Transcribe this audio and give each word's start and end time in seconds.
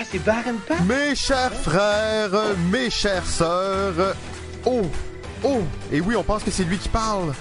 Ah, 0.00 0.04
c'est? 0.10 0.84
Mes 0.86 1.14
chers 1.14 1.52
frères, 1.52 2.30
mes 2.70 2.88
chères 2.88 3.26
sœurs, 3.26 4.16
oh, 4.64 4.82
oh, 5.44 5.60
et 5.92 6.00
oui, 6.00 6.16
on 6.16 6.22
pense 6.22 6.42
que 6.42 6.50
c'est 6.50 6.64
lui 6.64 6.78
qui 6.78 6.88
parle. 6.88 7.34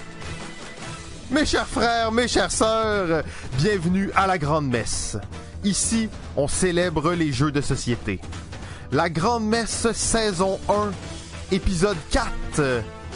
Mes 1.32 1.46
chers 1.46 1.68
frères, 1.68 2.12
mes 2.12 2.28
chères 2.28 2.52
sœurs, 2.52 3.24
bienvenue 3.58 4.12
à 4.14 4.28
la 4.28 4.38
Grande 4.38 4.68
Messe. 4.68 5.16
Ici, 5.64 6.10
on 6.36 6.50
célèbre 6.50 7.14
les 7.14 7.32
jeux 7.32 7.54
de 7.54 7.62
société. 7.62 8.20
La 8.92 9.10
Grande 9.10 9.48
Messe 9.48 9.90
saison 9.94 10.60
1, 10.68 10.92
épisode 11.54 11.98
4. 12.12 12.30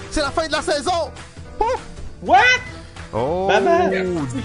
C'est 0.10 0.22
la 0.22 0.32
fin 0.32 0.48
de 0.48 0.54
la 0.54 0.62
saison! 0.62 1.12
Oh! 1.60 1.66
What? 2.22 2.38
Oh, 3.12 3.50
Maman! 3.50 3.90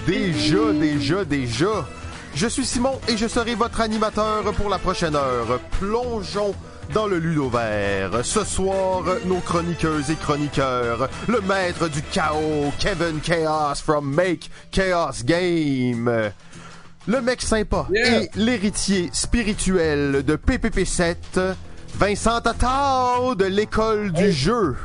déjà, 0.05 0.73
déjà, 0.73 1.23
déjà. 1.23 1.87
Je 2.35 2.47
suis 2.47 2.65
Simon 2.65 2.99
et 3.07 3.17
je 3.17 3.27
serai 3.27 3.55
votre 3.55 3.81
animateur 3.81 4.43
pour 4.53 4.69
la 4.69 4.77
prochaine 4.79 5.15
heure. 5.15 5.59
Plongeons 5.79 6.53
dans 6.93 7.05
le 7.07 7.17
ludo 7.19 7.49
vert. 7.49 8.11
Ce 8.23 8.43
soir, 8.43 9.03
nos 9.25 9.39
chroniqueuses 9.39 10.09
et 10.09 10.15
chroniqueurs, 10.15 11.09
le 11.27 11.41
maître 11.41 11.87
du 11.89 12.01
chaos, 12.01 12.71
Kevin 12.79 13.19
Chaos 13.21 13.75
from 13.83 14.09
Make 14.13 14.49
Chaos 14.71 15.23
Game. 15.25 16.31
Le 17.07 17.21
mec 17.21 17.41
sympa 17.41 17.87
Yeah. 17.91 18.21
et 18.23 18.29
l'héritier 18.35 19.09
spirituel 19.13 20.23
de 20.23 20.35
PPP7, 20.35 21.15
Vincent 21.95 22.39
Tatao 22.41 23.35
de 23.35 23.45
l'école 23.45 24.11
du 24.11 24.31
jeu. 24.31 24.75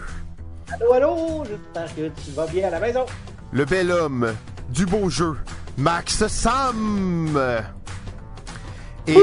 Allô, 0.72 0.92
allô? 0.94 1.44
J'espère 1.44 1.94
que 1.94 2.08
tu 2.24 2.30
vas 2.34 2.46
bien 2.46 2.66
à 2.68 2.70
la 2.70 2.80
maison. 2.80 3.04
le 3.52 3.64
bel 3.64 3.90
homme 3.92 4.32
du 4.70 4.86
beau 4.86 5.08
jeu, 5.10 5.36
Max 5.76 6.26
Sam. 6.28 7.40
Et 9.06 9.16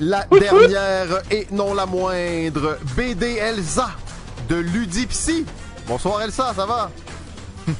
la 0.00 0.24
dernière 0.24 1.22
et 1.30 1.46
non 1.50 1.72
la 1.72 1.86
moindre, 1.86 2.78
BD 2.96 3.36
Elsa 3.36 3.90
de 4.48 4.56
Ludipsy. 4.56 5.46
Bonsoir 5.86 6.22
Elsa, 6.22 6.52
ça 6.54 6.66
va? 6.66 6.90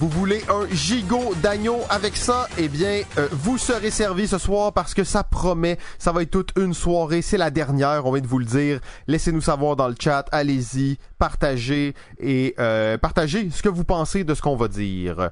Vous 0.00 0.08
voulez 0.08 0.42
un 0.48 0.66
gigot 0.74 1.32
d'agneau 1.42 1.78
avec 1.88 2.16
ça? 2.16 2.48
Eh 2.58 2.68
bien, 2.68 3.02
euh, 3.18 3.28
vous 3.32 3.56
serez 3.56 3.90
servi 3.90 4.28
ce 4.28 4.38
soir 4.38 4.72
parce 4.72 4.94
que 4.94 5.04
ça 5.04 5.22
promet. 5.22 5.78
Ça 5.98 6.12
va 6.12 6.22
être 6.22 6.30
toute 6.30 6.52
une 6.58 6.74
soirée. 6.74 7.22
C'est 7.22 7.38
la 7.38 7.50
dernière, 7.50 8.04
on 8.04 8.12
vient 8.12 8.20
de 8.20 8.26
vous 8.26 8.38
le 8.40 8.44
dire. 8.44 8.80
Laissez-nous 9.06 9.40
savoir 9.40 9.76
dans 9.76 9.88
le 9.88 9.96
chat. 9.98 10.26
Allez-y, 10.32 10.98
partagez 11.18 11.94
et 12.18 12.54
euh, 12.58 12.98
partagez 12.98 13.48
ce 13.50 13.62
que 13.62 13.68
vous 13.68 13.84
pensez 13.84 14.24
de 14.24 14.34
ce 14.34 14.42
qu'on 14.42 14.56
va 14.56 14.68
dire. 14.68 15.30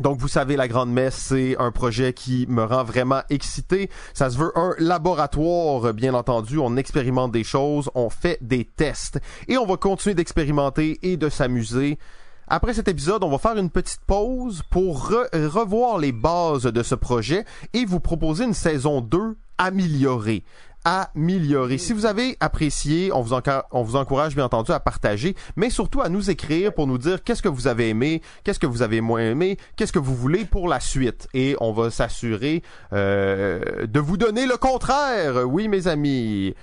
Donc, 0.00 0.18
vous 0.18 0.28
savez, 0.28 0.56
la 0.56 0.68
Grande 0.68 0.92
Messe, 0.92 1.16
c'est 1.16 1.56
un 1.58 1.72
projet 1.72 2.12
qui 2.12 2.46
me 2.48 2.62
rend 2.62 2.84
vraiment 2.84 3.22
excité. 3.30 3.90
Ça 4.14 4.30
se 4.30 4.38
veut 4.38 4.52
un 4.56 4.74
laboratoire, 4.78 5.92
bien 5.92 6.14
entendu. 6.14 6.58
On 6.58 6.76
expérimente 6.76 7.32
des 7.32 7.42
choses, 7.44 7.90
on 7.94 8.08
fait 8.08 8.38
des 8.40 8.64
tests. 8.64 9.18
Et 9.48 9.58
on 9.58 9.66
va 9.66 9.76
continuer 9.76 10.14
d'expérimenter 10.14 10.98
et 11.02 11.16
de 11.16 11.28
s'amuser. 11.28 11.98
Après 12.46 12.74
cet 12.74 12.88
épisode, 12.88 13.24
on 13.24 13.28
va 13.30 13.38
faire 13.38 13.56
une 13.58 13.70
petite 13.70 14.00
pause 14.06 14.62
pour 14.70 15.10
re- 15.10 15.46
revoir 15.46 15.98
les 15.98 16.12
bases 16.12 16.62
de 16.62 16.82
ce 16.82 16.94
projet 16.94 17.44
et 17.74 17.84
vous 17.84 18.00
proposer 18.00 18.44
une 18.44 18.54
saison 18.54 19.00
2 19.00 19.36
améliorée. 19.58 20.44
Améliorée. 20.88 21.76
Si 21.76 21.92
vous 21.92 22.06
avez 22.06 22.38
apprécié, 22.40 23.12
on 23.12 23.20
vous, 23.20 23.96
encourage 23.96 24.34
bien 24.34 24.46
entendu 24.46 24.72
à 24.72 24.80
partager, 24.80 25.36
mais 25.54 25.68
surtout 25.68 26.00
à 26.00 26.08
nous 26.08 26.30
écrire 26.30 26.72
pour 26.72 26.86
nous 26.86 26.96
dire 26.96 27.22
qu'est-ce 27.22 27.42
que 27.42 27.48
vous 27.50 27.66
avez 27.66 27.90
aimé, 27.90 28.22
qu'est-ce 28.42 28.58
que 28.58 28.66
vous 28.66 28.80
avez 28.80 29.02
moins 29.02 29.20
aimé, 29.20 29.58
qu'est-ce 29.76 29.92
que 29.92 29.98
vous 29.98 30.16
voulez 30.16 30.46
pour 30.46 30.66
la 30.66 30.80
suite. 30.80 31.28
Et 31.34 31.56
on 31.60 31.74
va 31.74 31.90
s'assurer 31.90 32.62
euh, 32.94 33.86
de 33.86 34.00
vous 34.00 34.16
donner 34.16 34.46
le 34.46 34.56
contraire. 34.56 35.46
Oui, 35.46 35.68
mes 35.68 35.88
amis. 35.88 36.54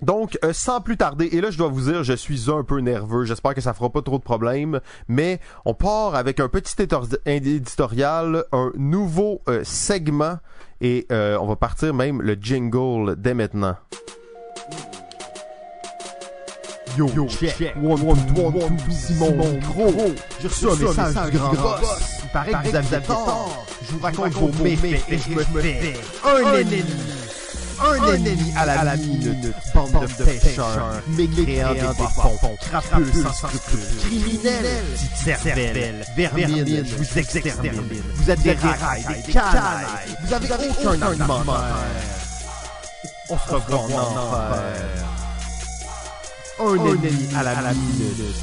Donc, 0.00 0.38
euh, 0.44 0.52
sans 0.52 0.80
plus 0.80 0.96
tarder, 0.96 1.30
et 1.32 1.40
là, 1.40 1.50
je 1.50 1.58
dois 1.58 1.68
vous 1.68 1.90
dire, 1.90 2.04
je 2.04 2.12
suis 2.12 2.50
un 2.50 2.62
peu 2.62 2.78
nerveux. 2.78 3.24
J'espère 3.24 3.54
que 3.54 3.60
ça 3.60 3.74
fera 3.74 3.90
pas 3.90 4.02
trop 4.02 4.18
de 4.18 4.22
problèmes. 4.22 4.80
Mais 5.08 5.40
on 5.64 5.74
part 5.74 6.14
avec 6.14 6.38
un 6.38 6.48
petit 6.48 6.76
éditorial, 7.26 8.44
un 8.52 8.70
nouveau 8.76 9.40
euh, 9.48 9.62
segment, 9.64 10.38
et 10.84 11.06
euh, 11.10 11.38
on 11.40 11.46
va 11.46 11.56
partir 11.56 11.94
même 11.94 12.20
le 12.20 12.36
jingle 12.38 13.16
dès 13.16 13.32
maintenant. 13.32 13.74
Yo, 16.98 17.08
check, 17.26 17.74
one, 17.82 18.02
one, 18.02 18.18
one, 18.36 18.54
one, 18.54 18.76
two, 18.76 18.92
Simon, 18.92 19.58
gros, 19.62 20.12
j'ai 20.40 20.46
reçu 20.46 20.66
un 20.66 20.76
message 20.76 21.30
du 21.30 21.38
grand 21.38 21.52
boss. 21.54 22.20
Il 22.22 22.28
paraît 22.30 22.52
que 22.52 22.68
vous 22.68 22.76
aviez 22.76 23.00
tort. 23.00 23.66
Je 23.82 23.92
vous 23.94 24.00
raconte 24.00 24.32
vos 24.32 24.62
méfaits 24.62 25.02
et 25.08 25.18
je 25.18 25.30
me 25.30 25.42
fais 25.42 25.94
un 26.22 26.54
ennemi. 26.54 26.84
Un 27.80 28.14
ennemi 28.14 28.52
à 28.56 28.84
la 28.84 28.96
minute, 28.96 29.54
bande 29.74 30.06
de 30.18 30.24
pêcheurs, 30.24 31.02
mécréants 31.08 31.74
des 31.74 31.80
bas-fonds, 31.80 32.56
crapeux 32.60 33.12
sans 33.22 33.32
scrupules, 33.32 33.96
criminels, 33.98 34.84
petites 34.92 35.16
cervelles, 35.44 36.04
vermines, 36.16 36.84
je 36.84 36.96
vous 36.96 37.18
extermine. 37.18 37.82
Vous 38.14 38.30
êtes 38.30 38.42
des 38.42 38.52
racailles, 38.52 39.04
des 39.26 39.32
canailles, 39.32 39.86
vous 40.24 40.32
avez 40.34 40.68
aucun 40.68 41.02
argumentaire. 41.02 41.76
On 43.30 43.38
se 43.38 43.50
revoit 43.50 43.78
en 43.78 43.84
enfer. 43.86 44.58
Un 46.60 46.74
ennemi 46.86 47.28
à 47.34 47.42
la 47.42 47.72
minute. 47.72 48.34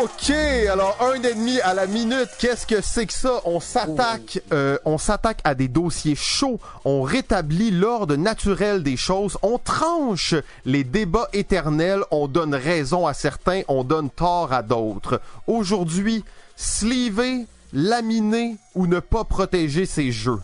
Ok, 0.00 0.30
alors 0.30 0.96
un 1.00 1.20
ennemi 1.22 1.60
à 1.60 1.74
la 1.74 1.88
minute, 1.88 2.28
qu'est-ce 2.38 2.66
que 2.66 2.80
c'est 2.80 3.06
que 3.06 3.12
ça? 3.12 3.40
On 3.44 3.58
s'attaque, 3.58 4.40
euh, 4.52 4.78
on 4.84 4.96
s'attaque 4.96 5.40
à 5.42 5.56
des 5.56 5.66
dossiers 5.66 6.14
chauds, 6.14 6.60
on 6.84 7.02
rétablit 7.02 7.72
l'ordre 7.72 8.14
naturel 8.14 8.84
des 8.84 8.96
choses, 8.96 9.36
on 9.42 9.58
tranche 9.58 10.36
les 10.64 10.84
débats 10.84 11.28
éternels, 11.32 12.02
on 12.12 12.28
donne 12.28 12.54
raison 12.54 13.08
à 13.08 13.14
certains, 13.14 13.62
on 13.66 13.82
donne 13.82 14.08
tort 14.08 14.52
à 14.52 14.62
d'autres. 14.62 15.20
Aujourd'hui, 15.48 16.24
sliver, 16.54 17.46
laminer 17.72 18.56
ou 18.76 18.86
ne 18.86 19.00
pas 19.00 19.24
protéger 19.24 19.84
ces 19.84 20.12
jeux. 20.12 20.40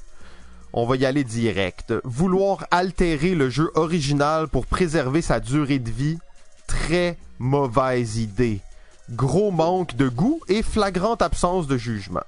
On 0.72 0.84
va 0.84 0.96
y 0.96 1.06
aller 1.06 1.22
direct. 1.22 1.94
Vouloir 2.02 2.66
altérer 2.72 3.36
le 3.36 3.50
jeu 3.50 3.70
original 3.76 4.48
pour 4.48 4.66
préserver 4.66 5.22
sa 5.22 5.38
durée 5.38 5.78
de 5.78 5.90
vie, 5.90 6.18
très 6.66 7.16
mauvaise 7.38 8.16
idée. 8.16 8.60
Gros 9.10 9.50
manque 9.50 9.96
de 9.96 10.08
goût 10.08 10.40
et 10.48 10.62
flagrante 10.62 11.22
absence 11.22 11.66
de 11.66 11.76
jugement. 11.76 12.22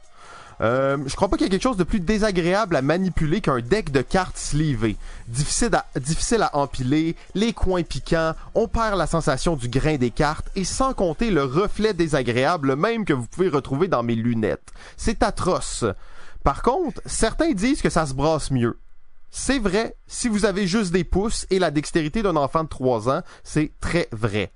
Euh, 0.60 0.96
je 1.06 1.14
crois 1.16 1.28
pas 1.28 1.36
qu'il 1.36 1.44
y 1.44 1.48
ait 1.48 1.50
quelque 1.50 1.62
chose 1.62 1.76
de 1.76 1.84
plus 1.84 2.00
désagréable 2.00 2.76
à 2.76 2.82
manipuler 2.82 3.40
qu'un 3.40 3.60
deck 3.60 3.90
de 3.90 4.00
cartes 4.00 4.38
sleevées. 4.38 4.96
Difficile 5.28 6.42
à, 6.42 6.56
empiler, 6.56 7.16
les 7.34 7.52
coins 7.52 7.82
piquants, 7.82 8.34
on 8.54 8.68
perd 8.68 8.96
la 8.96 9.06
sensation 9.06 9.56
du 9.56 9.68
grain 9.68 9.96
des 9.96 10.10
cartes 10.10 10.48
et 10.56 10.64
sans 10.64 10.94
compter 10.94 11.30
le 11.30 11.44
reflet 11.44 11.92
désagréable 11.92 12.68
le 12.68 12.76
même 12.76 13.04
que 13.04 13.12
vous 13.12 13.26
pouvez 13.26 13.48
retrouver 13.48 13.88
dans 13.88 14.02
mes 14.02 14.14
lunettes. 14.14 14.72
C'est 14.96 15.22
atroce. 15.22 15.84
Par 16.42 16.62
contre, 16.62 17.02
certains 17.04 17.52
disent 17.52 17.82
que 17.82 17.90
ça 17.90 18.06
se 18.06 18.14
brasse 18.14 18.50
mieux. 18.50 18.78
C'est 19.30 19.58
vrai, 19.58 19.96
si 20.06 20.28
vous 20.28 20.46
avez 20.46 20.66
juste 20.66 20.92
des 20.92 21.04
pouces 21.04 21.46
et 21.50 21.58
la 21.58 21.70
dextérité 21.70 22.22
d'un 22.22 22.36
enfant 22.36 22.64
de 22.64 22.68
3 22.68 23.10
ans, 23.10 23.22
c'est 23.44 23.72
très 23.80 24.08
vrai. 24.12 24.50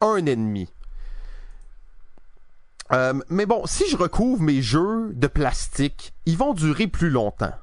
Un 0.00 0.24
ennemi. 0.26 0.68
Euh, 2.92 3.14
mais 3.28 3.46
bon, 3.46 3.62
si 3.66 3.88
je 3.88 3.96
recouvre 3.96 4.42
mes 4.42 4.62
jeux 4.62 5.10
de 5.14 5.26
plastique, 5.26 6.12
ils 6.26 6.36
vont 6.36 6.54
durer 6.54 6.86
plus 6.86 7.10
longtemps. 7.10 7.54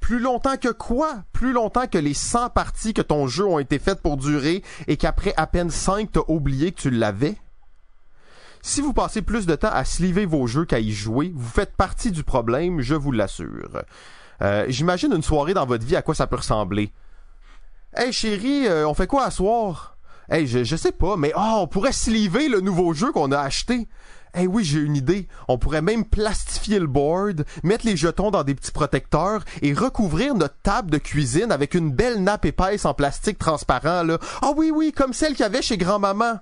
Plus 0.00 0.18
longtemps 0.18 0.56
que 0.56 0.68
quoi? 0.68 1.22
Plus 1.32 1.52
longtemps 1.52 1.86
que 1.86 1.98
les 1.98 2.14
100 2.14 2.50
parties 2.50 2.92
que 2.92 3.02
ton 3.02 3.28
jeu 3.28 3.46
ont 3.46 3.60
été 3.60 3.78
faites 3.78 4.02
pour 4.02 4.16
durer 4.16 4.64
et 4.88 4.96
qu'après 4.96 5.32
à 5.36 5.46
peine 5.46 5.70
5 5.70 6.10
t'as 6.10 6.20
oublié 6.26 6.72
que 6.72 6.80
tu 6.80 6.90
l'avais? 6.90 7.36
Si 8.62 8.80
vous 8.80 8.92
passez 8.92 9.22
plus 9.22 9.46
de 9.46 9.54
temps 9.54 9.70
à 9.72 9.84
sliver 9.84 10.26
vos 10.26 10.46
jeux 10.46 10.64
qu'à 10.64 10.80
y 10.80 10.90
jouer, 10.90 11.32
vous 11.34 11.48
faites 11.48 11.76
partie 11.76 12.10
du 12.10 12.24
problème, 12.24 12.80
je 12.80 12.94
vous 12.94 13.12
l'assure. 13.12 13.82
Euh, 14.40 14.66
J'imagine 14.68 15.12
une 15.12 15.22
soirée 15.22 15.54
dans 15.54 15.66
votre 15.66 15.84
vie 15.84 15.96
à 15.96 16.02
quoi 16.02 16.14
ça 16.14 16.26
peut 16.26 16.36
ressembler. 16.36 16.92
Hey 17.94 18.12
chérie, 18.12 18.66
euh, 18.66 18.88
on 18.88 18.94
fait 18.94 19.06
quoi 19.06 19.24
à 19.24 19.30
soir? 19.30 19.91
Hey, 20.32 20.46
je, 20.46 20.76
sais 20.76 20.92
pas, 20.92 21.18
mais 21.18 21.34
oh, 21.36 21.58
on 21.58 21.66
pourrait 21.66 21.92
sliver 21.92 22.48
le 22.48 22.62
nouveau 22.62 22.94
jeu 22.94 23.12
qu'on 23.12 23.32
a 23.32 23.38
acheté. 23.38 23.86
Hey 24.32 24.46
oui, 24.46 24.64
j'ai 24.64 24.78
une 24.78 24.96
idée. 24.96 25.28
On 25.46 25.58
pourrait 25.58 25.82
même 25.82 26.06
plastifier 26.06 26.78
le 26.78 26.86
board, 26.86 27.44
mettre 27.62 27.84
les 27.84 27.98
jetons 27.98 28.30
dans 28.30 28.42
des 28.42 28.54
petits 28.54 28.72
protecteurs 28.72 29.44
et 29.60 29.74
recouvrir 29.74 30.34
notre 30.34 30.56
table 30.62 30.90
de 30.90 30.96
cuisine 30.96 31.52
avec 31.52 31.74
une 31.74 31.92
belle 31.92 32.22
nappe 32.22 32.46
épaisse 32.46 32.86
en 32.86 32.94
plastique 32.94 33.36
transparent 33.36 34.04
là. 34.04 34.16
Ah 34.40 34.52
oui 34.56 34.72
oui, 34.74 34.90
comme 34.90 35.12
celle 35.12 35.32
qu'il 35.32 35.42
y 35.42 35.44
avait 35.44 35.60
chez 35.60 35.76
grand-maman. 35.76 36.40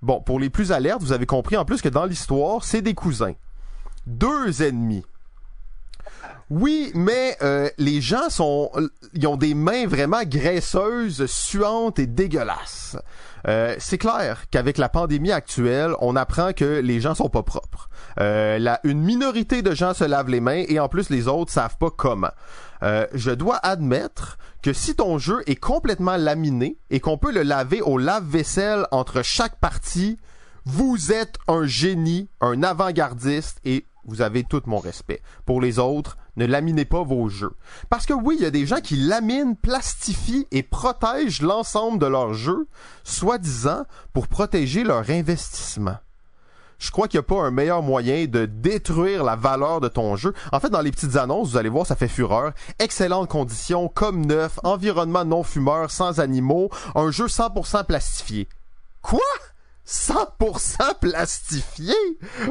Bon, 0.00 0.22
pour 0.22 0.40
les 0.40 0.48
plus 0.48 0.72
alertes, 0.72 1.02
vous 1.02 1.12
avez 1.12 1.26
compris 1.26 1.58
en 1.58 1.66
plus 1.66 1.82
que 1.82 1.90
dans 1.90 2.06
l'histoire, 2.06 2.64
c'est 2.64 2.80
des 2.80 2.94
cousins. 2.94 3.34
Deux 4.06 4.62
ennemis. 4.62 5.04
Oui, 6.50 6.90
mais 6.94 7.36
euh, 7.42 7.68
les 7.76 8.00
gens 8.00 8.30
sont, 8.30 8.70
ils 9.12 9.26
ont 9.26 9.36
des 9.36 9.54
mains 9.54 9.86
vraiment 9.86 10.22
graisseuses, 10.24 11.26
suantes 11.26 11.98
et 11.98 12.06
dégueulasses. 12.06 12.96
Euh, 13.46 13.76
c'est 13.78 13.98
clair 13.98 14.44
qu'avec 14.50 14.78
la 14.78 14.88
pandémie 14.88 15.30
actuelle, 15.30 15.94
on 16.00 16.16
apprend 16.16 16.52
que 16.52 16.80
les 16.80 17.00
gens 17.00 17.14
sont 17.14 17.28
pas 17.28 17.42
propres. 17.42 17.88
Euh, 18.18 18.58
la, 18.58 18.80
une 18.84 19.00
minorité 19.00 19.62
de 19.62 19.74
gens 19.74 19.94
se 19.94 20.04
lavent 20.04 20.30
les 20.30 20.40
mains 20.40 20.64
et 20.68 20.80
en 20.80 20.88
plus 20.88 21.10
les 21.10 21.28
autres 21.28 21.52
savent 21.52 21.76
pas 21.76 21.90
comment. 21.90 22.32
Euh, 22.82 23.06
je 23.12 23.30
dois 23.30 23.56
admettre 23.56 24.38
que 24.62 24.72
si 24.72 24.94
ton 24.94 25.18
jeu 25.18 25.42
est 25.46 25.56
complètement 25.56 26.16
laminé 26.16 26.78
et 26.90 27.00
qu'on 27.00 27.18
peut 27.18 27.32
le 27.32 27.42
laver 27.42 27.80
au 27.80 27.98
lave-vaisselle 27.98 28.86
entre 28.90 29.22
chaque 29.22 29.58
partie, 29.60 30.18
vous 30.64 31.12
êtes 31.12 31.36
un 31.46 31.66
génie, 31.66 32.28
un 32.40 32.62
avant-gardiste 32.62 33.60
et 33.64 33.86
vous 34.04 34.22
avez 34.22 34.44
tout 34.44 34.62
mon 34.66 34.78
respect. 34.78 35.20
Pour 35.44 35.60
les 35.60 35.78
autres, 35.78 36.16
ne 36.38 36.46
laminez 36.46 36.84
pas 36.84 37.02
vos 37.02 37.28
jeux. 37.28 37.52
Parce 37.90 38.06
que 38.06 38.14
oui, 38.14 38.36
il 38.38 38.42
y 38.42 38.46
a 38.46 38.50
des 38.50 38.64
gens 38.64 38.80
qui 38.80 38.96
laminent, 38.96 39.54
plastifient 39.54 40.46
et 40.50 40.62
protègent 40.62 41.42
l'ensemble 41.42 41.98
de 41.98 42.06
leur 42.06 42.32
jeu, 42.32 42.66
soi-disant 43.04 43.84
pour 44.12 44.28
protéger 44.28 44.84
leur 44.84 45.10
investissement. 45.10 45.96
Je 46.78 46.92
crois 46.92 47.08
qu'il 47.08 47.18
n'y 47.18 47.24
a 47.24 47.34
pas 47.34 47.42
un 47.42 47.50
meilleur 47.50 47.82
moyen 47.82 48.26
de 48.26 48.46
détruire 48.46 49.24
la 49.24 49.34
valeur 49.34 49.80
de 49.80 49.88
ton 49.88 50.14
jeu. 50.14 50.32
En 50.52 50.60
fait, 50.60 50.70
dans 50.70 50.80
les 50.80 50.92
petites 50.92 51.16
annonces, 51.16 51.50
vous 51.50 51.56
allez 51.56 51.68
voir, 51.68 51.84
ça 51.84 51.96
fait 51.96 52.06
fureur. 52.06 52.52
Excellentes 52.78 53.28
conditions, 53.28 53.88
comme 53.88 54.24
neuf, 54.24 54.60
environnement 54.62 55.24
non 55.24 55.42
fumeur, 55.42 55.90
sans 55.90 56.20
animaux, 56.20 56.70
un 56.94 57.10
jeu 57.10 57.26
100% 57.26 57.84
plastifié. 57.84 58.48
Quoi? 59.02 59.18
100% 59.88 61.00
plastifié? 61.00 61.94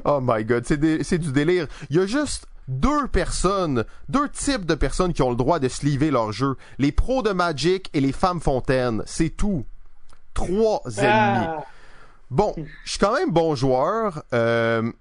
Oh 0.04 0.20
my 0.22 0.44
god, 0.44 0.66
c'est 0.66 1.18
du 1.18 1.32
délire. 1.32 1.68
Il 1.90 1.96
y 1.96 2.00
a 2.00 2.06
juste 2.06 2.48
deux 2.68 3.08
personnes, 3.08 3.86
deux 4.10 4.30
types 4.30 4.66
de 4.66 4.76
personnes 4.76 5.14
qui 5.14 5.22
ont 5.22 5.30
le 5.30 5.36
droit 5.36 5.60
de 5.60 5.68
sliver 5.68 6.12
leur 6.12 6.32
jeu. 6.32 6.56
Les 6.78 6.92
pros 6.92 7.22
de 7.22 7.32
Magic 7.32 7.90
et 7.94 8.02
les 8.02 8.12
femmes 8.12 8.42
fontaines. 8.42 9.04
C'est 9.06 9.30
tout. 9.30 9.66
Trois 10.34 10.82
ennemis. 10.98 11.46
Ah. 11.48 11.64
Bon, 12.30 12.54
je 12.84 12.92
suis 12.92 13.00
quand 13.00 13.14
même 13.14 13.32
bon 13.32 13.56
joueur. 13.56 14.24
Euh, 14.34 14.92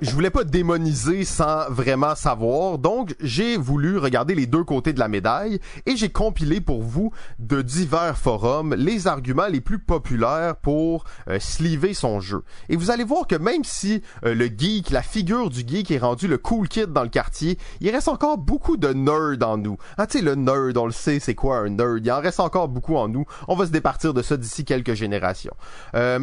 je 0.00 0.12
voulais 0.12 0.30
pas 0.30 0.44
démoniser 0.44 1.24
sans 1.24 1.68
vraiment 1.70 2.14
savoir, 2.14 2.78
donc 2.78 3.16
j'ai 3.20 3.56
voulu 3.56 3.98
regarder 3.98 4.34
les 4.34 4.46
deux 4.46 4.62
côtés 4.62 4.92
de 4.92 5.00
la 5.00 5.08
médaille 5.08 5.58
et 5.86 5.96
j'ai 5.96 6.10
compilé 6.10 6.60
pour 6.60 6.82
vous 6.82 7.12
de 7.38 7.62
divers 7.62 8.16
forums 8.16 8.74
les 8.74 9.06
arguments 9.08 9.48
les 9.48 9.60
plus 9.60 9.78
populaires 9.78 10.56
pour 10.56 11.04
euh, 11.28 11.40
sliver 11.40 11.94
son 11.94 12.20
jeu. 12.20 12.44
Et 12.68 12.76
vous 12.76 12.90
allez 12.90 13.02
voir 13.02 13.26
que 13.26 13.34
même 13.34 13.64
si 13.64 14.02
euh, 14.24 14.34
le 14.34 14.46
geek, 14.46 14.90
la 14.90 15.02
figure 15.02 15.50
du 15.50 15.66
geek 15.66 15.90
est 15.90 15.98
rendu 15.98 16.28
le 16.28 16.38
cool 16.38 16.68
kid 16.68 16.92
dans 16.92 17.02
le 17.02 17.08
quartier, 17.08 17.58
il 17.80 17.90
reste 17.90 18.08
encore 18.08 18.38
beaucoup 18.38 18.76
de 18.76 18.92
nerds 18.92 19.48
en 19.48 19.56
nous. 19.56 19.78
Ah 19.96 20.06
tu 20.06 20.18
sais 20.18 20.24
le 20.24 20.36
nerd, 20.36 20.76
on 20.76 20.86
le 20.86 20.92
sait, 20.92 21.18
c'est 21.18 21.34
quoi 21.34 21.58
un 21.58 21.70
nerd? 21.70 22.00
Il 22.04 22.12
en 22.12 22.20
reste 22.20 22.40
encore 22.40 22.68
beaucoup 22.68 22.96
en 22.96 23.08
nous. 23.08 23.24
On 23.48 23.56
va 23.56 23.66
se 23.66 23.72
départir 23.72 24.14
de 24.14 24.22
ça 24.22 24.36
d'ici 24.36 24.64
quelques 24.64 24.94
générations. 24.94 25.54
Euh, 25.94 26.20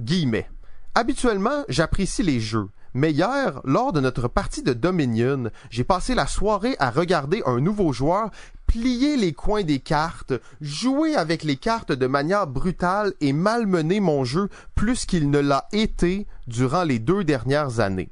guillemets. 0.00 0.48
Habituellement, 0.94 1.64
j'apprécie 1.68 2.22
les 2.22 2.40
jeux 2.40 2.68
mais 2.94 3.12
hier, 3.12 3.60
lors 3.64 3.92
de 3.92 4.00
notre 4.00 4.28
partie 4.28 4.62
de 4.62 4.72
Dominion, 4.72 5.50
j'ai 5.70 5.84
passé 5.84 6.14
la 6.14 6.26
soirée 6.26 6.76
à 6.78 6.90
regarder 6.90 7.42
un 7.46 7.60
nouveau 7.60 7.92
joueur 7.92 8.30
plier 8.66 9.16
les 9.16 9.32
coins 9.32 9.64
des 9.64 9.80
cartes, 9.80 10.32
jouer 10.60 11.16
avec 11.16 11.42
les 11.42 11.56
cartes 11.56 11.90
de 11.90 12.06
manière 12.06 12.46
brutale 12.46 13.12
et 13.20 13.32
malmener 13.32 13.98
mon 13.98 14.24
jeu 14.24 14.48
plus 14.76 15.06
qu'il 15.06 15.28
ne 15.28 15.40
l'a 15.40 15.66
été 15.72 16.28
durant 16.46 16.84
les 16.84 17.00
deux 17.00 17.24
dernières 17.24 17.80
années. 17.80 18.10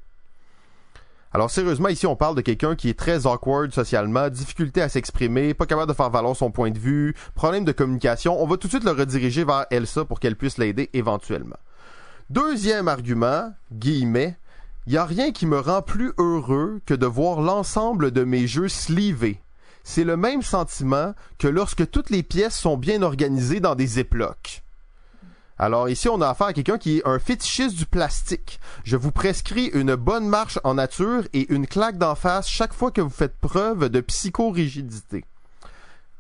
Alors 1.32 1.50
sérieusement, 1.50 1.88
ici 1.88 2.06
on 2.06 2.16
parle 2.16 2.34
de 2.34 2.40
quelqu'un 2.40 2.74
qui 2.74 2.88
est 2.88 2.98
très 2.98 3.26
awkward 3.26 3.72
socialement, 3.72 4.30
difficulté 4.30 4.80
à 4.82 4.88
s'exprimer, 4.88 5.54
pas 5.54 5.66
capable 5.66 5.92
de 5.92 5.96
faire 5.96 6.10
valoir 6.10 6.34
son 6.34 6.50
point 6.50 6.70
de 6.70 6.78
vue, 6.78 7.14
problème 7.34 7.64
de 7.64 7.72
communication. 7.72 8.42
On 8.42 8.46
va 8.46 8.56
tout 8.56 8.66
de 8.66 8.72
suite 8.72 8.84
le 8.84 8.90
rediriger 8.90 9.44
vers 9.44 9.66
Elsa 9.70 10.04
pour 10.04 10.20
qu'elle 10.20 10.36
puisse 10.36 10.58
l'aider 10.58 10.90
éventuellement. 10.92 11.58
Deuxième 12.30 12.88
argument, 12.88 13.52
guillemets, 13.72 14.36
il 14.88 14.96
a 14.96 15.04
rien 15.04 15.32
qui 15.32 15.44
me 15.44 15.60
rend 15.60 15.82
plus 15.82 16.14
heureux 16.16 16.80
que 16.86 16.94
de 16.94 17.04
voir 17.04 17.42
l'ensemble 17.42 18.10
de 18.10 18.24
mes 18.24 18.46
jeux 18.46 18.68
slivés. 18.68 19.42
C'est 19.84 20.02
le 20.02 20.16
même 20.16 20.40
sentiment 20.40 21.14
que 21.36 21.46
lorsque 21.46 21.90
toutes 21.90 22.08
les 22.08 22.22
pièces 22.22 22.56
sont 22.56 22.78
bien 22.78 23.02
organisées 23.02 23.60
dans 23.60 23.74
des 23.74 23.98
éplocs. 23.98 24.62
Alors 25.58 25.90
ici, 25.90 26.08
on 26.08 26.22
a 26.22 26.30
affaire 26.30 26.46
à 26.46 26.52
quelqu'un 26.54 26.78
qui 26.78 26.98
est 26.98 27.06
un 27.06 27.18
fétichiste 27.18 27.76
du 27.76 27.84
plastique. 27.84 28.60
Je 28.82 28.96
vous 28.96 29.12
prescris 29.12 29.66
une 29.74 29.94
bonne 29.94 30.26
marche 30.26 30.58
en 30.64 30.72
nature 30.72 31.24
et 31.34 31.52
une 31.52 31.66
claque 31.66 31.98
d'en 31.98 32.14
face 32.14 32.48
chaque 32.48 32.72
fois 32.72 32.90
que 32.90 33.02
vous 33.02 33.10
faites 33.10 33.36
preuve 33.36 33.90
de 33.90 34.00
psychorigidité. 34.00 35.22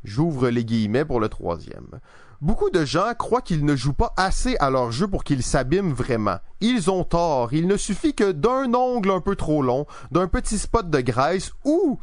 J'ouvre 0.04 0.50
les 0.50 0.66
guillemets 0.66 1.06
pour 1.06 1.20
le 1.20 1.30
troisième. 1.30 2.00
Beaucoup 2.40 2.70
de 2.70 2.84
gens 2.84 3.14
croient 3.18 3.42
qu'ils 3.42 3.64
ne 3.64 3.74
jouent 3.74 3.94
pas 3.94 4.12
assez 4.16 4.56
à 4.60 4.70
leur 4.70 4.92
jeu 4.92 5.08
pour 5.08 5.24
qu'ils 5.24 5.42
s'abîment 5.42 5.92
vraiment. 5.92 6.38
Ils 6.60 6.88
ont 6.88 7.02
tort. 7.02 7.52
Il 7.52 7.66
ne 7.66 7.76
suffit 7.76 8.14
que 8.14 8.30
d'un 8.30 8.72
ongle 8.74 9.10
un 9.10 9.20
peu 9.20 9.34
trop 9.34 9.60
long, 9.60 9.86
d'un 10.12 10.28
petit 10.28 10.56
spot 10.56 10.88
de 10.88 11.00
graisse 11.00 11.50
ou 11.64 11.98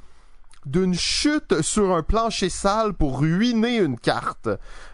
d'une 0.66 0.94
chute 0.94 1.62
sur 1.62 1.96
un 1.96 2.04
plancher 2.04 2.50
sale 2.50 2.94
pour 2.94 3.22
ruiner 3.22 3.78
une 3.78 3.98
carte. 3.98 4.50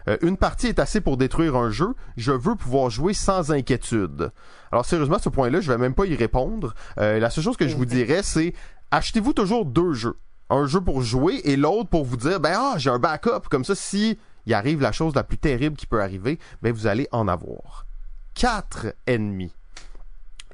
Euh, 0.06 0.16
une 0.22 0.36
partie 0.36 0.68
est 0.68 0.78
assez 0.78 1.00
pour 1.00 1.16
détruire 1.16 1.56
un 1.56 1.70
jeu. 1.70 1.94
Je 2.16 2.30
veux 2.30 2.54
pouvoir 2.54 2.90
jouer 2.90 3.12
sans 3.12 3.50
inquiétude. 3.50 4.30
Alors 4.70 4.86
sérieusement, 4.86 5.16
à 5.16 5.20
ce 5.22 5.28
point-là, 5.28 5.60
je 5.60 5.72
vais 5.72 5.78
même 5.78 5.94
pas 5.94 6.06
y 6.06 6.14
répondre. 6.14 6.72
Euh, 6.98 7.18
la 7.18 7.30
seule 7.30 7.42
chose 7.42 7.56
que 7.56 7.66
je 7.66 7.74
vous 7.74 7.86
dirais, 7.86 8.22
c'est 8.22 8.54
achetez-vous 8.92 9.32
toujours 9.32 9.64
deux 9.64 9.92
jeux. 9.92 10.18
Un 10.50 10.66
jeu 10.66 10.80
pour 10.80 11.02
jouer 11.02 11.40
et 11.42 11.56
l'autre 11.56 11.88
pour 11.88 12.04
vous 12.04 12.16
dire, 12.16 12.38
ben 12.38 12.54
ah, 12.54 12.74
j'ai 12.76 12.90
un 12.90 13.00
backup. 13.00 13.48
Comme 13.50 13.64
ça, 13.64 13.74
si 13.74 14.18
il 14.46 14.54
arrive 14.54 14.80
la 14.80 14.92
chose 14.92 15.14
la 15.14 15.24
plus 15.24 15.38
terrible 15.38 15.76
qui 15.76 15.86
peut 15.86 16.02
arriver, 16.02 16.38
mais 16.62 16.70
vous 16.70 16.86
allez 16.86 17.08
en 17.12 17.28
avoir. 17.28 17.86
Quatre 18.34 18.94
ennemis. 19.06 19.52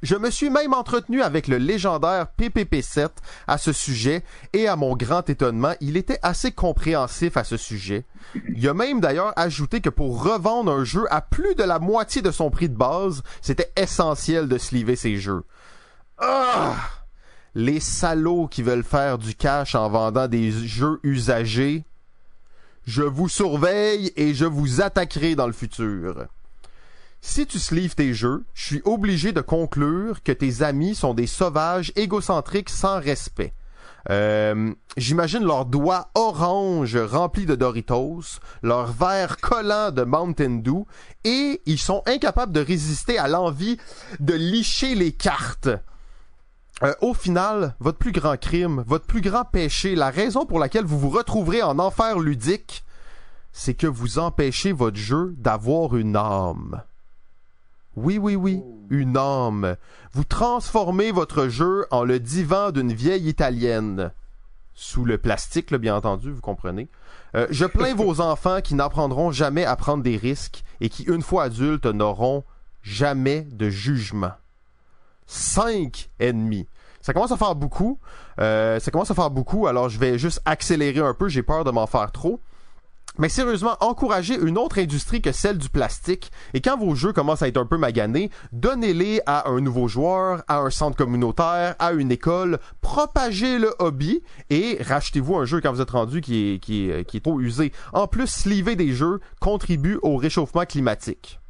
Je 0.03 0.15
me 0.15 0.31
suis 0.31 0.49
même 0.49 0.75
entretenu 0.75 1.23
avec 1.23 1.49
le 1.49 1.57
légendaire 1.57 2.29
PPP7 2.39 3.09
à 3.49 3.59
ce 3.59 3.73
sujet 3.73 4.23
et 4.53 4.69
à 4.69 4.77
mon 4.77 4.95
grand 4.95 5.29
étonnement, 5.29 5.73
il 5.81 5.97
était 5.97 6.21
assez 6.23 6.53
compréhensif 6.53 7.37
à 7.37 7.43
ce 7.43 7.57
sujet. 7.57 8.07
Il 8.55 8.69
a 8.69 8.75
même 8.75 9.01
d'ailleurs 9.01 9.33
ajouté 9.37 9.81
que 9.81 9.91
pour 9.91 10.23
revendre 10.23 10.71
un 10.71 10.85
jeu 10.85 11.05
à 11.11 11.21
plus 11.21 11.57
de 11.57 11.65
la 11.65 11.81
moitié 11.81 12.23
de 12.23 12.31
son 12.31 12.51
prix 12.51 12.69
de 12.69 12.77
base, 12.77 13.23
c'était 13.43 13.73
essentiel 13.77 14.47
de 14.47 14.59
sliver 14.59 14.95
ses 14.95 15.17
jeux. 15.17 15.43
Ah! 16.19 16.77
Les 17.55 17.81
salauds 17.81 18.47
qui 18.47 18.63
veulent 18.63 18.85
faire 18.85 19.19
du 19.19 19.35
cash 19.35 19.75
en 19.75 19.89
vendant 19.89 20.29
des 20.29 20.53
jeux 20.53 21.01
usagés, 21.03 21.85
je 22.89 23.03
vous 23.03 23.29
surveille 23.29 24.13
et 24.17 24.33
je 24.33 24.47
vous 24.47 24.81
attaquerai 24.81 25.35
dans 25.35 25.47
le 25.47 25.53
futur. 25.53 26.25
Si 27.21 27.47
tu 27.47 27.59
sleeves 27.59 27.95
tes 27.95 28.15
jeux, 28.15 28.47
je 28.55 28.65
suis 28.65 28.83
obligé 28.87 29.33
de 29.33 29.43
conclure 29.43 30.23
que 30.23 30.33
tes 30.33 30.63
amis 30.63 30.95
sont 30.95 31.13
des 31.13 31.27
sauvages 31.27 31.93
égocentriques 31.97 32.71
sans 32.71 32.99
respect. 32.99 33.53
Euh, 34.09 34.73
j'imagine 34.97 35.45
leurs 35.45 35.67
doigts 35.67 36.09
orange 36.15 36.97
remplis 36.97 37.45
de 37.45 37.57
Doritos, 37.57 38.41
leurs 38.63 38.91
verres 38.91 39.37
collants 39.37 39.91
de 39.91 40.05
Mountain 40.05 40.63
Dew, 40.63 40.87
et 41.25 41.61
ils 41.67 41.79
sont 41.79 42.03
incapables 42.07 42.53
de 42.53 42.61
résister 42.61 43.19
à 43.19 43.29
l'envie 43.29 43.77
de 44.19 44.33
licher 44.33 44.95
les 44.95 45.13
cartes. 45.13 45.69
Euh, 46.83 46.95
au 47.03 47.13
final, 47.13 47.75
votre 47.81 47.99
plus 47.99 48.13
grand 48.13 48.41
crime, 48.41 48.83
votre 48.87 49.05
plus 49.05 49.21
grand 49.21 49.45
péché, 49.45 49.95
la 49.95 50.09
raison 50.09 50.47
pour 50.47 50.59
laquelle 50.59 50.87
vous 50.87 50.99
vous 50.99 51.11
retrouverez 51.11 51.63
en 51.63 51.79
enfer 51.79 52.19
ludique, 52.19 52.85
c'est 53.53 53.75
que 53.75 53.87
vous 53.87 54.19
empêchez 54.19 54.73
votre 54.73 54.97
jeu 54.97 55.35
d'avoir 55.39 55.97
une 55.97 56.17
âme. 56.17 56.83
Oui, 57.97 58.19
oui, 58.19 58.37
oui, 58.37 58.63
une 58.91 59.17
âme. 59.17 59.77
Vous 60.13 60.25
transformez 60.25 61.11
votre 61.11 61.49
jeu 61.49 61.87
en 61.91 62.05
le 62.05 62.21
divan 62.21 62.71
d'une 62.71 62.93
vieille 62.93 63.29
italienne. 63.29 64.13
Sous 64.75 65.05
le 65.05 65.19
plastique, 65.19 65.75
bien 65.75 65.97
entendu, 65.97 66.31
vous 66.31 66.41
comprenez. 66.41 66.89
Euh, 67.35 67.47
je 67.51 67.65
plains 67.65 67.95
vos 67.97 68.21
enfants 68.21 68.61
qui 68.61 68.75
n'apprendront 68.75 69.33
jamais 69.33 69.65
à 69.65 69.75
prendre 69.75 70.03
des 70.03 70.17
risques 70.17 70.63
et 70.81 70.89
qui, 70.89 71.03
une 71.05 71.23
fois 71.23 71.45
adultes, 71.45 71.87
n'auront 71.87 72.45
jamais 72.83 73.43
de 73.43 73.69
jugement 73.69 74.33
cinq 75.29 76.11
ennemis. 76.19 76.67
Ça 77.01 77.13
commence 77.13 77.31
à 77.31 77.37
faire 77.37 77.55
beaucoup. 77.55 78.01
Euh, 78.41 78.81
ça 78.81 78.91
commence 78.91 79.11
à 79.11 79.15
faire 79.15 79.31
beaucoup, 79.31 79.69
alors 79.69 79.89
je 79.89 79.99
vais 79.99 80.19
juste 80.19 80.41
accélérer 80.45 81.01
un 81.01 81.15
peu, 81.15 81.29
j'ai 81.29 81.43
peur 81.43 81.63
de 81.63 81.71
m'en 81.71 81.87
faire 81.87 82.11
trop. 82.11 82.41
Mais 83.19 83.29
sérieusement, 83.29 83.77
encouragez 83.81 84.37
une 84.37 84.57
autre 84.59 84.79
industrie 84.79 85.21
que 85.21 85.33
celle 85.33 85.59
du 85.59 85.69
plastique. 85.69 86.31
Et 86.55 86.61
quand 86.61 86.79
vos 86.79 86.95
jeux 86.95 87.13
commencent 87.13 87.43
à 87.43 87.49
être 87.49 87.57
un 87.57 87.67
peu 87.67 87.77
maganés, 87.77 88.31
donnez-les 88.53 89.21
à 89.27 89.49
un 89.49 89.61
nouveau 89.61 89.89
joueur, 89.89 90.45
à 90.47 90.59
un 90.61 90.71
centre 90.71 90.97
communautaire, 90.97 91.75
à 91.81 91.93
une 91.93 92.13
école, 92.13 92.59
propagez 92.81 93.59
le 93.59 93.75
hobby 93.81 94.23
et 94.51 94.79
rachetez-vous 94.81 95.37
un 95.37 95.45
jeu 95.45 95.61
quand 95.61 95.73
vous 95.73 95.81
êtes 95.81 95.91
rendu 95.91 96.21
qui 96.21 96.55
est, 96.55 96.59
qui 96.61 96.91
est, 96.91 97.05
qui 97.05 97.17
est 97.17 97.21
trop 97.21 97.41
usé. 97.41 97.73
En 97.93 98.07
plus, 98.07 98.29
sliver 98.29 98.77
des 98.77 98.93
jeux 98.93 99.21
contribue 99.41 99.99
au 100.03 100.17
réchauffement 100.17 100.65
climatique. 100.65 101.41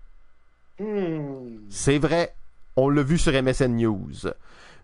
Hmm. 0.81 1.59
C'est 1.69 1.99
vrai, 1.99 2.35
on 2.77 2.89
l'a 2.89 3.03
vu 3.03 3.19
sur 3.19 3.33
MSN 3.33 3.77
News. 3.77 4.31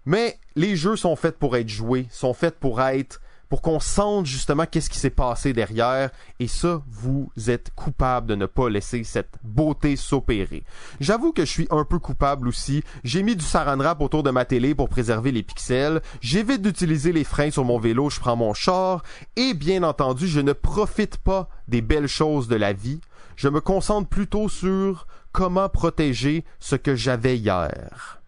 Mais 0.06 0.38
les 0.54 0.76
jeux 0.76 0.96
sont 0.96 1.16
faits 1.16 1.38
pour 1.38 1.56
être 1.56 1.68
joués, 1.68 2.06
sont 2.10 2.34
faits 2.34 2.58
pour 2.58 2.82
être 2.82 3.20
pour 3.54 3.62
qu'on 3.62 3.78
sente 3.78 4.26
justement 4.26 4.66
qu'est-ce 4.66 4.90
qui 4.90 4.98
s'est 4.98 5.10
passé 5.10 5.52
derrière 5.52 6.10
et 6.40 6.48
ça 6.48 6.82
vous 6.88 7.30
êtes 7.46 7.70
coupable 7.76 8.26
de 8.26 8.34
ne 8.34 8.46
pas 8.46 8.68
laisser 8.68 9.04
cette 9.04 9.36
beauté 9.44 9.94
s'opérer. 9.94 10.64
J'avoue 10.98 11.30
que 11.30 11.44
je 11.44 11.50
suis 11.52 11.68
un 11.70 11.84
peu 11.84 12.00
coupable 12.00 12.48
aussi. 12.48 12.82
J'ai 13.04 13.22
mis 13.22 13.36
du 13.36 13.44
saran 13.44 13.76
wrap 13.76 14.00
autour 14.00 14.24
de 14.24 14.32
ma 14.32 14.44
télé 14.44 14.74
pour 14.74 14.88
préserver 14.88 15.30
les 15.30 15.44
pixels. 15.44 16.02
J'évite 16.20 16.62
d'utiliser 16.62 17.12
les 17.12 17.22
freins 17.22 17.52
sur 17.52 17.64
mon 17.64 17.78
vélo, 17.78 18.10
je 18.10 18.18
prends 18.18 18.34
mon 18.34 18.54
char 18.54 19.04
et 19.36 19.54
bien 19.54 19.84
entendu, 19.84 20.26
je 20.26 20.40
ne 20.40 20.52
profite 20.52 21.18
pas 21.18 21.48
des 21.68 21.80
belles 21.80 22.08
choses 22.08 22.48
de 22.48 22.56
la 22.56 22.72
vie. 22.72 23.00
Je 23.36 23.48
me 23.48 23.60
concentre 23.60 24.08
plutôt 24.08 24.48
sur 24.48 25.06
comment 25.30 25.68
protéger 25.68 26.44
ce 26.58 26.74
que 26.74 26.96
j'avais 26.96 27.38
hier. 27.38 28.20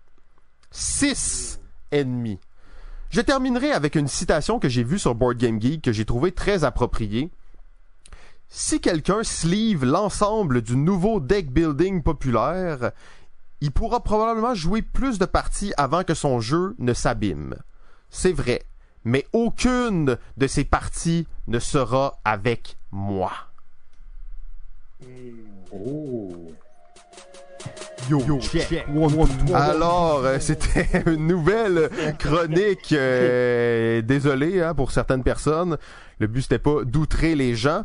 Six 0.71 1.59
ennemis. 1.91 2.39
Je 3.11 3.21
terminerai 3.21 3.73
avec 3.73 3.95
une 3.95 4.09
citation 4.09 4.59
que 4.59 4.69
j'ai 4.69 4.85
vue 4.85 4.99
sur 4.99 5.15
Board 5.15 5.37
Game 5.37 5.61
Geek 5.61 5.83
que 5.83 5.93
j'ai 5.93 6.05
trouvée 6.05 6.33
très 6.33 6.65
appropriée. 6.65 7.31
Si 8.49 8.81
quelqu'un 8.81 9.23
sleeve 9.23 9.85
l'ensemble 9.85 10.63
du 10.63 10.77
nouveau 10.77 11.21
deck 11.21 11.51
building 11.51 12.03
populaire, 12.03 12.93
il 13.61 13.73
pourra 13.73 14.03
probablement 14.03 14.55
jouer 14.55 14.83
plus 14.83 15.19
de 15.19 15.25
parties 15.25 15.73
avant 15.77 16.05
que 16.05 16.15
son 16.15 16.41
jeu 16.41 16.75
ne 16.79 16.93
s'abîme. 16.93 17.57
C'est 18.11 18.33
vrai, 18.33 18.63
mais 19.05 19.27
aucune 19.33 20.19
de 20.37 20.47
ces 20.47 20.65
parties 20.65 21.27
ne 21.49 21.59
sera 21.59 22.19
avec 22.25 22.77
moi. 22.91 23.33
Oh. 25.73 26.53
Alors, 29.55 30.23
euh, 30.25 30.39
c'était 30.41 30.87
une 31.07 31.27
nouvelle 31.27 31.91
chronique. 32.19 32.93
euh, 32.93 34.03
désolé 34.03 34.61
hein, 34.63 34.75
pour 34.75 34.93
certaines 34.93 35.23
personnes. 35.23 35.77
Le 36.19 36.27
but 36.27 36.43
c'était 36.43 36.59
pas 36.59 36.85
d'outrer 36.85 37.35
les 37.35 37.55
gens. 37.55 37.85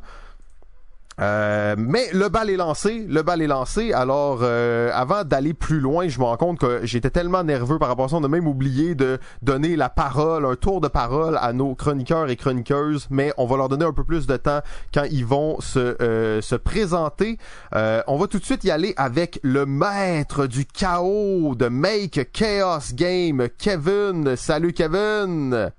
Euh, 1.22 1.76
mais 1.78 2.08
le 2.14 2.30
bal 2.30 2.50
est 2.50 2.58
lancé, 2.58 3.06
le 3.08 3.22
bal 3.22 3.42
est 3.42 3.48
lancé. 3.48 3.94
Alors, 3.94 4.40
euh, 4.42 4.90
avant 4.94 5.24
d'aller 5.24 5.54
plus 5.54 5.80
loin, 5.80 6.08
je 6.08 6.20
me 6.20 6.26
rends 6.26 6.38
compte 6.38 6.60
que 6.60 6.80
j'étais 6.84 7.12
tellement 7.12 7.44
nerveux 7.44 7.78
par 7.78 7.90
rapport 7.90 8.06
à 8.06 8.10
ça, 8.10 8.16
on 8.16 8.24
a 8.24 8.28
même 8.28 8.48
oublié 8.48 8.96
de 8.96 9.20
donner 9.44 9.76
la 9.76 9.90
parole, 9.90 10.46
un 10.46 10.56
tour 10.56 10.82
de 10.82 10.88
parole 10.88 11.38
à 11.40 11.54
nos 11.54 11.76
chroniqueurs 11.76 12.30
et 12.30 12.36
chroniqueuses. 12.36 13.08
Mais 13.12 13.32
on 13.38 13.46
va 13.46 13.58
leur 13.58 13.70
donner 13.70 13.86
un 13.86 13.94
peu 13.94 14.04
plus 14.04 14.26
de 14.26 14.36
temps 14.38 14.62
quand 14.94 15.06
ils 15.12 15.26
vont 15.26 15.62
se, 15.62 15.96
euh, 16.02 16.42
se 16.42 16.56
présenter. 16.56 17.38
Euh, 17.76 18.02
on 18.08 18.18
va 18.18 18.26
tout 18.26 18.40
de 18.40 18.46
suite 18.46 18.64
y 18.64 18.72
aller 18.72 18.94
avec 18.98 19.40
le 19.44 19.68
maître 19.68 20.48
du 20.48 20.66
chaos 20.66 21.54
de 21.56 21.68
Make 21.68 22.32
Chaos 22.34 22.94
Game, 22.94 23.48
Kevin. 23.60 24.36
Salut 24.36 24.74
Kevin. 24.74 25.72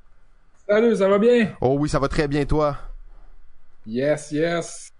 Salut, 0.68 0.96
ça 0.96 1.08
va 1.08 1.18
bien? 1.18 1.48
Oh 1.60 1.76
oui, 1.78 1.88
ça 1.88 1.98
va 1.98 2.06
très 2.06 2.28
bien 2.28 2.44
toi. 2.44 2.76
Yes, 3.86 4.30
yes. 4.30 4.91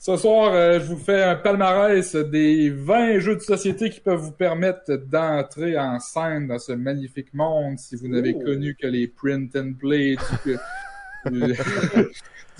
Ce 0.00 0.16
soir, 0.16 0.52
euh, 0.54 0.78
je 0.78 0.84
vous 0.86 0.96
fais 0.96 1.22
un 1.24 1.34
palmarès 1.34 2.14
des 2.14 2.70
20 2.70 3.18
jeux 3.18 3.34
de 3.34 3.40
société 3.40 3.90
qui 3.90 3.98
peuvent 4.00 4.20
vous 4.20 4.32
permettre 4.32 4.94
d'entrer 4.94 5.76
en 5.78 5.98
scène 5.98 6.46
dans 6.46 6.58
ce 6.60 6.72
magnifique 6.72 7.34
monde 7.34 7.78
si 7.78 7.96
vous 7.96 8.06
n'avez 8.08 8.32
Oh. 8.38 8.44
connu 8.44 8.76
que 8.80 8.86
les 8.86 9.08
print 9.08 9.54
and 9.56 9.72
play 9.78 10.16
du, 10.44 10.56
du, 11.32 11.54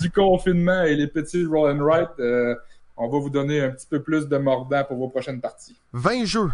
du 0.01 0.11
confinement 0.11 0.83
et 0.83 0.95
les 0.95 1.07
petits 1.07 1.45
roll 1.45 1.71
and 1.71 1.81
write. 1.83 2.09
euh, 2.19 2.55
on 2.97 3.07
va 3.07 3.19
vous 3.19 3.29
donner 3.29 3.61
un 3.61 3.69
petit 3.69 3.87
peu 3.87 4.01
plus 4.01 4.27
de 4.27 4.37
mordant 4.37 4.83
pour 4.83 4.97
vos 4.97 5.07
prochaines 5.07 5.39
parties. 5.39 5.77
20 5.93 6.25
jeux. 6.25 6.51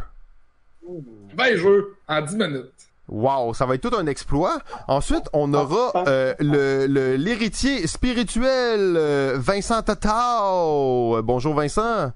20 1.35 1.55
jeux 1.55 1.95
en 2.07 2.21
10 2.21 2.35
minutes. 2.35 2.71
Wow, 3.07 3.53
ça 3.53 3.65
va 3.67 3.75
être 3.75 3.87
tout 3.89 3.95
un 3.95 4.07
exploit. 4.07 4.57
Ensuite, 4.87 5.25
on 5.33 5.53
Ah, 5.53 5.61
aura 5.63 5.91
ah. 5.93 6.03
euh, 6.07 6.33
le 6.39 6.87
le- 6.87 7.15
l'héritier 7.17 7.85
spirituel 7.87 8.95
euh, 8.97 9.35
Vincent 9.37 9.81
Tatao. 9.83 11.21
Bonjour 11.21 11.53
Vincent. 11.53 12.11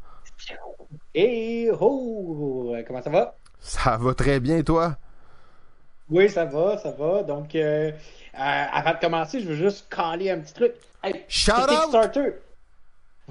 Et 1.14 1.70
oh, 1.80 2.74
comment 2.88 3.02
ça 3.02 3.10
va? 3.10 3.36
Ça 3.60 3.98
va 3.98 4.14
très 4.14 4.40
bien 4.40 4.62
toi. 4.64 4.96
Oui, 6.10 6.30
ça 6.30 6.46
va, 6.46 6.78
ça 6.78 6.92
va. 6.92 7.24
Donc, 7.24 7.54
euh, 7.56 7.92
avant 8.34 8.94
de 8.94 9.00
commencer, 9.00 9.42
je 9.42 9.48
veux 9.48 9.56
juste 9.56 9.88
caler 9.94 10.32
un 10.32 10.40
petit 10.40 10.54
truc. 10.54 10.74
Hey, 11.04 11.24
Shout 11.28 11.52
sur 11.52 11.64
out! 11.64 11.70
Kickstarter, 11.70 12.34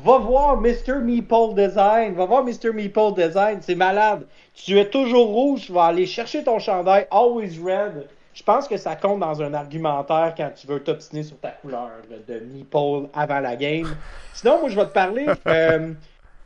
va 0.05 0.19
voir 0.19 0.61
Mr. 0.61 1.01
Meeple 1.03 1.55
Design. 1.55 2.15
Va 2.15 2.25
voir 2.25 2.45
Mr. 2.45 2.73
Meeple 2.73 3.15
Design. 3.17 3.59
C'est 3.61 3.75
malade. 3.75 4.27
Tu 4.55 4.79
es 4.79 4.89
toujours 4.89 5.29
rouge. 5.29 5.67
Tu 5.67 5.73
vas 5.73 5.87
aller 5.87 6.07
chercher 6.07 6.45
ton 6.45 6.59
chandail 6.59 7.07
Always 7.11 7.59
Red. 7.63 8.09
Je 8.35 8.43
pense 8.45 8.69
que 8.69 8.77
ça 8.77 8.95
compte 8.95 9.21
dans 9.21 9.43
un 9.43 9.53
argumentaire 9.53 10.33
quand 10.37 10.51
tu 10.55 10.69
veux 10.69 10.81
t'obstiner 10.81 11.25
sur 11.25 11.39
ta 11.39 11.51
couleur 11.51 11.91
de 12.29 12.39
Meeple 12.39 13.09
avant 13.13 13.41
la 13.41 13.57
game. 13.57 13.89
Sinon, 14.33 14.61
moi, 14.61 14.69
je 14.69 14.77
vais 14.77 14.87
te 14.87 14.93
parler. 14.93 15.27
euh, 15.49 15.93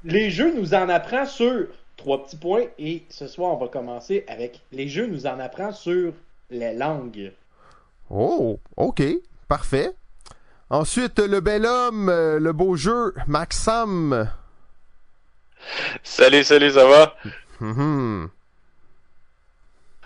les 0.05 0.31
jeux 0.31 0.55
nous 0.55 0.75
en 0.75 0.89
apprend 0.89 1.27
sur 1.27 1.67
trois 1.97 2.25
petits 2.25 2.37
points. 2.37 2.65
Et 2.79 3.03
ce 3.11 3.27
soir, 3.27 3.53
on 3.53 3.57
va 3.57 3.69
commencer 3.69 4.25
avec 4.29 4.61
les 4.73 4.89
jeux 4.89 5.07
nous 5.07 5.27
en 5.27 5.39
apprend 5.39 5.73
sur 5.73 6.13
les 6.51 6.73
langues. 6.73 7.33
Oh, 8.11 8.59
ok, 8.77 9.03
parfait. 9.49 9.91
Ensuite, 10.73 11.19
le 11.19 11.41
bel 11.41 11.67
homme, 11.67 12.09
euh, 12.09 12.39
le 12.39 12.55
beau 12.55 12.77
jeu, 12.77 13.13
Maxam. 13.27 14.31
Salut, 16.03 16.45
salut, 16.45 16.71
ça 16.71 16.87
va? 16.87 17.15
Mhm. 17.61 18.31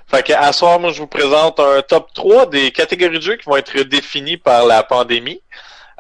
Fait 0.08 0.26
que, 0.26 0.32
à 0.32 0.52
soir, 0.52 0.80
moi, 0.80 0.90
je 0.90 0.98
vous 0.98 1.06
présente 1.06 1.60
un 1.60 1.82
top 1.82 2.12
3 2.14 2.46
des 2.46 2.72
catégories 2.72 3.18
de 3.18 3.22
jeux 3.22 3.36
qui 3.36 3.44
vont 3.44 3.56
être 3.56 3.80
définies 3.82 4.38
par 4.38 4.66
la 4.66 4.82
pandémie. 4.82 5.40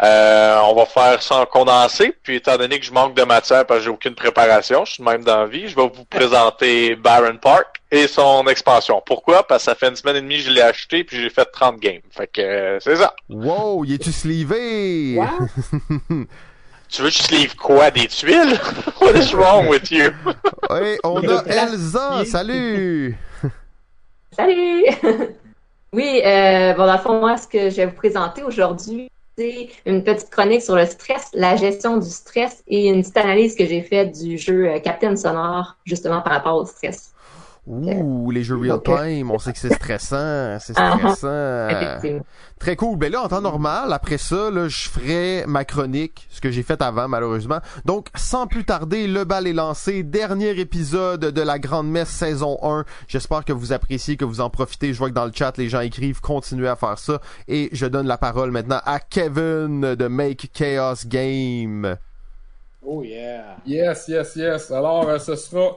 Euh, 0.02 0.58
on 0.64 0.74
va 0.74 0.84
faire 0.84 1.22
ça 1.22 1.36
en 1.36 1.46
condensé, 1.46 2.14
puis 2.22 2.36
étant 2.36 2.58
donné 2.58 2.78
que 2.78 2.84
je 2.84 2.92
manque 2.92 3.14
de 3.14 3.22
matière 3.22 3.64
parce 3.64 3.80
que 3.80 3.84
j'ai 3.84 3.90
aucune 3.90 4.14
préparation, 4.14 4.84
je 4.84 4.92
suis 4.92 5.02
même 5.02 5.24
dans 5.24 5.38
la 5.38 5.46
vie, 5.46 5.68
je 5.68 5.76
vais 5.76 5.88
vous 5.88 6.04
présenter 6.04 6.96
Baron 6.96 7.38
Park 7.38 7.80
et 7.90 8.06
son 8.06 8.46
expansion. 8.46 9.02
Pourquoi? 9.06 9.46
Parce 9.46 9.64
que 9.64 9.70
ça 9.70 9.74
fait 9.74 9.88
une 9.88 9.96
semaine 9.96 10.16
et 10.16 10.20
demie 10.20 10.36
que 10.36 10.42
je 10.42 10.50
l'ai 10.50 10.60
acheté, 10.60 11.02
puis 11.02 11.16
j'ai 11.22 11.30
fait 11.30 11.46
30 11.46 11.80
games. 11.80 12.02
Fait 12.10 12.26
que, 12.26 12.42
euh, 12.42 12.80
c'est 12.80 12.96
ça. 12.96 13.14
Wow, 13.30 13.86
y 13.86 13.94
es-tu 13.94 14.12
sleevé? 14.12 15.18
Tu 16.88 17.02
veux 17.02 17.08
que 17.08 17.14
je 17.14 17.22
sleeve 17.22 17.56
quoi? 17.56 17.90
Des 17.90 18.06
tuiles? 18.06 18.58
What 19.00 19.16
is 19.16 19.34
wrong 19.34 19.68
with 19.68 19.90
you? 19.90 20.12
Ouais, 20.70 20.98
on 21.02 21.20
a 21.28 21.42
Elsa, 21.46 22.24
salut! 22.26 23.16
Salut! 24.30 24.84
oui, 25.92 26.22
euh, 26.24 26.74
bon, 26.74 26.86
dans 26.86 26.92
le 26.92 26.98
fond, 26.98 27.18
moi, 27.18 27.36
ce 27.38 27.48
que 27.48 27.70
je 27.70 27.76
vais 27.76 27.86
vous 27.86 27.96
présenter 27.96 28.42
aujourd'hui, 28.42 29.10
une 29.38 30.02
petite 30.02 30.30
chronique 30.30 30.62
sur 30.62 30.76
le 30.76 30.86
stress, 30.86 31.28
la 31.34 31.56
gestion 31.56 31.98
du 31.98 32.08
stress 32.08 32.62
et 32.68 32.88
une 32.88 33.02
petite 33.02 33.16
analyse 33.18 33.54
que 33.54 33.66
j'ai 33.66 33.82
faite 33.82 34.18
du 34.18 34.38
jeu 34.38 34.68
euh, 34.68 34.78
Captain 34.78 35.14
Sonore, 35.14 35.76
justement 35.84 36.22
par 36.22 36.32
rapport 36.32 36.56
au 36.56 36.64
stress. 36.64 37.12
Ouh, 37.66 38.30
les 38.30 38.44
jeux 38.44 38.56
real 38.56 38.80
time, 38.80 39.32
on 39.32 39.40
sait 39.40 39.52
que 39.52 39.58
c'est 39.58 39.74
stressant, 39.74 40.56
c'est 40.60 40.74
Ah, 40.76 40.98
stressant. 40.98 42.20
Très 42.60 42.76
cool. 42.76 42.96
Ben 42.96 43.10
là, 43.10 43.22
en 43.22 43.28
temps 43.28 43.40
normal, 43.40 43.92
après 43.92 44.18
ça, 44.18 44.50
là, 44.52 44.68
je 44.68 44.88
ferai 44.88 45.44
ma 45.48 45.64
chronique, 45.64 46.28
ce 46.30 46.40
que 46.40 46.52
j'ai 46.52 46.62
fait 46.62 46.80
avant, 46.80 47.08
malheureusement. 47.08 47.58
Donc, 47.84 48.06
sans 48.14 48.46
plus 48.46 48.64
tarder, 48.64 49.08
le 49.08 49.24
bal 49.24 49.48
est 49.48 49.52
lancé. 49.52 50.04
Dernier 50.04 50.50
épisode 50.60 51.20
de 51.20 51.42
la 51.42 51.58
Grande 51.58 51.90
Messe 51.90 52.08
saison 52.08 52.56
1. 52.62 52.84
J'espère 53.08 53.44
que 53.44 53.52
vous 53.52 53.72
appréciez, 53.72 54.16
que 54.16 54.24
vous 54.24 54.40
en 54.40 54.48
profitez. 54.48 54.92
Je 54.92 54.98
vois 54.98 55.08
que 55.08 55.14
dans 55.14 55.26
le 55.26 55.32
chat, 55.34 55.58
les 55.58 55.68
gens 55.68 55.80
écrivent, 55.80 56.20
continuez 56.20 56.68
à 56.68 56.76
faire 56.76 56.98
ça. 57.00 57.20
Et 57.48 57.68
je 57.72 57.86
donne 57.86 58.06
la 58.06 58.16
parole 58.16 58.52
maintenant 58.52 58.80
à 58.84 59.00
Kevin 59.00 59.96
de 59.96 60.06
Make 60.06 60.50
Chaos 60.52 61.04
Game. 61.06 61.96
Oh 62.80 63.02
yeah. 63.02 63.56
Yes, 63.66 64.06
yes, 64.06 64.36
yes. 64.36 64.70
Alors, 64.70 65.08
euh, 65.08 65.18
ce 65.18 65.34
sera 65.34 65.76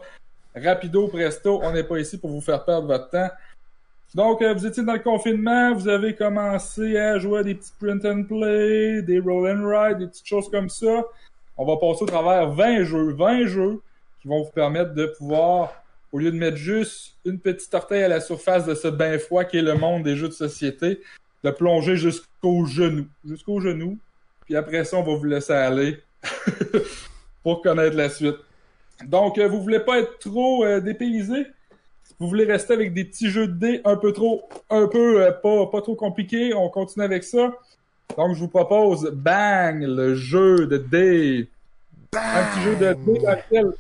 rapido 0.55 1.07
presto. 1.07 1.59
On 1.63 1.71
n'est 1.71 1.83
pas 1.83 1.99
ici 1.99 2.17
pour 2.17 2.29
vous 2.29 2.41
faire 2.41 2.63
perdre 2.65 2.87
votre 2.87 3.09
temps. 3.09 3.29
Donc, 4.15 4.41
euh, 4.41 4.53
vous 4.53 4.65
étiez 4.65 4.83
dans 4.83 4.93
le 4.93 4.99
confinement, 4.99 5.73
vous 5.75 5.87
avez 5.87 6.15
commencé 6.15 6.97
à 6.97 7.19
jouer 7.19 7.39
à 7.39 7.43
des 7.43 7.53
petits 7.53 7.71
print 7.79 8.03
and 8.05 8.23
play, 8.23 9.03
des 9.03 9.19
roll 9.19 9.47
and 9.51 9.67
ride, 9.67 9.99
des 9.99 10.07
petites 10.07 10.25
choses 10.25 10.49
comme 10.49 10.67
ça. 10.67 11.03
On 11.57 11.65
va 11.65 11.77
passer 11.77 12.03
au 12.03 12.07
travers 12.07 12.49
20 12.49 12.85
jeux, 12.85 13.13
20 13.13 13.45
jeux 13.45 13.81
qui 14.21 14.27
vont 14.27 14.41
vous 14.43 14.51
permettre 14.51 14.93
de 14.95 15.05
pouvoir, 15.05 15.73
au 16.11 16.17
lieu 16.17 16.31
de 16.31 16.37
mettre 16.37 16.57
juste 16.57 17.17
une 17.23 17.39
petite 17.39 17.73
orteil 17.73 18.01
à 18.01 18.07
la 18.07 18.19
surface 18.19 18.65
de 18.65 18.73
ce 18.73 18.87
bain 18.87 19.19
froid 19.19 19.43
qui 19.43 19.57
est 19.57 19.61
le 19.61 19.75
monde 19.75 20.03
des 20.03 20.15
jeux 20.15 20.27
de 20.27 20.33
société, 20.33 21.01
de 21.43 21.51
plonger 21.51 21.95
jusqu'au 21.95 22.65
genou, 22.65 23.05
jusqu'au 23.25 23.59
genou. 23.59 23.97
Puis 24.45 24.55
après 24.55 24.85
ça, 24.85 24.97
on 24.97 25.03
va 25.03 25.15
vous 25.15 25.25
laisser 25.25 25.53
aller 25.53 26.01
pour 27.43 27.61
connaître 27.61 27.95
la 27.95 28.09
suite. 28.09 28.37
Donc, 29.05 29.37
euh, 29.37 29.47
vous 29.47 29.61
voulez 29.61 29.79
pas 29.79 29.99
être 29.99 30.19
trop 30.19 30.63
euh, 30.63 30.79
dépaysé? 30.79 31.47
Vous 32.19 32.27
voulez 32.27 32.43
rester 32.43 32.73
avec 32.73 32.93
des 32.93 33.05
petits 33.05 33.29
jeux 33.29 33.47
de 33.47 33.53
dés 33.53 33.81
un 33.85 33.95
peu 33.95 34.11
trop, 34.11 34.49
un 34.69 34.87
peu 34.87 35.23
euh, 35.23 35.31
pas, 35.31 35.67
pas 35.67 35.81
trop 35.81 35.95
compliqués? 35.95 36.53
On 36.53 36.69
continue 36.69 37.05
avec 37.05 37.23
ça. 37.23 37.53
Donc, 38.17 38.35
je 38.35 38.39
vous 38.39 38.47
propose 38.49 39.09
Bang, 39.11 39.81
le 39.81 40.15
jeu 40.15 40.67
de 40.67 40.77
dés. 40.77 41.49
Un 42.13 42.43
petit 42.43 42.61
jeu 42.61 42.75
de 42.75 42.93
dés 42.93 43.19
dans 43.19 43.31
lequel 43.31 43.73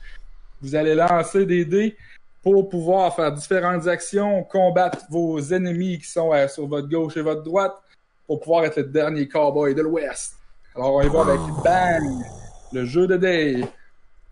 vous 0.61 0.75
allez 0.75 0.95
lancer 0.95 1.45
des 1.45 1.65
dés 1.65 1.97
pour 2.41 2.69
pouvoir 2.69 3.15
faire 3.15 3.31
différentes 3.33 3.87
actions, 3.87 4.43
combattre 4.43 4.99
vos 5.09 5.39
ennemis 5.39 5.99
qui 5.99 6.07
sont 6.07 6.33
euh, 6.33 6.47
sur 6.47 6.67
votre 6.67 6.87
gauche 6.87 7.17
et 7.17 7.21
votre 7.21 7.43
droite, 7.43 7.75
pour 8.27 8.39
pouvoir 8.39 8.65
être 8.65 8.77
le 8.77 8.83
dernier 8.83 9.27
cowboy 9.27 9.75
de 9.75 9.81
l'Ouest. 9.81 10.35
Alors 10.75 10.93
on 10.95 11.01
y 11.01 11.09
va 11.09 11.21
avec 11.21 11.39
Bang, 11.63 12.23
le 12.71 12.85
jeu 12.85 13.07
de 13.07 13.17
Day. 13.17 13.61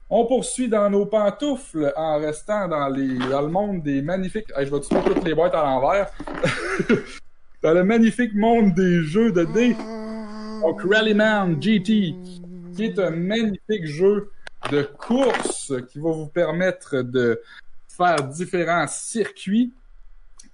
On 0.09 0.25
poursuit 0.25 0.69
dans 0.69 0.89
nos 0.89 1.05
pantoufles 1.05 1.91
en 1.97 2.17
restant 2.19 2.67
dans, 2.69 2.87
le 2.87 3.47
monde 3.47 3.83
des 3.83 4.01
magnifiques... 4.01 4.47
Je 4.57 4.63
vais 4.63 4.79
tuer 4.79 4.97
toutes 5.05 5.23
les 5.25 5.33
boîtes 5.33 5.53
à 5.53 5.63
l'envers. 5.63 6.09
dans 7.61 7.73
le 7.73 7.83
magnifique 7.83 8.33
monde 8.33 8.73
des 8.73 9.03
jeux 9.03 9.33
de 9.33 9.43
dés. 9.43 9.75
Donc 10.61 10.81
Rallyman 10.89 11.61
GT, 11.61 12.15
qui 12.75 12.83
est 12.85 12.97
un 12.99 13.09
magnifique 13.09 13.85
jeu 13.85 14.31
de 14.71 14.83
course 14.83 15.73
qui 15.91 15.99
va 15.99 16.11
vous 16.11 16.27
permettre 16.27 17.01
de 17.01 17.41
faire 17.89 18.23
différents 18.23 18.87
circuits. 18.87 19.73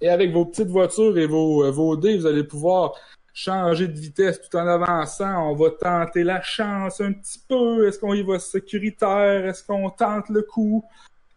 Et 0.00 0.08
avec 0.08 0.32
vos 0.32 0.46
petites 0.46 0.68
voitures 0.68 1.16
et 1.16 1.26
vos, 1.26 1.70
vos 1.70 1.96
dés, 1.96 2.18
vous 2.18 2.26
allez 2.26 2.44
pouvoir 2.44 2.94
changer 3.34 3.88
de 3.88 3.98
vitesse 3.98 4.40
tout 4.40 4.56
en 4.56 4.66
avançant. 4.66 5.50
On 5.50 5.54
va 5.54 5.70
tenter 5.70 6.22
la 6.22 6.40
chance 6.40 7.00
un 7.00 7.12
petit 7.12 7.40
peu. 7.46 7.86
Est-ce 7.86 7.98
qu'on 7.98 8.14
y 8.14 8.22
va 8.22 8.38
sécuritaire? 8.38 9.44
Est-ce 9.44 9.64
qu'on 9.64 9.90
tente 9.90 10.28
le 10.30 10.42
coup 10.42 10.84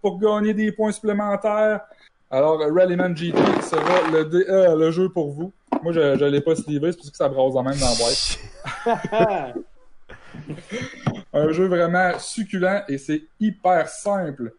pour 0.01 0.19
gagner 0.19 0.53
des 0.53 0.71
points 0.71 0.91
supplémentaires? 0.91 1.81
Alors, 2.29 2.59
Rallyman 2.59 3.15
GT 3.15 3.37
sera 3.61 4.11
le, 4.11 4.49
euh, 4.49 4.75
le 4.75 4.91
jeu 4.91 5.09
pour 5.09 5.31
vous. 5.31 5.51
Moi, 5.81 5.91
je 5.91 6.23
ne 6.23 6.29
l'ai 6.29 6.41
pas 6.41 6.55
slivé, 6.55 6.91
c'est 6.91 6.97
parce 6.97 7.09
que 7.09 7.17
ça 7.17 7.29
brasse 7.29 7.55
en 7.55 7.63
même 7.63 7.77
dans 7.77 7.89
la 7.89 7.95
boîte. 7.95 9.55
un 11.33 11.51
jeu 11.51 11.67
vraiment 11.67 12.17
succulent 12.19 12.83
et 12.87 12.97
c'est 12.97 13.23
hyper 13.39 13.87
simple. 13.87 14.53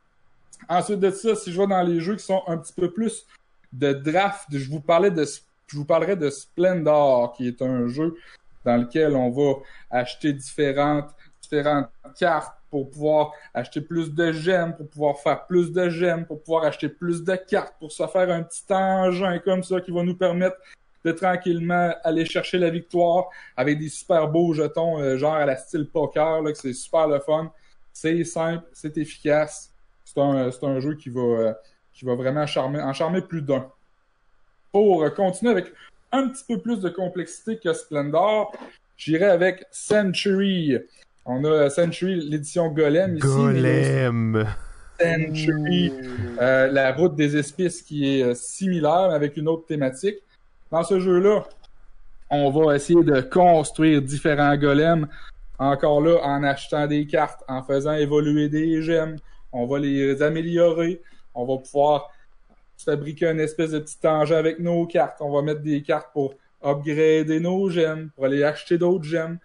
Ensuite 0.69 1.01
de 1.01 1.11
ça, 1.11 1.35
si 1.35 1.53
je 1.53 1.61
vais 1.61 1.67
dans 1.67 1.83
les 1.83 2.01
jeux 2.01 2.17
qui 2.17 2.25
sont 2.25 2.43
un 2.47 2.57
petit 2.59 2.73
peu 2.73 2.91
plus 2.91 3.27
de 3.73 3.93
draft, 3.93 4.47
je 4.51 4.69
vous 4.69 4.81
parlais 4.81 5.11
de 5.11 5.25
je 5.69 5.77
vous 5.77 5.85
parlerai 5.85 6.17
de 6.17 6.31
Splendor, 6.31 7.33
qui 7.33 7.47
est 7.49 7.63
un 7.63 7.87
jeu 7.89 8.17
dans 8.65 8.77
lequel 8.77 9.15
on 9.15 9.31
va 9.31 9.61
acheter 9.91 10.33
différentes, 10.33 11.11
différentes 11.43 11.89
cartes 12.19 12.55
pour 12.71 12.91
pouvoir 12.91 13.33
acheter 13.55 13.81
plus 13.81 14.13
de 14.13 14.33
gemmes, 14.33 14.77
pour 14.77 14.89
pouvoir 14.89 15.19
faire 15.19 15.47
plus 15.47 15.73
de 15.73 15.89
gemmes, 15.89 16.27
pour 16.27 16.43
pouvoir 16.43 16.65
acheter 16.65 16.89
plus 16.89 17.25
de 17.25 17.35
cartes, 17.35 17.75
pour 17.79 17.93
se 17.93 18.07
faire 18.07 18.31
un 18.31 18.43
petit 18.43 18.65
engin 18.71 19.39
comme 19.39 19.63
ça 19.63 19.81
qui 19.81 19.91
va 19.91 20.03
nous 20.03 20.17
permettre 20.17 20.57
de 21.05 21.13
tranquillement 21.13 21.95
aller 22.03 22.27
chercher 22.27 22.59
la 22.59 22.71
victoire 22.71 23.29
avec 23.57 23.79
des 23.79 23.89
super 23.89 24.29
beaux 24.29 24.53
jetons, 24.53 24.99
euh, 24.99 25.17
genre 25.17 25.35
à 25.35 25.47
la 25.47 25.57
style 25.57 25.87
poker, 25.87 26.43
là, 26.43 26.53
que 26.53 26.59
c'est 26.59 26.73
super 26.73 27.07
le 27.07 27.21
fun. 27.21 27.51
C'est 27.93 28.25
simple, 28.25 28.65
c'est 28.73 28.97
efficace. 28.99 29.73
C'est 30.05 30.19
un, 30.19 30.51
un 30.63 30.81
jeu 30.81 30.95
qui 30.95 31.09
va, 31.09 31.21
euh, 31.21 31.53
qui 31.93 32.05
va 32.05 32.15
vraiment 32.15 32.47
charmer, 32.47 32.81
en 32.81 32.93
charmer 32.93 33.23
plus 33.23 33.43
d'un 33.43 33.71
pour 34.73 35.13
continuer 35.15 35.53
avec 35.53 35.73
un 36.13 36.29
petit 36.29 36.45
peu 36.49 36.61
plus 36.61 36.81
de 36.81 36.89
complexité 36.89 37.59
que 37.59 37.73
Splendor, 37.73 38.53
j'irai 38.97 39.27
avec 39.27 39.65
Century. 39.71 40.79
On 41.25 41.45
a 41.45 41.69
Century, 41.71 42.21
l'édition 42.29 42.69
Golem 42.69 43.17
ici. 43.17 43.27
Golem! 43.27 44.47
Century, 45.01 45.93
euh, 46.41 46.67
la 46.73 46.93
route 46.93 47.15
des 47.15 47.37
espices 47.37 47.83
qui 47.83 48.19
est 48.19 48.23
euh, 48.25 48.35
similaire 48.35 49.11
avec 49.13 49.37
une 49.37 49.49
autre 49.49 49.67
thématique. 49.67 50.17
Dans 50.73 50.83
ce 50.83 50.99
jeu-là, 50.99 51.45
on 52.31 52.51
va 52.51 52.75
essayer 52.75 53.03
de 53.05 53.21
construire 53.21 54.03
différents 54.03 54.57
golems. 54.57 55.07
Encore 55.59 56.01
là, 56.01 56.19
en 56.25 56.43
achetant 56.43 56.87
des 56.87 57.07
cartes, 57.07 57.43
en 57.49 57.63
faisant 57.63 57.95
évoluer 57.95 58.49
des 58.49 58.83
gemmes. 58.83 59.17
On 59.53 59.67
va 59.67 59.79
les 59.79 60.21
améliorer. 60.21 61.01
On 61.35 61.47
va 61.47 61.63
pouvoir 61.63 62.11
fabriquer 62.85 63.27
une 63.27 63.41
espèce 63.41 63.73
de 63.73 63.79
petit 63.79 64.07
engin 64.07 64.37
avec 64.37 64.59
nos 64.59 64.87
cartes. 64.87 65.19
On 65.21 65.31
va 65.31 65.43
mettre 65.43 65.63
des 65.63 65.83
cartes 65.83 66.13
pour 66.13 66.35
upgrader 66.63 67.41
nos 67.41 67.69
gemmes, 67.71 68.11
pour 68.15 68.25
aller 68.25 68.43
acheter 68.43 68.79
d'autres 68.79 69.05
gemmes, 69.05 69.39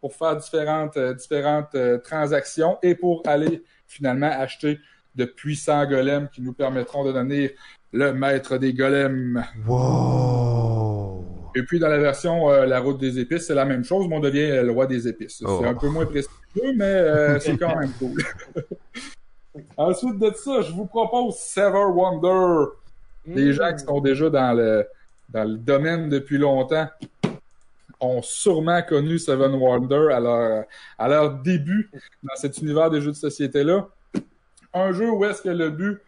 pour 0.00 0.14
faire 0.14 0.36
différentes, 0.36 0.96
euh, 0.96 1.14
différentes 1.14 1.74
euh, 1.74 1.98
transactions 1.98 2.78
et 2.82 2.94
pour 2.94 3.22
aller 3.26 3.62
finalement 3.86 4.30
acheter 4.30 4.78
de 5.14 5.24
puissants 5.24 5.86
golems 5.86 6.28
qui 6.28 6.42
nous 6.42 6.52
permettront 6.52 7.04
de 7.04 7.12
devenir 7.12 7.50
le 7.92 8.12
maître 8.12 8.58
des 8.58 8.74
golems. 8.74 9.42
Wow! 9.66 11.24
Et 11.56 11.62
puis 11.62 11.78
dans 11.80 11.88
la 11.88 11.98
version 11.98 12.50
euh, 12.50 12.66
La 12.66 12.78
route 12.78 12.98
des 12.98 13.18
épices, 13.18 13.46
c'est 13.46 13.54
la 13.54 13.64
même 13.64 13.82
chose, 13.82 14.06
mais 14.08 14.16
on 14.16 14.20
devient 14.20 14.62
le 14.62 14.70
roi 14.70 14.86
des 14.86 15.08
épices. 15.08 15.42
Oh. 15.44 15.58
C'est 15.60 15.68
un 15.68 15.74
peu 15.74 15.88
moins 15.88 16.06
prestigieux, 16.06 16.72
mais 16.76 17.40
c'est 17.40 17.56
quand 17.56 17.76
même 17.76 17.92
cool. 17.98 18.22
Ensuite 19.76 20.18
de 20.18 20.32
ça, 20.34 20.62
je 20.62 20.72
vous 20.72 20.86
propose 20.86 21.36
Sever 21.36 21.86
Wonder. 21.92 22.70
Les 23.26 23.52
gens 23.52 23.72
qui 23.74 23.84
sont 23.84 24.00
déjà 24.00 24.30
dans 24.30 24.52
le, 24.52 24.86
dans 25.28 25.44
le 25.44 25.56
domaine 25.56 26.08
depuis 26.08 26.38
longtemps 26.38 26.88
ont 28.00 28.22
sûrement 28.22 28.80
connu 28.82 29.18
Seven 29.18 29.54
Wonder 29.54 30.12
à 30.12 30.20
leur, 30.20 30.64
à 30.98 31.08
leur 31.08 31.30
début 31.30 31.90
dans 32.22 32.36
cet 32.36 32.58
univers 32.58 32.90
des 32.90 33.00
jeux 33.00 33.10
de 33.10 33.16
société-là. 33.16 33.88
Un 34.72 34.92
jeu 34.92 35.10
où 35.10 35.24
est-ce 35.24 35.42
que 35.42 35.48
le 35.48 35.70
but 35.70 35.98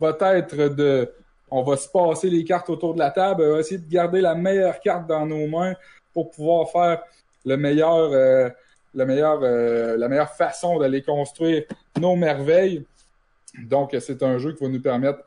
va 0.00 0.16
être 0.36 0.74
de... 0.74 1.12
On 1.50 1.62
va 1.62 1.76
se 1.76 1.88
passer 1.88 2.28
les 2.28 2.42
cartes 2.42 2.68
autour 2.70 2.94
de 2.94 2.98
la 2.98 3.10
table, 3.10 3.44
on 3.44 3.52
va 3.52 3.60
essayer 3.60 3.78
de 3.78 3.88
garder 3.88 4.20
la 4.20 4.34
meilleure 4.34 4.80
carte 4.80 5.06
dans 5.06 5.24
nos 5.24 5.46
mains 5.46 5.74
pour 6.12 6.30
pouvoir 6.30 6.68
faire 6.70 7.02
le 7.44 7.56
meilleur, 7.56 8.10
euh, 8.12 8.50
euh, 9.04 9.96
la 9.96 10.08
meilleure 10.08 10.30
façon 10.30 10.78
d'aller 10.78 11.02
construire 11.02 11.64
nos 11.98 12.16
merveilles. 12.16 12.84
Donc, 13.62 13.96
c'est 14.00 14.22
un 14.22 14.38
jeu 14.38 14.52
qui 14.52 14.64
va 14.64 14.70
nous 14.70 14.80
permettre 14.80 15.20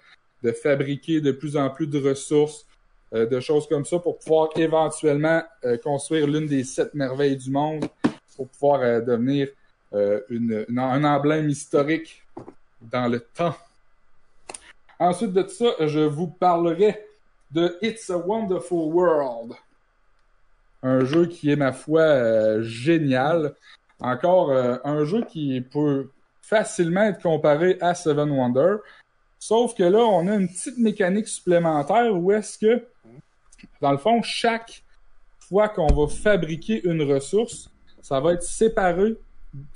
de 0.44 0.52
fabriquer 0.52 1.22
de 1.22 1.32
plus 1.32 1.58
en 1.58 1.70
plus 1.70 1.88
de 1.88 2.00
ressources, 2.00 2.66
euh, 3.14 3.26
de 3.26 3.40
choses 3.40 3.68
comme 3.68 3.86
ça 3.86 4.00
pour 4.00 4.18
pouvoir 4.20 4.50
éventuellement 4.56 5.42
euh, 5.66 5.78
construire 5.78 6.28
l'une 6.28 6.48
des 6.48 6.64
sept 6.64 6.94
merveilles 6.94 7.38
du 7.38 7.52
monde, 7.52 7.86
pour 8.36 8.48
pouvoir 8.48 9.04
devenir 9.04 9.50
un 9.92 11.04
emblème 11.04 11.50
historique 11.50 12.24
dans 12.82 13.10
le 13.10 13.20
temps. 13.20 13.56
Ensuite 14.98 15.34
de 15.34 15.46
ça, 15.48 15.66
je 15.88 16.00
vous 16.00 16.28
parlerai 16.28 17.04
de 17.52 17.78
It's 17.82 18.10
a 18.10 18.18
Wonderful 18.18 18.94
World. 18.94 19.56
Un 20.82 21.04
jeu 21.06 21.26
qui 21.26 21.52
est, 21.52 21.56
ma 21.56 21.72
foi, 21.72 22.62
génial. 22.62 23.54
Encore 24.00 24.52
un 24.52 25.04
jeu 25.04 25.24
qui 25.24 25.60
peut 25.62 26.10
facilement 26.42 27.04
être 27.04 27.22
comparé 27.22 27.78
à 27.82 27.94
Seven 27.94 28.32
Wonder, 28.32 28.78
Sauf 29.40 29.74
que 29.74 29.84
là, 29.84 30.00
on 30.00 30.28
a 30.28 30.36
une 30.36 30.50
petite 30.50 30.78
mécanique 30.78 31.30
supplémentaire 31.30 32.14
où 32.14 32.32
est-ce 32.34 32.58
que, 32.58 32.86
dans 33.82 33.92
le 33.92 33.98
fond, 33.98 34.22
chaque 34.22 34.84
fois 35.40 35.70
qu'on 35.70 35.88
va 35.88 36.08
fabriquer 36.14 36.86
une 36.86 37.02
ressource, 37.02 37.72
ça 38.02 38.20
va 38.20 38.34
être 38.34 38.44
séparé. 38.44 39.16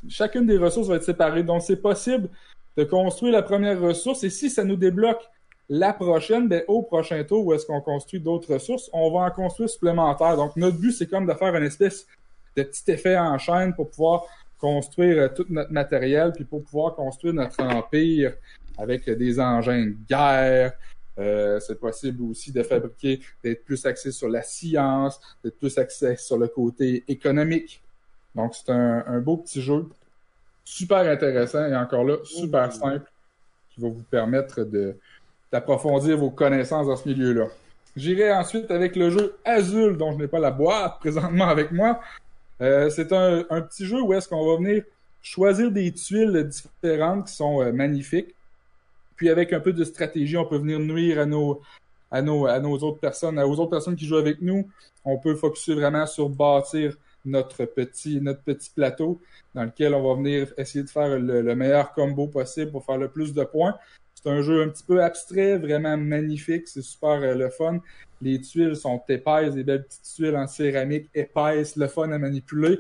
Chacune 0.10 0.46
des 0.46 0.58
ressources 0.58 0.90
va 0.90 0.98
être 0.98 1.04
séparée. 1.04 1.44
Donc, 1.44 1.62
c'est 1.62 1.82
possible 1.82 2.30
de 2.76 2.84
construire 2.84 3.32
la 3.32 3.42
première 3.42 3.80
ressource 3.80 4.24
et 4.26 4.30
si 4.30 4.50
ça 4.50 4.66
nous 4.66 4.76
débloque 4.76 5.24
la 5.70 5.94
prochaine, 5.94 6.48
ben, 6.48 6.64
au 6.68 6.82
prochain 6.84 7.24
tour 7.24 7.46
où 7.46 7.54
est-ce 7.54 7.66
qu'on 7.66 7.82
construit 7.82 8.20
d'autres 8.20 8.54
ressources, 8.54 8.90
on 8.94 9.12
va 9.12 9.26
en 9.26 9.32
construire 9.32 9.70
supplémentaires. 9.70 10.36
Donc, 10.36 10.56
notre 10.56 10.78
but, 10.78 10.92
c'est 10.92 11.08
comme 11.08 11.26
de 11.26 11.34
faire 11.34 11.56
une 11.56 11.64
espèce 11.64 12.06
de 12.56 12.64
petit 12.64 12.92
effet 12.92 13.18
en 13.18 13.38
chaîne 13.38 13.74
pour 13.74 13.90
pouvoir 13.90 14.26
construire 14.60 15.24
euh, 15.24 15.28
tout 15.30 15.46
notre 15.50 15.72
matériel, 15.72 16.32
puis 16.34 16.46
pour 16.46 16.64
pouvoir 16.64 16.96
construire 16.96 17.34
notre 17.34 17.62
empire 17.64 18.34
avec 18.78 19.10
des 19.10 19.40
engins 19.40 19.86
de 19.86 19.96
guerre. 20.08 20.74
Euh, 21.20 21.60
c'est 21.60 21.80
possible 21.80 22.24
aussi 22.24 22.52
de 22.52 22.64
fabriquer, 22.64 23.20
d'être 23.44 23.64
plus 23.64 23.86
axé 23.86 24.12
sur 24.12 24.30
la 24.30 24.42
science, 24.42 25.20
d'être 25.44 25.60
plus 25.60 25.78
axé 25.78 26.16
sur 26.16 26.38
le 26.38 26.48
côté 26.48 27.04
économique. 27.08 27.84
Donc, 28.36 28.56
c'est 28.56 28.72
un, 28.72 29.04
un, 29.06 29.20
beau 29.20 29.38
petit 29.38 29.62
jeu, 29.62 29.86
super 30.64 31.00
intéressant 31.00 31.66
et 31.66 31.76
encore 31.76 32.04
là, 32.04 32.18
super 32.24 32.72
simple, 32.72 33.12
qui 33.70 33.82
va 33.82 33.90
vous 33.90 34.04
permettre 34.10 34.64
de 34.64 34.98
d'approfondir 35.54 36.18
vos 36.18 36.32
connaissances 36.32 36.88
dans 36.88 36.96
ce 36.96 37.08
milieu-là. 37.08 37.46
J'irai 37.96 38.34
ensuite 38.34 38.72
avec 38.72 38.96
le 38.96 39.12
jeu 39.12 39.38
Azul, 39.46 39.96
dont 39.98 40.12
je 40.12 40.18
n'ai 40.18 40.28
pas 40.28 40.40
la 40.40 40.50
boîte 40.50 40.98
présentement 41.00 41.48
avec 41.48 41.72
moi. 41.72 42.00
Euh, 42.60 42.90
c'est 42.90 43.14
un, 43.14 43.44
petit 43.62 43.86
jeu 43.86 44.02
où 44.02 44.14
est-ce 44.14 44.28
qu'on 44.28 44.50
va 44.50 44.58
venir 44.58 44.84
choisir 45.22 45.72
des 45.72 45.92
tuiles 45.94 46.50
différentes 46.50 47.28
qui 47.28 47.34
sont 47.36 47.62
euh, 47.62 47.72
magnifiques. 47.72 48.34
Puis 49.16 49.30
avec 49.30 49.54
un 49.54 49.60
peu 49.60 49.74
de 49.74 49.84
stratégie, 49.84 50.36
on 50.38 50.46
peut 50.46 50.58
venir 50.58 50.80
nuire 50.80 51.20
à 51.20 51.26
nos, 51.28 51.62
à 52.10 52.24
nos, 52.24 52.48
à 52.48 52.60
nos 52.60 52.76
autres 52.80 53.00
personnes, 53.00 53.38
aux 53.38 53.60
autres 53.60 53.70
personnes 53.70 53.96
qui 53.96 54.08
jouent 54.08 54.18
avec 54.18 54.42
nous. 54.42 54.68
On 55.06 55.20
peut 55.20 55.36
focuser 55.36 55.76
vraiment 55.76 56.08
sur 56.08 56.30
bâtir 56.30 56.98
notre 57.26 57.66
petit, 57.66 58.20
notre 58.20 58.42
petit 58.42 58.72
plateau 58.72 59.22
dans 59.54 59.66
lequel 59.66 59.94
on 59.94 60.02
va 60.02 60.16
venir 60.16 60.52
essayer 60.58 60.84
de 60.84 60.90
faire 60.90 61.20
le 61.20 61.56
meilleur 61.56 61.94
combo 61.94 62.28
possible 62.28 62.72
pour 62.72 62.84
faire 62.84 62.98
le 62.98 63.08
plus 63.08 63.34
de 63.34 63.44
points. 63.44 63.76
C'est 64.24 64.32
un 64.32 64.42
jeu 64.42 64.64
un 64.64 64.70
petit 64.70 64.84
peu 64.84 65.04
abstrait, 65.04 65.58
vraiment 65.58 65.98
magnifique, 65.98 66.68
c'est 66.68 66.82
super 66.82 67.22
euh, 67.22 67.36
le 67.36 67.50
fun. 67.50 67.80
Les 68.22 68.40
tuiles 68.40 68.78
sont 68.78 69.02
épaisses, 69.10 69.54
des 69.54 69.66
belles 69.66 69.84
petites 69.84 70.14
tuiles 70.16 70.38
en 70.38 70.48
céramique 70.48 71.10
épaisses, 71.14 71.76
le 71.76 71.88
fun 71.88 72.10
à 72.12 72.18
manipuler. 72.18 72.80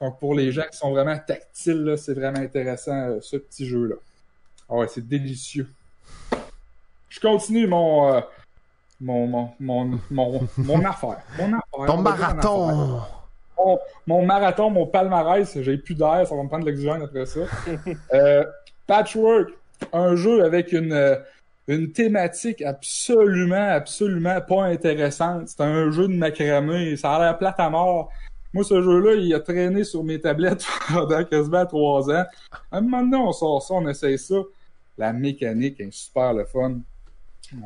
Donc 0.00 0.18
pour 0.18 0.34
les 0.34 0.50
gens 0.50 0.64
qui 0.70 0.78
sont 0.78 0.90
vraiment 0.90 1.18
tactiles, 1.18 1.94
c'est 1.98 2.14
vraiment 2.14 2.38
intéressant 2.38 3.08
euh, 3.08 3.18
ce 3.20 3.36
petit 3.36 3.66
jeu-là. 3.66 3.96
Ah 4.68 4.76
ouais, 4.76 4.88
c'est 4.88 5.06
délicieux. 5.06 5.68
je 7.10 7.20
continue 7.20 7.66
mon, 7.66 8.14
euh, 8.14 8.20
mon, 8.98 9.26
mon, 9.26 9.50
mon, 9.60 10.00
mon, 10.10 10.48
mon 10.56 10.84
affaire. 10.86 11.20
Mon 11.38 11.52
affaire. 11.52 11.86
Ton 11.86 11.98
marathon. 11.98 12.68
affaire. 12.68 13.28
Mon, 13.58 13.78
mon 14.06 14.24
marathon, 14.24 14.70
mon 14.70 14.86
palmarès, 14.86 15.60
j'ai 15.60 15.76
plus 15.76 15.94
d'air, 15.94 16.26
ça 16.26 16.34
va 16.34 16.42
me 16.42 16.48
prendre 16.48 16.64
de 16.64 16.70
l'oxygène 16.70 17.02
après 17.02 17.26
ça. 17.26 17.40
Euh, 18.14 18.44
Patchwork, 18.86 19.50
un 19.92 20.16
jeu 20.16 20.44
avec 20.44 20.72
une, 20.72 20.92
euh, 20.92 21.16
une 21.68 21.92
thématique 21.92 22.62
absolument, 22.62 23.68
absolument 23.70 24.40
pas 24.40 24.64
intéressante. 24.64 25.48
C'est 25.48 25.60
un 25.60 25.90
jeu 25.90 26.08
de 26.08 26.14
macramé, 26.14 26.96
ça 26.96 27.14
a 27.14 27.20
l'air 27.20 27.38
plate 27.38 27.58
à 27.58 27.70
mort. 27.70 28.10
Moi, 28.52 28.64
ce 28.64 28.82
jeu-là, 28.82 29.14
il 29.14 29.32
a 29.34 29.40
traîné 29.40 29.82
sur 29.84 30.04
mes 30.04 30.20
tablettes 30.20 30.66
pendant 30.92 31.24
quasiment 31.24 31.64
trois 31.64 32.10
ans. 32.10 32.24
À 32.70 32.78
un 32.78 32.80
moment 32.82 33.02
donné, 33.02 33.16
on 33.16 33.32
sort 33.32 33.62
ça, 33.62 33.74
on 33.74 33.88
essaye 33.88 34.18
ça. 34.18 34.36
La 34.98 35.12
mécanique 35.12 35.80
est 35.80 35.90
super 35.90 36.34
le 36.34 36.44
fun. 36.44 36.78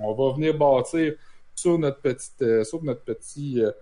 On 0.01 0.15
va 0.15 0.35
venir 0.35 0.57
bâtir 0.57 1.15
sur 1.55 1.79
notre 1.79 2.01
petite, 2.01 2.43
euh, 2.43 2.65
sur 2.65 2.83
notre 2.85 3.03
petit, 3.03 3.61
euh, 3.61 3.73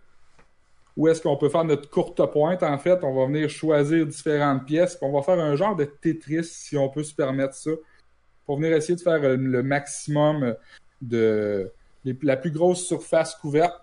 où 0.96 1.08
est-ce 1.08 1.20
qu'on 1.20 1.36
peut 1.36 1.48
faire 1.48 1.64
notre 1.64 1.90
courte 1.90 2.24
pointe, 2.30 2.62
en 2.62 2.78
fait. 2.78 3.02
On 3.02 3.14
va 3.14 3.26
venir 3.26 3.50
choisir 3.50 4.06
différentes 4.06 4.64
pièces, 4.64 4.96
on 5.02 5.12
va 5.12 5.22
faire 5.22 5.38
un 5.38 5.56
genre 5.56 5.76
de 5.76 5.84
Tetris, 5.84 6.44
si 6.44 6.76
on 6.76 6.88
peut 6.88 7.02
se 7.02 7.14
permettre 7.14 7.54
ça, 7.54 7.72
pour 8.46 8.56
venir 8.56 8.76
essayer 8.76 8.96
de 8.96 9.00
faire 9.00 9.22
euh, 9.22 9.36
le 9.36 9.62
maximum 9.62 10.54
de 11.00 11.70
les- 12.04 12.16
la 12.22 12.36
plus 12.36 12.50
grosse 12.50 12.86
surface 12.86 13.34
couverte. 13.34 13.74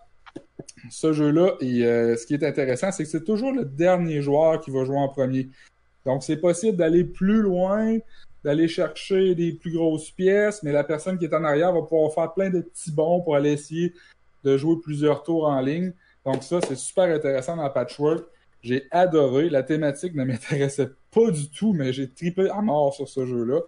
Ce 0.90 1.12
jeu-là, 1.12 1.56
et 1.60 1.86
euh, 1.86 2.16
ce 2.16 2.26
qui 2.26 2.34
est 2.34 2.44
intéressant, 2.44 2.92
c'est 2.92 3.04
que 3.04 3.10
c'est 3.10 3.24
toujours 3.24 3.52
le 3.52 3.66
dernier 3.66 4.22
joueur 4.22 4.62
qui 4.62 4.72
va 4.72 4.86
jouer 4.86 4.98
en 4.98 5.10
premier. 5.10 5.50
Donc, 6.06 6.24
c'est 6.24 6.38
possible 6.38 6.78
d'aller 6.78 7.04
plus 7.04 7.42
loin, 7.42 7.98
d'aller 8.44 8.68
chercher 8.68 9.36
des 9.36 9.52
plus 9.52 9.72
grosses 9.72 10.12
pièces, 10.12 10.64
mais 10.64 10.72
la 10.72 10.84
personne 10.84 11.18
qui 11.18 11.26
est 11.26 11.34
en 11.34 11.44
arrière 11.44 11.74
va 11.74 11.82
pouvoir 11.82 12.14
faire 12.14 12.34
plein 12.34 12.50
de 12.50 12.62
petits 12.62 12.92
bons 12.92 13.22
pour 13.22 13.36
aller 13.36 13.52
essayer 13.52 13.94
de 14.44 14.58
jouer 14.58 14.78
plusieurs 14.82 15.24
tours 15.24 15.46
en 15.46 15.62
ligne. 15.62 15.94
Donc 16.26 16.44
ça, 16.44 16.60
c'est 16.62 16.78
super 16.78 17.14
intéressant 17.14 17.58
dans 17.58 17.70
Patchwork. 17.70 18.26
J'ai 18.62 18.88
adoré. 18.92 19.50
La 19.50 19.64
thématique 19.64 20.16
ne 20.16 20.24
m'intéressait 20.24 20.90
pas 21.12 21.32
du 21.32 21.50
tout, 21.50 21.74
mais 21.74 21.94
j'ai 21.94 22.10
tripé 22.10 22.50
à 22.50 22.62
mort 22.62 22.94
sur 22.94 23.08
ce 23.08 23.26
jeu-là. 23.26 23.60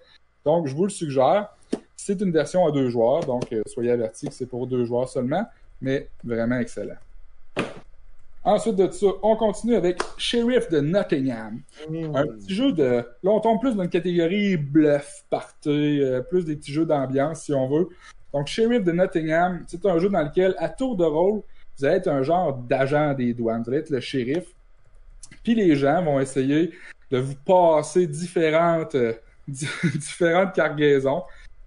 Donc, 0.46 0.68
je 0.68 0.76
vous 0.76 0.84
le 0.84 0.90
suggère. 0.90 1.50
C'est 1.96 2.20
une 2.22 2.32
version 2.32 2.66
à 2.66 2.72
deux 2.72 2.90
joueurs, 2.90 3.24
donc 3.26 3.52
euh, 3.54 3.62
soyez 3.66 3.92
avertis 3.92 4.28
que 4.28 4.34
c'est 4.34 4.46
pour 4.46 4.68
deux 4.68 4.84
joueurs 4.84 5.08
seulement, 5.08 5.46
mais 5.82 6.10
vraiment 6.24 6.58
excellent. 6.58 6.98
Ensuite 8.46 8.76
de 8.76 8.92
ça, 8.92 9.08
on 9.22 9.38
continue 9.38 9.76
avec 9.76 10.02
Sheriff 10.18 10.70
de 10.70 10.82
Nottingham. 10.82 11.62
Un 11.88 12.28
petit 12.28 12.54
jeu 12.54 12.74
de. 12.74 13.06
Là, 13.24 13.32
on 13.32 13.40
tombe 13.40 13.62
plus 13.62 13.74
dans 13.74 13.84
une 13.84 13.90
catégorie 13.90 14.58
bluff, 14.58 15.24
party, 15.30 16.02
euh, 16.02 16.22
plus 16.22 16.44
des 16.44 16.58
petits 16.58 16.74
jeux 16.74 16.86
d'ambiance, 16.86 17.44
si 17.44 17.54
on 17.54 17.70
veut. 17.70 17.88
Donc, 18.34 18.48
Sheriff 18.48 18.84
de 18.84 18.92
Nottingham, 18.92 19.64
c'est 19.68 19.86
un 19.86 19.98
jeu 19.98 20.10
dans 20.10 20.24
lequel, 20.24 20.56
à 20.58 20.68
tour 20.68 20.98
de 20.98 21.06
rôle, 21.06 21.42
vous 21.78 21.86
allez 21.86 21.98
être 21.98 22.10
un 22.10 22.22
genre 22.22 22.54
d'agent 22.54 23.14
des 23.14 23.34
douanes. 23.34 23.64
Vous 23.64 23.70
allez 23.70 23.80
être 23.80 23.90
le 23.90 24.02
shérif. 24.02 24.44
Puis 25.44 25.56
les 25.56 25.76
gens 25.76 26.04
vont 26.04 26.20
essayer 26.20 26.72
de 27.12 27.20
vous 27.20 27.36
passer 27.46 28.08
différentes, 28.08 28.96
euh, 28.96 29.14
différentes 29.48 30.54
cargaisons. 30.54 31.24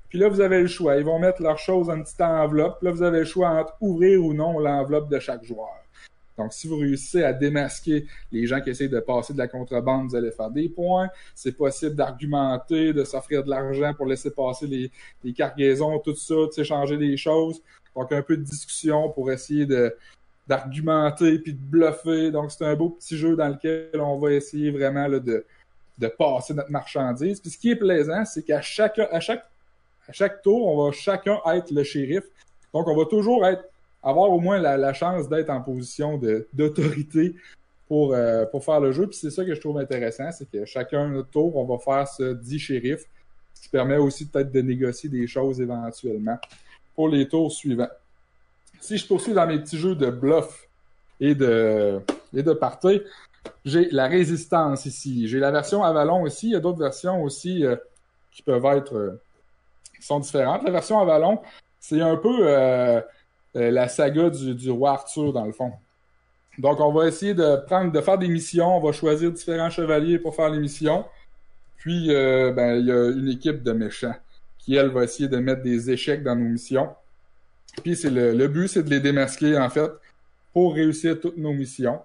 Puis 0.09 0.19
là, 0.19 0.29
vous 0.29 0.41
avez 0.41 0.61
le 0.61 0.67
choix. 0.67 0.97
Ils 0.97 1.05
vont 1.05 1.19
mettre 1.19 1.43
leurs 1.43 1.59
choses 1.59 1.89
une 1.89 2.05
petite 2.05 2.21
enveloppe. 2.21 2.83
Là, 2.83 2.91
vous 2.91 3.03
avez 3.03 3.21
le 3.21 3.25
choix 3.25 3.49
entre 3.49 3.77
ouvrir 3.81 4.25
ou 4.25 4.35
non 4.35 4.59
l'enveloppe 4.59 5.11
de 5.11 5.19
chaque 5.19 5.45
joueur. 5.45 5.83
Donc, 6.39 6.53
si 6.53 6.69
vous 6.69 6.77
réussissez 6.77 7.25
à 7.25 7.33
démasquer 7.33 8.07
les 8.31 8.47
gens 8.47 8.61
qui 8.61 8.71
essayent 8.71 8.91
de 8.91 9.01
passer 9.01 9.33
de 9.33 9.39
la 9.39 9.49
contrebande, 9.49 10.09
vous 10.11 10.17
allez 10.17 10.31
faire 10.31 10.51
des 10.51 10.69
points. 10.69 11.09
C'est 11.35 11.57
possible 11.57 11.97
d'argumenter, 11.97 12.93
de 12.93 13.05
s'offrir 13.05 13.43
de 13.43 13.51
l'argent 13.51 13.95
pour 13.95 14.07
laisser 14.07 14.31
passer 14.31 14.67
les, 14.67 14.91
les 15.25 15.33
cargaisons, 15.33 15.99
tout 15.99 16.15
ça, 16.15 16.35
de 16.35 16.51
s'échanger 16.51 16.99
des 16.99 17.17
choses. 17.17 17.63
Donc, 17.95 18.13
un 18.13 18.23
peu 18.23 18.37
de 18.37 18.43
discussion 18.43 19.09
pour 19.11 19.31
essayer 19.31 19.67
de 19.67 19.97
d'argumenter 20.47 21.41
puis 21.41 21.55
de 21.55 21.59
bluffer. 21.59 22.31
Donc, 22.31 22.53
c'est 22.53 22.65
un 22.65 22.77
beau 22.77 22.91
petit 22.91 23.17
jeu 23.17 23.35
dans 23.35 23.49
lequel 23.49 24.01
on 24.01 24.17
va 24.17 24.33
essayer 24.33 24.71
vraiment 24.71 25.09
là, 25.09 25.19
de, 25.19 25.45
de 25.99 26.09
passer 26.09 26.55
notre 26.55 26.71
marchandise. 26.71 27.41
Puis 27.41 27.51
ce 27.51 27.59
qui 27.59 27.71
est 27.71 27.77
plaisant, 27.77 28.25
c'est 28.25 28.43
qu'à 28.43 28.61
chaque, 28.61 28.99
à 28.99 29.21
chaque, 29.21 29.45
à 30.09 30.13
chaque 30.13 30.43
tour, 30.43 30.67
on 30.67 30.87
va 30.87 30.93
chacun 30.93 31.39
être 31.53 31.71
le 31.71 31.83
shérif. 31.83 32.25
Donc, 32.73 32.87
on 32.89 32.97
va 32.97 33.05
toujours 33.07 33.47
être 33.47 33.65
avoir 34.03 34.31
au 34.31 34.39
moins 34.39 34.59
la, 34.59 34.77
la 34.77 34.93
chance 34.93 35.29
d'être 35.29 35.51
en 35.51 35.61
position 35.61 36.21
d'autorité 36.53 37.35
pour, 37.89 38.15
euh, 38.15 38.45
pour 38.47 38.65
faire 38.65 38.81
le 38.81 38.93
jeu. 38.93 39.07
Puis 39.07 39.19
c'est 39.19 39.31
ça 39.31 39.45
que 39.45 39.55
je 39.55 39.61
trouve 39.61 39.79
intéressant, 39.79 40.31
c'est 40.31 40.49
que 40.51 40.65
chacun 40.65 41.09
notre 41.09 41.31
tour, 41.31 41.57
on 41.57 41.65
va 41.65 41.79
faire 41.79 42.07
ce 42.07 42.35
dit 42.35 42.59
shérif, 42.59 43.05
ce 43.55 43.63
qui 43.63 43.69
permet 43.69 43.97
aussi 43.97 44.27
peut-être 44.27 44.53
de 44.53 44.61
négocier 44.61 45.09
des 45.09 45.27
choses 45.27 45.61
éventuellement 45.61 46.39
pour 46.95 47.09
les 47.09 47.29
tours 47.29 47.51
suivants. 47.53 47.89
Si 48.81 48.99
je 48.99 49.07
poursuis 49.07 49.33
dans 49.33 49.47
mes 49.47 49.59
petits 49.59 49.79
jeux 49.79 49.95
de 49.95 50.11
bluff 50.11 50.69
et 51.21 51.35
de, 51.35 52.01
et 52.35 52.43
de 52.43 52.53
party, 52.53 53.01
j'ai 53.65 53.91
la 53.91 54.07
résistance 54.07 54.87
ici. 54.87 55.29
J'ai 55.29 55.39
la 55.39 55.51
version 55.51 55.83
Avalon 55.83 56.23
aussi. 56.23 56.49
Il 56.49 56.53
y 56.53 56.57
a 56.57 56.61
d'autres 56.61 56.79
versions 56.79 57.23
aussi 57.23 57.65
euh, 57.65 57.77
qui 58.31 58.43
peuvent 58.43 58.65
être 58.67 58.95
euh, 58.95 59.21
qui 59.99 60.07
sont 60.07 60.21
différentes. 60.21 60.63
La 60.65 60.71
version 60.71 61.01
Avalon, 61.01 61.41
c'est 61.81 62.01
un 62.01 62.17
peu 62.17 62.39
euh, 62.43 63.01
la 63.55 63.89
saga 63.89 64.31
du, 64.31 64.71
roi 64.71 64.93
Arthur, 64.93 65.33
dans 65.33 65.45
le 65.45 65.53
fond. 65.53 65.73
Donc, 66.59 66.81
on 66.81 66.93
va 66.93 67.07
essayer 67.07 67.35
de 67.35 67.57
prendre, 67.67 67.93
de 67.93 68.01
faire 68.01 68.19
des 68.19 68.29
missions. 68.29 68.77
On 68.77 68.81
va 68.81 68.93
choisir 68.93 69.31
différents 69.33 69.71
chevaliers 69.71 70.19
pour 70.19 70.35
faire 70.35 70.51
les 70.51 70.59
missions. 70.59 71.05
Puis, 71.77 72.09
ben, 72.09 72.77
il 72.77 72.87
y 72.87 72.93
a 72.93 73.11
une 73.11 73.29
équipe 73.29 73.63
de 73.63 73.73
méchants 73.73 74.15
qui, 74.59 74.75
elle, 74.75 74.89
va 74.89 75.05
essayer 75.05 75.29
de 75.29 75.37
mettre 75.37 75.63
des 75.63 75.91
échecs 75.91 76.23
dans 76.23 76.35
nos 76.35 76.49
missions. 76.49 76.89
Puis, 77.83 77.95
c'est 77.95 78.11
le 78.11 78.49
but, 78.49 78.69
c'est 78.69 78.83
de 78.83 78.91
les 78.91 79.01
démasquer, 79.01 79.59
en 79.59 79.69
fait, 79.69 79.91
pour 80.53 80.75
réussir 80.75 81.21
toutes 81.21 81.37
nos 81.37 81.53
missions. 81.53 82.01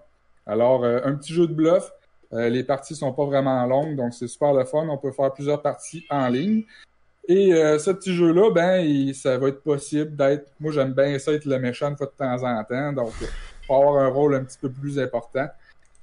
Alors, 0.46 0.84
euh, 0.84 1.00
un 1.04 1.14
petit 1.14 1.32
jeu 1.32 1.46
de 1.46 1.54
bluff. 1.54 1.90
Euh, 2.32 2.48
les 2.48 2.64
parties 2.64 2.94
sont 2.96 3.12
pas 3.12 3.26
vraiment 3.26 3.64
longues, 3.66 3.94
donc 3.94 4.14
c'est 4.14 4.26
super 4.26 4.54
le 4.54 4.64
fun. 4.64 4.86
On 4.88 4.96
peut 4.96 5.12
faire 5.12 5.32
plusieurs 5.32 5.60
parties 5.60 6.04
en 6.08 6.28
ligne. 6.28 6.64
Et 7.28 7.52
euh, 7.54 7.78
ce 7.78 7.90
petit 7.90 8.14
jeu-là, 8.14 8.50
ben, 8.50 8.80
il- 8.80 9.14
ça 9.14 9.36
va 9.38 9.48
être 9.48 9.62
possible 9.62 10.16
d'être. 10.16 10.50
Moi, 10.58 10.72
j'aime 10.72 10.92
bien 10.94 11.18
ça 11.18 11.32
être 11.32 11.44
le 11.44 11.58
méchant 11.58 11.90
une 11.90 11.96
fois 11.96 12.06
de 12.06 12.12
temps 12.12 12.42
en 12.42 12.64
temps, 12.64 12.92
donc 12.92 13.12
pour 13.66 13.76
avoir 13.76 14.02
un 14.02 14.08
rôle 14.08 14.34
un 14.34 14.44
petit 14.44 14.58
peu 14.58 14.70
plus 14.70 14.98
important. 14.98 15.46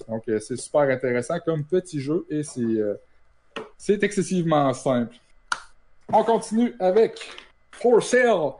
Donc, 0.07 0.23
c'est 0.27 0.55
super 0.55 0.81
intéressant 0.81 1.39
comme 1.43 1.63
petit 1.65 1.99
jeu 1.99 2.25
et 2.29 2.43
c'est 2.43 2.61
c'est 3.77 4.01
excessivement 4.03 4.71
simple. 4.73 5.15
On 6.13 6.23
continue 6.23 6.73
avec 6.79 7.19
For 7.71 8.01
Sale, 8.01 8.51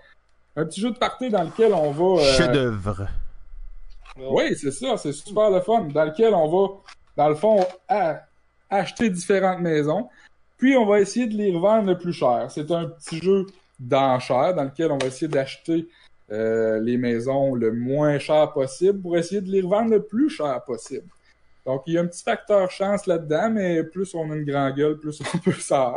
un 0.55 0.65
petit 0.65 0.81
jeu 0.81 0.91
de 0.91 0.97
partie 0.97 1.29
dans 1.29 1.43
lequel 1.43 1.73
on 1.73 1.91
va. 1.91 2.21
Chef-d'œuvre. 2.23 3.07
Oui, 4.17 4.55
c'est 4.55 4.71
ça, 4.71 4.97
c'est 4.97 5.13
super 5.13 5.49
le 5.49 5.61
fun. 5.61 5.83
Dans 5.93 6.05
lequel 6.05 6.33
on 6.33 6.47
va, 6.47 6.73
dans 7.15 7.29
le 7.29 7.35
fond, 7.35 7.65
acheter 8.69 9.09
différentes 9.09 9.59
maisons, 9.59 10.09
puis 10.57 10.75
on 10.75 10.85
va 10.85 10.99
essayer 10.99 11.27
de 11.27 11.35
les 11.35 11.55
revendre 11.55 11.87
le 11.87 11.97
plus 11.97 12.13
cher. 12.13 12.47
C'est 12.49 12.69
un 12.71 12.85
petit 12.85 13.19
jeu 13.19 13.45
d'enchères 13.79 14.53
dans 14.53 14.65
lequel 14.65 14.91
on 14.91 14.97
va 14.97 15.07
essayer 15.07 15.27
d'acheter 15.27 15.87
euh, 16.31 16.79
les 16.79 16.97
maisons 16.97 17.55
le 17.55 17.71
moins 17.71 18.19
cher 18.19 18.51
possible 18.51 19.01
pour 19.01 19.17
essayer 19.17 19.41
de 19.41 19.49
les 19.49 19.61
revendre 19.61 19.91
le 19.91 20.03
plus 20.03 20.29
cher 20.29 20.61
possible. 20.63 21.07
Donc 21.65 21.83
il 21.87 21.93
y 21.93 21.97
a 21.97 22.01
un 22.01 22.07
petit 22.07 22.23
facteur 22.23 22.69
chance 22.69 23.07
là-dedans, 23.07 23.49
mais 23.51 23.83
plus 23.83 24.13
on 24.13 24.29
a 24.31 24.35
une 24.35 24.43
grande 24.43 24.75
gueule, 24.75 24.97
plus 24.97 25.19
on 25.33 25.37
peut 25.43 25.53
s'en, 25.53 25.95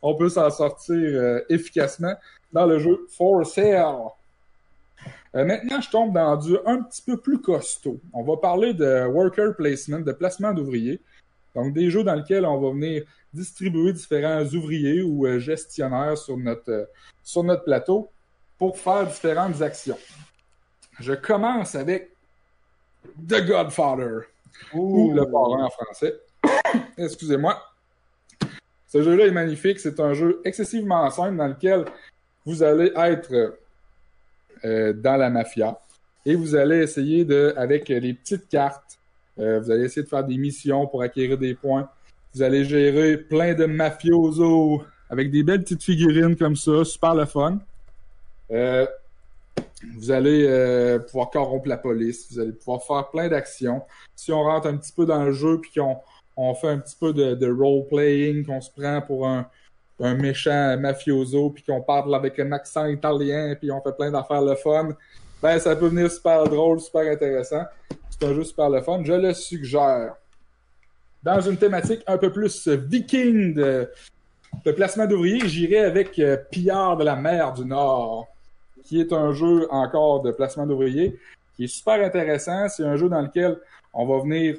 on 0.00 0.14
peut 0.14 0.28
s'en 0.28 0.48
sortir 0.50 0.96
euh, 0.96 1.40
efficacement 1.48 2.14
dans 2.52 2.66
le 2.66 2.78
jeu 2.78 3.06
For 3.10 3.44
Sale. 3.46 4.10
Euh, 5.34 5.44
maintenant, 5.44 5.80
je 5.80 5.90
tombe 5.90 6.12
dans 6.12 6.36
du 6.36 6.56
un 6.66 6.82
petit 6.82 7.02
peu 7.02 7.16
plus 7.16 7.40
costaud. 7.40 8.00
On 8.12 8.22
va 8.22 8.36
parler 8.36 8.74
de 8.74 9.06
worker 9.06 9.54
placement, 9.56 10.00
de 10.00 10.12
placement 10.12 10.52
d'ouvriers. 10.52 11.00
Donc, 11.54 11.74
des 11.74 11.90
jeux 11.90 12.04
dans 12.04 12.14
lesquels 12.14 12.44
on 12.46 12.60
va 12.60 12.70
venir 12.70 13.04
distribuer 13.32 13.92
différents 13.92 14.44
ouvriers 14.44 15.02
ou 15.02 15.26
euh, 15.26 15.38
gestionnaires 15.38 16.16
sur 16.16 16.36
notre, 16.36 16.70
euh, 16.70 16.84
sur 17.22 17.44
notre 17.44 17.64
plateau 17.64 18.10
pour 18.58 18.78
faire 18.78 19.06
différentes 19.06 19.60
actions. 19.60 19.98
Je 20.98 21.12
commence 21.12 21.74
avec 21.74 22.10
The 23.28 23.46
Godfather, 23.46 24.22
ou 24.72 25.12
Le 25.12 25.30
Parrain 25.30 25.64
en 25.64 25.70
français. 25.70 26.18
Excusez-moi. 26.98 27.62
Ce 28.88 29.02
jeu-là 29.02 29.26
est 29.26 29.32
magnifique. 29.32 29.78
C'est 29.78 30.00
un 30.00 30.14
jeu 30.14 30.40
excessivement 30.44 31.08
simple 31.10 31.36
dans 31.36 31.48
lequel 31.48 31.84
vous 32.44 32.62
allez 32.62 32.90
être 32.96 33.58
euh, 34.64 34.92
dans 34.92 35.16
la 35.16 35.30
mafia. 35.30 35.80
Et 36.26 36.34
vous 36.34 36.54
allez 36.54 36.78
essayer 36.78 37.24
de, 37.24 37.54
avec 37.56 37.88
les 37.88 38.14
petites 38.14 38.48
cartes, 38.48 38.98
euh, 39.38 39.60
vous 39.60 39.70
allez 39.70 39.84
essayer 39.84 40.02
de 40.02 40.08
faire 40.08 40.24
des 40.24 40.36
missions 40.36 40.86
pour 40.86 41.02
acquérir 41.02 41.38
des 41.38 41.54
points. 41.54 41.88
Vous 42.34 42.42
allez 42.42 42.64
gérer 42.64 43.16
plein 43.16 43.54
de 43.54 43.64
mafiosos 43.64 44.82
avec 45.08 45.30
des 45.30 45.42
belles 45.42 45.62
petites 45.62 45.82
figurines 45.82 46.36
comme 46.36 46.56
ça, 46.56 46.84
super 46.84 47.14
le 47.14 47.24
fun. 47.24 47.58
Euh, 48.50 48.86
vous 49.96 50.10
allez 50.10 50.98
pouvoir 51.06 51.30
corrompre 51.30 51.68
la 51.68 51.76
police, 51.76 52.26
vous 52.30 52.40
allez 52.40 52.52
pouvoir 52.52 52.82
faire 52.82 53.08
plein 53.10 53.28
d'actions. 53.28 53.82
Si 54.14 54.32
on 54.32 54.42
rentre 54.42 54.66
un 54.66 54.76
petit 54.76 54.92
peu 54.92 55.06
dans 55.06 55.24
le 55.24 55.32
jeu 55.32 55.60
puis 55.60 55.70
qu'on 55.76 55.98
on 56.36 56.54
fait 56.54 56.68
un 56.68 56.78
petit 56.78 56.96
peu 56.98 57.12
de, 57.12 57.34
de 57.34 57.50
role-playing, 57.50 58.44
qu'on 58.44 58.60
se 58.60 58.70
prend 58.70 59.00
pour 59.00 59.26
un 59.26 59.46
un 60.00 60.14
méchant 60.14 60.76
mafioso, 60.78 61.50
puis 61.50 61.64
qu'on 61.64 61.80
parle 61.80 62.14
avec 62.14 62.38
un 62.38 62.52
accent 62.52 62.86
italien, 62.86 63.54
puis 63.58 63.70
on 63.70 63.80
fait 63.80 63.96
plein 63.96 64.10
d'affaires 64.10 64.42
le 64.42 64.54
fun, 64.54 64.90
ben 65.42 65.58
ça 65.58 65.74
peut 65.76 65.88
venir 65.88 66.10
super 66.10 66.44
drôle, 66.44 66.80
super 66.80 67.10
intéressant. 67.10 67.64
C'est 68.10 68.26
un 68.26 68.34
jeu 68.34 68.44
super 68.44 68.70
le 68.70 68.80
fun, 68.82 69.02
je 69.04 69.12
le 69.12 69.32
suggère. 69.34 70.14
Dans 71.22 71.40
une 71.40 71.56
thématique 71.56 72.02
un 72.06 72.16
peu 72.16 72.32
plus 72.32 72.68
viking 72.68 73.54
de, 73.54 73.90
placement 74.76 75.06
d'ouvriers, 75.06 75.48
j'irai 75.48 75.78
avec 75.78 76.18
euh, 76.18 76.36
Pillard 76.50 76.96
de 76.96 77.04
la 77.04 77.16
mer 77.16 77.52
du 77.52 77.64
Nord, 77.64 78.28
qui 78.84 79.00
est 79.00 79.12
un 79.12 79.32
jeu 79.32 79.66
encore 79.70 80.22
de 80.22 80.30
placement 80.30 80.66
d'ouvriers, 80.66 81.18
qui 81.56 81.64
est 81.64 81.68
super 81.68 82.04
intéressant. 82.04 82.68
C'est 82.68 82.84
un 82.84 82.96
jeu 82.96 83.08
dans 83.08 83.20
lequel 83.20 83.58
on 83.92 84.06
va 84.06 84.22
venir 84.22 84.58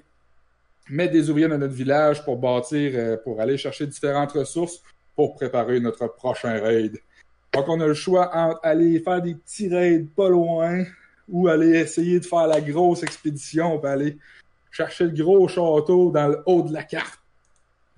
mettre 0.89 1.13
des 1.13 1.30
ouvriers 1.30 1.47
dans 1.47 1.58
notre 1.58 1.73
village 1.73 2.23
pour 2.25 2.38
bâtir, 2.38 2.91
euh, 2.95 3.17
pour 3.17 3.39
aller 3.39 3.58
chercher 3.58 3.88
différentes 3.88 4.32
ressources 4.32 4.82
pour 5.19 5.36
préparer 5.36 5.82
notre 5.82 6.08
prochain 6.08 6.62
raid. 6.62 6.97
Donc, 7.53 7.67
on 7.67 7.82
a 7.82 7.88
le 7.88 7.93
choix 7.93 8.34
entre 8.34 8.58
aller 8.63 9.01
faire 9.01 9.21
des 9.21 9.36
petits 9.36 9.67
raids 9.67 10.05
pas 10.15 10.29
loin 10.29 10.86
ou 11.27 11.49
aller 11.49 11.77
essayer 11.77 12.21
de 12.21 12.25
faire 12.25 12.47
la 12.47 12.62
grosse 12.62 13.03
expédition, 13.03 13.79
pour 13.79 13.89
aller 13.89 14.17
chercher 14.71 15.03
le 15.03 15.12
gros 15.12 15.45
château 15.49 16.10
dans 16.10 16.29
le 16.29 16.41
haut 16.45 16.62
de 16.62 16.71
la 16.71 16.84
carte. 16.84 17.19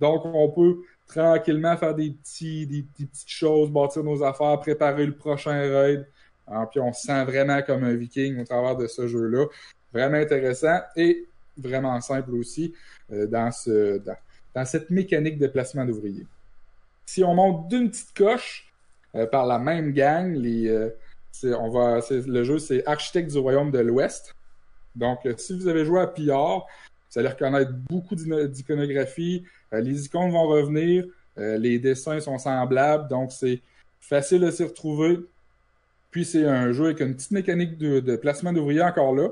Donc, 0.00 0.24
on 0.24 0.48
peut 0.48 0.78
tranquillement 1.06 1.76
faire 1.76 1.94
des, 1.94 2.10
petits, 2.10 2.66
des, 2.66 2.82
petites 2.82 3.30
choses, 3.30 3.70
bâtir 3.70 4.02
nos 4.02 4.20
affaires, 4.24 4.58
préparer 4.58 5.06
le 5.06 5.14
prochain 5.14 5.60
raid. 5.60 6.04
Alors, 6.48 6.70
puis 6.70 6.80
on 6.80 6.92
se 6.92 7.02
sent 7.02 7.24
vraiment 7.24 7.62
comme 7.62 7.84
un 7.84 7.94
viking 7.94 8.40
au 8.40 8.44
travers 8.44 8.74
de 8.74 8.88
ce 8.88 9.06
jeu-là. 9.06 9.46
Vraiment 9.92 10.18
intéressant 10.18 10.80
et 10.96 11.24
vraiment 11.56 12.00
simple 12.00 12.34
aussi 12.34 12.74
euh, 13.12 13.28
dans, 13.28 13.52
cette 14.64 14.90
mécanique 14.90 15.38
de 15.38 15.46
placement 15.46 15.84
d'ouvriers. 15.84 16.26
Si 17.06 17.24
on 17.24 17.34
monte 17.34 17.68
d'une 17.68 17.90
petite 17.90 18.14
coche 18.14 18.72
euh, 19.14 19.26
par 19.26 19.46
la 19.46 19.58
même 19.58 19.92
gang, 19.92 20.32
les, 20.34 20.68
euh, 20.68 20.90
on 21.44 21.70
va, 21.70 22.00
le 22.10 22.44
jeu 22.44 22.58
c'est 22.58 22.86
Architecte 22.86 23.30
du 23.30 23.38
Royaume 23.38 23.70
de 23.70 23.78
l'Ouest. 23.78 24.34
Donc, 24.94 25.20
si 25.38 25.56
vous 25.56 25.68
avez 25.68 25.84
joué 25.84 26.00
à 26.00 26.06
Pillard, 26.06 26.66
vous 27.10 27.18
allez 27.18 27.28
reconnaître 27.28 27.72
beaucoup 27.90 28.14
d'iconographie. 28.14 29.42
les 29.72 30.04
icônes 30.04 30.30
vont 30.30 30.46
revenir. 30.48 31.06
les 31.36 31.78
dessins 31.78 32.20
sont 32.20 32.36
semblables, 32.36 33.08
donc 33.08 33.32
c'est 33.32 33.60
facile 34.00 34.42
de 34.42 34.50
s'y 34.50 34.64
retrouver. 34.64 35.18
Puis 36.10 36.26
c'est 36.26 36.44
un 36.44 36.72
jeu 36.72 36.86
avec 36.86 37.00
une 37.00 37.14
petite 37.14 37.30
mécanique 37.30 37.78
de, 37.78 38.00
de 38.00 38.16
placement 38.16 38.52
d'ouvriers 38.52 38.82
encore 38.82 39.14
là 39.14 39.28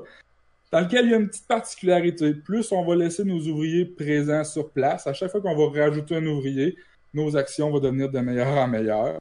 dans 0.71 0.79
lequel 0.79 1.05
il 1.05 1.11
y 1.11 1.13
a 1.13 1.17
une 1.17 1.27
petite 1.27 1.47
particularité. 1.47 2.33
Plus 2.33 2.71
on 2.71 2.85
va 2.85 2.95
laisser 2.95 3.23
nos 3.23 3.39
ouvriers 3.39 3.85
présents 3.85 4.43
sur 4.43 4.69
place, 4.69 5.05
à 5.05 5.13
chaque 5.13 5.31
fois 5.31 5.41
qu'on 5.41 5.55
va 5.55 5.83
rajouter 5.83 6.15
un 6.15 6.25
ouvrier, 6.25 6.77
nos 7.13 7.35
actions 7.35 7.69
vont 7.69 7.79
devenir 7.79 8.09
de 8.09 8.19
meilleur 8.19 8.57
en 8.57 8.67
meilleur. 8.67 9.19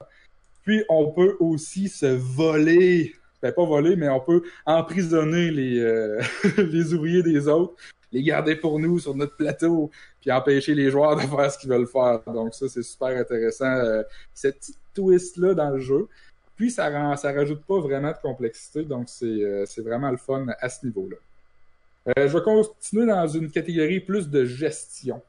Puis 0.64 0.84
on 0.88 1.10
peut 1.10 1.36
aussi 1.40 1.88
se 1.88 2.06
voler, 2.06 3.14
ben 3.42 3.52
pas 3.52 3.64
voler, 3.64 3.96
mais 3.96 4.08
on 4.08 4.20
peut 4.20 4.42
emprisonner 4.66 5.50
les, 5.50 5.80
euh, 5.80 6.20
les 6.58 6.94
ouvriers 6.94 7.22
des 7.22 7.48
autres, 7.48 7.74
les 8.12 8.22
garder 8.22 8.56
pour 8.56 8.78
nous 8.78 8.98
sur 8.98 9.14
notre 9.14 9.36
plateau, 9.36 9.90
puis 10.20 10.30
empêcher 10.30 10.74
les 10.74 10.90
joueurs 10.90 11.16
de 11.16 11.22
faire 11.22 11.50
ce 11.50 11.58
qu'ils 11.58 11.70
veulent 11.70 11.86
faire. 11.86 12.20
Donc 12.26 12.54
ça, 12.54 12.68
c'est 12.68 12.82
super 12.82 13.08
intéressant, 13.08 13.64
euh, 13.64 14.02
cette 14.34 14.58
petite 14.58 14.78
twist-là 14.94 15.54
dans 15.54 15.70
le 15.70 15.80
jeu. 15.80 16.08
Puis 16.56 16.70
ça 16.70 16.90
rend, 16.90 17.16
ça 17.16 17.32
rajoute 17.32 17.64
pas 17.64 17.80
vraiment 17.80 18.10
de 18.10 18.18
complexité, 18.22 18.84
donc 18.84 19.08
c'est 19.08 19.24
euh, 19.24 19.64
vraiment 19.78 20.10
le 20.10 20.18
fun 20.18 20.46
à 20.60 20.68
ce 20.68 20.84
niveau-là. 20.84 21.16
Euh, 22.08 22.28
je 22.28 22.36
vais 22.36 22.42
continuer 22.42 23.06
dans 23.06 23.26
une 23.26 23.50
catégorie 23.50 24.00
plus 24.00 24.28
de 24.28 24.44
gestion. 24.44 25.22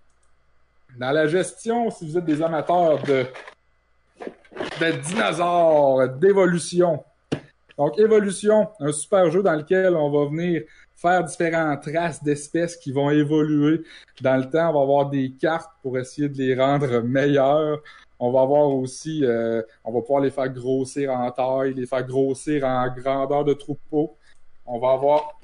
Dans 0.98 1.12
la 1.12 1.28
gestion, 1.28 1.90
si 1.90 2.10
vous 2.10 2.18
êtes 2.18 2.26
des 2.26 2.42
amateurs 2.42 3.02
de, 3.04 3.26
de 4.80 5.02
dinosaures, 5.02 6.10
d'évolution. 6.10 7.04
Donc, 7.78 7.98
évolution, 7.98 8.70
un 8.80 8.92
super 8.92 9.32
jeu 9.32 9.42
dans 9.42 9.56
lequel 9.56 9.96
on 9.96 10.10
va 10.12 10.30
venir 10.30 10.64
faire 10.96 11.24
différentes 11.24 11.82
traces 11.82 12.24
d'espèces 12.24 12.78
qui 12.78 12.92
vont 12.92 13.10
évoluer 13.10 13.82
dans 14.22 14.38
le 14.38 14.50
temps. 14.50 14.70
On 14.70 14.74
va 14.74 14.82
avoir 14.82 15.10
des 15.10 15.32
cartes 15.32 15.72
pour 15.82 15.98
essayer 15.98 16.30
de 16.30 16.38
les 16.38 16.56
rendre 16.56 17.02
meilleures. 17.02 17.82
On 18.20 18.32
va 18.32 18.42
avoir 18.42 18.68
aussi, 18.68 19.26
euh, 19.26 19.64
on 19.84 19.92
va 19.92 20.02
pouvoir 20.02 20.22
les 20.22 20.30
faire 20.30 20.50
grossir 20.50 21.12
en 21.12 21.32
taille, 21.32 21.74
les 21.74 21.88
faire 21.88 22.06
grossir 22.06 22.66
en 22.66 22.88
grandeur 22.94 23.44
de 23.44 23.54
troupeau. 23.54 24.16
On 24.68 24.78
va 24.78 24.92
avoir 24.92 25.40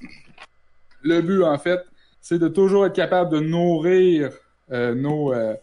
le 1.01 1.21
but, 1.21 1.43
en 1.43 1.57
fait, 1.57 1.79
c'est 2.21 2.38
de 2.38 2.47
toujours 2.49 2.86
être 2.86 2.95
capable 2.95 3.31
de 3.31 3.39
nourrir 3.39 4.31
nos, 4.69 5.34
euh, 5.34 5.56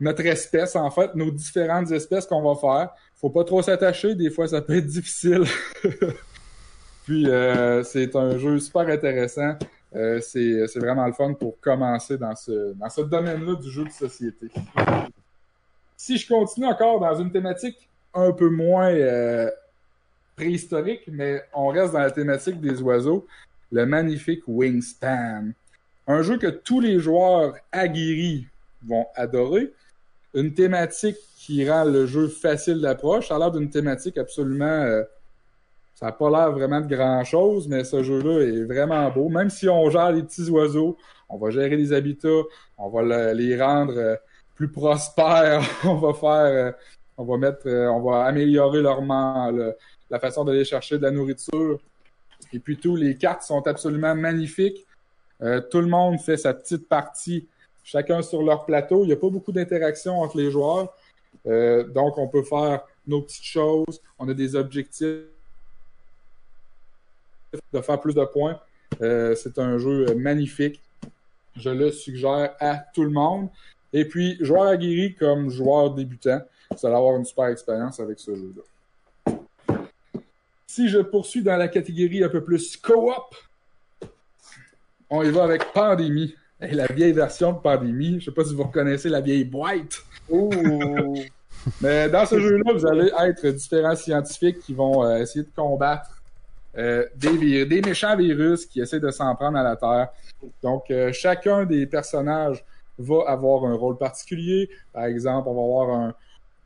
notre 0.00 0.24
espèce, 0.26 0.76
en 0.76 0.90
fait, 0.90 1.14
nos 1.14 1.30
différentes 1.30 1.90
espèces 1.90 2.26
qu'on 2.26 2.42
va 2.42 2.58
faire. 2.58 2.90
Faut 3.16 3.30
pas 3.30 3.44
trop 3.44 3.62
s'attacher, 3.62 4.14
des 4.14 4.30
fois 4.30 4.46
ça 4.46 4.62
peut 4.62 4.76
être 4.76 4.86
difficile. 4.86 5.44
Puis 7.04 7.28
euh, 7.28 7.82
c'est 7.82 8.14
un 8.14 8.38
jeu 8.38 8.60
super 8.60 8.86
intéressant. 8.88 9.56
c'est 9.92 10.78
vraiment 10.78 11.06
le 11.06 11.12
fun 11.12 11.34
pour 11.34 11.58
commencer 11.60 12.16
dans 12.16 12.36
ce, 12.36 12.74
dans 12.74 12.90
ce 12.90 13.00
domaine-là 13.00 13.54
du 13.56 13.70
jeu 13.70 13.84
de 13.84 13.90
société. 13.90 14.48
Si 15.96 16.16
je 16.16 16.28
continue 16.28 16.66
encore 16.66 17.00
dans 17.00 17.18
une 17.18 17.32
thématique 17.32 17.88
un 18.14 18.32
peu 18.32 18.50
moins 18.50 18.94
préhistorique, 20.36 21.02
mais 21.08 21.42
on 21.52 21.68
reste 21.68 21.92
dans 21.92 21.98
la 21.98 22.10
thématique 22.10 22.60
des 22.60 22.80
oiseaux, 22.80 23.26
le 23.72 23.84
magnifique 23.84 24.42
Wingspan. 24.46 25.52
Un 26.08 26.22
jeu 26.22 26.38
que 26.38 26.46
tous 26.46 26.80
les 26.80 26.98
joueurs 26.98 27.54
aguerris 27.70 28.46
vont 28.82 29.06
adorer. 29.14 29.70
Une 30.34 30.54
thématique 30.54 31.18
qui 31.36 31.68
rend 31.68 31.84
le 31.84 32.06
jeu 32.06 32.28
facile 32.28 32.80
d'approche. 32.80 33.28
Ça 33.28 33.36
a 33.36 33.38
l'air 33.38 33.50
d'une 33.50 33.68
thématique 33.68 34.16
absolument... 34.16 34.64
Euh, 34.64 35.02
ça 35.94 36.06
n'a 36.06 36.12
pas 36.12 36.30
l'air 36.30 36.52
vraiment 36.52 36.80
de 36.80 36.86
grand-chose, 36.86 37.68
mais 37.68 37.84
ce 37.84 38.02
jeu-là 38.02 38.40
est 38.40 38.64
vraiment 38.64 39.10
beau. 39.10 39.28
Même 39.28 39.50
si 39.50 39.68
on 39.68 39.90
gère 39.90 40.12
les 40.12 40.22
petits 40.22 40.48
oiseaux, 40.48 40.96
on 41.28 41.36
va 41.36 41.50
gérer 41.50 41.76
les 41.76 41.92
habitats, 41.92 42.42
on 42.78 42.88
va 42.88 43.34
les 43.34 43.60
rendre 43.60 43.98
euh, 43.98 44.16
plus 44.54 44.68
prospères, 44.68 45.62
on 45.84 45.96
va 45.96 46.14
faire... 46.14 46.30
Euh, 46.30 46.72
on 47.18 47.24
va 47.24 47.36
mettre... 47.36 47.66
on 47.66 48.00
va 48.00 48.24
améliorer 48.24 48.80
leur 48.80 49.02
la 49.02 50.20
façon 50.20 50.44
d'aller 50.44 50.64
chercher 50.64 50.96
de 50.96 51.02
la 51.02 51.10
nourriture. 51.10 51.80
Et 52.52 52.60
puis 52.60 52.78
tous 52.78 52.96
les 52.96 53.16
cartes 53.16 53.42
sont 53.42 53.66
absolument 53.66 54.14
magnifiques. 54.14 54.86
Euh, 55.42 55.60
tout 55.60 55.80
le 55.80 55.86
monde 55.86 56.18
fait 56.20 56.36
sa 56.36 56.52
petite 56.54 56.88
partie, 56.88 57.46
chacun 57.84 58.22
sur 58.22 58.42
leur 58.42 58.64
plateau. 58.64 59.04
Il 59.04 59.08
n'y 59.08 59.12
a 59.12 59.16
pas 59.16 59.30
beaucoup 59.30 59.52
d'interaction 59.52 60.20
entre 60.20 60.36
les 60.36 60.50
joueurs. 60.50 60.94
Euh, 61.46 61.84
donc, 61.84 62.18
on 62.18 62.28
peut 62.28 62.42
faire 62.42 62.82
nos 63.06 63.22
petites 63.22 63.44
choses. 63.44 64.00
On 64.18 64.28
a 64.28 64.34
des 64.34 64.56
objectifs 64.56 65.24
de 67.72 67.80
faire 67.80 68.00
plus 68.00 68.14
de 68.14 68.24
points. 68.24 68.60
Euh, 69.00 69.34
c'est 69.34 69.58
un 69.58 69.78
jeu 69.78 70.14
magnifique. 70.14 70.82
Je 71.56 71.70
le 71.70 71.90
suggère 71.90 72.54
à 72.60 72.76
tout 72.76 73.04
le 73.04 73.10
monde. 73.10 73.48
Et 73.92 74.04
puis, 74.04 74.36
joueur 74.40 74.64
aguerri 74.64 75.14
comme 75.14 75.48
joueur 75.48 75.94
débutant, 75.94 76.40
vous 76.70 76.86
allez 76.86 76.96
avoir 76.96 77.16
une 77.16 77.24
super 77.24 77.46
expérience 77.46 78.00
avec 78.00 78.18
ce 78.18 78.34
jeu-là. 78.34 79.36
Si 80.66 80.88
je 80.88 80.98
poursuis 80.98 81.42
dans 81.42 81.56
la 81.56 81.68
catégorie 81.68 82.22
un 82.22 82.28
peu 82.28 82.44
plus 82.44 82.76
co-op, 82.76 83.34
on 85.10 85.22
y 85.22 85.30
va 85.30 85.44
avec 85.44 85.72
Pandémie. 85.72 86.34
la 86.60 86.86
vieille 86.86 87.12
version 87.12 87.52
de 87.52 87.58
Pandémie. 87.58 88.20
Je 88.20 88.26
sais 88.26 88.30
pas 88.30 88.44
si 88.44 88.54
vous 88.54 88.64
reconnaissez 88.64 89.08
la 89.08 89.20
vieille 89.20 89.44
boîte. 89.44 90.02
Mais 91.80 92.08
dans 92.08 92.26
ce 92.26 92.38
jeu-là, 92.38 92.72
vous 92.72 92.86
allez 92.86 93.10
être 93.20 93.46
différents 93.48 93.96
scientifiques 93.96 94.60
qui 94.60 94.74
vont 94.74 95.04
euh, 95.04 95.18
essayer 95.18 95.44
de 95.44 95.50
combattre 95.54 96.22
euh, 96.76 97.04
des, 97.16 97.66
des, 97.66 97.80
méchants 97.80 98.16
virus 98.16 98.66
qui 98.66 98.80
essaient 98.80 99.00
de 99.00 99.10
s'en 99.10 99.34
prendre 99.34 99.58
à 99.58 99.62
la 99.62 99.76
Terre. 99.76 100.08
Donc, 100.62 100.90
euh, 100.90 101.12
chacun 101.12 101.64
des 101.64 101.86
personnages 101.86 102.64
va 102.98 103.24
avoir 103.26 103.64
un 103.64 103.74
rôle 103.74 103.96
particulier. 103.96 104.70
Par 104.92 105.04
exemple, 105.04 105.48
on 105.48 105.54
va 105.54 105.62
avoir 105.62 106.14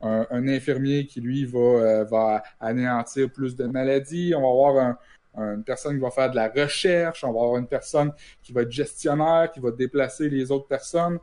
un, 0.01 0.27
un, 0.29 0.47
infirmier 0.47 1.05
qui, 1.07 1.21
lui, 1.21 1.45
va, 1.45 2.03
va 2.03 2.43
anéantir 2.59 3.29
plus 3.31 3.55
de 3.55 3.65
maladies. 3.65 4.33
On 4.35 4.41
va 4.41 4.47
avoir 4.47 4.95
une 5.35 5.63
personne 5.63 5.95
qui 5.95 6.01
va 6.01 6.11
faire 6.11 6.29
de 6.29 6.35
la 6.35 6.49
recherche. 6.49 7.23
On 7.23 7.31
va 7.31 7.41
avoir 7.41 7.57
une 7.57 7.67
personne 7.67 8.11
qui 8.41 8.53
va 8.53 8.61
être 8.61 8.71
gestionnaire, 8.71 9.51
qui 9.51 9.59
va 9.59 9.71
déplacer 9.71 10.29
les 10.29 10.51
autres 10.51 10.67
personnes. 10.67 11.19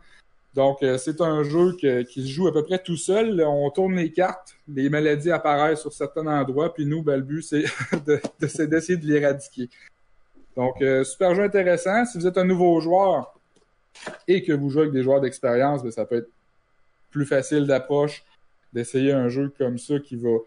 Donc, 0.54 0.82
euh, 0.82 0.98
c'est 0.98 1.20
un 1.20 1.44
jeu 1.44 1.76
qui 1.76 2.26
se 2.26 2.32
joue 2.32 2.48
à 2.48 2.52
peu 2.52 2.64
près 2.64 2.78
tout 2.78 2.96
seul. 2.96 3.40
On 3.40 3.70
tourne 3.70 3.94
les 3.94 4.10
cartes, 4.10 4.56
les 4.66 4.90
maladies 4.90 5.30
apparaissent 5.30 5.80
sur 5.80 5.92
certains 5.92 6.26
endroits, 6.26 6.74
puis 6.74 6.86
nous, 6.86 7.02
ben, 7.02 7.16
le 7.16 7.22
but, 7.22 7.42
c'est 7.42 7.64
d'essayer 8.68 8.96
de, 8.96 9.06
l'éradiquer. 9.06 9.68
Donc, 10.56 10.82
euh, 10.82 11.04
super 11.04 11.34
jeu 11.36 11.44
intéressant. 11.44 12.04
Si 12.04 12.18
vous 12.18 12.26
êtes 12.26 12.36
un 12.36 12.44
nouveau 12.44 12.80
joueur 12.80 13.38
et 14.26 14.42
que 14.42 14.52
vous 14.52 14.70
jouez 14.70 14.82
avec 14.82 14.92
des 14.92 15.04
joueurs 15.04 15.20
d'expérience, 15.20 15.84
ben, 15.84 15.92
ça 15.92 16.04
peut 16.04 16.16
être 16.16 16.30
plus 17.10 17.26
facile 17.26 17.66
d'approche 17.66 18.24
d'essayer 18.72 19.12
un 19.12 19.28
jeu 19.28 19.52
comme 19.56 19.78
ça 19.78 19.98
qui 19.98 20.16
va, 20.16 20.38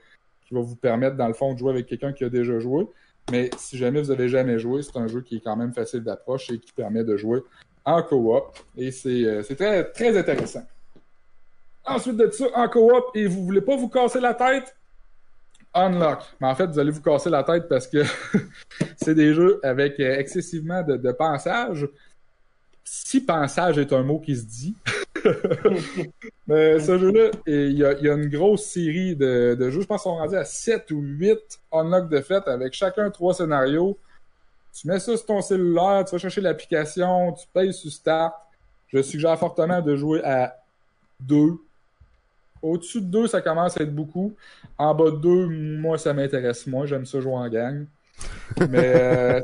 qui 0.46 0.54
va 0.54 0.62
vous 0.62 0.76
permettre, 0.76 1.16
dans 1.16 1.28
le 1.28 1.34
fond, 1.34 1.54
de 1.54 1.60
jouer 1.60 1.72
avec 1.72 1.88
quelqu'un 1.88 2.14
qui 2.14 2.24
a 2.24 2.30
déjà 2.30 2.60
joué. 2.60 2.86
Mais 3.32 3.50
si 3.58 3.78
jamais 3.78 4.02
vous 4.02 4.12
avez 4.12 4.30
jamais 4.30 4.60
joué, 4.60 4.82
c'est 4.84 4.98
un 4.98 5.08
jeu 5.08 5.22
qui 5.22 5.38
est 5.38 5.42
quand 5.42 5.56
même 5.56 5.74
facile 5.74 6.04
d'approche 6.04 6.50
et 6.50 6.60
qui 6.60 6.72
permet 6.74 7.04
de 7.04 7.16
jouer 7.18 7.42
en 7.86 8.04
co-op. 8.04 8.58
Et 8.78 8.92
c'est 8.92 9.24
euh, 9.24 9.42
très, 9.44 9.92
très 9.92 10.18
intéressant. 10.18 10.64
Ensuite 11.86 12.18
de 12.18 12.30
ça, 12.32 12.46
en 12.56 12.70
coop, 12.70 13.06
et 13.16 13.28
vous 13.28 13.44
voulez 13.44 13.62
pas 13.62 13.76
vous 13.76 13.90
casser 13.90 14.20
la 14.20 14.34
tête, 14.34 14.76
Unlock. 15.74 16.20
Mais 16.40 16.48
en 16.48 16.56
fait, 16.56 16.68
vous 16.68 16.80
allez 16.80 16.92
vous 16.92 17.02
casser 17.02 17.30
la 17.30 17.44
tête 17.44 17.68
parce 17.68 17.88
que 17.88 18.04
c'est 18.98 19.16
des 19.16 19.34
jeux 19.34 19.60
avec 19.64 20.00
euh, 20.00 20.18
excessivement 20.18 20.84
de, 20.84 20.98
de 20.98 21.12
pensage. 21.12 21.88
Si 22.84 23.22
pensage 23.22 23.80
est 23.80 23.92
un 23.92 24.04
mot 24.04 24.20
qui 24.20 24.36
se 24.36 24.46
dit. 24.46 24.76
Mais 26.48 26.80
ce 26.80 26.98
jeu-là, 26.98 27.32
il 27.48 27.72
y, 27.72 27.86
a, 27.86 27.94
il 27.94 28.06
y 28.06 28.10
a 28.10 28.14
une 28.14 28.30
grosse 28.30 28.66
série 28.66 29.16
de, 29.16 29.56
de 29.60 29.70
jeux. 29.70 29.82
Je 29.82 29.88
pense 29.88 30.04
qu'on 30.04 30.18
est 30.18 30.22
rendu 30.22 30.36
à 30.36 30.46
7 30.46 30.92
ou 30.92 31.02
8 31.02 31.38
unlock 31.72 32.10
de 32.10 32.22
fait 32.22 32.48
avec 32.48 32.74
chacun 32.74 33.10
trois 33.10 33.34
scénarios. 33.34 33.98
Tu 34.74 34.88
mets 34.88 35.00
ça 35.00 35.16
sur 35.16 35.26
ton 35.26 35.42
cellulaire, 35.42 36.04
tu 36.06 36.12
vas 36.12 36.18
chercher 36.18 36.42
l'application, 36.42 37.34
tu 37.34 37.46
payes 37.54 37.74
sur 37.74 37.92
Start. 37.92 38.34
Je 38.88 39.02
suggère 39.02 39.38
fortement 39.38 39.82
de 39.82 39.96
jouer 39.96 40.24
à 40.24 40.56
2. 41.22 41.54
Au-dessus 42.62 43.02
de 43.02 43.08
2, 43.08 43.28
ça 43.28 43.42
commence 43.42 43.78
à 43.78 43.84
être 43.84 43.94
beaucoup. 43.94 44.34
En 44.78 44.96
bas 44.96 45.12
de 45.12 45.18
2, 45.18 45.48
moi, 45.78 45.98
ça 45.98 46.14
m'intéresse 46.14 46.66
moins. 46.66 46.86
J'aime 46.86 47.06
ça 47.06 47.20
jouer 47.20 47.34
en 47.34 47.50
gang. 47.50 47.86
Mais 48.70 48.94
euh, 48.96 49.42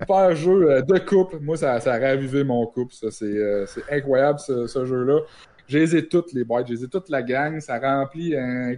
super 0.00 0.34
jeu 0.34 0.70
euh, 0.70 0.82
de 0.82 0.98
couple. 0.98 1.38
Moi, 1.40 1.56
ça, 1.56 1.80
ça 1.80 1.94
a 1.94 1.98
ravivé 1.98 2.44
mon 2.44 2.66
couple. 2.66 2.94
Ça, 2.94 3.10
c'est, 3.10 3.24
euh, 3.24 3.66
c'est 3.66 3.82
incroyable, 3.90 4.38
ce, 4.38 4.66
ce 4.66 4.84
jeu-là. 4.84 5.20
J'ai 5.68 5.80
les 5.80 5.96
ai 5.96 6.08
toutes, 6.08 6.32
les 6.32 6.44
boîtes. 6.44 6.66
J'ai 6.66 6.74
les 6.74 6.84
ai 6.84 6.88
toute 6.88 7.08
la 7.08 7.22
gang. 7.22 7.60
Ça 7.60 7.78
remplit 7.78 8.34
un, 8.36 8.74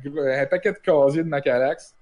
paquet 0.50 0.72
de 0.72 0.78
casiers 0.78 1.22
de 1.22 1.28
Macalax. 1.28 1.94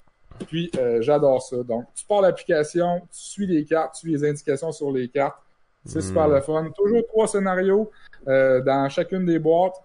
Puis, 0.46 0.70
euh, 0.78 1.02
j'adore 1.02 1.42
ça. 1.42 1.56
Donc, 1.62 1.86
tu 1.94 2.04
pars 2.06 2.22
l'application, 2.22 3.00
tu 3.10 3.18
suis 3.18 3.46
les 3.46 3.64
cartes, 3.64 3.94
tu 3.94 4.00
suis 4.00 4.12
les 4.12 4.28
indications 4.28 4.72
sur 4.72 4.90
les 4.90 5.08
cartes. 5.08 5.38
C'est 5.84 6.00
super 6.00 6.28
le 6.28 6.40
fun. 6.40 6.68
Toujours 6.76 7.02
trois 7.06 7.28
scénarios 7.28 7.90
euh, 8.26 8.60
dans 8.60 8.88
chacune 8.88 9.24
des 9.24 9.38
boîtes. 9.38 9.76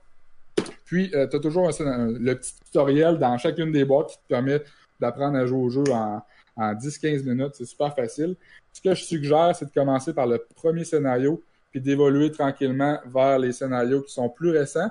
Puis, 0.85 1.09
tu 1.11 1.17
as 1.17 1.27
toujours 1.27 1.69
un 1.69 2.07
le 2.07 2.35
petit 2.35 2.53
tutoriel 2.65 3.17
dans 3.17 3.37
chacune 3.37 3.71
des 3.71 3.85
boîtes 3.85 4.09
qui 4.11 4.17
te 4.17 4.27
permet 4.27 4.61
d'apprendre 4.99 5.37
à 5.37 5.45
jouer 5.45 5.59
au 5.59 5.69
jeu 5.69 5.83
en, 5.91 6.21
en 6.55 6.73
10-15 6.73 7.23
minutes. 7.23 7.53
C'est 7.53 7.65
super 7.65 7.93
facile. 7.95 8.35
Ce 8.71 8.81
que 8.81 8.93
je 8.93 9.03
suggère, 9.03 9.55
c'est 9.55 9.65
de 9.65 9.71
commencer 9.71 10.13
par 10.13 10.27
le 10.27 10.45
premier 10.55 10.83
scénario 10.83 11.41
puis 11.71 11.81
d'évoluer 11.81 12.31
tranquillement 12.31 12.99
vers 13.05 13.39
les 13.39 13.51
scénarios 13.51 14.01
qui 14.01 14.13
sont 14.13 14.29
plus 14.29 14.51
récents 14.51 14.89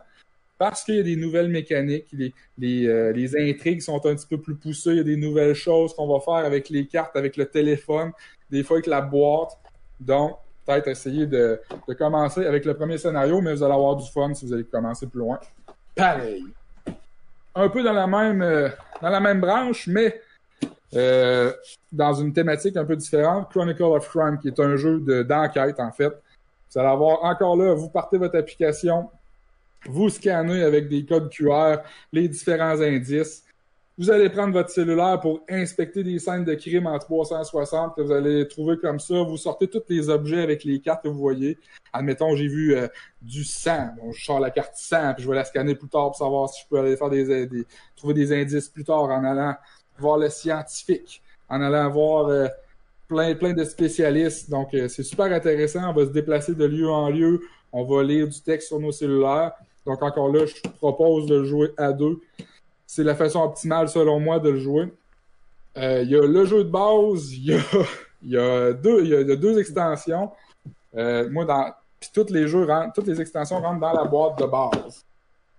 parce 0.62 0.84
qu'il 0.84 0.94
y 0.94 1.00
a 1.00 1.02
des 1.02 1.16
nouvelles 1.16 1.48
mécaniques, 1.48 2.06
les, 2.12 2.32
les, 2.56 2.86
euh, 2.86 3.10
les 3.10 3.36
intrigues 3.36 3.80
sont 3.80 3.96
un 4.06 4.14
petit 4.14 4.28
peu 4.28 4.40
plus 4.40 4.54
poussées, 4.54 4.90
il 4.90 4.96
y 4.98 5.00
a 5.00 5.02
des 5.02 5.16
nouvelles 5.16 5.56
choses 5.56 5.92
qu'on 5.92 6.06
va 6.06 6.20
faire 6.20 6.46
avec 6.46 6.68
les 6.68 6.86
cartes, 6.86 7.16
avec 7.16 7.36
le 7.36 7.46
téléphone, 7.46 8.12
des 8.48 8.62
fois 8.62 8.76
avec 8.76 8.86
la 8.86 9.00
boîte. 9.00 9.58
Donc, 9.98 10.36
peut-être 10.64 10.86
essayer 10.86 11.26
de, 11.26 11.60
de 11.88 11.94
commencer 11.94 12.46
avec 12.46 12.64
le 12.64 12.74
premier 12.74 12.96
scénario, 12.96 13.40
mais 13.40 13.54
vous 13.54 13.64
allez 13.64 13.74
avoir 13.74 13.96
du 13.96 14.08
fun 14.08 14.34
si 14.34 14.46
vous 14.46 14.52
allez 14.52 14.62
commencer 14.62 15.08
plus 15.08 15.18
loin. 15.18 15.40
Pareil. 15.96 16.44
Un 17.56 17.68
peu 17.68 17.82
dans 17.82 17.92
la 17.92 18.06
même, 18.06 18.42
euh, 18.42 18.68
dans 19.00 19.10
la 19.10 19.18
même 19.18 19.40
branche, 19.40 19.88
mais 19.88 20.20
euh, 20.94 21.52
dans 21.90 22.12
une 22.14 22.32
thématique 22.32 22.76
un 22.76 22.84
peu 22.84 22.96
différente, 22.96 23.50
Chronicle 23.50 23.82
of 23.84 24.08
Crime, 24.08 24.38
qui 24.40 24.48
est 24.48 24.60
un 24.60 24.76
jeu 24.76 25.00
de- 25.00 25.22
d'enquête, 25.22 25.78
en 25.80 25.90
fait. 25.92 26.12
Vous 26.72 26.78
allez 26.78 26.88
avoir 26.88 27.22
encore 27.24 27.56
là, 27.56 27.74
vous 27.74 27.88
partez 27.90 28.18
votre 28.18 28.36
application, 28.36 29.08
vous 29.86 30.08
scannez 30.10 30.62
avec 30.62 30.88
des 30.88 31.04
codes 31.04 31.28
QR 31.30 31.78
les 32.12 32.28
différents 32.28 32.80
indices. 32.80 33.44
Vous 33.98 34.10
allez 34.10 34.30
prendre 34.30 34.54
votre 34.54 34.70
cellulaire 34.70 35.20
pour 35.20 35.42
inspecter 35.50 36.02
des 36.02 36.18
scènes 36.18 36.44
de 36.44 36.54
crime 36.54 36.86
en 36.86 36.98
360 36.98 37.94
que 37.94 38.00
vous 38.00 38.10
allez 38.12 38.48
trouver 38.48 38.78
comme 38.78 38.98
ça. 38.98 39.22
Vous 39.22 39.36
sortez 39.36 39.68
tous 39.68 39.82
les 39.90 40.08
objets 40.08 40.40
avec 40.42 40.64
les 40.64 40.80
cartes 40.80 41.02
que 41.02 41.08
vous 41.08 41.18
voyez. 41.18 41.58
Admettons, 41.92 42.34
j'ai 42.34 42.48
vu 42.48 42.74
euh, 42.74 42.88
du 43.20 43.44
sang. 43.44 43.90
Bon, 44.00 44.10
je 44.12 44.24
sors 44.24 44.40
la 44.40 44.50
carte 44.50 44.72
sang, 44.76 45.12
puis 45.14 45.22
je 45.24 45.28
vais 45.28 45.36
la 45.36 45.44
scanner 45.44 45.74
plus 45.74 45.88
tard 45.90 46.06
pour 46.06 46.16
savoir 46.16 46.48
si 46.48 46.62
je 46.62 46.68
peux 46.70 46.78
aller 46.78 46.96
faire 46.96 47.10
des, 47.10 47.46
des- 47.46 47.66
trouver 47.94 48.14
des 48.14 48.32
indices 48.32 48.68
plus 48.70 48.82
tard 48.84 49.02
en 49.02 49.24
allant 49.24 49.54
voir 50.02 50.18
le 50.18 50.28
en 51.48 51.60
allant 51.60 51.90
voir 51.90 52.28
euh, 52.28 52.48
plein, 53.08 53.34
plein 53.34 53.52
de 53.52 53.64
spécialistes. 53.64 54.50
Donc, 54.50 54.74
euh, 54.74 54.88
c'est 54.88 55.02
super 55.02 55.26
intéressant. 55.26 55.90
On 55.90 55.92
va 55.92 56.06
se 56.06 56.10
déplacer 56.10 56.54
de 56.54 56.64
lieu 56.64 56.90
en 56.90 57.08
lieu. 57.10 57.40
On 57.72 57.84
va 57.84 58.02
lire 58.02 58.26
du 58.26 58.40
texte 58.40 58.68
sur 58.68 58.80
nos 58.80 58.92
cellulaires. 58.92 59.52
Donc, 59.86 60.02
encore 60.02 60.30
là, 60.30 60.46
je 60.46 60.54
propose 60.78 61.26
de 61.26 61.44
jouer 61.44 61.72
à 61.76 61.92
deux. 61.92 62.20
C'est 62.86 63.04
la 63.04 63.14
façon 63.14 63.40
optimale, 63.40 63.88
selon 63.88 64.18
moi, 64.18 64.38
de 64.38 64.50
le 64.50 64.58
jouer. 64.58 64.92
Euh, 65.76 66.02
Il 66.02 66.10
y 66.10 66.16
a 66.16 66.26
le 66.26 66.44
jeu 66.44 66.64
de 66.64 66.70
base, 66.70 67.32
il 67.32 67.44
y 67.46 67.54
a, 67.54 67.60
y 68.22 68.36
a 68.36 68.70
y 68.70 69.32
a, 69.32 69.36
deux 69.36 69.58
extensions. 69.58 70.30
Moi, 70.94 71.44
dans, 71.44 71.72
puis 72.00 72.10
tous 72.12 72.30
les 72.30 72.48
jeux 72.48 72.66
toutes 72.94 73.06
les 73.06 73.20
extensions 73.20 73.60
rentrent 73.60 73.80
dans 73.80 73.92
la 73.92 74.04
boîte 74.04 74.38
de 74.38 74.46
base. 74.46 75.04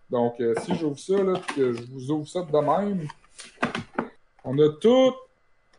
Donc, 0.09 0.35
si 0.61 0.75
j'ouvre 0.75 0.99
ça, 0.99 1.21
là, 1.23 1.39
que 1.55 1.73
je 1.73 1.83
vous 1.91 2.11
ouvre 2.11 2.27
ça 2.27 2.41
de 2.41 2.57
même, 2.57 3.07
on 4.43 4.57
a 4.59 4.69
toutes 4.79 5.15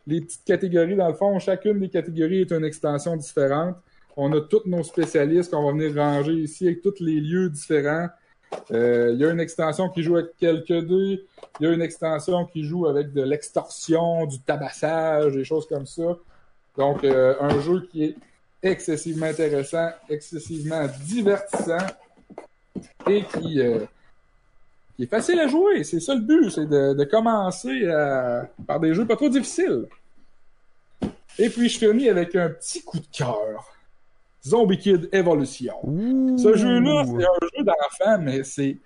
les 0.07 0.21
petites 0.21 0.43
catégories 0.43 0.95
dans 0.95 1.07
le 1.07 1.13
fond. 1.13 1.37
Chacune 1.39 1.79
des 1.79 1.89
catégories 1.89 2.41
est 2.41 2.51
une 2.51 2.65
extension 2.65 3.15
différente. 3.15 3.75
On 4.17 4.31
a 4.33 4.41
tous 4.41 4.61
nos 4.65 4.83
spécialistes 4.83 5.51
qu'on 5.51 5.65
va 5.65 5.71
venir 5.71 5.95
ranger 5.95 6.33
ici 6.33 6.67
avec 6.67 6.81
tous 6.81 6.99
les 6.99 7.19
lieux 7.19 7.49
différents. 7.49 8.07
Euh, 8.71 9.11
Il 9.13 9.19
y 9.19 9.25
a 9.25 9.31
une 9.31 9.39
extension 9.39 9.89
qui 9.89 10.03
joue 10.03 10.17
avec 10.17 10.37
quelques 10.37 10.87
dés. 10.87 11.25
Il 11.59 11.63
y 11.63 11.67
a 11.67 11.73
une 11.73 11.81
extension 11.81 12.45
qui 12.45 12.63
joue 12.63 12.87
avec 12.87 13.11
de 13.13 13.21
l'extorsion, 13.23 14.25
du 14.25 14.39
tabassage, 14.39 15.33
des 15.33 15.43
choses 15.43 15.67
comme 15.67 15.85
ça. 15.85 16.17
Donc, 16.77 17.03
euh, 17.03 17.35
un 17.39 17.59
jeu 17.61 17.87
qui 17.91 18.05
est 18.05 18.15
excessivement 18.61 19.27
intéressant, 19.27 19.89
excessivement 20.09 20.87
divertissant 21.05 21.85
et 23.07 23.23
qui, 23.23 23.59
euh, 23.59 23.79
qui 24.95 25.03
est 25.03 25.07
facile 25.07 25.39
à 25.39 25.47
jouer. 25.47 25.83
C'est 25.83 25.99
ça 25.99 26.15
le 26.15 26.21
but, 26.21 26.49
c'est 26.49 26.65
de, 26.65 26.93
de 26.93 27.03
commencer 27.03 27.81
euh, 27.83 28.43
par 28.65 28.79
des 28.79 28.93
jeux 28.93 29.05
pas 29.05 29.15
trop 29.15 29.29
difficiles. 29.29 29.85
Et 31.37 31.49
puis, 31.49 31.67
je 31.67 31.77
finis 31.77 32.09
avec 32.09 32.35
un 32.35 32.49
petit 32.49 32.81
coup 32.81 32.99
de 32.99 33.07
cœur. 33.11 33.65
Zombie 34.45 34.77
Kid 34.77 35.09
Evolution. 35.11 35.73
Ouh. 35.83 36.37
Ce 36.37 36.55
jeu-là, 36.55 37.03
c'est 37.05 37.25
un 37.25 37.47
jeu 37.57 37.63
d'enfant, 37.63 38.19
mais 38.21 38.43
c'est 38.43 38.77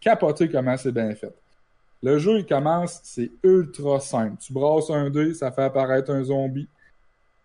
capoté 0.00 0.48
comment 0.48 0.76
c'est 0.76 0.92
bien 0.92 1.14
fait. 1.14 1.34
Le 2.02 2.18
jeu, 2.18 2.38
il 2.38 2.46
commence, 2.46 3.00
c'est 3.04 3.30
ultra 3.42 4.00
simple. 4.00 4.36
Tu 4.40 4.52
brasses 4.52 4.90
un 4.90 5.10
dé, 5.10 5.34
ça 5.34 5.52
fait 5.52 5.62
apparaître 5.62 6.10
un 6.10 6.24
zombie. 6.24 6.68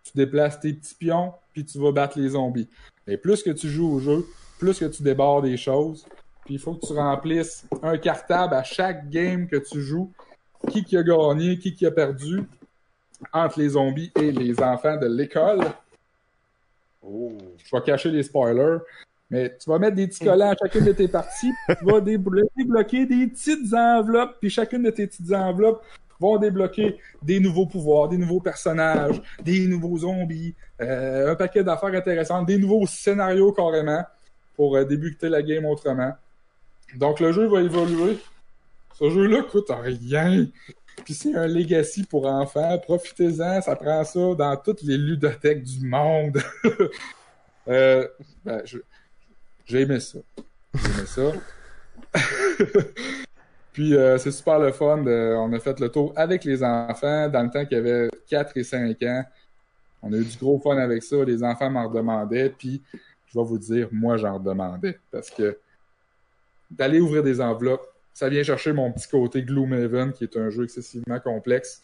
Tu 0.04 0.12
déplaces 0.16 0.60
tes 0.60 0.74
petits 0.74 0.96
pions, 0.96 1.34
puis 1.52 1.66
tu 1.66 1.78
vas 1.80 1.92
battre 1.92 2.18
les 2.20 2.30
zombies. 2.30 2.70
Et 3.06 3.18
plus 3.18 3.44
que 3.44 3.52
tu 3.52 3.70
joues 3.70 3.96
au 3.96 4.00
jeu, 4.00 4.26
plus 4.58 4.80
que 4.80 4.86
tu 4.86 5.04
débordes 5.04 5.46
des 5.46 5.58
choses. 5.58 6.06
Puis 6.48 6.56
il 6.56 6.60
faut 6.60 6.76
que 6.76 6.88
tu 6.88 6.94
remplisses 6.94 7.68
un 7.84 7.98
cartable 7.98 8.54
à 8.54 8.64
chaque 8.64 9.10
game 9.10 9.50
que 9.50 9.58
tu 9.58 9.82
joues. 9.82 10.14
Qui 10.70 10.86
qui 10.86 10.96
a 10.96 11.04
gagné, 11.04 11.60
qui 11.60 11.76
qui 11.76 11.86
a 11.86 11.92
perdu 11.92 12.42
entre 13.34 13.60
les 13.60 13.70
zombies 13.70 14.14
et 14.16 14.32
les 14.32 14.58
enfants 14.64 14.96
de 14.96 15.08
l'école. 15.08 15.60
Je 17.04 17.76
vais 17.76 17.82
cacher 17.86 18.12
les 18.12 18.24
spoilers. 18.24 18.78
Mais 19.30 19.58
tu 19.58 19.70
vas 19.70 19.78
mettre 19.78 19.98
des 19.98 20.08
petits 20.08 20.24
collants 20.24 20.52
à 20.52 20.56
chacune 20.56 20.86
de 20.86 20.94
tes 20.94 21.10
parties, 21.10 21.52
tu 21.68 21.86
vas 21.86 22.00
déblo- 22.00 22.48
débloquer 22.56 23.06
des 23.06 23.28
petites 23.28 23.74
enveloppes, 23.74 24.38
puis 24.40 24.50
chacune 24.50 24.84
de 24.84 24.90
tes 24.90 25.06
petites 25.06 25.34
enveloppes 25.34 25.84
vont 26.18 26.38
débloquer 26.38 26.98
des 27.22 27.42
nouveaux 27.42 27.66
pouvoirs, 27.66 28.08
des 28.08 28.18
nouveaux 28.18 28.40
personnages, 28.40 29.22
des 29.44 29.68
nouveaux 29.68 29.98
zombies, 29.98 30.56
euh, 30.80 31.34
un 31.34 31.36
paquet 31.36 31.62
d'affaires 31.62 31.94
intéressantes, 31.94 32.48
des 32.48 32.58
nouveaux 32.58 32.88
scénarios 32.88 33.52
carrément 33.52 34.02
pour 34.56 34.78
euh, 34.78 34.86
débuter 34.86 35.28
la 35.28 35.42
game 35.42 35.66
autrement. 35.66 36.14
Donc 36.96 37.20
le 37.20 37.32
jeu 37.32 37.48
va 37.48 37.62
évoluer. 37.62 38.18
Ce 38.94 39.10
jeu-là 39.10 39.44
coûte 39.44 39.70
rien. 39.70 40.48
Puis 41.06 41.14
c'est 41.14 41.36
un 41.36 41.48
legacy 41.48 42.04
pour 42.04 42.26
enfants. 42.26 42.78
Profitez-en, 42.80 43.62
ça 43.62 43.76
prend 43.76 44.04
ça 44.04 44.34
dans 44.36 44.58
toutes 44.58 44.82
les 44.82 44.98
ludothèques 44.98 45.64
du 45.64 45.86
monde. 45.86 46.42
euh, 47.68 48.08
ben, 48.44 48.64
j'ai 49.66 49.82
aimé 49.82 50.00
ça. 50.00 50.20
J'ai 50.74 50.90
aimé 50.90 51.06
ça. 51.06 51.32
Puis 53.74 53.96
euh, 53.96 54.18
c'est 54.18 54.32
super 54.32 54.58
le 54.58 54.72
fun. 54.72 55.06
on 55.06 55.54
a 55.54 55.60
fait 55.60 55.80
le 55.80 55.90
tour 55.90 56.12
avec 56.16 56.44
les 56.44 56.64
enfants 56.64 57.30
dans 57.30 57.44
le 57.44 57.52
temps 57.52 57.64
qu'il 57.66 57.78
y 57.78 57.80
avait 57.80 58.10
4 58.28 58.58
et 58.58 58.64
5 58.64 59.04
ans. 59.04 59.24
On 60.02 60.12
a 60.14 60.18
eu 60.18 60.26
du 60.26 60.38
gros 60.38 60.60
fun 60.60 60.78
avec 60.78 61.04
ça. 61.04 61.24
Les 61.24 61.44
enfants 61.44 61.70
m'en 61.70 61.88
redemandaient. 61.88 62.50
Puis 62.50 62.82
je 63.28 63.38
vais 63.38 63.46
vous 63.46 63.60
dire, 63.60 63.88
moi 63.92 64.18
j'en 64.18 64.40
redemandais. 64.40 64.98
Parce 65.12 65.30
que 65.30 65.60
d'aller 66.70 67.00
ouvrir 67.00 67.24
des 67.24 67.42
enveloppes, 67.42 67.88
ça 68.14 68.30
vient 68.30 68.44
chercher 68.44 68.74
mon 68.74 68.92
petit 68.92 69.08
côté 69.08 69.44
Gloomhaven, 69.44 70.12
qui 70.12 70.24
est 70.24 70.38
un 70.38 70.50
jeu 70.50 70.64
excessivement 70.64 71.20
complexe. 71.20 71.84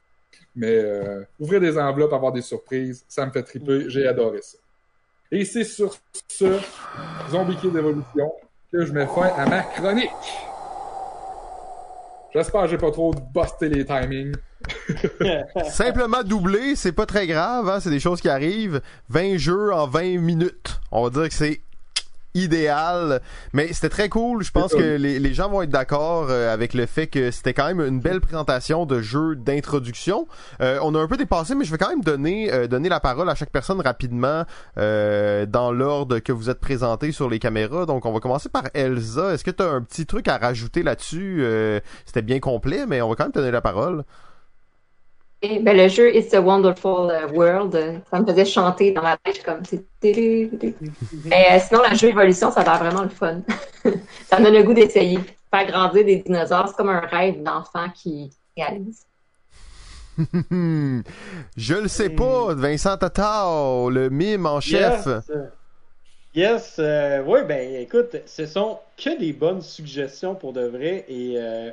Mais 0.55 0.75
euh, 0.75 1.23
ouvrir 1.39 1.61
des 1.61 1.77
enveloppes, 1.77 2.13
avoir 2.13 2.31
des 2.31 2.41
surprises, 2.41 3.05
ça 3.07 3.25
me 3.25 3.31
fait 3.31 3.43
triper. 3.43 3.89
J'ai 3.89 4.07
adoré 4.07 4.41
ça. 4.41 4.57
Et 5.31 5.45
c'est 5.45 5.63
sur 5.63 5.95
ce 6.27 6.59
Zombie 7.29 7.55
Kid 7.57 7.75
Evolution 7.75 8.33
que 8.71 8.85
je 8.85 8.93
mets 8.93 9.05
fin 9.05 9.31
à 9.37 9.45
ma 9.47 9.61
chronique. 9.61 10.09
J'espère 12.33 12.63
que 12.63 12.69
j'ai 12.69 12.77
pas 12.77 12.91
trop 12.91 13.13
busté 13.13 13.69
les 13.69 13.85
timings. 13.85 14.33
Simplement 15.69 16.23
doublé, 16.23 16.75
c'est 16.75 16.91
pas 16.91 17.05
très 17.05 17.27
grave, 17.27 17.69
hein, 17.69 17.79
c'est 17.79 17.91
des 17.91 17.99
choses 17.99 18.21
qui 18.21 18.29
arrivent. 18.29 18.81
20 19.09 19.37
jeux 19.37 19.71
en 19.71 19.87
20 19.87 20.19
minutes. 20.19 20.79
On 20.91 21.03
va 21.03 21.09
dire 21.11 21.29
que 21.29 21.35
c'est 21.35 21.61
idéal. 22.33 23.21
Mais 23.53 23.71
c'était 23.73 23.89
très 23.89 24.09
cool. 24.09 24.43
Je 24.43 24.51
pense 24.51 24.73
que 24.73 24.95
les, 24.97 25.19
les 25.19 25.33
gens 25.33 25.49
vont 25.49 25.61
être 25.61 25.69
d'accord 25.69 26.27
euh, 26.29 26.53
avec 26.53 26.73
le 26.73 26.85
fait 26.85 27.07
que 27.07 27.31
c'était 27.31 27.53
quand 27.53 27.65
même 27.65 27.81
une 27.81 27.99
belle 27.99 28.21
présentation 28.21 28.85
de 28.85 29.01
jeu 29.01 29.35
d'introduction. 29.35 30.27
Euh, 30.61 30.79
on 30.81 30.95
a 30.95 30.99
un 30.99 31.07
peu 31.07 31.17
dépassé, 31.17 31.55
mais 31.55 31.65
je 31.65 31.71
vais 31.71 31.77
quand 31.77 31.89
même 31.89 32.01
donner 32.03 32.51
euh, 32.51 32.67
donner 32.67 32.89
la 32.89 32.99
parole 32.99 33.29
à 33.29 33.35
chaque 33.35 33.51
personne 33.51 33.81
rapidement 33.81 34.43
euh, 34.77 35.45
dans 35.45 35.71
l'ordre 35.71 36.19
que 36.19 36.31
vous 36.31 36.49
êtes 36.49 36.59
présenté 36.59 37.11
sur 37.11 37.29
les 37.29 37.39
caméras. 37.39 37.85
Donc, 37.85 38.05
on 38.05 38.11
va 38.13 38.19
commencer 38.19 38.49
par 38.49 38.63
Elsa. 38.73 39.33
Est-ce 39.33 39.43
que 39.43 39.51
tu 39.51 39.63
as 39.63 39.69
un 39.69 39.81
petit 39.81 40.05
truc 40.05 40.27
à 40.27 40.37
rajouter 40.37 40.83
là-dessus? 40.83 41.39
Euh, 41.41 41.79
C'était 42.05 42.21
bien 42.21 42.39
complet, 42.39 42.85
mais 42.87 43.01
on 43.01 43.09
va 43.09 43.15
quand 43.15 43.25
même 43.25 43.31
te 43.31 43.39
donner 43.39 43.51
la 43.51 43.61
parole. 43.61 44.03
Et, 45.45 45.59
ben, 45.59 45.75
le 45.75 45.89
jeu 45.89 46.15
It's 46.15 46.33
a 46.33 46.39
Wonderful 46.39 47.11
euh, 47.11 47.27
World, 47.27 48.01
ça 48.09 48.21
me 48.21 48.25
faisait 48.25 48.45
chanter 48.45 48.91
dans 48.93 49.01
ma 49.01 49.17
tête 49.17 49.43
comme 49.43 49.61
c'est. 49.65 49.83
Mais 50.01 51.47
euh, 51.51 51.59
sinon, 51.59 51.81
le 51.89 51.97
jeu 51.97 52.07
Évolution, 52.07 52.49
ça 52.49 52.61
a 52.61 52.63
l'air 52.63 52.79
vraiment 52.79 53.03
le 53.03 53.09
fun. 53.09 53.41
ça 54.25 54.39
me 54.39 54.45
donne 54.45 54.53
le 54.53 54.63
goût 54.63 54.73
d'essayer. 54.73 55.19
Faire 55.51 55.67
grandir 55.67 56.05
des 56.05 56.15
dinosaures, 56.17 56.69
c'est 56.69 56.77
comme 56.77 56.87
un 56.87 57.01
rêve 57.01 57.43
d'enfant 57.43 57.89
qui 57.93 58.31
réalise. 58.55 59.05
je 61.57 61.73
le 61.73 61.87
sais 61.89 62.09
pas, 62.09 62.53
Vincent 62.53 62.95
Tatao, 62.95 63.89
le 63.89 64.09
mime 64.09 64.45
en 64.45 64.61
chef. 64.61 65.05
Yes, 65.05 65.31
yes 66.35 66.75
euh, 66.79 67.21
oui, 67.25 67.41
ben 67.45 67.81
écoute, 67.81 68.15
ce 68.25 68.45
sont 68.45 68.79
que 68.95 69.19
des 69.19 69.33
bonnes 69.33 69.61
suggestions 69.61 70.35
pour 70.35 70.53
de 70.53 70.65
vrai. 70.65 71.03
Et 71.09 71.35
euh, 71.37 71.69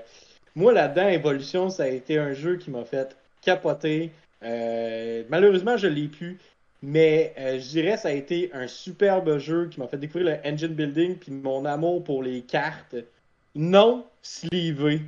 moi, 0.57 0.73
là-dedans, 0.73 1.07
Evolution, 1.07 1.71
ça 1.71 1.85
a 1.85 1.89
été 1.89 2.19
un 2.19 2.33
jeu 2.33 2.57
qui 2.57 2.73
m'a 2.73 2.85
fait 2.85 3.17
capoter. 3.41 4.13
Euh, 4.43 5.23
malheureusement, 5.29 5.77
je 5.77 5.87
l'ai 5.87 6.09
pu. 6.09 6.39
Mais 6.83 7.35
euh, 7.39 7.59
je 7.61 7.69
dirais 7.69 7.99
ça 7.99 8.09
a 8.09 8.13
été 8.13 8.51
un 8.55 8.67
superbe 8.67 9.37
jeu 9.39 9.69
qui 9.69 9.79
m'a 9.81 9.87
fait 9.87 9.99
découvrir 9.99 10.41
le 10.43 10.51
engine 10.51 10.75
building 10.75 11.17
puis 11.17 11.31
mon 11.31 11.67
amour 11.67 12.03
pour 12.03 12.23
les 12.23 12.41
cartes 12.41 12.97
non 13.55 14.07
sleevées. 14.23 15.03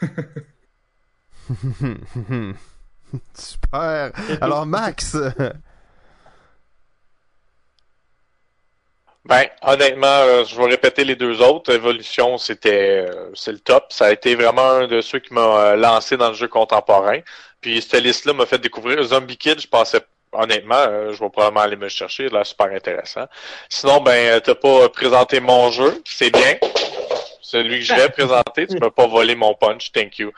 Super. 3.34 4.12
Alors 4.40 4.64
Max, 4.66 5.16
Ben, 9.28 9.44
honnêtement, 9.62 10.06
euh, 10.06 10.44
je 10.44 10.56
vais 10.56 10.66
répéter 10.66 11.04
les 11.04 11.16
deux 11.16 11.42
autres. 11.42 11.74
Evolution, 11.74 12.38
c'était 12.38 13.06
euh, 13.08 13.30
c'est 13.34 13.50
le 13.50 13.58
top. 13.58 13.86
Ça 13.90 14.06
a 14.06 14.12
été 14.12 14.36
vraiment 14.36 14.68
un 14.68 14.86
de 14.86 15.00
ceux 15.00 15.18
qui 15.18 15.34
m'a 15.34 15.40
euh, 15.40 15.76
lancé 15.76 16.16
dans 16.16 16.28
le 16.28 16.34
jeu 16.34 16.46
contemporain. 16.46 17.18
Puis 17.60 17.82
cette 17.82 18.04
liste-là 18.04 18.34
m'a 18.34 18.46
fait 18.46 18.58
découvrir 18.58 19.02
Zombie 19.02 19.36
Kid. 19.36 19.60
Je 19.60 19.66
pensais 19.66 20.00
honnêtement, 20.30 20.84
je 21.12 21.18
vais 21.18 21.30
probablement 21.30 21.62
aller 21.62 21.76
me 21.76 21.84
le 21.84 21.88
chercher. 21.88 22.28
Là, 22.28 22.44
super 22.44 22.66
intéressant. 22.66 23.26
Sinon, 23.68 24.00
ben, 24.00 24.40
t'as 24.40 24.54
pas 24.54 24.88
présenté 24.90 25.40
mon 25.40 25.70
jeu. 25.72 26.00
C'est 26.04 26.30
bien. 26.30 26.58
Celui 27.40 27.80
que 27.80 27.84
je 27.84 27.94
vais 27.94 28.08
présenter, 28.16 28.68
tu 28.68 28.78
m'as 28.78 28.90
pas 28.90 29.08
volé 29.08 29.34
mon 29.34 29.54
punch. 29.54 29.90
Thank 29.90 30.18
you. 30.18 30.30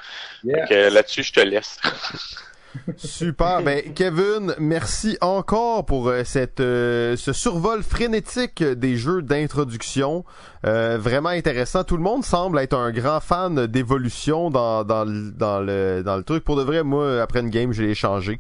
Yeah. 0.45 0.89
Là-dessus, 0.89 1.25
je 1.25 1.33
te 1.35 1.41
laisse. 1.41 1.79
super. 2.97 3.63
Ben 3.63 3.83
Kevin, 3.95 4.55
merci 4.59 5.17
encore 5.21 5.87
pour 5.87 6.09
euh, 6.09 6.23
cette 6.25 6.61
euh, 6.61 7.17
ce 7.17 7.33
survol 7.33 7.83
frénétique 7.83 8.63
des 8.63 8.97
jeux 8.97 9.23
d'introduction. 9.23 10.25
Euh, 10.67 10.99
vraiment 11.01 11.31
intéressant. 11.31 11.85
Tout 11.85 11.97
le 11.97 12.03
monde 12.03 12.25
semble 12.25 12.59
être 12.59 12.77
un 12.77 12.91
grand 12.91 13.21
fan 13.21 13.67
d'évolution 13.67 14.51
dans 14.51 14.85
dans 14.85 15.05
le 15.05 15.31
dans 15.33 15.61
le 15.61 16.03
dans 16.05 16.17
le 16.17 16.23
truc. 16.23 16.45
Pour 16.45 16.57
de 16.57 16.63
vrai, 16.63 16.83
moi 16.83 17.23
après 17.23 17.41
une 17.41 17.51
game, 17.51 17.73
je 17.73 17.83
l'ai 17.83 17.95
changé. 17.95 18.39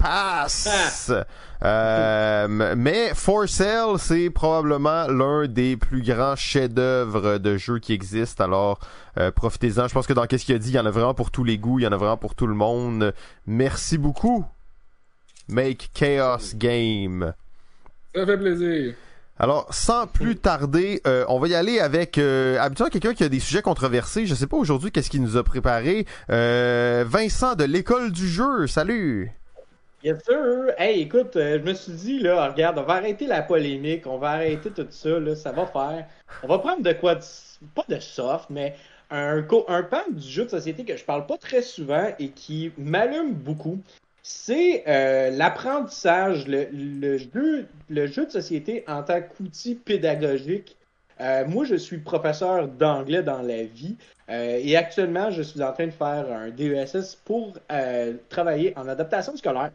Passe. 0.00 1.12
Euh, 1.62 2.74
mais 2.76 3.12
For 3.14 3.46
Sale, 3.46 3.98
c'est 3.98 4.30
probablement 4.30 5.06
l'un 5.08 5.46
des 5.46 5.76
plus 5.76 6.02
grands 6.02 6.36
chefs-d'œuvre 6.36 7.36
de 7.36 7.58
jeux 7.58 7.78
qui 7.78 7.92
existent. 7.92 8.42
Alors, 8.42 8.80
euh, 9.18 9.30
profitez-en. 9.30 9.86
Je 9.86 9.92
pense 9.92 10.06
que 10.06 10.14
dans 10.14 10.26
qu'est-ce 10.26 10.46
qu'il 10.46 10.54
a 10.54 10.58
dit, 10.58 10.70
il 10.70 10.74
y 10.74 10.78
en 10.78 10.86
a 10.86 10.90
vraiment 10.90 11.14
pour 11.14 11.30
tous 11.30 11.44
les 11.44 11.58
goûts, 11.58 11.78
il 11.78 11.82
y 11.82 11.86
en 11.86 11.92
a 11.92 11.96
vraiment 11.98 12.16
pour 12.16 12.34
tout 12.34 12.46
le 12.46 12.54
monde. 12.54 13.12
Merci 13.46 13.98
beaucoup. 13.98 14.46
Make 15.48 15.90
Chaos 15.92 16.54
Game. 16.54 17.34
Ça 18.14 18.24
fait 18.24 18.38
plaisir. 18.38 18.94
Alors, 19.38 19.66
sans 19.70 20.06
plus 20.06 20.36
tarder, 20.36 21.00
euh, 21.06 21.24
on 21.28 21.38
va 21.38 21.48
y 21.48 21.54
aller 21.54 21.80
avec 21.80 22.18
euh, 22.18 22.58
habituellement 22.60 22.90
quelqu'un 22.90 23.14
qui 23.14 23.24
a 23.24 23.30
des 23.30 23.40
sujets 23.40 23.62
controversés. 23.62 24.26
Je 24.26 24.34
sais 24.34 24.46
pas 24.46 24.58
aujourd'hui 24.58 24.92
qu'est-ce 24.92 25.08
qu'il 25.08 25.22
nous 25.22 25.38
a 25.38 25.42
préparé. 25.42 26.06
Euh, 26.30 27.04
Vincent 27.06 27.54
de 27.54 27.64
l'école 27.64 28.12
du 28.12 28.28
jeu. 28.28 28.66
Salut. 28.66 29.32
Yes 30.02 30.22
sir! 30.24 30.74
Hey, 30.78 31.02
écoute, 31.02 31.36
euh, 31.36 31.58
je 31.58 31.64
me 31.64 31.74
suis 31.74 31.92
dit, 31.92 32.18
là, 32.20 32.48
regarde, 32.50 32.78
on 32.78 32.84
va 32.84 32.94
arrêter 32.94 33.26
la 33.26 33.42
polémique, 33.42 34.06
on 34.06 34.16
va 34.18 34.30
arrêter 34.30 34.72
tout 34.72 34.86
ça, 34.90 35.20
là, 35.20 35.34
ça 35.36 35.52
va 35.52 35.66
faire. 35.66 36.08
On 36.42 36.48
va 36.48 36.58
prendre 36.58 36.82
de 36.82 36.92
quoi, 36.94 37.16
de- 37.16 37.20
pas 37.74 37.84
de 37.88 38.00
soft, 38.00 38.48
mais 38.48 38.74
un, 39.10 39.46
un 39.68 39.82
pan 39.82 40.02
du 40.10 40.26
jeu 40.26 40.44
de 40.46 40.50
société 40.50 40.84
que 40.84 40.96
je 40.96 41.04
parle 41.04 41.26
pas 41.26 41.36
très 41.36 41.60
souvent 41.62 42.08
et 42.18 42.30
qui 42.30 42.72
m'allume 42.78 43.34
beaucoup. 43.34 43.82
C'est 44.22 44.84
euh, 44.88 45.30
l'apprentissage, 45.30 46.46
le, 46.46 46.68
le 46.72 47.18
jeu, 47.18 47.68
le 47.90 48.06
jeu 48.06 48.24
de 48.26 48.30
société 48.30 48.84
en 48.88 49.02
tant 49.02 49.20
qu'outil 49.20 49.74
pédagogique. 49.74 50.76
Euh, 51.20 51.44
moi, 51.46 51.64
je 51.64 51.74
suis 51.74 51.98
professeur 51.98 52.66
d'anglais 52.66 53.22
dans 53.22 53.42
la 53.42 53.64
vie. 53.64 53.96
Euh, 54.30 54.60
et 54.62 54.76
actuellement, 54.76 55.30
je 55.30 55.42
suis 55.42 55.62
en 55.62 55.72
train 55.72 55.86
de 55.86 55.92
faire 55.92 56.26
un 56.32 56.50
DESS 56.50 57.16
pour 57.24 57.52
euh, 57.70 58.14
travailler 58.28 58.72
en 58.76 58.88
adaptation 58.88 59.36
scolaire. 59.36 59.72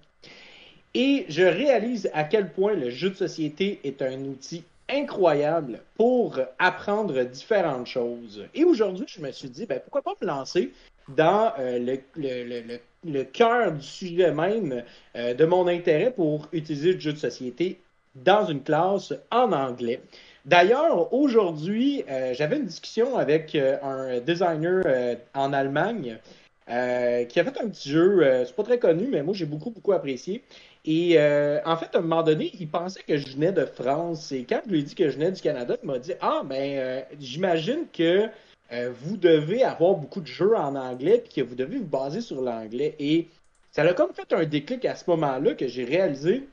Et 0.93 1.25
je 1.29 1.43
réalise 1.43 2.09
à 2.13 2.23
quel 2.23 2.51
point 2.51 2.73
le 2.73 2.89
jeu 2.89 3.09
de 3.09 3.15
société 3.15 3.79
est 3.83 4.01
un 4.01 4.19
outil 4.21 4.63
incroyable 4.89 5.81
pour 5.97 6.39
apprendre 6.57 7.21
différentes 7.23 7.87
choses. 7.87 8.45
Et 8.53 8.63
aujourd'hui, 8.63 9.05
je 9.07 9.19
me 9.19 9.31
suis 9.31 9.49
dit, 9.49 9.65
ben, 9.65 9.79
pourquoi 9.79 10.01
pas 10.01 10.13
me 10.21 10.27
lancer 10.27 10.71
dans 11.09 11.51
le, 11.57 13.23
cœur 13.23 13.73
du 13.73 13.85
sujet 13.85 14.31
même 14.31 14.83
de 15.15 15.45
mon 15.45 15.67
intérêt 15.67 16.11
pour 16.11 16.47
utiliser 16.53 16.93
le 16.93 16.99
jeu 16.99 17.13
de 17.13 17.17
société 17.17 17.79
dans 18.15 18.45
une 18.45 18.63
classe 18.63 19.13
en 19.31 19.51
anglais. 19.51 20.01
D'ailleurs, 20.45 21.11
aujourd'hui, 21.11 22.03
euh, 22.07 22.33
j'avais 22.35 22.57
une 22.57 22.67
discussion 22.67 23.17
avec 23.17 23.55
euh, 23.55 23.77
un 23.81 24.19
designer 24.19 24.83
euh, 24.85 25.15
en 25.33 25.53
Allemagne 25.53 26.19
qui 26.67 27.39
a 27.39 27.43
fait 27.43 27.61
un 27.61 27.69
petit 27.69 27.91
jeu, 27.91 28.43
c'est 28.43 28.55
pas 28.55 28.63
très 28.63 28.79
connu, 28.79 29.07
mais 29.07 29.21
moi 29.21 29.35
j'ai 29.35 29.45
beaucoup, 29.45 29.69
beaucoup 29.69 29.91
apprécié. 29.91 30.41
Et 30.83 31.15
en 31.63 31.77
fait, 31.77 31.95
à 31.95 31.99
un 31.99 32.01
moment 32.01 32.23
donné, 32.23 32.49
il 32.59 32.67
pensait 32.67 33.03
que 33.07 33.17
je 33.17 33.27
venais 33.33 33.51
de 33.51 33.65
France. 33.65 34.31
Et 34.31 34.45
quand 34.45 34.61
je 34.65 34.71
lui 34.71 34.79
ai 34.79 34.81
dit 34.81 34.95
que 34.95 35.07
je 35.07 35.15
venais 35.15 35.31
du 35.31 35.43
Canada, 35.43 35.75
il 35.83 35.85
m'a 35.85 35.99
dit 35.99 36.13
Ah, 36.21 36.41
ben, 36.43 37.05
j'imagine 37.19 37.85
que 37.93 38.29
vous 38.71 39.15
devez 39.15 39.63
avoir 39.63 39.93
beaucoup 39.93 40.21
de 40.21 40.25
jeux 40.25 40.55
en 40.55 40.75
anglais, 40.75 41.21
puis 41.23 41.43
que 41.43 41.47
vous 41.47 41.53
devez 41.53 41.77
vous 41.77 41.85
baser 41.85 42.21
sur 42.21 42.41
l'anglais. 42.41 42.95
Et 42.97 43.27
ça 43.71 43.83
a 43.83 43.93
comme 43.93 44.13
fait 44.15 44.33
un 44.33 44.45
déclic 44.45 44.85
à 44.85 44.95
ce 44.95 45.07
moment-là 45.11 45.53
que 45.53 45.67
j'ai 45.67 45.83
réalisé 45.83 46.47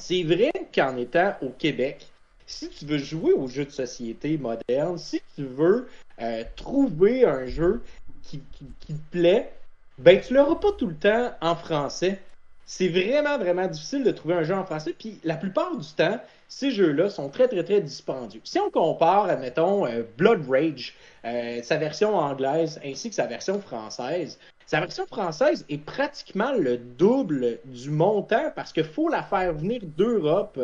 c'est 0.00 0.22
vrai 0.22 0.52
qu'en 0.74 0.96
étant 0.96 1.34
au 1.42 1.50
Québec, 1.50 2.08
si 2.50 2.68
tu 2.68 2.84
veux 2.84 2.98
jouer 2.98 3.32
aux 3.32 3.46
jeux 3.46 3.64
de 3.64 3.70
société 3.70 4.36
modernes, 4.36 4.98
si 4.98 5.22
tu 5.36 5.44
veux 5.44 5.88
euh, 6.20 6.42
trouver 6.56 7.24
un 7.24 7.46
jeu 7.46 7.80
qui, 8.22 8.40
te 8.40 8.92
plaît, 9.10 9.52
ben 9.98 10.20
tu 10.20 10.34
l'auras 10.34 10.56
pas 10.56 10.72
tout 10.72 10.86
le 10.86 10.94
temps 10.94 11.32
en 11.40 11.54
français. 11.54 12.20
C'est 12.66 12.88
vraiment, 12.88 13.38
vraiment 13.38 13.66
difficile 13.66 14.04
de 14.04 14.10
trouver 14.10 14.34
un 14.34 14.42
jeu 14.42 14.54
en 14.54 14.64
français. 14.64 14.94
Puis 14.98 15.18
la 15.24 15.36
plupart 15.36 15.76
du 15.76 15.88
temps, 15.94 16.20
ces 16.48 16.70
jeux-là 16.70 17.08
sont 17.08 17.28
très, 17.28 17.48
très, 17.48 17.64
très 17.64 17.80
dispendieux. 17.80 18.40
Si 18.44 18.58
on 18.58 18.70
compare, 18.70 19.24
admettons, 19.24 19.86
euh, 19.86 20.02
Blood 20.16 20.48
Rage, 20.48 20.94
euh, 21.24 21.62
sa 21.62 21.78
version 21.78 22.16
anglaise 22.16 22.80
ainsi 22.84 23.10
que 23.10 23.14
sa 23.14 23.26
version 23.26 23.60
française, 23.60 24.38
sa 24.66 24.80
version 24.80 25.06
française 25.06 25.64
est 25.68 25.84
pratiquement 25.84 26.52
le 26.52 26.76
double 26.78 27.58
du 27.64 27.90
montant 27.90 28.52
parce 28.54 28.72
qu'il 28.72 28.84
faut 28.84 29.08
la 29.08 29.22
faire 29.22 29.52
venir 29.52 29.80
d'Europe 29.96 30.60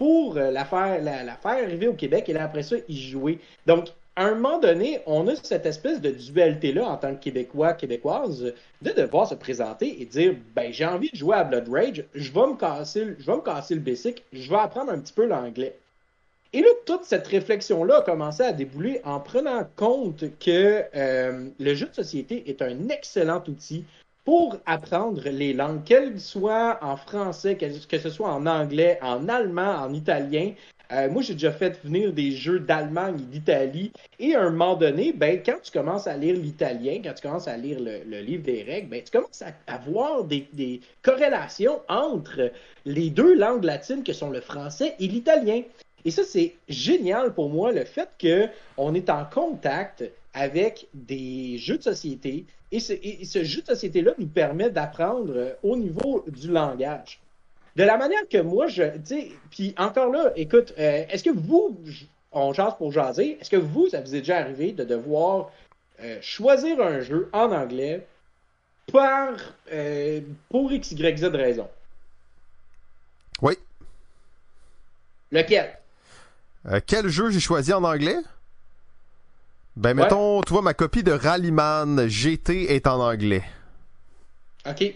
pour 0.00 0.38
euh, 0.38 0.50
la 0.50 0.64
faire, 0.64 0.98
arriver 1.44 1.86
au 1.86 1.92
Québec 1.92 2.30
et 2.30 2.32
là, 2.32 2.44
après 2.44 2.62
ça, 2.62 2.76
y 2.88 2.98
jouer. 2.98 3.38
Donc, 3.66 3.88
à 4.16 4.24
un 4.24 4.34
moment 4.34 4.58
donné, 4.58 5.00
on 5.04 5.28
a 5.28 5.36
cette 5.36 5.66
espèce 5.66 6.00
de 6.00 6.08
dualité-là 6.08 6.86
en 6.86 6.96
tant 6.96 7.14
que 7.14 7.20
Québécois, 7.20 7.74
Québécoise, 7.74 8.54
de 8.80 8.90
devoir 8.92 9.28
se 9.28 9.34
présenter 9.34 10.00
et 10.00 10.06
dire 10.06 10.36
ben 10.56 10.72
j'ai 10.72 10.86
envie 10.86 11.10
de 11.10 11.16
jouer 11.16 11.36
à 11.36 11.44
Blood 11.44 11.68
Rage, 11.68 12.04
je 12.14 12.32
vais 12.32 12.46
me 12.46 12.56
casser, 12.56 13.14
je 13.18 13.26
vais 13.26 13.36
me 13.36 13.42
casser 13.42 13.74
le 13.74 13.82
basic, 13.82 14.24
je 14.32 14.48
vais 14.48 14.56
apprendre 14.56 14.90
un 14.90 14.98
petit 15.00 15.12
peu 15.12 15.26
l'anglais. 15.26 15.76
Et 16.54 16.62
là, 16.62 16.68
toute 16.86 17.04
cette 17.04 17.26
réflexion-là 17.26 17.98
a 17.98 18.02
commencé 18.02 18.42
à 18.42 18.54
débouler 18.54 19.02
en 19.04 19.20
prenant 19.20 19.68
compte 19.76 20.24
que 20.38 20.82
euh, 20.96 21.50
le 21.60 21.74
jeu 21.74 21.88
de 21.88 21.94
société 21.94 22.48
est 22.48 22.62
un 22.62 22.88
excellent 22.88 23.44
outil 23.46 23.84
pour 24.24 24.58
apprendre 24.66 25.22
les 25.28 25.52
langues, 25.52 25.84
qu'elles 25.84 26.20
soient 26.20 26.78
en 26.82 26.96
français, 26.96 27.56
que, 27.56 27.98
ce 27.98 28.10
soit 28.10 28.30
en 28.32 28.46
anglais, 28.46 28.98
en 29.02 29.28
allemand, 29.28 29.76
en 29.82 29.92
italien. 29.92 30.52
Euh, 30.92 31.08
moi, 31.08 31.22
j'ai 31.22 31.34
déjà 31.34 31.52
fait 31.52 31.80
venir 31.84 32.12
des 32.12 32.32
jeux 32.32 32.58
d'Allemagne 32.58 33.16
et 33.20 33.32
d'Italie. 33.32 33.92
Et 34.18 34.34
à 34.34 34.42
un 34.42 34.50
moment 34.50 34.74
donné, 34.74 35.12
ben, 35.12 35.40
quand 35.44 35.58
tu 35.62 35.70
commences 35.70 36.06
à 36.06 36.16
lire 36.16 36.34
l'italien, 36.34 37.00
quand 37.02 37.14
tu 37.14 37.22
commences 37.22 37.46
à 37.46 37.56
lire 37.56 37.78
le, 37.80 38.02
le 38.04 38.20
livre 38.20 38.42
des 38.42 38.62
règles, 38.64 38.88
ben, 38.88 39.02
tu 39.02 39.10
commences 39.16 39.42
à, 39.42 39.52
à 39.72 39.78
voir 39.78 40.24
des, 40.24 40.48
des 40.52 40.80
corrélations 41.02 41.80
entre 41.88 42.50
les 42.84 43.10
deux 43.10 43.38
langues 43.38 43.64
latines 43.64 44.02
que 44.02 44.12
sont 44.12 44.30
le 44.30 44.40
français 44.40 44.96
et 44.98 45.06
l'italien. 45.06 45.62
Et 46.04 46.10
ça, 46.10 46.24
c'est 46.24 46.54
génial 46.68 47.34
pour 47.34 47.50
moi, 47.50 47.72
le 47.72 47.84
fait 47.84 48.08
qu'on 48.20 48.94
est 48.94 49.10
en 49.10 49.24
contact 49.24 50.04
avec 50.34 50.88
des 50.94 51.58
jeux 51.58 51.78
de 51.78 51.82
société. 51.82 52.46
Et 52.72 52.80
ce, 52.80 52.92
et 52.92 53.24
ce 53.24 53.42
jeu 53.42 53.62
de 53.62 53.66
société-là 53.66 54.12
nous 54.18 54.28
permet 54.28 54.70
d'apprendre 54.70 55.32
euh, 55.34 55.52
au 55.62 55.76
niveau 55.76 56.24
du 56.28 56.48
langage. 56.48 57.20
De 57.76 57.84
la 57.84 57.96
manière 57.96 58.28
que 58.28 58.38
moi, 58.38 58.66
je. 58.66 58.82
Tu 58.82 59.00
sais, 59.04 59.32
puis 59.50 59.74
encore 59.76 60.10
là, 60.10 60.32
écoute, 60.36 60.74
euh, 60.78 61.04
est-ce 61.08 61.22
que 61.24 61.30
vous, 61.30 61.78
on 62.32 62.52
jase 62.52 62.76
pour 62.76 62.92
jaser, 62.92 63.38
est-ce 63.40 63.50
que 63.50 63.56
vous, 63.56 63.88
ça 63.88 64.00
vous 64.00 64.14
est 64.14 64.20
déjà 64.20 64.38
arrivé 64.38 64.72
de 64.72 64.84
devoir 64.84 65.50
euh, 66.02 66.18
choisir 66.20 66.80
un 66.80 67.00
jeu 67.00 67.28
en 67.32 67.52
anglais 67.52 68.06
par, 68.92 69.34
euh, 69.72 70.20
pour 70.48 70.72
X, 70.72 70.92
Y, 70.92 71.18
Z 71.18 71.24
raison? 71.26 71.68
Oui. 73.42 73.54
Lequel? 75.30 75.78
Quel 76.86 77.08
jeu 77.08 77.30
j'ai 77.30 77.40
choisi 77.40 77.72
en 77.72 77.84
anglais? 77.84 78.18
Ben, 79.76 79.94
mettons, 79.94 80.40
tu 80.42 80.52
vois, 80.52 80.62
ma 80.62 80.74
copie 80.74 81.02
de 81.02 81.12
Rallyman 81.12 82.06
GT 82.08 82.74
est 82.74 82.86
en 82.86 83.00
anglais. 83.00 83.44
OK. 84.68 84.94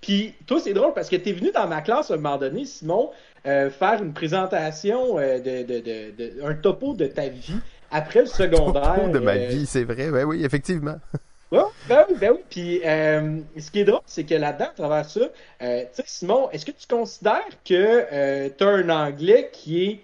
Puis, 0.00 0.34
toi, 0.46 0.60
c'est 0.60 0.74
drôle 0.74 0.92
parce 0.92 1.08
que 1.08 1.16
tu 1.16 1.30
es 1.30 1.32
venu 1.32 1.50
dans 1.52 1.66
ma 1.66 1.80
classe 1.80 2.10
à 2.10 2.14
un 2.14 2.16
moment 2.18 2.36
donné, 2.36 2.66
Simon, 2.66 3.10
euh, 3.46 3.70
faire 3.70 4.02
une 4.02 4.12
présentation 4.12 5.18
euh, 5.18 5.38
de, 5.38 5.62
de, 5.62 5.80
de, 5.80 6.10
de, 6.16 6.44
un 6.44 6.54
topo 6.54 6.92
de 6.92 7.06
ta 7.06 7.28
vie 7.28 7.56
après 7.90 8.20
le 8.20 8.26
secondaire. 8.26 8.96
Topo 8.96 9.08
de 9.08 9.18
ma 9.18 9.32
euh, 9.32 9.46
vie, 9.46 9.64
c'est 9.64 9.84
vrai. 9.84 10.10
Ben 10.10 10.24
oui, 10.24 10.44
effectivement. 10.44 10.96
Ouais, 11.52 11.60
ben 11.88 12.04
oui, 12.08 12.16
ben 12.20 12.32
oui. 12.32 12.40
Puis, 12.50 12.80
ce 12.82 13.70
qui 13.70 13.78
est 13.78 13.84
drôle, 13.84 14.00
c'est 14.06 14.24
que 14.24 14.34
là-dedans, 14.34 14.64
à 14.64 14.74
travers 14.76 15.04
ça, 15.04 15.20
tu 15.20 15.66
sais, 15.92 16.02
Simon, 16.04 16.50
est-ce 16.50 16.66
que 16.66 16.72
tu 16.72 16.88
considères 16.88 17.46
que 17.64 18.48
tu 18.48 18.64
as 18.64 18.68
un 18.68 18.88
anglais 18.88 19.50
qui 19.52 19.84
est. 19.84 20.00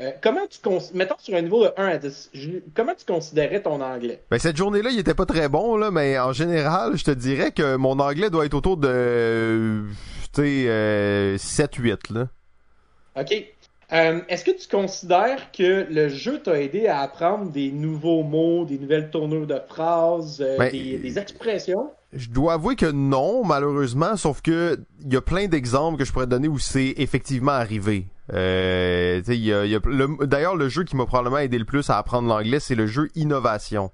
euh, 0.00 0.10
comment 0.22 0.40
tu. 0.50 0.58
Mettons 0.94 1.14
sur 1.18 1.34
un 1.36 1.42
niveau 1.42 1.62
de 1.64 1.70
1 1.76 1.86
à 1.86 1.98
10, 1.98 2.30
je- 2.34 2.50
comment 2.74 2.92
tu 2.98 3.04
considérais 3.04 3.62
ton 3.62 3.80
anglais? 3.80 4.20
Ben, 4.30 4.38
cette 4.38 4.56
journée-là, 4.56 4.90
il 4.90 4.98
était 4.98 5.14
pas 5.14 5.26
très 5.26 5.48
bon, 5.48 5.76
là, 5.76 5.90
mais 5.90 6.18
en 6.18 6.32
général, 6.32 6.96
je 6.96 7.04
te 7.04 7.10
dirais 7.12 7.52
que 7.52 7.76
mon 7.76 7.98
anglais 8.00 8.30
doit 8.30 8.44
être 8.46 8.54
autour 8.54 8.76
de, 8.76 8.88
euh, 8.90 9.82
tu 10.32 10.42
sais, 10.42 10.64
euh, 10.68 11.36
7-8, 11.38 12.10
là. 12.10 12.28
OK. 13.16 13.32
Euh, 13.92 14.20
Est-ce 14.28 14.44
que 14.44 14.50
tu 14.50 14.66
considères 14.66 15.52
que 15.52 15.86
le 15.88 16.08
jeu 16.08 16.40
t'a 16.40 16.60
aidé 16.60 16.88
à 16.88 17.00
apprendre 17.00 17.50
des 17.52 17.70
nouveaux 17.70 18.22
mots, 18.24 18.64
des 18.64 18.78
nouvelles 18.78 19.10
tournures 19.10 19.46
de 19.46 19.60
phrases, 19.68 20.44
Ben, 20.58 20.72
des, 20.72 20.96
des 20.98 21.18
expressions? 21.18 21.90
Je 22.16 22.30
dois 22.30 22.54
avouer 22.54 22.76
que 22.76 22.86
non, 22.86 23.44
malheureusement, 23.44 24.16
sauf 24.16 24.40
que 24.40 24.78
il 25.04 25.12
y 25.12 25.16
a 25.16 25.20
plein 25.20 25.46
d'exemples 25.48 25.98
que 25.98 26.04
je 26.04 26.12
pourrais 26.12 26.26
donner 26.26 26.48
où 26.48 26.58
c'est 26.58 26.94
effectivement 26.96 27.52
arrivé. 27.52 28.06
Euh, 28.32 29.20
y 29.26 29.52
a, 29.52 29.64
y 29.66 29.74
a- 29.74 29.80
le- 29.84 30.26
D'ailleurs, 30.26 30.56
le 30.56 30.68
jeu 30.68 30.84
qui 30.84 30.96
m'a 30.96 31.06
probablement 31.06 31.38
aidé 31.38 31.58
le 31.58 31.64
plus 31.64 31.90
à 31.90 31.98
apprendre 31.98 32.28
l'anglais, 32.28 32.60
c'est 32.60 32.74
le 32.74 32.86
jeu 32.86 33.08
Innovation. 33.14 33.90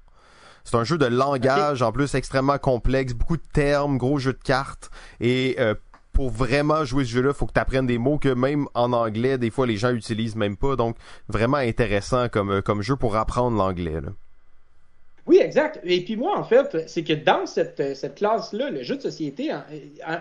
C'est 0.65 0.77
un 0.77 0.85
jeu 0.85 0.99
de 0.99 1.07
langage 1.07 1.81
en 1.83 1.91
plus 1.93 2.15
extrêmement 2.15 2.59
complexe, 2.59 3.15
beaucoup 3.15 3.39
de 3.39 3.43
termes, 3.53 3.97
gros 3.97 4.19
jeu 4.19 4.35
de 4.35 4.39
cartes. 4.43 4.91
Et 5.21 5.57
euh, 5.59 5.75
pour 6.13 6.31
vraiment 6.31 6.85
jouer 6.85 7.05
ce 7.07 7.11
jeu-là, 7.11 7.33
faut 7.33 7.47
que 7.47 7.53
tu 7.55 7.61
apprennes 7.61 7.87
des 7.87 7.97
mots 7.99 8.19
que 8.19 8.29
même 8.29 8.67
en 8.75 8.93
anglais, 8.93 9.39
des 9.39 9.51
fois 9.51 9.67
les 9.67 9.77
gens 9.79 9.91
utilisent 9.91 10.37
même 10.37 10.57
pas. 10.59 10.77
Donc 10.77 10.97
vraiment 11.29 11.57
intéressant 11.57 12.29
comme, 12.29 12.51
euh, 12.51 12.61
comme 12.61 12.83
jeu 12.83 12.97
pour 12.97 13.17
apprendre 13.17 13.57
l'anglais. 13.57 13.97
Oui, 15.27 15.39
exact. 15.39 15.81
Et 15.85 16.03
puis 16.05 16.17
moi, 16.17 16.39
en 16.39 16.45
fait, 16.45 16.89
c'est 16.89 17.05
que 17.05 17.13
dans 17.13 17.47
cette, 17.47 17.95
cette 17.97 18.15
classe-là, 18.17 18.71
le 18.71 18.83
jeu 18.83 18.97
de 18.97 19.03
société, 19.03 19.51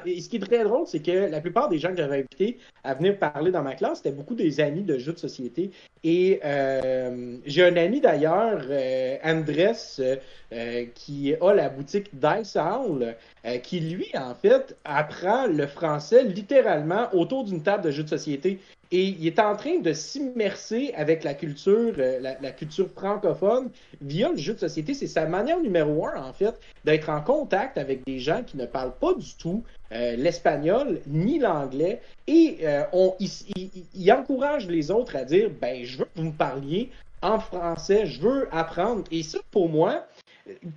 et 0.06 0.22
ce 0.22 0.30
qui 0.30 0.38
est 0.38 0.39
très 0.39 0.64
drôle, 0.64 0.86
c'est 0.88 1.02
que 1.02 1.30
la 1.30 1.41
plupart 1.41 1.70
des 1.70 1.78
gens 1.78 1.89
que 1.89 1.97
j'avais 1.97 2.20
invités 2.20 2.58
à 2.84 2.93
venir 2.93 3.18
parler 3.18 3.52
dans 3.52 3.64
ma 3.64 3.76
classe, 3.76 3.97
c'était 3.97 4.12
beaucoup 4.12 4.36
des 4.36 4.60
amis 4.60 4.84
de 4.84 4.97
jeux 4.97 5.14
de 5.14 5.20
société. 5.20 5.72
Et 6.04 6.39
euh, 6.45 7.38
j'ai 7.45 7.64
un 7.66 7.76
ami 7.76 8.02
d'ailleurs, 8.02 8.62
euh, 8.70 9.18
Andres, 9.24 10.00
euh, 10.00 10.16
euh, 10.54 10.86
qui 10.95 11.34
a 11.39 11.54
la 11.54 11.70
boutique 11.70 12.10
Dice 12.14 12.56
Owl, 12.56 13.16
euh, 13.45 13.58
qui 13.58 13.80
lui, 13.82 14.08
en 14.16 14.34
fait, 14.36 14.78
apprend 14.86 15.47
le 15.47 15.68
français 15.68 16.24
littéralement 16.24 17.14
autour 17.14 17.43
d'une 17.43 17.64
table 17.64 17.84
de 17.84 17.91
jeux 17.91 18.04
de 18.04 18.10
société. 18.10 18.60
Et 18.91 19.03
il 19.09 19.27
est 19.27 19.39
en 19.39 19.55
train 19.55 19.77
de 19.79 19.93
s'immerser 19.93 20.93
avec 20.95 21.23
la 21.23 21.35
culture, 21.35 21.93
euh, 21.99 22.19
la, 22.19 22.39
la 22.41 22.51
culture 22.51 22.89
francophone 22.89 23.69
via 24.01 24.29
le 24.29 24.37
jeu 24.37 24.53
de 24.55 24.59
société. 24.59 24.93
C'est 24.95 25.05
sa 25.07 25.27
manière 25.27 25.59
numéro 25.59 26.07
un, 26.07 26.23
en 26.23 26.33
fait, 26.33 26.59
d'être 26.85 27.09
en 27.09 27.21
contact 27.21 27.77
avec 27.77 28.03
des 28.07 28.17
gens 28.19 28.41
qui 28.43 28.57
ne 28.57 28.65
parlent 28.65 28.97
pas 28.99 29.13
du 29.13 29.35
tout 29.35 29.63
euh, 29.91 30.15
l'espagnol 30.15 31.01
ni 31.05 31.37
l'anglais. 31.37 32.01
Et 32.25 32.57
euh, 32.63 32.83
on, 32.91 33.15
il, 33.19 33.29
il- 33.55 33.85
il 33.93 34.11
encourage 34.11 34.67
les 34.67 34.89
autres 34.89 35.15
à 35.15 35.23
dire, 35.23 35.51
ben, 35.61 35.83
je 35.83 35.99
veux 35.99 36.05
que 36.05 36.09
vous 36.15 36.23
me 36.25 36.31
parliez 36.31 36.89
en 37.21 37.39
français, 37.39 38.07
je 38.07 38.19
veux 38.21 38.47
apprendre. 38.51 39.03
Et 39.11 39.21
ça, 39.21 39.37
pour 39.51 39.69
moi, 39.69 40.07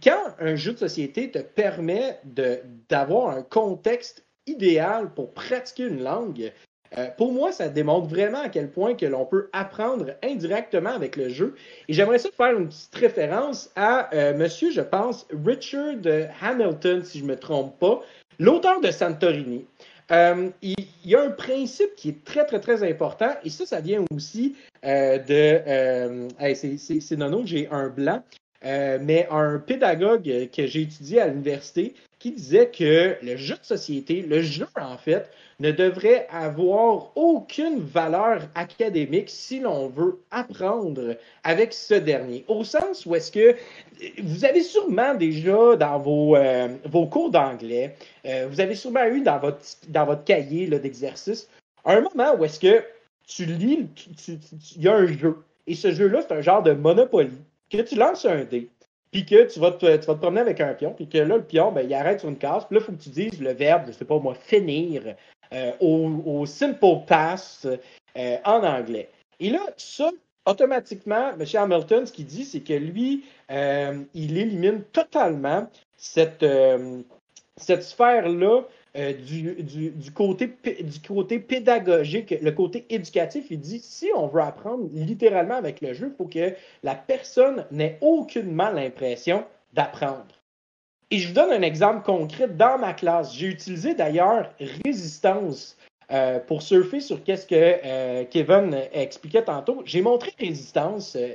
quand 0.03 0.35
un 0.39 0.55
jeu 0.55 0.73
de 0.75 0.79
société 0.79 1.31
te 1.31 1.39
permet 1.39 2.21
d'avoir 2.91 3.31
un 3.31 3.43
contexte 3.43 4.25
idéal 4.47 5.15
pour 5.15 5.33
pratiquer 5.33 5.85
une 5.85 6.03
langue, 6.03 6.53
euh, 6.99 7.09
pour 7.17 7.33
moi, 7.33 7.53
ça 7.53 7.69
démontre 7.69 8.07
vraiment 8.07 8.41
à 8.41 8.49
quel 8.49 8.71
point 8.71 8.95
que 8.95 9.07
l'on 9.07 9.25
peut 9.25 9.49
apprendre 9.53 10.13
indirectement 10.23 10.91
avec 10.91 11.17
le 11.17 11.29
jeu. 11.29 11.55
Et 11.89 11.93
j'aimerais 11.93 12.19
ça 12.19 12.29
faire 12.37 12.59
une 12.59 12.69
petite 12.69 12.95
référence 12.95 13.71
à 13.77 14.15
euh, 14.15 14.37
monsieur, 14.37 14.71
je 14.71 14.81
pense, 14.81 15.27
Richard 15.45 15.97
Hamilton, 16.41 17.05
si 17.05 17.21
je 17.21 17.25
me 17.25 17.37
trompe 17.37 17.79
pas, 17.79 18.01
l'auteur 18.39 18.81
de 18.81 18.91
Santorini. 18.91 19.65
Euh, 20.11 20.51
il, 20.61 20.75
y 21.05 21.15
a 21.15 21.23
un 21.23 21.31
principe 21.31 21.95
qui 21.97 22.11
est 22.11 22.25
très, 22.25 22.45
très, 22.45 22.61
très 22.61 22.89
important, 22.89 23.31
et 23.45 23.51
ça, 23.51 23.65
ça 23.65 23.81
vient 23.81 24.05
aussi 24.15 24.55
euh, 24.85 25.19
de... 25.19 26.29
Hey, 26.39 26.55
c'est- 26.55 27.17
nono, 27.17 27.43
j'ai 27.47 27.69
un 27.71 27.89
blanc, 27.89 28.23
mais 28.63 29.27
un 29.31 29.59
pédagogue 29.59 30.51
que 30.55 30.67
j'ai 30.67 30.83
étudié 30.83 31.21
à 31.21 31.29
l'université 31.29 31.95
qui 32.19 32.33
disait 32.33 32.71
que 32.71 33.17
le 33.23 33.37
jeu 33.37 33.55
de 33.55 33.65
société, 33.65 34.23
le 34.23 34.43
jeu 34.43 34.67
en 34.77 34.97
fait, 34.97 35.29
ne 35.63 35.71
devrait 35.71 36.27
avoir 36.31 37.13
aucune 37.17 37.79
valeur 37.79 38.43
académique 38.57 39.31
si 39.31 39.61
l'on 39.61 39.89
veut 39.89 40.21
apprendre 40.33 41.17
avec 41.45 41.73
ce 41.73 41.95
dernier. 41.95 42.45
Au 42.49 42.65
sens 42.65 43.07
où 43.07 43.15
est-ce 43.15 43.31
que 43.31 43.55
vous 44.21 44.45
avez 44.45 44.63
sûrement 44.63 45.15
déjà 45.15 45.77
dans 45.77 46.01
vos, 46.01 46.35
euh, 46.35 46.69
vos 46.87 47.07
cours 47.07 47.31
d'anglais, 47.31 47.95
euh, 48.27 48.49
vous 48.51 48.61
avez 48.61 48.75
sûrement 48.75 49.05
eu 49.05 49.21
dans 49.21 49.39
votre, 49.39 49.61
dans 49.89 50.05
votre 50.05 50.25
cahier 50.25 50.67
d'exercice 50.67 51.49
un 51.85 52.01
moment 52.01 52.35
où 52.37 52.45
est-ce 52.45 52.59
que 52.59 52.85
tu 53.27 53.45
lis, 53.45 53.87
il 54.77 54.83
y 54.83 54.89
a 54.89 54.95
un 54.95 55.07
jeu. 55.07 55.37
Et 55.69 55.77
ce 55.77 55.93
jeu-là, 55.93 56.23
c'est 56.23 56.35
un 56.35 56.41
genre 56.41 56.63
de 56.63 56.73
Monopoly. 56.73 57.39
Que 57.71 57.83
tu 57.83 57.95
lances 57.95 58.25
un 58.25 58.45
dé, 58.45 58.69
puis 59.13 59.25
que 59.25 59.51
tu 59.51 59.61
vas, 59.61 59.71
te, 59.71 59.97
tu 59.97 60.07
vas 60.07 60.15
te 60.15 60.19
promener 60.19 60.41
avec 60.41 60.61
un 60.61 60.75
pion, 60.75 60.93
puis 60.93 61.09
que 61.09 61.19
là, 61.19 61.37
le 61.37 61.45
pion, 61.45 61.73
ben, 61.73 61.83
il 61.83 61.95
arrête 61.95 62.21
sur 62.21 62.29
une 62.29 62.37
case, 62.37 62.67
puis 62.67 62.77
là, 62.77 62.83
il 62.83 62.85
faut 62.85 62.93
que 62.93 63.03
tu 63.03 63.11
dises 63.11 63.41
le 63.41 63.53
verbe, 63.53 63.85
je 63.87 63.93
sais 63.93 64.05
pas 64.05 64.19
moi, 64.19 64.35
finir, 64.35 65.15
au, 65.81 66.23
au 66.25 66.47
simple 66.47 67.05
pass 67.07 67.67
euh, 68.17 68.37
en 68.45 68.63
anglais. 68.65 69.09
Et 69.41 69.51
là, 69.51 69.61
ça, 69.77 70.11
automatiquement, 70.47 71.31
M. 71.39 71.45
Hamilton, 71.55 72.07
ce 72.07 72.13
qu'il 72.13 72.27
dit, 72.27 72.45
c'est 72.45 72.61
que 72.61 72.75
lui, 72.75 73.25
euh, 73.51 74.03
il 74.15 74.37
élimine 74.39 74.83
totalement 74.93 75.69
cette, 75.97 76.43
euh, 76.43 77.03
cette 77.57 77.83
sphère-là 77.83 78.63
euh, 78.97 79.13
du, 79.15 79.55
du, 79.63 79.91
du, 79.91 80.11
côté, 80.13 80.47
du 80.47 81.01
côté 81.01 81.39
pédagogique, 81.39 82.35
le 82.43 82.53
côté 82.53 82.85
éducatif. 82.91 83.47
Il 83.51 83.61
dit, 83.61 83.79
si 83.79 84.11
on 84.15 84.27
veut 84.27 84.43
apprendre 84.43 84.89
littéralement 84.93 85.57
avec 85.57 85.81
le 85.81 85.95
jeu, 85.95 86.13
il 86.13 86.17
faut 86.17 86.29
que 86.29 86.55
la 86.83 86.95
personne 86.95 87.65
n'ait 87.71 87.99
aucunement 88.01 88.71
l'impression 88.71 89.45
d'apprendre. 89.73 90.42
Et 91.13 91.19
je 91.19 91.29
vous 91.29 91.35
donne 91.35 91.53
un 91.53 91.61
exemple 91.61 92.03
concret 92.07 92.49
dans 92.49 92.79
ma 92.79 92.95
classe. 92.95 93.35
J'ai 93.35 93.49
utilisé 93.49 93.95
d'ailleurs 93.95 94.51
résistance 94.83 95.77
euh, 96.11 96.39
pour 96.39 96.63
surfer 96.63 97.01
sur 97.01 97.23
qu'est-ce 97.23 97.47
que 97.47 97.55
euh, 97.55 98.25
Kevin 98.31 98.75
expliquait 98.95 99.45
tantôt. 99.45 99.83
J'ai 99.85 100.01
montré 100.01 100.33
résistance 100.41 101.15
euh, 101.17 101.35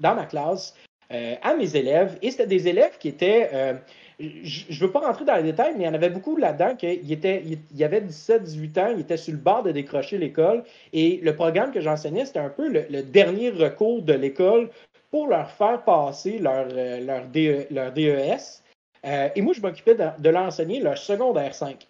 dans 0.00 0.14
ma 0.14 0.24
classe 0.24 0.74
euh, 1.12 1.34
à 1.42 1.54
mes 1.54 1.76
élèves 1.76 2.18
et 2.22 2.30
c'était 2.30 2.46
des 2.46 2.66
élèves 2.66 2.96
qui 2.98 3.08
étaient. 3.08 3.50
euh, 3.52 3.74
je 4.18 4.72
ne 4.72 4.78
veux 4.78 4.90
pas 4.90 5.00
rentrer 5.00 5.26
dans 5.26 5.36
les 5.36 5.42
détails, 5.42 5.74
mais 5.76 5.84
il 5.84 5.86
y 5.86 5.90
en 5.90 5.94
avait 5.94 6.08
beaucoup 6.08 6.36
là-dedans 6.36 6.74
qui 6.74 6.86
étaient, 7.12 7.42
il 7.44 7.58
il 7.74 7.84
avait 7.84 8.00
17-18 8.00 8.80
ans, 8.80 8.92
ils 8.94 9.00
étaient 9.00 9.18
sur 9.18 9.34
le 9.34 9.38
bord 9.38 9.64
de 9.64 9.72
décrocher 9.72 10.16
l'école 10.16 10.62
et 10.94 11.20
le 11.22 11.34
programme 11.34 11.72
que 11.72 11.80
j'enseignais, 11.80 12.24
c'était 12.24 12.38
un 12.38 12.48
peu 12.48 12.68
le, 12.68 13.02
dernier 13.02 13.50
recours 13.50 14.00
de 14.00 14.14
l'école 14.14 14.70
pour 15.10 15.26
leur 15.26 15.50
faire 15.50 15.82
passer 15.82 16.38
leur, 16.38 16.68
euh, 16.72 17.00
leur 17.70 17.92
DES. 17.92 18.62
Euh, 19.04 19.28
et 19.34 19.42
moi, 19.42 19.52
je 19.54 19.60
m'occupais 19.60 19.94
de, 19.94 20.06
de 20.18 20.30
l'enseigner 20.30 20.80
leur 20.80 20.98
secondaire 20.98 21.54
5. 21.54 21.86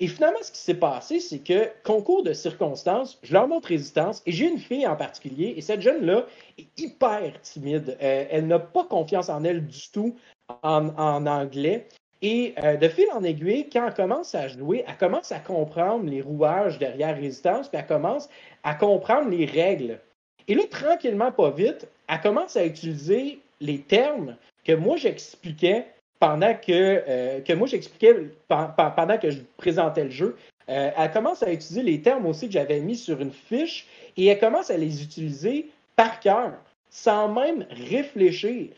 Et 0.00 0.06
finalement, 0.06 0.38
ce 0.42 0.52
qui 0.52 0.58
s'est 0.58 0.74
passé, 0.74 1.20
c'est 1.20 1.38
que, 1.38 1.68
concours 1.82 2.22
de 2.22 2.32
circonstances, 2.32 3.18
je 3.22 3.32
leur 3.32 3.48
montre 3.48 3.68
résistance, 3.68 4.22
et 4.26 4.32
j'ai 4.32 4.48
une 4.48 4.58
fille 4.58 4.86
en 4.86 4.96
particulier, 4.96 5.54
et 5.56 5.60
cette 5.60 5.80
jeune-là 5.80 6.26
est 6.58 6.66
hyper 6.78 7.40
timide. 7.40 7.96
Euh, 8.02 8.26
elle 8.30 8.46
n'a 8.46 8.58
pas 8.58 8.84
confiance 8.84 9.28
en 9.28 9.44
elle 9.44 9.66
du 9.66 9.90
tout 9.92 10.14
en, 10.62 10.88
en 10.96 11.26
anglais. 11.26 11.86
Et 12.20 12.54
euh, 12.62 12.76
de 12.76 12.88
fil 12.88 13.06
en 13.12 13.24
aiguille, 13.24 13.68
quand 13.68 13.86
elle 13.86 13.94
commence 13.94 14.34
à 14.34 14.46
jouer, 14.46 14.84
elle 14.86 14.96
commence 14.96 15.32
à 15.32 15.40
comprendre 15.40 16.08
les 16.08 16.22
rouages 16.22 16.78
derrière 16.78 17.16
résistance, 17.16 17.68
puis 17.68 17.78
elle 17.78 17.86
commence 17.86 18.28
à 18.62 18.74
comprendre 18.74 19.28
les 19.28 19.44
règles 19.44 19.98
Et 20.46 20.54
là, 20.54 20.62
tranquillement, 20.70 21.32
pas 21.32 21.50
vite, 21.50 21.88
elle 22.08 22.20
commence 22.20 22.56
à 22.56 22.64
utiliser 22.64 23.40
les 23.60 23.80
termes 23.80 24.36
que 24.64 24.72
moi 24.72 24.96
j'expliquais 24.96 25.86
pendant 26.22 26.54
que, 26.54 27.02
euh, 27.08 27.40
que 27.40 27.52
moi 27.52 27.66
j'expliquais 27.66 28.14
pendant 28.46 29.18
que 29.18 29.28
je 29.28 29.40
présentais 29.56 30.04
le 30.04 30.10
jeu. 30.10 30.36
Euh, 30.68 30.92
elle 30.96 31.10
commence 31.10 31.42
à 31.42 31.52
utiliser 31.52 31.82
les 31.82 32.00
termes 32.00 32.26
aussi 32.26 32.46
que 32.46 32.52
j'avais 32.52 32.78
mis 32.78 32.94
sur 32.94 33.20
une 33.20 33.32
fiche 33.32 33.88
et 34.16 34.26
elle 34.26 34.38
commence 34.38 34.70
à 34.70 34.76
les 34.76 35.02
utiliser 35.02 35.68
par 35.96 36.20
cœur, 36.20 36.52
sans 36.90 37.26
même 37.26 37.66
réfléchir. 37.70 38.68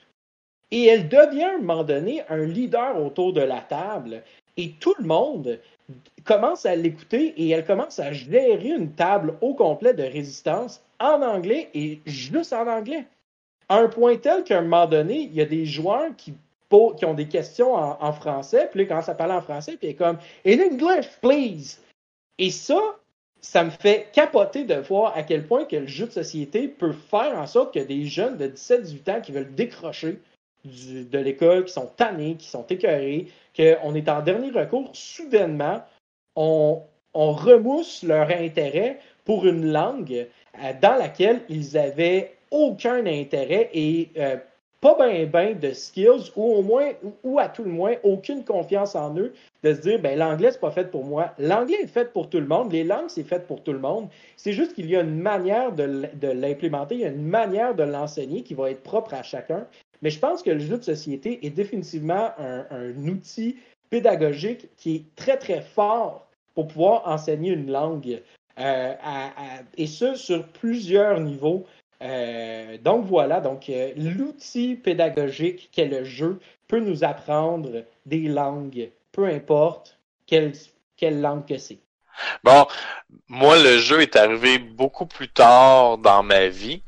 Et 0.70 0.86
elle 0.86 1.06
devient 1.06 1.42
à 1.42 1.54
un 1.56 1.58
moment 1.58 1.84
donné 1.84 2.22
un 2.30 2.46
leader 2.46 2.98
autour 2.98 3.34
de 3.34 3.42
la 3.42 3.60
table. 3.60 4.22
Et 4.56 4.70
tout 4.80 4.94
le 4.98 5.04
monde 5.04 5.60
commence 6.24 6.64
à 6.64 6.74
l'écouter 6.74 7.34
et 7.36 7.50
elle 7.50 7.66
commence 7.66 7.98
à 7.98 8.10
gérer 8.14 8.70
une 8.70 8.92
table 8.92 9.34
au 9.42 9.52
complet 9.52 9.92
de 9.92 10.02
résistance 10.02 10.82
en 10.98 11.20
anglais 11.20 11.68
et 11.74 12.00
juste 12.06 12.54
en 12.54 12.66
anglais. 12.66 13.04
À 13.68 13.80
un 13.80 13.88
point 13.88 14.16
tel 14.16 14.44
qu'à 14.44 14.60
un 14.60 14.62
moment 14.62 14.86
donné, 14.86 15.20
il 15.20 15.34
y 15.34 15.42
a 15.42 15.46
des 15.46 15.66
joueurs 15.66 16.16
qui, 16.16 16.32
qui 16.96 17.04
ont 17.04 17.14
des 17.14 17.28
questions 17.28 17.74
en, 17.74 18.12
français, 18.12 18.68
puis 18.70 18.80
là, 18.80 18.86
quand 18.86 19.02
ça 19.02 19.14
parle 19.14 19.32
en 19.32 19.40
français, 19.40 19.76
puis 19.76 19.88
elle 19.88 19.90
est 19.90 19.94
comme 19.94 20.18
In 20.44 20.58
English, 20.58 21.08
please! 21.20 21.78
Et 22.38 22.50
ça, 22.50 22.80
ça 23.40 23.62
me 23.62 23.70
fait 23.70 24.08
capoter 24.12 24.64
de 24.64 24.74
voir 24.74 25.16
à 25.16 25.22
quel 25.22 25.46
point 25.46 25.66
que 25.66 25.76
le 25.76 25.86
jeu 25.86 26.06
de 26.06 26.10
société 26.10 26.66
peut 26.66 26.92
faire 26.92 27.38
en 27.38 27.46
sorte 27.46 27.74
que 27.74 27.78
des 27.78 28.06
jeunes 28.06 28.36
de 28.38 28.48
17-18 28.48 29.10
ans 29.10 29.20
qui 29.20 29.32
veulent 29.32 29.54
décrocher 29.54 30.18
de 30.64 31.18
l'école, 31.18 31.66
qui 31.66 31.72
sont 31.72 31.90
tannés, 31.96 32.36
qui 32.36 32.48
sont 32.48 32.66
écœurés, 32.66 33.28
qu'on 33.56 33.94
est 33.94 34.08
en 34.08 34.22
dernier 34.22 34.50
recours, 34.50 34.90
soudainement, 34.94 35.84
on, 36.34 36.82
on 37.12 37.32
remousse 37.32 38.02
leur 38.02 38.30
intérêt 38.30 38.98
pour 39.24 39.46
une 39.46 39.70
langue 39.70 40.26
euh, 40.58 40.72
dans 40.80 40.96
laquelle 40.96 41.42
ils 41.48 41.76
avaient 41.78 42.34
aucun 42.50 43.04
intérêt 43.06 43.70
et 43.72 44.10
euh, 44.16 44.36
pas 44.84 44.94
bien 44.98 45.24
ben 45.24 45.58
de 45.58 45.72
skills 45.72 46.30
ou 46.36 46.56
au 46.56 46.60
moins 46.60 46.90
ou 47.22 47.38
à 47.38 47.48
tout 47.48 47.64
le 47.64 47.70
moins 47.70 47.94
aucune 48.02 48.44
confiance 48.44 48.94
en 48.94 49.16
eux 49.16 49.32
de 49.62 49.72
se 49.72 49.80
dire 49.80 49.98
ben 49.98 50.18
l'anglais 50.18 50.50
c'est 50.52 50.60
pas 50.60 50.70
fait 50.70 50.90
pour 50.90 51.06
moi. 51.06 51.32
L'anglais 51.38 51.78
est 51.82 51.86
fait 51.86 52.12
pour 52.12 52.28
tout 52.28 52.38
le 52.38 52.46
monde. 52.46 52.70
Les 52.70 52.84
langues 52.84 53.08
c'est 53.08 53.24
fait 53.24 53.46
pour 53.46 53.62
tout 53.62 53.72
le 53.72 53.78
monde. 53.78 54.10
C'est 54.36 54.52
juste 54.52 54.74
qu'il 54.74 54.90
y 54.90 54.94
a 54.94 55.00
une 55.00 55.18
manière 55.18 55.72
de, 55.72 56.06
l'implémenter. 56.32 56.96
Il 56.96 57.00
y 57.00 57.06
a 57.06 57.08
une 57.08 57.26
manière 57.26 57.74
de 57.74 57.82
l'enseigner 57.82 58.42
qui 58.42 58.52
va 58.52 58.70
être 58.70 58.82
propre 58.82 59.14
à 59.14 59.22
chacun. 59.22 59.66
Mais 60.02 60.10
je 60.10 60.18
pense 60.18 60.42
que 60.42 60.50
le 60.50 60.58
jeu 60.58 60.76
de 60.76 60.84
société 60.84 61.46
est 61.46 61.50
définitivement 61.50 62.32
un 62.38 63.08
outil 63.08 63.56
pédagogique 63.88 64.68
qui 64.76 64.96
est 64.96 65.04
très 65.16 65.38
très 65.38 65.62
fort 65.62 66.26
pour 66.54 66.68
pouvoir 66.68 67.08
enseigner 67.08 67.52
une 67.52 67.70
langue 67.72 68.20
euh, 68.60 68.94
et 69.76 69.86
ce, 69.86 70.14
sur 70.14 70.46
plusieurs 70.48 71.20
niveaux. 71.20 71.64
Euh, 72.04 72.76
donc 72.78 73.06
voilà, 73.06 73.40
donc 73.40 73.70
euh, 73.70 73.92
l'outil 73.96 74.74
pédagogique 74.74 75.70
qu'est 75.72 75.86
le 75.86 76.04
jeu 76.04 76.38
peut 76.68 76.80
nous 76.80 77.02
apprendre 77.02 77.84
des 78.04 78.28
langues, 78.28 78.90
peu 79.10 79.24
importe 79.24 79.98
quelle, 80.26 80.52
quelle 80.96 81.22
langue 81.22 81.46
que 81.46 81.56
c'est. 81.56 81.78
Bon, 82.44 82.66
moi 83.28 83.56
le 83.60 83.78
jeu 83.78 84.02
est 84.02 84.16
arrivé 84.16 84.58
beaucoup 84.58 85.06
plus 85.06 85.28
tard 85.28 85.98
dans 85.98 86.22
ma 86.22 86.48
vie. 86.48 86.82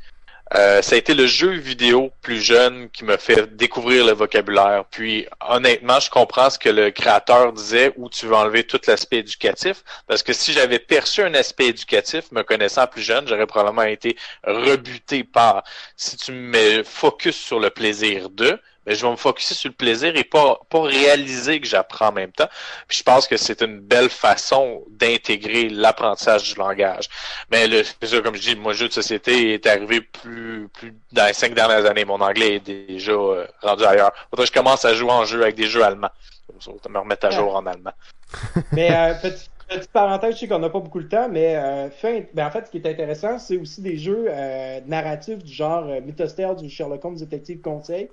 Euh, 0.55 0.81
ça 0.81 0.95
a 0.95 0.99
été 0.99 1.15
le 1.15 1.27
jeu 1.27 1.51
vidéo 1.51 2.13
plus 2.23 2.41
jeune 2.41 2.89
qui 2.91 3.05
me 3.05 3.17
fait 3.17 3.57
découvrir 3.57 4.07
le 4.07 4.13
vocabulaire. 4.13 4.85
Puis 4.91 5.27
honnêtement, 5.41 5.99
je 5.99 6.09
comprends 6.09 6.51
ce 6.51 6.59
que 6.59 6.69
le 6.69 6.91
créateur 6.91 7.53
disait 7.53 7.93
où 7.97 8.09
tu 8.09 8.27
veux 8.27 8.35
enlever 8.35 8.65
tout 8.65 8.81
l'aspect 8.87 9.19
éducatif. 9.19 9.83
Parce 10.07 10.23
que 10.23 10.33
si 10.33 10.53
j'avais 10.53 10.79
perçu 10.79 11.23
un 11.23 11.35
aspect 11.35 11.67
éducatif, 11.67 12.31
me 12.31 12.43
connaissant 12.43 12.87
plus 12.87 13.03
jeune, 13.03 13.27
j'aurais 13.27 13.47
probablement 13.47 13.83
été 13.83 14.17
rebuté 14.45 15.25
par 15.25 15.65
si 15.97 16.17
tu 16.17 16.31
me 16.31 16.85
focus 16.85 17.37
sur 17.37 17.59
le 17.59 17.71
plaisir 17.71 18.31
de, 18.31 18.61
mais 18.87 18.95
je 18.95 19.05
vais 19.05 19.11
me 19.11 19.17
focuser 19.17 19.55
sur 19.55 19.71
le 19.71 19.75
plaisir 19.75 20.17
et 20.17 20.25
pas, 20.25 20.61
pas 20.69 20.83
réaliser 20.83 21.61
que 21.61 21.67
j'apprends 21.67 22.09
en 22.09 22.13
même 22.13 22.33
temps. 22.33 22.49
Puis 22.89 22.99
je 22.99 23.03
pense 23.03 23.27
que 23.27 23.37
c'est 23.37 23.63
une 23.63 23.81
belle 23.81 24.11
façon 24.11 24.85
d'intégrer 24.91 25.69
l'apprentissage 25.69 26.53
du 26.53 26.59
langage. 26.59 27.09
Mais 27.51 27.67
le, 27.67 27.83
comme 28.21 28.37
je 28.37 28.41
dis, 28.41 28.57
mon 28.57 28.73
jeu 28.73 28.89
de 28.89 28.93
société 28.93 29.55
est 29.55 29.67
arrivé 29.67 30.01
plus, 30.01 30.69
plus 30.73 30.95
dans 31.13 31.27
les 31.27 31.33
cinq 31.33 31.55
dernières 31.55 31.87
années. 31.87 32.05
Mon 32.05 32.21
anglais 32.21 32.57
est 32.57 32.67
déjà 32.67 33.13
euh, 33.13 33.47
rendu 33.63 33.85
ailleurs. 33.85 34.13
Faudrait 34.31 34.47
je 34.47 34.53
commence 34.53 34.85
à 34.85 34.95
jouer 34.95 35.11
en 35.11 35.25
jeu 35.25 35.43
avec 35.43 35.57
des 35.57 35.67
jeux 35.67 35.83
allemands. 35.83 36.11
Vais 36.49 36.91
me 36.91 36.99
remettre 36.99 37.27
à 37.27 37.31
jour 37.31 37.57
en 37.57 37.67
allemand. 37.67 37.93
Mais 38.73 38.91
euh, 38.93 39.15
petite 39.69 39.91
parenthèse, 39.93 40.35
je 40.35 40.41
sais 40.41 40.49
qu'on 40.49 40.59
n'a 40.59 40.71
pas 40.71 40.81
beaucoup 40.81 41.01
de 41.01 41.09
temps, 41.09 41.29
mais 41.29 41.57
euh, 41.57 41.91
fin, 41.91 42.23
ben, 42.35 42.47
en 42.47 42.51
fait, 42.51 42.67
ce 42.67 42.71
qui 42.71 42.79
est 42.79 42.87
intéressant, 42.87 43.39
c'est 43.39 43.57
aussi 43.57 43.83
des 43.83 43.97
jeux 43.97 44.27
euh, 44.29 44.81
narratifs 44.87 45.43
du 45.43 45.53
genre 45.53 45.87
euh, 45.87 46.01
Mythostel 46.01 46.55
du 46.57 46.71
Sherlock 46.71 47.05
Holmes 47.05 47.17
Detective 47.17 47.61
Conseil, 47.61 48.09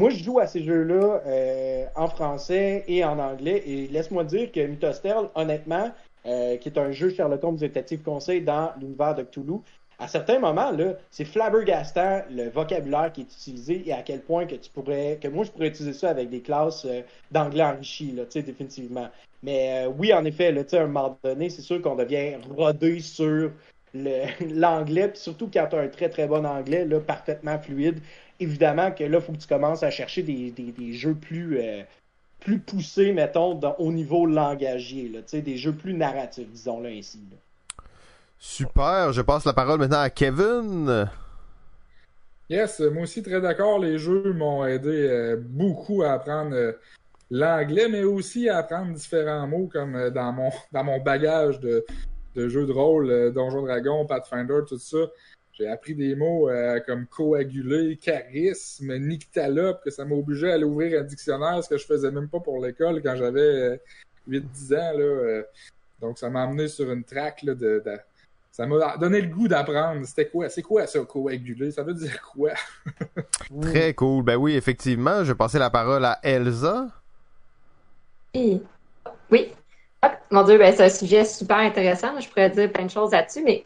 moi, 0.00 0.08
je 0.08 0.24
joue 0.24 0.38
à 0.38 0.46
ces 0.46 0.64
jeux-là 0.64 1.20
euh, 1.26 1.84
en 1.94 2.08
français 2.08 2.84
et 2.88 3.04
en 3.04 3.18
anglais. 3.18 3.62
Et 3.66 3.86
laisse-moi 3.88 4.24
dire 4.24 4.50
que 4.50 4.60
Mythostel, 4.60 5.28
honnêtement, 5.34 5.90
euh, 6.24 6.56
qui 6.56 6.70
est 6.70 6.78
un 6.78 6.90
jeu 6.90 7.10
Sherlock 7.10 7.44
Holmes 7.44 7.58
Détective 7.58 8.00
Conseil 8.00 8.40
dans 8.40 8.70
l'univers 8.80 9.14
de 9.14 9.24
Cthulhu, 9.24 9.58
à 9.98 10.08
certains 10.08 10.38
moments, 10.38 10.72
c'est 11.10 11.26
flabbergastant 11.26 12.22
le 12.30 12.48
vocabulaire 12.48 13.12
qui 13.12 13.20
est 13.20 13.24
utilisé 13.24 13.82
et 13.86 13.92
à 13.92 14.00
quel 14.00 14.22
point 14.22 14.46
que 14.46 14.54
tu 14.54 14.70
pourrais, 14.70 15.18
que 15.20 15.28
moi 15.28 15.44
je 15.44 15.50
pourrais 15.50 15.68
utiliser 15.68 15.92
ça 15.92 16.08
avec 16.08 16.30
des 16.30 16.40
classes 16.40 16.86
euh, 16.86 17.02
d'anglais 17.30 17.64
enrichi, 17.64 18.12
là, 18.12 18.24
tu 18.24 18.32
sais, 18.32 18.42
définitivement. 18.42 19.10
Mais 19.42 19.84
oui, 19.98 20.14
en 20.14 20.24
effet, 20.24 20.50
là, 20.50 20.64
tu 20.64 20.70
sais, 20.70 20.78
un 20.78 20.86
moment 20.86 21.18
donné, 21.22 21.50
c'est 21.50 21.60
sûr 21.60 21.82
qu'on 21.82 21.96
devient 21.96 22.36
rodé 22.56 23.00
sur 23.00 23.50
l'anglais, 23.94 25.10
surtout 25.12 25.50
quand 25.52 25.66
tu 25.68 25.76
as 25.76 25.80
un 25.80 25.88
très 25.88 26.08
très 26.08 26.26
bon 26.26 26.46
anglais, 26.46 26.86
là, 26.86 27.00
parfaitement 27.00 27.58
fluide, 27.58 28.00
évidemment 28.40 28.90
que 28.90 29.04
là, 29.04 29.18
il 29.18 29.20
faut 29.20 29.32
que 29.32 29.38
tu 29.38 29.46
commences 29.46 29.82
à 29.82 29.90
chercher 29.90 30.22
des, 30.22 30.92
jeux 30.92 31.14
plus, 31.14 31.58
euh, 31.60 31.82
plus 32.40 32.58
poussés, 32.58 33.12
mettons, 33.12 33.60
au 33.78 33.92
niveau 33.92 34.26
langagier, 34.26 35.08
là, 35.08 35.40
des 35.40 35.56
jeux 35.56 35.74
plus 35.74 35.94
narratifs, 35.94 36.48
disons-le 36.48 36.88
ainsi. 36.88 37.20
Super, 38.38 39.12
je 39.12 39.20
passe 39.20 39.44
la 39.44 39.52
parole 39.52 39.78
maintenant 39.78 40.00
à 40.00 40.10
Kevin. 40.10 41.08
Yes, 42.48 42.80
moi 42.80 43.04
aussi 43.04 43.22
très 43.22 43.40
d'accord. 43.40 43.78
Les 43.78 43.98
jeux 43.98 44.32
m'ont 44.32 44.64
aidé 44.64 44.88
euh, 45.08 45.36
beaucoup 45.38 46.02
à 46.02 46.12
apprendre 46.12 46.56
euh, 46.56 46.72
l'anglais, 47.30 47.86
mais 47.88 48.02
aussi 48.02 48.48
à 48.48 48.58
apprendre 48.58 48.92
différents 48.94 49.46
mots 49.46 49.68
comme 49.70 50.10
dans 50.10 50.32
mon 50.32 50.50
dans 50.72 50.82
mon 50.82 50.98
bagage 50.98 51.60
de, 51.60 51.84
de 52.34 52.48
jeux 52.48 52.66
de 52.66 52.72
rôle, 52.72 53.32
Donjon 53.32 53.62
Dragon, 53.62 54.04
Pathfinder, 54.06 54.60
tout 54.66 54.78
ça. 54.78 54.98
J'ai 55.60 55.68
appris 55.68 55.94
des 55.94 56.14
mots 56.14 56.48
euh, 56.48 56.80
comme 56.86 57.06
coaguler, 57.06 57.98
charisme, 57.98 58.96
nyctalope, 58.96 59.84
que 59.84 59.90
ça 59.90 60.06
m'a 60.06 60.14
obligé 60.14 60.50
à 60.50 60.54
aller 60.54 60.64
ouvrir 60.64 60.98
un 60.98 61.04
dictionnaire, 61.04 61.62
ce 61.62 61.68
que 61.68 61.76
je 61.76 61.84
faisais 61.84 62.10
même 62.10 62.28
pas 62.28 62.40
pour 62.40 62.64
l'école 62.64 63.02
quand 63.02 63.14
j'avais 63.14 63.78
8-10 64.26 64.40
euh, 64.72 64.76
ans. 64.78 64.98
Là, 64.98 65.04
euh. 65.04 65.42
donc 66.00 66.18
ça 66.18 66.30
m'a 66.30 66.44
amené 66.44 66.66
sur 66.66 66.90
une 66.90 67.04
traque 67.04 67.42
là, 67.42 67.54
de, 67.54 67.82
ça 68.50 68.66
m'a 68.66 68.96
donné 68.96 69.20
le 69.20 69.28
goût 69.28 69.48
d'apprendre. 69.48 70.02
C'était 70.06 70.28
quoi? 70.28 70.48
C'est 70.48 70.62
quoi 70.62 70.86
ça, 70.86 70.98
coaguler? 71.00 71.72
Ça 71.72 71.82
veut 71.82 71.92
dire 71.92 72.22
quoi? 72.22 72.52
Très 73.60 73.92
cool. 73.92 74.24
Ben 74.24 74.36
oui, 74.36 74.56
effectivement, 74.56 75.24
je 75.24 75.32
vais 75.32 75.36
passer 75.36 75.58
la 75.58 75.68
parole 75.68 76.06
à 76.06 76.20
Elsa. 76.22 76.88
Oui. 78.34 78.62
Oui. 79.30 79.52
Mon 80.30 80.42
Dieu, 80.44 80.56
ben, 80.56 80.74
c'est 80.74 80.84
un 80.84 80.88
sujet 80.88 81.26
super 81.26 81.58
intéressant. 81.58 82.18
Je 82.18 82.26
pourrais 82.30 82.48
dire 82.48 82.72
plein 82.72 82.86
de 82.86 82.90
choses 82.90 83.12
là-dessus, 83.12 83.42
mais 83.44 83.62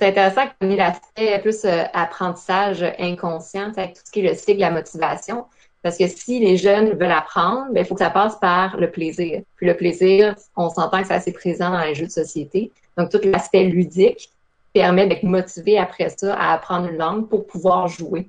c'est 0.00 0.08
intéressant 0.08 0.42
qu'on 0.58 0.70
ait 0.70 0.76
l'aspect 0.76 1.38
plus 1.40 1.64
euh, 1.66 1.84
apprentissage 1.92 2.82
inconscient 2.98 3.70
avec 3.76 3.94
tout 3.94 4.00
ce 4.04 4.10
qui 4.10 4.20
est 4.20 4.30
le 4.30 4.34
cycle 4.34 4.56
de 4.56 4.60
la 4.60 4.70
motivation. 4.70 5.44
Parce 5.82 5.98
que 5.98 6.06
si 6.08 6.40
les 6.40 6.56
jeunes 6.56 6.90
veulent 6.90 7.10
apprendre, 7.10 7.66
ben, 7.72 7.80
il 7.82 7.86
faut 7.86 7.94
que 7.94 8.02
ça 8.02 8.10
passe 8.10 8.36
par 8.36 8.78
le 8.78 8.90
plaisir. 8.90 9.42
Puis 9.56 9.66
le 9.66 9.76
plaisir, 9.76 10.34
on 10.56 10.70
s'entend 10.70 11.02
que 11.02 11.08
c'est 11.08 11.14
assez 11.14 11.32
présent 11.32 11.70
dans 11.70 11.80
les 11.80 11.94
jeux 11.94 12.06
de 12.06 12.10
société. 12.10 12.72
Donc, 12.96 13.10
tout 13.10 13.20
l'aspect 13.24 13.64
ludique 13.64 14.30
permet 14.72 15.06
d'être 15.06 15.22
motivé 15.22 15.78
après 15.78 16.08
ça 16.10 16.34
à 16.34 16.54
apprendre 16.54 16.88
une 16.88 16.96
langue 16.96 17.28
pour 17.28 17.46
pouvoir 17.46 17.88
jouer. 17.88 18.28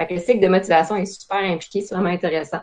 Fait 0.00 0.08
que 0.08 0.14
le 0.14 0.20
cycle 0.20 0.40
de 0.40 0.48
motivation 0.48 0.96
est 0.96 1.06
super 1.06 1.38
impliqué, 1.38 1.82
c'est 1.82 1.94
vraiment 1.94 2.10
intéressant. 2.10 2.60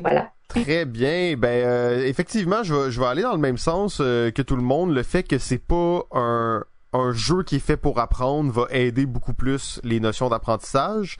voilà. 0.00 0.30
Très 0.48 0.84
bien. 0.84 1.36
Ben 1.36 1.64
euh, 1.64 2.06
effectivement, 2.06 2.62
je 2.62 2.74
vais, 2.74 2.90
je 2.90 3.00
vais 3.00 3.06
aller 3.06 3.22
dans 3.22 3.32
le 3.32 3.38
même 3.38 3.58
sens 3.58 3.98
euh, 4.00 4.30
que 4.30 4.42
tout 4.42 4.56
le 4.56 4.62
monde. 4.62 4.92
Le 4.92 5.02
fait 5.02 5.24
que 5.24 5.38
c'est 5.38 5.58
pas 5.58 6.04
un, 6.12 6.64
un 6.94 7.12
jeu 7.12 7.42
qui 7.42 7.56
est 7.56 7.60
fait 7.60 7.76
pour 7.76 7.98
apprendre 7.98 8.50
va 8.50 8.66
aider 8.70 9.04
beaucoup 9.04 9.34
plus 9.34 9.80
les 9.84 10.00
notions 10.00 10.28
d'apprentissage. 10.28 11.18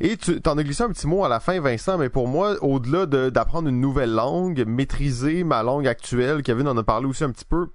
Et 0.00 0.16
tu 0.16 0.40
t'en 0.40 0.56
as 0.56 0.64
glissé 0.64 0.82
un 0.82 0.88
petit 0.88 1.06
mot 1.06 1.24
à 1.24 1.28
la 1.28 1.40
fin, 1.40 1.60
Vincent, 1.60 1.98
mais 1.98 2.08
pour 2.08 2.26
moi, 2.26 2.56
au-delà 2.62 3.04
d'apprendre 3.30 3.68
une 3.68 3.80
nouvelle 3.80 4.12
langue, 4.12 4.64
maîtriser 4.66 5.44
ma 5.44 5.62
langue 5.62 5.86
actuelle, 5.86 6.42
Kevin 6.42 6.68
en 6.68 6.76
a 6.78 6.82
parlé 6.82 7.06
aussi 7.06 7.22
un 7.22 7.30
petit 7.30 7.44
peu, 7.44 7.68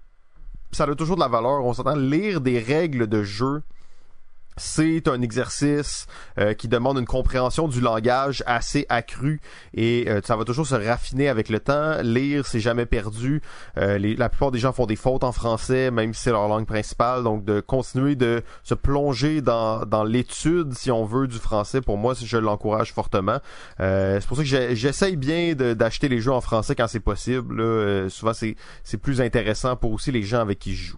ça 0.72 0.86
a 0.86 0.96
toujours 0.96 1.16
de 1.16 1.22
la 1.22 1.28
valeur. 1.28 1.64
On 1.64 1.74
s'entend 1.74 1.96
lire 1.96 2.42
des 2.42 2.60
règles 2.60 3.08
de 3.08 3.22
jeu 3.22 3.62
c'est 4.58 5.08
un 5.08 5.22
exercice 5.22 6.08
euh, 6.40 6.54
qui 6.54 6.68
demande 6.68 6.98
une 6.98 7.06
compréhension 7.06 7.68
du 7.68 7.82
langage 7.82 8.44
assez 8.46 8.86
accrue 8.90 9.42
et 9.74 10.06
euh, 10.08 10.22
ça 10.24 10.36
va 10.36 10.46
toujours 10.46 10.68
se 10.68 10.76
raffiner 10.76 11.28
avec 11.28 11.50
le 11.50 11.60
temps. 11.60 12.02
Lire, 12.02 12.46
c'est 12.46 12.60
jamais 12.60 12.86
perdu. 12.86 13.42
Euh, 13.78 13.98
la 14.18 14.30
plupart 14.30 14.52
des 14.52 14.60
gens 14.60 14.72
font 14.72 14.86
des 14.86 14.96
fautes 14.96 15.24
en 15.24 15.32
français, 15.32 15.92
même 15.92 16.14
si 16.14 16.24
c'est 16.24 16.32
leur 16.32 16.48
langue 16.48 16.66
principale. 16.66 17.24
Donc 17.24 17.44
de 17.44 17.60
continuer 17.60 18.16
de 18.16 18.44
se 18.64 18.74
plonger 18.74 19.42
dans, 19.42 20.04
l'étude, 20.06 20.74
si 20.74 20.92
on 20.92 21.06
veut, 21.06 21.28
du 21.28 21.38
français, 21.38 21.82
pour 21.82 21.98
moi, 21.98 22.14
je 22.14 22.38
l'encourage 22.38 22.94
fortement. 22.94 23.40
c'est 23.80 24.26
pour 24.28 24.38
ça 24.38 24.44
que 24.44 24.76
j'essaye 24.76 25.16
bien 25.16 25.54
d'acheter 25.54 26.08
les 26.08 26.20
jeux 26.20 26.32
en 26.32 26.42
français 26.42 26.76
quand 26.76 26.88
c'est 26.88 27.00
possible. 27.00 28.10
Souvent, 28.10 28.34
c'est 28.34 28.98
plus 28.98 29.22
intéressant 29.22 29.76
pour 29.76 29.92
aussi 29.92 30.12
les 30.12 30.24
gens 30.24 30.40
avec 30.40 30.60
qui 30.60 30.76
je 30.76 30.92
joue. 30.92 30.98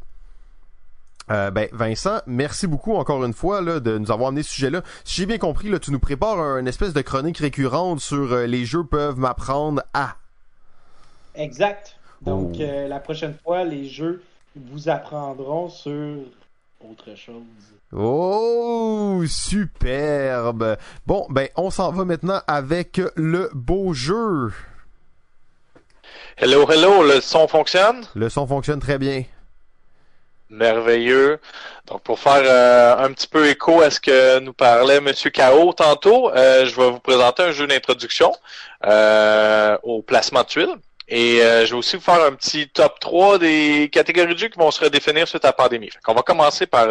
Euh, 1.30 1.52
ben 1.52 1.68
Vincent, 1.74 2.22
merci 2.26 2.68
beaucoup 2.68 2.96
encore 2.96 3.24
une 3.26 3.34
fois 3.34 3.62
là, 3.62 3.80
de 3.80 3.98
nous 3.98 4.12
avoir 4.12 4.30
amené 4.30 4.44
ce 4.44 4.52
sujet-là. 4.52 4.82
Si 5.04 5.22
j'ai 5.22 5.26
bien 5.26 5.38
compris, 5.38 5.70
là, 5.70 5.78
tu 5.78 5.92
nous 5.92 6.00
prépares 6.00 6.58
une 6.58 6.68
espèce 6.68 6.94
de 6.94 7.02
chronique 7.02 7.40
récurrente 7.40 8.00
sur 8.00 8.32
euh, 8.32 8.46
les 8.46 8.66
jeux 8.66 8.86
peuvent 8.86 9.20
m'apprendre 9.20 9.84
à. 9.94 10.16
Exact. 11.36 11.98
Donc 12.22 12.56
oh. 12.56 12.62
euh, 12.62 12.88
la 12.88 13.00
prochaine 13.00 13.36
fois, 13.44 13.66
les 13.66 13.90
jeux 13.90 14.24
vous 14.56 14.88
apprendront 14.88 15.70
sur 15.70 16.20
autre 16.80 17.16
chose. 17.16 17.44
Oh, 17.92 19.22
superbe. 19.28 20.78
Bon, 21.06 21.26
ben 21.30 21.50
on 21.58 21.70
s'en 21.70 21.92
va 21.92 22.06
maintenant 22.06 22.42
avec 22.48 23.02
le 23.16 23.50
beau 23.54 23.94
jeu. 23.94 24.52
Hello, 26.38 26.70
hello, 26.70 27.04
le 27.04 27.20
son 27.20 27.48
fonctionne? 27.48 28.02
Le 28.16 28.30
son 28.30 28.48
fonctionne 28.48 28.80
très 28.80 28.98
bien 28.98 29.24
merveilleux. 30.50 31.40
Donc, 31.88 32.02
pour 32.04 32.20
faire 32.20 32.42
euh, 32.44 32.98
un 32.98 33.12
petit 33.14 33.28
peu 33.28 33.48
écho 33.48 33.82
à 33.82 33.90
ce 33.90 34.00
que 34.00 34.40
nous 34.40 34.54
parlait 34.54 34.98
M. 34.98 35.12
K.O. 35.14 35.74
tantôt, 35.74 36.32
euh, 36.32 36.66
je 36.66 36.76
vais 36.76 36.90
vous 36.90 37.00
présenter 37.00 37.44
un 37.44 37.52
jeu 37.52 37.68
d'introduction 37.68 38.34
euh, 38.86 39.78
au 39.84 40.02
placement 40.02 40.42
de 40.42 40.48
tuiles. 40.48 40.76
Et 41.10 41.38
je 41.38 41.72
vais 41.72 41.78
aussi 41.78 41.96
vous 41.96 42.02
faire 42.02 42.22
un 42.22 42.34
petit 42.34 42.68
top 42.68 43.00
3 43.00 43.40
des 43.40 43.90
catégories 43.90 44.34
de 44.34 44.38
jeux 44.38 44.50
qui 44.50 44.60
vont 44.60 44.72
se 44.72 44.84
redéfinir 44.84 45.26
suite 45.26 45.46
à 45.46 45.50
la 45.50 45.54
pandémie. 45.54 45.90
On 46.06 46.14
va 46.14 46.22
commencer 46.22 46.68
par 46.68 46.90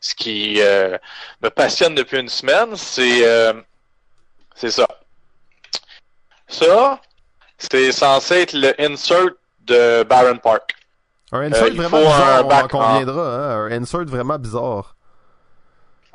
ce 0.00 0.14
qui 0.16 0.60
me 0.60 1.50
passionne 1.50 1.94
depuis 1.94 2.18
une 2.18 2.28
semaine, 2.28 2.74
c'est 2.74 3.22
c'est 4.56 4.72
ça. 4.72 4.88
Ça, 6.48 7.00
c'est 7.56 7.92
censé 7.92 8.40
être 8.40 8.54
le 8.54 8.74
insert 8.80 9.30
de 9.60 10.02
Baron 10.02 10.38
Park. 10.38 10.74
Un 11.34 11.52
insert 11.52 11.64
euh, 11.64 11.70
vraiment 11.74 11.98
bizarre, 11.98 12.46
on 12.46 12.68
conviendra, 12.68 13.22
hein? 13.22 13.68
Un 13.70 13.82
insert 13.82 14.04
vraiment 14.04 14.38
bizarre. 14.38 14.94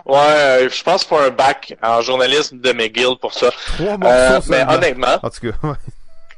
Ouais, 0.05 0.67
je 0.71 0.83
pense 0.83 1.03
faut 1.03 1.17
un 1.17 1.29
bac 1.29 1.77
en 1.83 2.01
journalisme 2.01 2.59
de 2.59 2.71
McGill 2.71 3.17
pour 3.19 3.33
ça. 3.33 3.49
Trois 3.51 3.97
euh, 4.03 4.39
mais 4.47 4.63
honnêtement. 4.67 5.17
En 5.21 5.29
tout 5.29 5.51
cas, 5.51 5.67
ouais. 5.67 5.75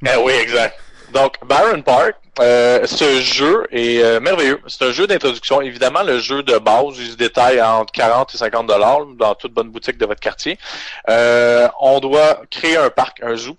Eh 0.14 0.18
oui, 0.18 0.34
exact. 0.34 0.80
Donc, 1.14 1.36
Baron 1.46 1.84
Park, 1.84 2.16
euh, 2.40 2.88
ce 2.88 3.22
jeu 3.22 3.68
est 3.72 4.02
euh, 4.02 4.20
merveilleux. 4.20 4.60
C'est 4.68 4.84
un 4.86 4.92
jeu 4.92 5.06
d'introduction. 5.06 5.62
Évidemment, 5.62 6.02
le 6.02 6.18
jeu 6.18 6.42
de 6.42 6.58
base, 6.58 6.98
il 6.98 7.12
se 7.12 7.16
détaille 7.16 7.62
entre 7.62 7.92
40 7.92 8.34
et 8.34 8.38
50 8.38 8.66
dollars 8.66 9.06
dans 9.18 9.36
toute 9.36 9.54
bonne 9.54 9.70
boutique 9.70 10.00
de 10.00 10.08
votre 10.08 10.22
quartier. 10.22 10.58
Euh, 11.10 11.68
on 11.80 12.00
doit 12.00 12.42
créer 12.50 12.78
un 12.78 12.90
parc, 12.90 13.22
un 13.22 13.36
zoo, 13.36 13.56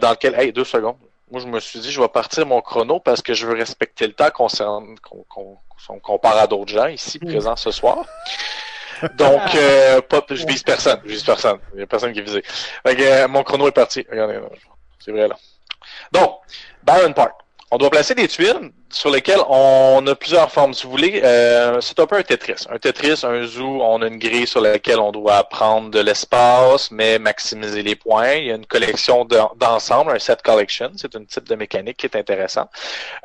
dans 0.00 0.10
lequel, 0.10 0.34
hey, 0.38 0.52
deux 0.52 0.64
secondes, 0.64 0.96
moi, 1.32 1.40
je 1.40 1.46
me 1.46 1.60
suis 1.60 1.80
dit, 1.80 1.90
je 1.90 1.98
vais 1.98 2.08
partir 2.08 2.44
mon 2.44 2.60
chrono 2.60 3.00
parce 3.00 3.22
que 3.22 3.32
je 3.32 3.46
veux 3.46 3.54
respecter 3.54 4.06
le 4.06 4.12
temps 4.12 4.28
qu'on 4.30 5.98
compare 6.00 6.36
à 6.36 6.46
d'autres 6.46 6.70
gens 6.70 6.88
ici 6.88 7.18
mm. 7.22 7.26
présents 7.26 7.56
ce 7.56 7.70
soir. 7.70 8.04
Donc, 9.14 9.54
euh, 9.54 10.02
pas, 10.02 10.22
je 10.28 10.46
vise 10.46 10.62
personne. 10.62 11.00
Je 11.04 11.10
vise 11.10 11.24
personne. 11.24 11.58
Il 11.72 11.78
n'y 11.78 11.82
a 11.82 11.86
personne 11.86 12.12
qui 12.12 12.18
est 12.18 12.22
visé. 12.22 12.44
Euh, 12.86 13.28
mon 13.28 13.42
chrono 13.42 13.66
est 13.66 13.72
parti. 13.72 14.06
Regardez, 14.10 14.38
c'est 15.00 15.10
vrai 15.10 15.26
là. 15.26 15.36
Donc, 16.12 16.40
Baron 16.82 17.14
Park. 17.14 17.41
On 17.74 17.78
doit 17.78 17.88
placer 17.88 18.14
des 18.14 18.28
tuiles 18.28 18.70
sur 18.90 19.08
lesquelles 19.08 19.40
on 19.48 20.06
a 20.06 20.14
plusieurs 20.14 20.52
formes. 20.52 20.74
Si 20.74 20.84
vous 20.84 20.90
voulez, 20.90 21.22
euh, 21.24 21.80
c'est 21.80 21.98
un 21.98 22.06
peu 22.06 22.16
un 22.16 22.22
Tetris. 22.22 22.66
Un 22.68 22.76
Tetris, 22.76 23.24
un 23.24 23.46
zoo, 23.46 23.80
on 23.80 24.02
a 24.02 24.08
une 24.08 24.18
grille 24.18 24.46
sur 24.46 24.60
laquelle 24.60 24.98
on 24.98 25.10
doit 25.10 25.42
prendre 25.44 25.90
de 25.90 25.98
l'espace, 25.98 26.90
mais 26.90 27.18
maximiser 27.18 27.82
les 27.82 27.96
points. 27.96 28.34
Il 28.34 28.44
y 28.44 28.52
a 28.52 28.56
une 28.56 28.66
collection 28.66 29.24
d'ensemble, 29.24 30.10
un 30.10 30.18
set 30.18 30.42
collection. 30.42 30.90
C'est 30.96 31.16
un 31.16 31.24
type 31.24 31.48
de 31.48 31.54
mécanique 31.54 31.96
qui 31.96 32.04
est 32.04 32.14
intéressant. 32.14 32.68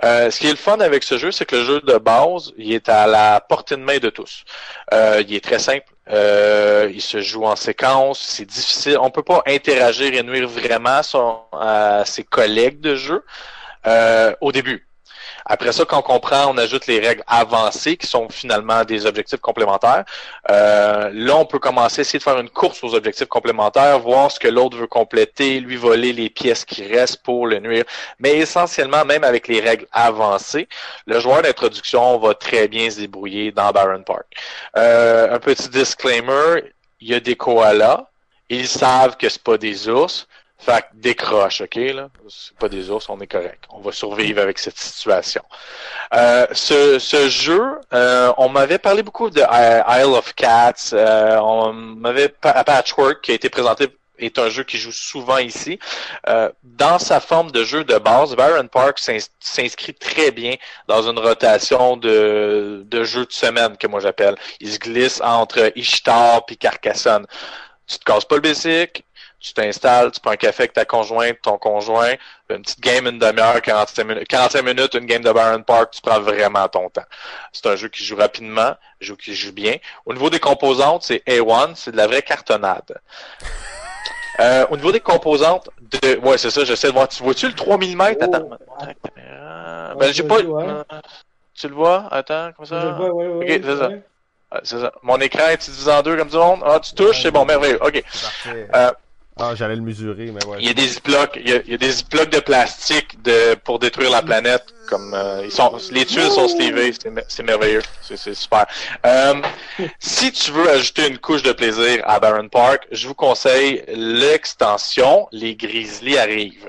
Euh, 0.05 0.31
ce 0.31 0.39
qui 0.39 0.47
est 0.47 0.51
le 0.51 0.55
fun 0.55 0.79
avec 0.79 1.03
ce 1.03 1.17
jeu, 1.17 1.33
c'est 1.33 1.43
que 1.43 1.57
le 1.57 1.65
jeu 1.65 1.81
de 1.81 1.97
base, 1.97 2.53
il 2.57 2.71
est 2.71 2.87
à 2.87 3.05
la 3.05 3.41
portée 3.41 3.75
de 3.75 3.81
main 3.81 3.97
de 3.97 4.09
tous. 4.09 4.45
Euh, 4.93 5.21
il 5.27 5.35
est 5.35 5.43
très 5.43 5.59
simple. 5.59 5.87
Euh, 6.09 6.89
il 6.93 7.01
se 7.01 7.19
joue 7.19 7.43
en 7.43 7.57
séquence, 7.57 8.21
c'est 8.21 8.45
difficile. 8.45 8.97
On 9.01 9.09
peut 9.09 9.23
pas 9.23 9.43
interagir 9.45 10.13
et 10.13 10.23
nuire 10.23 10.47
vraiment 10.47 11.01
à 11.51 12.03
ses 12.05 12.23
collègues 12.23 12.79
de 12.79 12.95
jeu. 12.95 13.25
Euh, 13.85 14.33
au 14.41 14.51
début. 14.51 14.87
Après 15.49 15.71
ça, 15.71 15.85
quand 15.85 15.99
on 15.99 16.01
comprend, 16.01 16.51
on 16.53 16.57
ajoute 16.57 16.87
les 16.87 16.99
règles 16.99 17.23
avancées 17.25 17.95
qui 17.95 18.05
sont 18.05 18.27
finalement 18.29 18.83
des 18.83 19.05
objectifs 19.05 19.39
complémentaires. 19.39 20.03
Euh, 20.51 21.09
là, 21.13 21.37
on 21.37 21.45
peut 21.45 21.59
commencer 21.59 21.99
à 21.99 22.01
essayer 22.01 22.19
de 22.19 22.23
faire 22.23 22.37
une 22.37 22.49
course 22.49 22.83
aux 22.83 22.93
objectifs 22.93 23.27
complémentaires, 23.27 23.99
voir 23.99 24.29
ce 24.29 24.39
que 24.41 24.49
l'autre 24.49 24.75
veut 24.75 24.87
compléter, 24.87 25.61
lui 25.61 25.77
voler 25.77 26.11
les 26.11 26.29
pièces 26.29 26.65
qui 26.65 26.85
restent 26.85 27.23
pour 27.23 27.47
le 27.47 27.59
nuire. 27.59 27.85
Mais 28.19 28.37
essentiellement, 28.37 29.05
même 29.05 29.23
avec 29.23 29.47
les 29.47 29.61
règles 29.61 29.87
avancées, 29.93 30.67
le 31.05 31.19
joueur 31.21 31.41
d'introduction 31.41 32.17
va 32.17 32.33
très 32.33 32.67
bien 32.67 32.89
se 32.89 32.99
débrouiller 32.99 33.51
dans 33.53 33.71
Baron 33.71 34.03
Park. 34.03 34.25
Euh, 34.75 35.33
un 35.33 35.39
petit 35.39 35.69
disclaimer, 35.69 36.73
il 36.99 37.07
y 37.07 37.13
a 37.13 37.21
des 37.21 37.35
koalas. 37.37 38.05
Ils 38.49 38.67
savent 38.67 39.17
que 39.17 39.29
c'est 39.29 39.43
pas 39.43 39.57
des 39.57 39.87
ours. 39.87 40.27
Fait 40.59 40.81
que 40.81 40.87
décroche, 40.95 41.61
OK? 41.61 41.75
Là? 41.75 42.09
C'est 42.27 42.57
pas 42.57 42.67
des 42.67 42.89
ours, 42.89 43.07
on 43.09 43.19
est 43.19 43.27
correct. 43.27 43.65
On 43.69 43.79
va 43.79 43.91
survivre 43.91 44.41
avec 44.41 44.57
cette 44.57 44.77
situation. 44.77 45.43
Euh, 46.15 46.47
ce, 46.51 46.97
ce 46.99 47.29
jeu, 47.29 47.79
euh, 47.93 48.33
on 48.37 48.49
m'avait 48.49 48.79
parlé 48.79 49.03
beaucoup 49.03 49.29
de 49.29 49.41
Isle 49.41 50.15
of 50.15 50.33
Cats. 50.33 50.91
Euh, 50.93 51.37
on 51.37 51.73
m'avait 51.73 52.29
Patchwork 52.29 53.21
qui 53.21 53.31
a 53.31 53.35
été 53.35 53.49
présenté 53.49 53.87
est 54.19 54.39
un 54.39 54.49
jeu 54.49 54.63
qui 54.63 54.77
joue 54.77 54.91
souvent 54.91 55.37
ici. 55.37 55.79
Euh, 56.27 56.49
dans 56.63 56.99
sa 56.99 57.19
forme 57.19 57.51
de 57.51 57.63
jeu 57.63 57.83
de 57.83 57.97
base, 57.97 58.35
Baron 58.35 58.67
Park 58.67 58.99
s'inscrit 59.39 59.93
très 59.93 60.31
bien 60.31 60.55
dans 60.87 61.09
une 61.09 61.19
rotation 61.19 61.97
de, 61.97 62.83
de 62.85 63.03
jeux 63.03 63.25
de 63.25 63.31
semaine 63.31 63.77
que 63.77 63.87
moi 63.87 63.99
j'appelle. 63.99 64.35
Il 64.59 64.71
se 64.71 64.79
glisse 64.79 65.21
entre 65.21 65.71
Ishtar 65.75 66.41
et 66.49 66.55
Carcassonne. 66.55 67.25
Tu 67.87 67.99
te 67.99 68.03
casses 68.03 68.25
pas 68.25 68.35
le 68.35 68.41
basic, 68.41 69.05
tu 69.39 69.53
t'installes, 69.53 70.11
tu 70.11 70.19
prends 70.19 70.31
un 70.31 70.37
café 70.37 70.63
avec 70.63 70.73
ta 70.73 70.85
conjointe, 70.85 71.37
ton 71.41 71.57
conjoint, 71.57 72.13
une 72.49 72.61
petite 72.61 72.79
game 72.79 73.07
une 73.07 73.19
demi-heure, 73.19 73.61
45 73.61 74.03
minutes, 74.03 74.27
45 74.27 74.61
minutes, 74.63 74.93
une 74.95 75.05
game 75.05 75.21
de 75.21 75.31
Baron 75.31 75.61
Park, 75.61 75.91
tu 75.91 76.01
prends 76.01 76.19
vraiment 76.19 76.67
ton 76.67 76.89
temps. 76.89 77.05
C'est 77.51 77.67
un 77.67 77.75
jeu 77.75 77.87
qui 77.89 78.03
joue 78.03 78.15
rapidement, 78.15 78.61
un 78.61 78.77
jeu 78.99 79.15
qui 79.15 79.35
joue 79.35 79.53
bien. 79.53 79.75
Au 80.05 80.13
niveau 80.13 80.29
des 80.29 80.39
composantes, 80.39 81.03
c'est 81.03 81.23
A1, 81.27 81.75
c'est 81.75 81.91
de 81.91 81.97
la 81.97 82.07
vraie 82.07 82.21
cartonnade. 82.21 82.99
Euh, 84.39 84.67
au 84.69 84.77
niveau 84.77 84.91
des 84.91 84.99
composantes 84.99 85.67
de. 85.81 86.17
Ouais, 86.19 86.37
c'est 86.37 86.51
ça, 86.51 86.63
j'essaie 86.63 86.89
de 86.89 86.93
voir. 86.93 87.07
Tu 87.07 87.23
vois-tu 87.23 87.47
le 87.47 87.53
3 87.53 87.77
mm? 87.77 88.01
Attends. 88.21 88.49
Ben, 89.97 90.13
j'ai 90.13 90.21
pas. 90.21 90.37
Tu 91.55 91.67
le 91.67 91.73
vois? 91.73 92.07
Attends, 92.11 92.51
comme 92.55 92.67
ça. 92.67 92.79
Je 92.81 92.85
le 92.85 92.93
vois, 92.93 93.09
ouais, 93.13 93.27
ouais. 93.27 93.55
Ok, 93.57 93.63
c'est 93.65 93.77
ça. 93.77 93.89
c'est 94.63 94.79
ça. 94.79 94.91
Mon 95.01 95.17
écran 95.17 95.47
est 95.47 95.57
divisé 95.57 95.91
en 95.91 96.03
deux 96.03 96.15
comme 96.15 96.29
du 96.29 96.37
monde? 96.37 96.61
Ah, 96.63 96.79
tu 96.79 96.93
touches, 96.93 97.23
c'est 97.23 97.31
bon, 97.31 97.45
merveilleux. 97.45 97.79
OK. 97.81 98.03
Euh, 98.75 98.91
ah, 99.39 99.55
j'allais 99.55 99.75
le 99.75 99.81
mesurer, 99.81 100.31
mais 100.31 100.43
ouais. 100.45 100.57
Il 100.59 100.67
y 100.67 100.69
a 100.69 100.73
des 100.73 100.89
blocs, 101.03 101.39
il 101.43 101.49
y 101.49 101.73
a, 101.73 101.77
des 101.77 101.91
blocs 102.09 102.29
de 102.29 102.39
plastique 102.39 103.21
de 103.21 103.55
pour 103.55 103.79
détruire 103.79 104.11
la 104.11 104.21
planète. 104.21 104.65
Comme 104.89 105.13
euh, 105.13 105.41
ils 105.43 105.51
sont, 105.51 105.77
les 105.91 106.05
tuiles 106.05 106.31
sont 106.31 106.47
slivées, 106.47 106.93
c'est 107.27 107.43
merveilleux, 107.43 107.81
c'est 108.01 108.33
super. 108.33 108.65
Euh, 109.05 109.35
si 109.99 110.31
tu 110.31 110.51
veux 110.51 110.69
ajouter 110.69 111.09
une 111.09 111.17
couche 111.17 111.43
de 111.43 111.51
plaisir 111.51 112.01
à 112.05 112.19
Baron 112.19 112.47
Park, 112.47 112.87
je 112.91 113.07
vous 113.07 113.13
conseille 113.13 113.83
l'extension. 113.89 115.27
Les 115.33 115.55
Grizzlies 115.55 116.17
arrivent. 116.17 116.67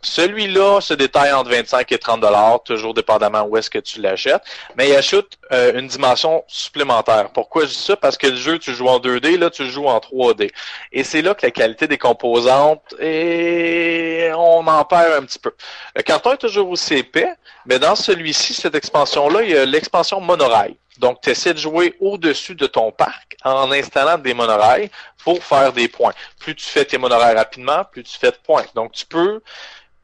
Celui-là 0.00 0.80
se 0.80 0.94
détaille 0.94 1.32
entre 1.32 1.50
25 1.50 1.90
et 1.90 1.98
30 1.98 2.20
dollars, 2.20 2.62
toujours 2.62 2.94
dépendamment 2.94 3.42
où 3.42 3.56
est-ce 3.56 3.68
que 3.68 3.80
tu 3.80 4.00
l'achètes, 4.00 4.42
mais 4.76 4.88
il 4.88 4.94
ajoute 4.94 5.38
euh, 5.50 5.76
une 5.78 5.88
dimension 5.88 6.44
supplémentaire. 6.46 7.30
Pourquoi 7.32 7.62
je 7.62 7.70
dis 7.70 7.74
ça? 7.74 7.96
Parce 7.96 8.16
que 8.16 8.28
le 8.28 8.36
jeu, 8.36 8.60
tu 8.60 8.72
joues 8.74 8.86
en 8.86 9.00
2D, 9.00 9.36
là, 9.38 9.50
tu 9.50 9.66
joues 9.66 9.88
en 9.88 9.98
3D. 9.98 10.52
Et 10.92 11.02
c'est 11.02 11.20
là 11.20 11.34
que 11.34 11.44
la 11.44 11.50
qualité 11.50 11.88
des 11.88 11.98
composantes, 11.98 12.94
et 13.00 14.30
on 14.36 14.64
en 14.68 14.84
perd 14.84 15.14
un 15.14 15.26
petit 15.26 15.40
peu. 15.40 15.52
Le 15.96 16.02
carton 16.02 16.32
est 16.32 16.38
toujours 16.38 16.70
aussi 16.70 16.94
épais, 16.94 17.34
mais 17.66 17.80
dans 17.80 17.96
celui-ci, 17.96 18.54
cette 18.54 18.76
expansion-là, 18.76 19.42
il 19.42 19.50
y 19.50 19.56
a 19.56 19.64
l'expansion 19.64 20.20
monorail. 20.20 20.76
Donc, 20.98 21.20
tu 21.20 21.30
essaies 21.30 21.54
de 21.54 21.58
jouer 21.58 21.94
au-dessus 22.00 22.54
de 22.54 22.66
ton 22.66 22.90
parc 22.90 23.36
en 23.44 23.70
installant 23.70 24.18
des 24.18 24.34
monorails 24.34 24.90
pour 25.24 25.42
faire 25.42 25.72
des 25.72 25.88
points. 25.88 26.12
Plus 26.40 26.54
tu 26.54 26.64
fais 26.66 26.84
tes 26.84 26.98
monorails 26.98 27.36
rapidement, 27.36 27.84
plus 27.84 28.02
tu 28.02 28.18
fais 28.18 28.30
de 28.30 28.36
points. 28.36 28.64
Donc, 28.74 28.92
tu 28.92 29.06
peux 29.06 29.40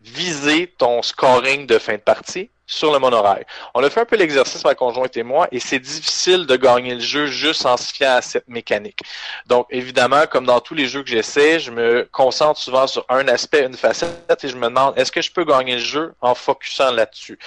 viser 0.01 0.73
ton 0.79 1.03
scoring 1.03 1.67
de 1.67 1.79
fin 1.79 1.95
de 1.95 1.99
partie 1.99 2.51
sur 2.67 2.93
le 2.93 2.99
monorail. 2.99 3.45
On 3.75 3.83
a 3.83 3.91
fait 3.91 4.01
un 4.01 4.05
peu 4.05 4.17
l'exercice, 4.17 4.65
ma 4.65 4.75
conjointe 4.75 5.17
et 5.17 5.23
moi, 5.23 5.49
et 5.53 5.61
c'est 5.61 5.79
difficile 5.79 6.47
de 6.47 6.57
gagner 6.57 6.95
le 6.95 7.01
jeu 7.01 7.27
juste 7.27 7.67
en 7.67 7.77
se 7.77 7.93
fiant 7.93 8.17
à 8.17 8.23
cette 8.23 8.49
mécanique. 8.49 9.01
Donc, 9.47 9.67
évidemment, 9.71 10.27
comme 10.31 10.47
dans 10.47 10.61
tous 10.61 10.75
les 10.75 10.87
jeux 10.87 11.03
que 11.03 11.09
j'essaie, 11.09 11.61
je 11.61 11.71
me 11.71 12.09
concentre 12.11 12.59
souvent 12.61 12.87
sur 12.87 13.05
un 13.09 13.29
aspect, 13.29 13.65
une 13.65 13.77
facette, 13.77 14.43
et 14.43 14.49
je 14.49 14.57
me 14.57 14.69
demande, 14.69 14.99
est-ce 14.99 15.13
que 15.13 15.23
je 15.23 15.31
peux 15.31 15.45
gagner 15.45 15.75
le 15.75 15.81
jeu 15.81 16.15
en 16.21 16.35
focusant 16.35 16.93
là-dessus? 16.93 17.39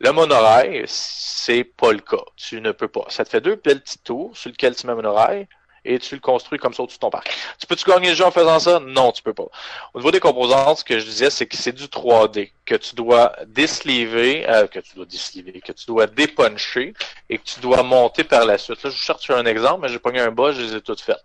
Le 0.00 0.12
monorail, 0.12 0.84
c'est 0.86 1.64
pas 1.64 1.92
le 1.92 2.00
cas. 2.00 2.24
Tu 2.36 2.60
ne 2.60 2.72
peux 2.72 2.88
pas. 2.88 3.04
Ça 3.08 3.24
te 3.24 3.30
fait 3.30 3.40
deux 3.40 3.56
petits 3.56 3.98
tours 3.98 4.36
sur 4.36 4.50
lesquels 4.50 4.74
tu 4.74 4.86
mets 4.86 4.94
monorail 4.94 5.46
et 5.86 5.98
tu 5.98 6.14
le 6.14 6.20
construis 6.20 6.58
comme 6.58 6.74
ça 6.74 6.82
au-dessus 6.82 6.98
de 6.98 7.00
ton 7.00 7.10
parc. 7.10 7.32
Tu 7.58 7.66
peux-tu 7.66 7.88
gagner 7.88 8.10
le 8.10 8.14
jeu 8.14 8.24
en 8.24 8.30
faisant 8.30 8.58
ça? 8.58 8.80
Non, 8.80 9.12
tu 9.12 9.22
peux 9.22 9.34
pas. 9.34 9.46
Au 9.94 9.98
niveau 9.98 10.10
des 10.10 10.20
composantes, 10.20 10.78
ce 10.78 10.84
que 10.84 10.98
je 10.98 11.04
disais, 11.04 11.30
c'est 11.30 11.46
que 11.46 11.56
c'est 11.56 11.72
du 11.72 11.84
3D, 11.84 12.50
que 12.64 12.74
tu 12.74 12.94
dois 12.94 13.32
désliver, 13.46 14.48
euh, 14.48 14.66
que 14.66 14.80
tu 14.80 14.94
dois 14.96 15.06
désliver, 15.06 15.60
que 15.60 15.72
tu 15.72 15.86
dois 15.86 16.06
dépuncher 16.06 16.94
et 17.30 17.38
que 17.38 17.44
tu 17.44 17.60
dois 17.60 17.82
monter 17.82 18.24
par 18.24 18.44
la 18.44 18.58
suite. 18.58 18.82
Là, 18.82 18.90
je 18.90 18.96
cherche 18.96 19.30
un 19.30 19.46
exemple, 19.46 19.82
mais 19.82 19.88
j'ai 19.88 19.98
pogné 19.98 20.20
un 20.20 20.30
bas, 20.30 20.52
je 20.52 20.62
les 20.62 20.74
ai 20.74 20.80
toutes 20.80 21.00
faites. 21.00 21.24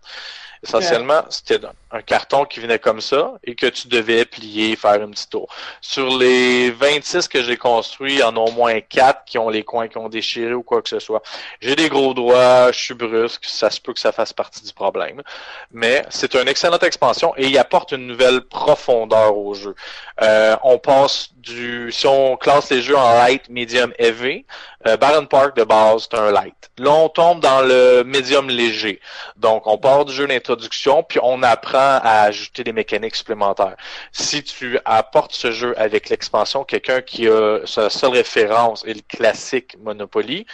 Essentiellement, 0.64 1.24
c'était 1.28 1.58
un 1.90 2.02
carton 2.02 2.44
qui 2.44 2.60
venait 2.60 2.78
comme 2.78 3.00
ça 3.00 3.34
et 3.42 3.56
que 3.56 3.66
tu 3.66 3.88
devais 3.88 4.24
plier, 4.24 4.76
faire 4.76 5.02
un 5.02 5.10
petit 5.10 5.28
tour. 5.28 5.48
Sur 5.80 6.16
les 6.16 6.70
26 6.70 7.26
que 7.26 7.42
j'ai 7.42 7.56
construits, 7.56 8.14
il 8.14 8.18
y 8.20 8.22
en 8.22 8.36
a 8.36 8.38
au 8.38 8.52
moins 8.52 8.80
4 8.80 9.24
qui 9.24 9.38
ont 9.38 9.48
les 9.48 9.64
coins 9.64 9.88
qui 9.88 9.98
ont 9.98 10.08
déchiré 10.08 10.54
ou 10.54 10.62
quoi 10.62 10.80
que 10.80 10.88
ce 10.88 11.00
soit. 11.00 11.20
J'ai 11.60 11.74
des 11.74 11.88
gros 11.88 12.14
doigts, 12.14 12.70
je 12.70 12.78
suis 12.78 12.94
brusque, 12.94 13.44
ça 13.44 13.70
se 13.70 13.80
peut 13.80 13.92
que 13.92 13.98
ça 13.98 14.12
fasse 14.12 14.32
partie 14.32 14.51
du 14.60 14.72
problème. 14.72 15.22
Mais 15.70 16.04
c'est 16.10 16.34
une 16.34 16.48
excellente 16.48 16.82
expansion 16.82 17.32
et 17.36 17.46
il 17.46 17.58
apporte 17.58 17.92
une 17.92 18.06
nouvelle 18.06 18.42
profondeur 18.42 19.36
au 19.36 19.54
jeu. 19.54 19.74
Euh, 20.22 20.56
on 20.62 20.78
passe 20.78 21.30
du... 21.36 21.90
Si 21.92 22.06
on 22.06 22.36
classe 22.36 22.70
les 22.70 22.82
jeux 22.82 22.96
en 22.96 23.14
light, 23.14 23.48
medium, 23.48 23.92
heavy, 23.98 24.44
euh, 24.86 24.96
Baron 24.96 25.26
Park 25.26 25.56
de 25.56 25.64
base, 25.64 26.08
c'est 26.10 26.18
un 26.18 26.30
light. 26.30 26.70
Là, 26.78 26.90
on 26.90 27.08
tombe 27.08 27.40
dans 27.40 27.62
le 27.62 28.02
médium 28.04 28.48
léger. 28.48 29.00
Donc, 29.36 29.66
on 29.66 29.78
part 29.78 30.04
du 30.04 30.12
jeu 30.12 30.26
d'introduction, 30.26 31.02
puis 31.02 31.20
on 31.22 31.42
apprend 31.42 32.00
à 32.02 32.22
ajouter 32.22 32.64
des 32.64 32.72
mécaniques 32.72 33.16
supplémentaires. 33.16 33.76
Si 34.12 34.42
tu 34.42 34.78
apportes 34.84 35.32
ce 35.32 35.52
jeu 35.52 35.74
avec 35.78 36.08
l'expansion, 36.08 36.64
quelqu'un 36.64 37.00
qui 37.00 37.28
a 37.28 37.60
sa 37.66 37.90
seule 37.90 38.12
référence 38.12 38.84
est 38.84 38.94
le 38.94 39.02
classique 39.08 39.76
Monopoly, 39.80 40.46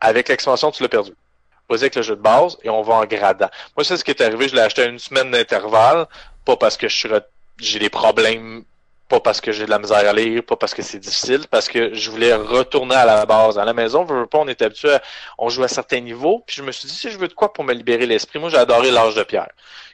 avec 0.00 0.28
l'expansion, 0.28 0.70
tu 0.70 0.82
l'as 0.82 0.88
perdu. 0.88 1.12
Avec 1.80 1.94
le 1.94 2.02
jeu 2.02 2.16
de 2.16 2.20
base 2.20 2.58
et 2.62 2.70
on 2.70 2.82
va 2.82 2.94
en 2.94 3.04
gradant. 3.04 3.48
Moi, 3.76 3.84
c'est 3.84 3.96
ce 3.96 4.04
qui 4.04 4.10
est 4.10 4.20
arrivé. 4.20 4.48
Je 4.48 4.54
l'ai 4.54 4.60
acheté 4.60 4.82
à 4.82 4.86
une 4.86 4.98
semaine 4.98 5.30
d'intervalle, 5.30 6.06
pas 6.44 6.56
parce 6.56 6.76
que 6.76 6.88
je 6.88 7.08
j'ai 7.58 7.78
des 7.78 7.90
problèmes 7.90 8.64
pas 9.12 9.20
parce 9.20 9.42
que 9.42 9.52
j'ai 9.52 9.66
de 9.66 9.70
la 9.70 9.78
misère 9.78 10.08
à 10.08 10.12
lire, 10.14 10.42
pas 10.42 10.56
parce 10.56 10.72
que 10.72 10.80
c'est 10.80 10.98
difficile, 10.98 11.42
parce 11.50 11.68
que 11.68 11.92
je 11.92 12.10
voulais 12.10 12.32
retourner 12.34 12.94
à 12.94 13.04
la 13.04 13.26
base. 13.26 13.58
À 13.58 13.64
la 13.66 13.74
maison, 13.74 14.06
pas, 14.06 14.38
on 14.38 14.48
est 14.48 14.62
habitué 14.62 14.94
à, 14.94 15.02
on 15.36 15.50
joue 15.50 15.62
à 15.62 15.68
certains 15.68 16.00
niveaux, 16.00 16.42
puis 16.46 16.56
je 16.56 16.62
me 16.62 16.72
suis 16.72 16.88
dit, 16.88 16.94
si 16.94 17.10
je 17.10 17.18
veux 17.18 17.28
de 17.28 17.34
quoi 17.34 17.52
pour 17.52 17.62
me 17.62 17.74
libérer 17.74 18.06
l'esprit, 18.06 18.38
moi 18.38 18.48
j'ai 18.48 18.56
adoré 18.56 18.90
l'âge 18.90 19.14
de 19.14 19.22
pierre, 19.22 19.50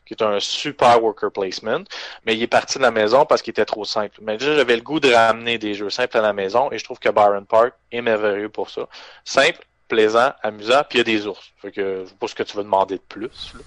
qui 0.07 0.14
est 0.14 0.22
un 0.22 0.39
super 0.39 1.03
worker 1.03 1.33
placement, 1.33 1.83
mais 2.24 2.37
il 2.37 2.43
est 2.45 2.47
parti 2.47 2.79
de 2.79 2.85
la 2.85 2.93
maison 2.93 3.26
parce 3.26 3.43
qu'il 3.43 3.51
était 3.51 3.64
trop 3.64 3.85
simple. 3.85 4.20
Mais 4.22 4.37
déjà, 4.37 4.55
j'avais 4.55 4.76
le 4.76 4.83
goût 4.83 5.01
de 5.01 5.12
ramener 5.12 5.59
des 5.59 5.74
jeux 5.74 5.91
simples 5.91 6.16
à 6.16 6.20
la 6.20 6.33
maison, 6.33 6.70
et 6.70 6.79
je 6.79 6.85
trouve 6.85 7.01
que 7.01 7.09
Byron 7.09 7.45
Park 7.45 7.72
est 7.91 8.03
merveilleux 8.03 8.51
pour 8.51 8.70
ça. 8.70 8.83
Simple, 9.24 9.66
plaisant, 9.89 10.32
amusant, 10.43 10.82
puis 10.89 10.99
il 10.99 10.99
y 10.99 11.01
a 11.01 11.18
des 11.18 11.26
ours. 11.26 11.53
Fait 11.61 11.72
que 11.72 12.03
je 12.05 12.09
sais 12.09 12.14
pas 12.18 12.28
ce 12.28 12.34
que 12.34 12.43
tu 12.43 12.57
veux 12.57 12.62
demander 12.62 12.97
de 12.97 13.03
plus. 13.09 13.55
Là. 13.55 13.61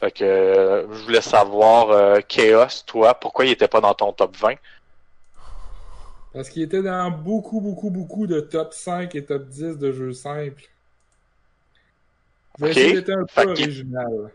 Fait 0.00 0.10
que 0.10 0.24
euh, 0.24 0.82
je 0.92 1.02
voulais 1.04 1.20
savoir, 1.20 1.90
euh, 1.90 2.20
Chaos, 2.26 2.82
toi, 2.86 3.14
pourquoi 3.14 3.46
il 3.46 3.52
était 3.52 3.68
pas 3.68 3.80
dans 3.80 3.94
ton 3.94 4.12
top 4.12 4.36
20? 4.36 4.54
Parce 6.32 6.48
qu'il 6.48 6.62
était 6.62 6.82
dans 6.82 7.10
beaucoup, 7.10 7.60
beaucoup, 7.60 7.90
beaucoup 7.90 8.26
de 8.26 8.40
top 8.40 8.74
5 8.74 9.14
et 9.14 9.24
top 9.24 9.46
10 9.46 9.78
de 9.78 9.92
jeux 9.92 10.12
simples. 10.12 10.64
Okay. 12.60 12.96
C'était 12.96 13.12
un 13.12 13.24
peu 13.24 13.50
original. 13.50 14.30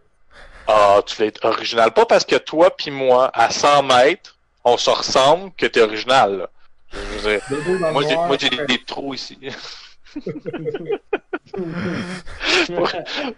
Ah, 0.67 1.01
tu 1.05 1.21
l'es 1.21 1.33
original. 1.43 1.91
Pas 1.91 2.05
parce 2.05 2.25
que 2.25 2.35
toi 2.37 2.71
puis 2.75 2.91
moi, 2.91 3.29
à 3.33 3.49
100 3.49 3.83
mètres, 3.83 4.37
on 4.63 4.77
se 4.77 4.89
ressemble 4.89 5.51
que 5.57 5.65
t'es 5.65 5.81
original. 5.81 6.37
Là. 6.37 6.49
Je 6.91 6.97
veux 6.97 7.39
dire, 7.39 7.91
moi, 7.91 8.03
j'ai, 8.07 8.15
moi, 8.15 8.37
j'ai 8.39 8.49
des, 8.49 8.65
des 8.65 8.83
trous 8.83 9.13
ici. 9.13 9.37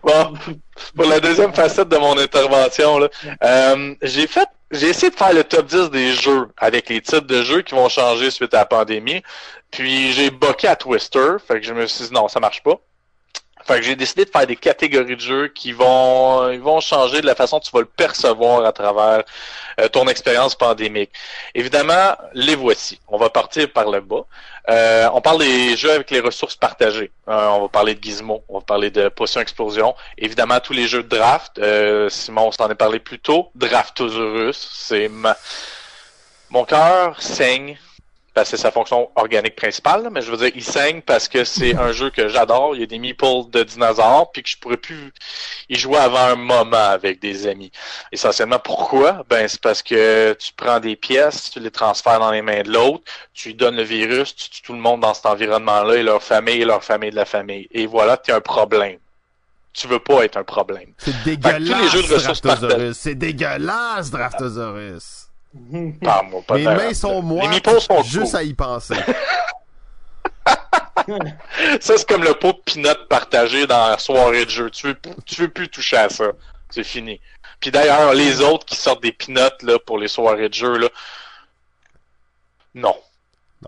bon, 0.03 0.33
pour 0.95 1.05
la 1.05 1.19
deuxième 1.19 1.53
facette 1.53 1.89
de 1.89 1.97
mon 1.97 2.17
intervention, 2.17 3.09
euh, 3.43 3.95
j'ai 4.01 4.27
fait, 4.27 4.47
j'ai 4.71 4.89
essayé 4.89 5.09
de 5.09 5.15
faire 5.15 5.33
le 5.33 5.43
top 5.43 5.65
10 5.65 5.89
des 5.89 6.13
jeux 6.13 6.47
avec 6.57 6.89
les 6.89 7.01
types 7.01 7.25
de 7.25 7.43
jeux 7.43 7.61
qui 7.61 7.75
vont 7.75 7.89
changer 7.89 8.31
suite 8.31 8.53
à 8.53 8.59
la 8.59 8.65
pandémie. 8.65 9.21
Puis 9.71 10.11
j'ai 10.11 10.29
boqué 10.29 10.67
à 10.67 10.75
Twister, 10.75 11.35
fait 11.45 11.59
que 11.61 11.65
je 11.65 11.73
me 11.73 11.87
suis 11.87 12.05
dit 12.05 12.13
non, 12.13 12.27
ça 12.27 12.39
marche 12.39 12.61
pas. 12.63 12.79
Fait 13.65 13.79
que 13.79 13.83
j'ai 13.83 13.95
décidé 13.95 14.25
de 14.25 14.29
faire 14.29 14.47
des 14.47 14.55
catégories 14.55 15.15
de 15.15 15.21
jeux 15.21 15.47
qui 15.47 15.71
vont, 15.71 16.49
ils 16.49 16.59
vont 16.59 16.79
changer 16.79 17.21
de 17.21 17.25
la 17.25 17.35
façon 17.35 17.57
dont 17.57 17.61
tu 17.61 17.71
vas 17.71 17.79
le 17.81 17.85
percevoir 17.85 18.65
à 18.65 18.71
travers 18.71 19.23
euh, 19.79 19.87
ton 19.87 20.07
expérience 20.07 20.55
pandémique. 20.55 21.11
Évidemment, 21.55 22.15
les 22.33 22.55
voici. 22.55 22.99
On 23.07 23.17
va 23.17 23.29
partir 23.29 23.71
par 23.71 23.89
le 23.89 24.01
bas. 24.01 24.25
Euh, 24.69 25.09
on 25.13 25.21
parle 25.21 25.39
des 25.39 25.75
jeux 25.75 25.91
avec 25.91 26.11
les 26.11 26.19
ressources 26.19 26.55
partagées. 26.55 27.11
Euh, 27.27 27.47
on 27.49 27.61
va 27.63 27.67
parler 27.69 27.95
de 27.95 28.03
Gizmo, 28.03 28.43
on 28.47 28.59
va 28.59 28.65
parler 28.65 28.91
de 28.91 29.09
Potion 29.09 29.41
Explosion. 29.41 29.95
Évidemment, 30.17 30.59
tous 30.59 30.73
les 30.73 30.87
jeux 30.87 31.03
de 31.03 31.09
draft. 31.09 31.57
Euh, 31.59 32.09
Simon 32.09 32.51
s'en 32.51 32.69
est 32.69 32.75
parlé 32.75 32.99
plus 32.99 33.19
tôt. 33.19 33.51
Draftosaurus, 33.55 34.69
c'est 34.73 35.07
ma... 35.07 35.35
Mon 36.49 36.65
cœur 36.65 37.21
saigne 37.21 37.77
parce 38.33 38.49
que 38.49 38.57
c'est 38.57 38.63
sa 38.63 38.71
fonction 38.71 39.09
organique 39.15 39.55
principale, 39.55 40.09
mais 40.11 40.21
je 40.21 40.31
veux 40.31 40.37
dire, 40.37 40.51
il 40.55 40.63
saigne 40.63 41.01
parce 41.01 41.27
que 41.27 41.43
c'est 41.43 41.75
un 41.75 41.91
jeu 41.91 42.09
que 42.09 42.29
j'adore. 42.29 42.75
Il 42.75 42.81
y 42.81 42.83
a 42.83 42.87
des 42.87 42.99
meeples 42.99 43.49
de 43.49 43.63
dinosaures, 43.63 44.31
puis 44.31 44.41
que 44.41 44.49
je 44.49 44.57
pourrais 44.57 44.77
plus 44.77 45.11
y 45.67 45.75
jouer 45.75 45.97
avant 45.97 46.25
un 46.25 46.35
moment 46.35 46.77
avec 46.77 47.19
des 47.19 47.47
amis. 47.47 47.71
Essentiellement, 48.11 48.59
pourquoi? 48.59 49.25
Ben, 49.29 49.47
c'est 49.47 49.59
parce 49.59 49.83
que 49.83 50.33
tu 50.33 50.53
prends 50.53 50.79
des 50.79 50.95
pièces, 50.95 51.51
tu 51.51 51.59
les 51.59 51.71
transfères 51.71 52.19
dans 52.19 52.31
les 52.31 52.41
mains 52.41 52.61
de 52.61 52.71
l'autre, 52.71 53.03
tu 53.33 53.49
lui 53.49 53.55
donnes 53.55 53.75
le 53.75 53.83
virus, 53.83 54.33
tu 54.35 54.49
tues 54.49 54.61
tout 54.61 54.73
le 54.73 54.79
monde 54.79 55.01
dans 55.01 55.13
cet 55.13 55.25
environnement-là, 55.25 55.95
et 55.95 56.03
leur 56.03 56.23
famille, 56.23 56.61
et 56.61 56.65
leur 56.65 56.83
famille 56.83 57.11
de 57.11 57.15
la 57.17 57.25
famille. 57.25 57.67
Et 57.71 57.85
voilà, 57.85 58.15
tu 58.15 58.31
as 58.31 58.37
un 58.37 58.41
problème. 58.41 58.97
Tu 59.73 59.87
veux 59.87 59.99
pas 59.99 60.23
être 60.23 60.37
un 60.37 60.43
problème. 60.43 60.93
C'est 60.97 61.23
dégueulasse, 61.23 62.41
Draftosaurus. 62.41 62.97
C'est 62.97 63.15
dégueulasse, 63.15 64.11
Draftosaurus. 64.11 65.30
Ah, 66.05 66.21
moi, 66.23 66.41
Mes 66.51 66.63
mains 66.63 66.93
sont 66.93 67.21
moites, 67.21 67.79
sont 67.79 68.03
juste 68.03 68.35
à 68.35 68.43
y 68.43 68.53
penser. 68.53 68.95
ça, 70.45 71.97
c'est 71.97 72.07
comme 72.07 72.23
le 72.23 72.33
pot 72.33 72.53
de 72.53 72.61
peanut 72.73 73.07
partagé 73.09 73.67
dans 73.67 73.89
la 73.89 73.97
soirée 73.97 74.45
de 74.45 74.49
jeu. 74.49 74.69
Tu 74.69 74.87
veux, 74.87 74.97
tu 75.25 75.41
veux 75.41 75.49
plus 75.49 75.69
toucher 75.69 75.97
à 75.97 76.09
ça. 76.09 76.25
C'est 76.69 76.83
fini. 76.83 77.19
Puis 77.59 77.71
d'ailleurs, 77.71 78.13
les 78.13 78.41
autres 78.41 78.65
qui 78.65 78.75
sortent 78.75 79.03
des 79.03 79.11
peanuts 79.11 79.63
là, 79.63 79.77
pour 79.85 79.97
les 79.97 80.07
soirées 80.07 80.49
de 80.49 80.53
jeu, 80.53 80.77
là, 80.77 80.87
non. 82.73 82.95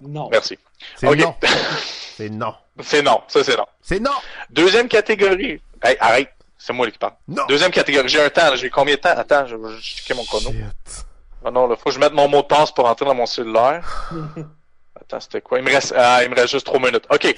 Non. 0.01 0.29
Merci. 0.31 0.57
C'est 0.95 1.15
non. 1.15 1.35
C'est 2.15 2.29
non. 2.29 2.55
C'est 2.81 3.01
non. 3.01 3.21
Ça, 3.27 3.43
c'est 3.43 3.57
non. 3.57 3.65
C'est 3.81 3.99
non. 3.99 4.11
Deuxième 4.49 4.87
catégorie. 4.87 5.59
Hey, 5.83 5.97
arrête. 5.99 6.31
C'est 6.57 6.73
moi 6.73 6.89
qui 6.89 6.97
parle. 6.97 7.13
Non. 7.27 7.45
Deuxième 7.47 7.71
catégorie. 7.71 8.07
J'ai 8.07 8.21
un 8.21 8.29
temps. 8.29 8.55
J'ai 8.55 8.69
combien 8.69 8.95
de 8.95 8.99
temps? 8.99 9.15
Attends, 9.15 9.47
je 9.47 9.55
vais 9.55 9.79
checker 9.81 10.13
mon 10.13 10.23
chrono. 10.23 10.51
Shit. 10.51 11.05
Ah 11.45 11.51
non, 11.51 11.67
là, 11.67 11.75
faut 11.75 11.85
que 11.85 11.91
je 11.91 11.99
mette 11.99 12.13
mon 12.13 12.27
mot 12.27 12.41
de 12.41 12.47
passe 12.47 12.71
pour 12.71 12.85
entrer 12.85 13.05
dans 13.05 13.15
mon 13.15 13.25
cellulaire. 13.25 14.11
Attends, 14.95 15.19
c'était 15.19 15.41
quoi? 15.41 15.59
Il 15.59 15.65
me 15.65 15.71
reste, 15.71 15.93
ah, 15.97 16.23
il 16.23 16.29
me 16.29 16.35
reste 16.35 16.51
juste 16.51 16.65
trois 16.65 16.79
minutes. 16.79 17.05
OK. 17.09 17.35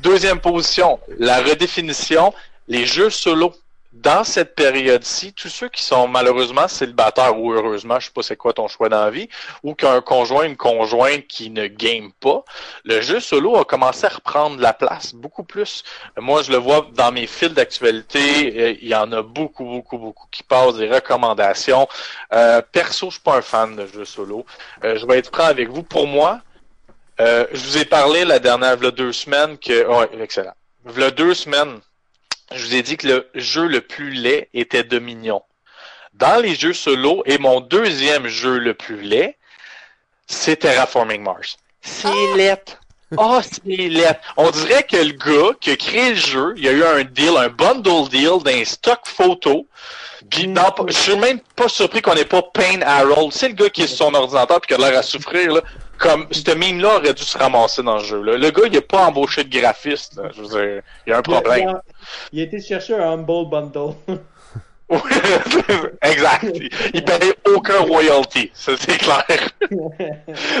Deuxième 0.00 0.40
position, 0.40 0.98
la 1.18 1.40
redéfinition, 1.40 2.32
les 2.66 2.86
jeux 2.86 3.10
solo. 3.10 3.54
Dans 3.94 4.24
cette 4.24 4.56
période-ci, 4.56 5.32
tous 5.34 5.48
ceux 5.48 5.68
qui 5.68 5.82
sont 5.82 6.08
malheureusement 6.08 6.66
célibataires 6.66 7.38
ou 7.38 7.52
heureusement, 7.52 8.00
je 8.00 8.06
sais 8.06 8.12
pas 8.12 8.22
c'est 8.22 8.36
quoi 8.36 8.52
ton 8.52 8.66
choix 8.66 8.88
dans 8.88 9.04
la 9.04 9.10
vie, 9.10 9.28
ou 9.62 9.74
qu'un 9.74 10.00
conjoint, 10.00 10.42
une 10.42 10.56
conjointe 10.56 11.28
qui 11.28 11.48
ne 11.48 11.68
game 11.68 12.10
pas, 12.18 12.44
le 12.82 13.00
jeu 13.00 13.20
solo 13.20 13.56
a 13.56 13.64
commencé 13.64 14.06
à 14.06 14.08
reprendre 14.08 14.60
la 14.60 14.72
place 14.72 15.14
beaucoup 15.14 15.44
plus. 15.44 15.84
Moi, 16.18 16.42
je 16.42 16.50
le 16.50 16.58
vois 16.58 16.88
dans 16.94 17.12
mes 17.12 17.28
fils 17.28 17.50
d'actualité, 17.50 18.60
euh, 18.60 18.74
il 18.82 18.88
y 18.88 18.96
en 18.96 19.12
a 19.12 19.22
beaucoup, 19.22 19.64
beaucoup, 19.64 19.98
beaucoup 19.98 20.26
qui 20.32 20.42
passent 20.42 20.74
des 20.74 20.90
recommandations. 20.90 21.86
Euh, 22.32 22.60
perso, 22.72 23.10
je 23.10 23.14
suis 23.14 23.22
pas 23.22 23.36
un 23.36 23.42
fan 23.42 23.76
de 23.76 23.86
jeux 23.86 24.04
solo. 24.04 24.44
Euh, 24.82 24.98
je 24.98 25.06
vais 25.06 25.18
être 25.18 25.32
franc 25.32 25.46
avec 25.46 25.68
vous. 25.68 25.84
Pour 25.84 26.08
moi, 26.08 26.40
je 27.20 27.64
vous 27.64 27.78
ai 27.78 27.84
parlé 27.84 28.24
la 28.24 28.40
dernière, 28.40 28.76
il 28.82 28.90
deux 28.90 29.12
semaines 29.12 29.56
que, 29.56 29.86
ouais, 29.86 30.10
excellent. 30.20 30.54
Il 30.84 31.00
y 31.00 31.04
a 31.04 31.12
deux 31.12 31.32
semaines, 31.32 31.80
je 32.54 32.66
vous 32.66 32.74
ai 32.74 32.82
dit 32.82 32.96
que 32.96 33.06
le 33.06 33.30
jeu 33.34 33.66
le 33.66 33.80
plus 33.80 34.10
laid 34.10 34.48
était 34.54 34.84
Dominion. 34.84 35.42
Dans 36.14 36.40
les 36.40 36.54
jeux 36.54 36.72
solo, 36.72 37.22
et 37.26 37.38
mon 37.38 37.60
deuxième 37.60 38.28
jeu 38.28 38.58
le 38.58 38.74
plus 38.74 39.00
laid, 39.00 39.36
c'est 40.26 40.56
Terraforming 40.56 41.22
Mars. 41.22 41.56
C'est 41.82 42.08
laid. 42.36 42.60
Oh, 43.16 43.40
c'est 43.42 43.64
laid. 43.66 44.18
On 44.36 44.50
dirait 44.50 44.84
que 44.84 44.96
le 44.96 45.12
gars 45.12 45.54
qui 45.60 45.70
a 45.70 45.76
créé 45.76 46.10
le 46.10 46.16
jeu, 46.16 46.54
il 46.56 46.64
y 46.64 46.68
a 46.68 46.72
eu 46.72 46.84
un 46.84 47.04
deal, 47.04 47.36
un 47.36 47.48
bundle 47.48 48.08
deal 48.08 48.42
d'un 48.44 48.64
stock 48.64 49.00
photo. 49.04 49.66
Puis 50.30 50.46
dans- 50.48 50.74
je 50.88 50.92
suis 50.92 51.16
même 51.16 51.40
pas 51.54 51.68
surpris 51.68 52.00
qu'on 52.00 52.14
n'ait 52.14 52.24
pas 52.24 52.42
Payne 52.42 52.82
Harold. 52.82 53.32
C'est 53.32 53.48
le 53.48 53.54
gars 53.54 53.68
qui 53.70 53.82
est 53.82 53.86
sur 53.86 53.98
son 54.06 54.14
ordinateur 54.14 54.60
puis 54.60 54.68
qui 54.74 54.82
a 54.82 54.88
l'air 54.88 54.98
à 54.98 55.02
souffrir, 55.02 55.52
là. 55.52 55.60
Comme, 55.98 56.26
ce 56.32 56.50
meme-là 56.54 56.96
aurait 56.96 57.14
dû 57.14 57.22
se 57.22 57.38
ramasser 57.38 57.82
dans 57.82 57.98
le 57.98 58.04
jeu. 58.04 58.20
Là. 58.22 58.36
Le 58.36 58.50
gars, 58.50 58.62
il 58.70 58.76
a 58.76 58.82
pas 58.82 59.06
embauché 59.06 59.44
de 59.44 59.56
graphiste. 59.58 60.16
là. 60.16 60.30
Je 60.34 60.42
veux 60.42 60.48
dire, 60.48 60.82
il 61.06 61.10
y 61.10 61.12
a 61.12 61.18
un 61.18 61.22
Il 61.26 61.32
a, 61.34 61.36
il 61.38 61.42
problème. 61.42 61.68
a- 61.68 61.82
il 62.32 62.40
a 62.40 62.42
été 62.44 62.60
chercher 62.60 62.94
un 62.94 63.12
Humble 63.12 63.48
Bundle. 63.50 63.94
Oui, 64.90 65.00
exact. 66.02 66.44
Il 66.92 67.04
paye 67.04 67.32
aucun 67.46 67.78
royalty. 67.78 68.50
Ça, 68.52 68.72
c'est 68.78 68.98
clair. 68.98 69.24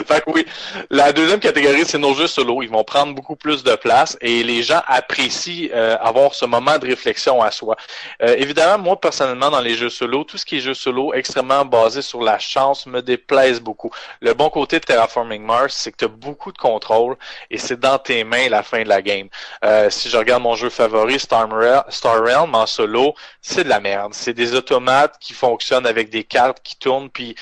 fait 0.06 0.24
que 0.24 0.30
oui, 0.30 0.46
la 0.88 1.12
deuxième 1.12 1.40
catégorie, 1.40 1.84
c'est 1.84 1.98
nos 1.98 2.14
jeux 2.14 2.26
solo. 2.26 2.62
Ils 2.62 2.70
vont 2.70 2.84
prendre 2.84 3.14
beaucoup 3.14 3.36
plus 3.36 3.62
de 3.62 3.74
place 3.76 4.16
et 4.22 4.42
les 4.42 4.62
gens 4.62 4.80
apprécient 4.86 5.68
euh, 5.74 5.96
avoir 6.00 6.34
ce 6.34 6.46
moment 6.46 6.78
de 6.78 6.86
réflexion 6.86 7.42
à 7.42 7.50
soi. 7.50 7.76
Euh, 8.22 8.34
évidemment, 8.38 8.82
moi, 8.82 9.00
personnellement, 9.00 9.50
dans 9.50 9.60
les 9.60 9.74
jeux 9.74 9.90
solo, 9.90 10.24
tout 10.24 10.38
ce 10.38 10.46
qui 10.46 10.56
est 10.56 10.60
jeux 10.60 10.74
solo 10.74 11.12
extrêmement 11.12 11.66
basé 11.66 12.00
sur 12.00 12.22
la 12.22 12.38
chance 12.38 12.86
me 12.86 13.02
déplaise 13.02 13.60
beaucoup. 13.60 13.90
Le 14.20 14.32
bon 14.32 14.48
côté 14.48 14.80
de 14.80 14.84
Terraforming 14.86 15.42
Mars, 15.42 15.74
c'est 15.76 15.92
que 15.92 15.98
tu 15.98 16.04
as 16.06 16.08
beaucoup 16.08 16.50
de 16.50 16.58
contrôle 16.58 17.16
et 17.50 17.58
c'est 17.58 17.78
dans 17.78 17.98
tes 17.98 18.24
mains 18.24 18.48
la 18.48 18.62
fin 18.62 18.82
de 18.82 18.88
la 18.88 19.02
game. 19.02 19.28
Euh, 19.64 19.90
si 19.90 20.08
je 20.08 20.16
regarde 20.16 20.42
mon 20.42 20.54
jeu 20.54 20.70
favori, 20.70 21.20
Star 21.20 21.48
Realm, 21.50 22.54
en 22.54 22.66
solo, 22.66 23.14
c'est 23.42 23.64
de 23.64 23.68
la 23.68 23.80
merde. 23.80 24.13
C'est 24.14 24.34
des 24.34 24.54
automates 24.54 25.16
qui 25.20 25.32
fonctionnent 25.32 25.86
avec 25.86 26.10
des 26.10 26.24
cartes 26.24 26.60
qui 26.62 26.76
tournent, 26.76 27.10
puis 27.10 27.34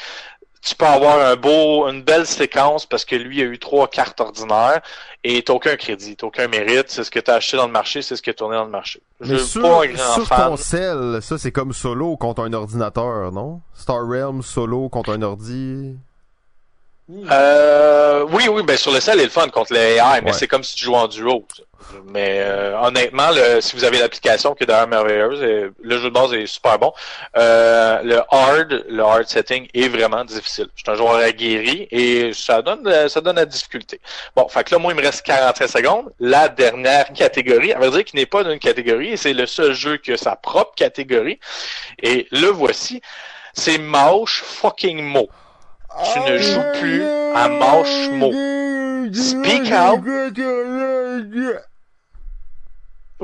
tu 0.63 0.77
peux 0.77 0.87
avoir 0.87 1.19
un 1.19 1.35
beau, 1.35 1.89
une 1.89 2.03
belle 2.03 2.27
séquence 2.27 2.87
parce 2.87 3.05
que 3.05 3.17
lui 3.17 3.41
a 3.43 3.45
eu 3.45 3.59
trois 3.59 3.89
cartes 3.89 4.21
ordinaires 4.21 4.81
et 5.25 5.43
t'as 5.43 5.53
aucun 5.53 5.77
crédit, 5.77 6.17
t'as 6.17 6.29
aucun 6.29 6.47
mérite. 6.47 6.85
C'est 6.89 7.03
ce 7.03 7.11
que 7.11 7.19
t'as 7.19 7.35
acheté 7.35 7.57
dans 7.57 7.67
le 7.67 7.73
marché, 7.73 8.01
c'est 8.01 8.15
ce 8.15 8.23
qui 8.23 8.31
est 8.31 8.35
tourné 8.35 8.57
dans 8.57 8.65
le 8.65 8.71
marché. 8.71 9.03
Je 9.21 9.33
Mais 9.33 9.39
sur, 9.41 9.63
pas 9.63 9.83
un 9.83 9.87
grand 9.89 10.15
sur 10.15 10.27
fan. 10.27 10.51
ton 10.51 11.21
ça 11.21 11.39
c'est 11.39 11.53
comme 11.53 11.73
solo 11.73 12.17
contre 12.17 12.43
un 12.43 12.53
ordinateur, 12.53 13.33
non? 13.33 13.61
Star 13.75 14.07
Realm 14.07 14.43
solo 14.43 14.89
contre 14.89 15.11
un 15.11 15.23
ordi. 15.23 15.97
Euh, 17.31 18.25
oui, 18.31 18.49
oui, 18.49 18.63
ben 18.63 18.77
sur 18.77 18.93
le 18.93 19.01
sel, 19.01 19.17
il 19.17 19.21
est 19.23 19.25
le 19.25 19.31
fun 19.31 19.49
contre 19.49 19.73
les 19.75 19.97
AI, 19.97 20.21
mais 20.23 20.31
Ouais. 20.31 20.33
c'est 20.33 20.47
comme 20.49 20.63
si 20.65 20.75
tu 20.77 20.85
jouais 20.85 20.97
en 20.97 21.09
duo. 21.09 21.47
ça. 21.57 21.63
Mais 22.07 22.39
euh, 22.41 22.79
honnêtement, 22.81 23.31
le, 23.33 23.61
si 23.61 23.77
vous 23.77 23.85
avez 23.85 23.99
l'application 23.99 24.55
qui 24.55 24.63
est 24.63 24.67
d'ailleurs 24.67 24.87
merveilleuse, 24.89 25.43
et 25.43 25.67
le 25.83 25.99
jeu 25.99 26.05
de 26.05 26.15
base 26.15 26.33
est 26.33 26.47
super 26.47 26.79
bon. 26.79 26.93
euh, 27.37 28.01
le 28.03 28.21
hard, 28.31 28.85
le 28.89 29.03
hard 29.03 29.27
setting 29.29 29.67
est 29.75 29.89
vraiment 29.89 30.25
difficile. 30.25 30.69
Je 30.77 30.83
suis 30.83 30.91
un 30.91 30.95
joueur 30.95 31.17
aguerri 31.17 31.89
et 31.91 32.33
ça 32.33 32.63
donne 32.63 33.09
ça 33.09 33.21
donne 33.21 33.37
la 33.37 33.47
difficulté. 33.47 34.01
Bon, 34.37 34.49
fait 34.49 34.65
que 34.65 34.75
là, 34.75 34.79
moi, 34.79 34.93
il 34.93 34.97
me 34.97 35.03
reste 35.03 35.23
45 35.23 35.67
secondes. 35.69 36.13
La 36.21 36.49
dernière 36.49 37.13
catégorie, 37.13 37.73
à 37.73 37.79
vrai 37.79 37.91
dire 37.91 38.05
qu'il 38.05 38.19
n'est 38.21 38.27
pas 38.27 38.45
d'une 38.45 38.59
catégorie, 38.61 39.09
et 39.09 39.17
c'est 39.17 39.35
le 39.35 39.47
seul 39.47 39.73
jeu 39.75 39.97
qui 39.99 40.13
a 40.13 40.17
sa 40.17 40.37
propre 40.37 40.75
catégorie. 40.77 41.41
Et 42.03 42.27
le 42.31 42.47
voici. 42.47 43.03
C'est 43.55 43.77
Mauche 43.77 44.43
fucking 44.43 45.03
Mo. 45.03 45.29
Tu 46.13 46.21
ne 46.21 46.39
joues 46.39 46.81
plus 46.81 47.05
à 47.35 47.49
Mauche 47.49 48.09
Mo. 48.11 48.33
Speak 49.13 49.73
out. 49.73 50.01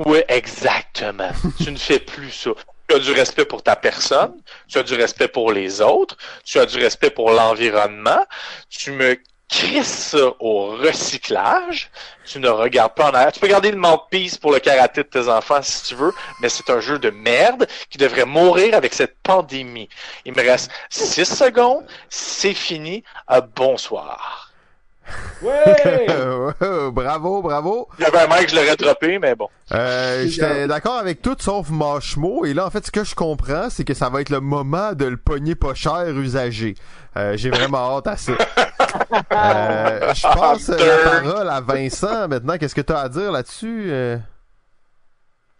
Oui, 0.07 0.19
exactement. 0.29 1.31
tu 1.59 1.73
ne 1.73 1.77
fais 1.77 1.99
plus 1.99 2.31
ça. 2.31 2.51
Tu 2.89 2.97
as 2.97 2.99
du 3.01 3.12
respect 3.12 3.45
pour 3.45 3.62
ta 3.62 3.77
personne, 3.77 4.41
tu 4.66 4.79
as 4.79 4.83
du 4.83 4.95
respect 4.95 5.29
pour 5.29 5.53
les 5.53 5.83
autres, 5.83 6.16
tu 6.45 6.59
as 6.59 6.64
du 6.64 6.79
respect 6.79 7.11
pour 7.11 7.31
l'environnement, 7.31 8.25
tu 8.71 8.93
me 8.93 9.19
crisses 9.49 10.11
ça 10.11 10.32
au 10.40 10.76
recyclage, 10.76 11.90
tu 12.24 12.38
ne 12.38 12.49
regardes 12.49 12.94
pas 12.94 13.11
en 13.11 13.14
arrière. 13.14 13.32
Tu 13.32 13.40
peux 13.40 13.49
garder 13.49 13.70
le 13.70 13.78
mouthpiece 13.78 14.36
pour 14.36 14.53
le 14.53 14.61
karaté 14.61 15.03
de 15.03 15.09
tes 15.09 15.28
enfants 15.28 15.62
si 15.62 15.84
tu 15.84 15.94
veux, 15.94 16.12
mais 16.40 16.49
c'est 16.49 16.70
un 16.70 16.80
jeu 16.80 16.99
de 16.99 17.11
merde 17.11 17.66
qui 17.90 17.99
devrait 17.99 18.26
mourir 18.26 18.74
avec 18.74 18.94
cette 18.94 19.18
pandémie. 19.22 19.88
Il 20.24 20.34
me 20.34 20.42
reste 20.42 20.70
6 20.90 21.24
secondes, 21.24 21.86
c'est 22.09 22.55
fini, 22.55 23.03
bonsoir. 23.57 24.47
Ouais! 25.42 26.06
bravo, 26.90 27.42
bravo. 27.42 27.88
Il 27.98 28.02
y 28.02 28.06
avait 28.06 28.18
un 28.18 28.26
mec, 28.26 28.48
je 28.50 28.56
l'aurais 28.56 28.76
droppé, 28.76 29.18
mais 29.18 29.34
bon. 29.34 29.48
Euh, 29.72 30.24
J'étais 30.26 30.66
d'accord 30.66 30.96
avec 30.98 31.22
tout 31.22 31.36
sauf 31.38 31.70
Mashmo. 31.70 32.44
Et 32.44 32.54
là, 32.54 32.66
en 32.66 32.70
fait, 32.70 32.84
ce 32.86 32.90
que 32.90 33.04
je 33.04 33.14
comprends, 33.14 33.70
c'est 33.70 33.84
que 33.84 33.94
ça 33.94 34.09
va 34.09 34.20
être 34.20 34.30
le 34.30 34.40
moment 34.40 34.92
de 34.94 35.04
le 35.04 35.16
pogner 35.16 35.54
pas 35.54 35.74
cher 35.74 36.09
usagé. 36.09 36.74
Euh, 37.16 37.36
J'ai 37.36 37.50
vraiment 37.50 37.96
hâte 37.96 38.06
à 38.09 38.16
ça. 38.16 38.32
Euh, 39.32 40.14
je 40.14 40.22
passe 40.22 40.68
la 40.68 41.20
parole 41.20 41.48
à 41.48 41.61
Vincent 41.61 42.26
maintenant. 42.26 42.56
Qu'est-ce 42.56 42.74
que 42.74 42.80
tu 42.80 42.92
as 42.92 43.00
à 43.00 43.09
dire 43.09 43.30
là-dessus? 43.30 43.88
Euh, 43.90 44.16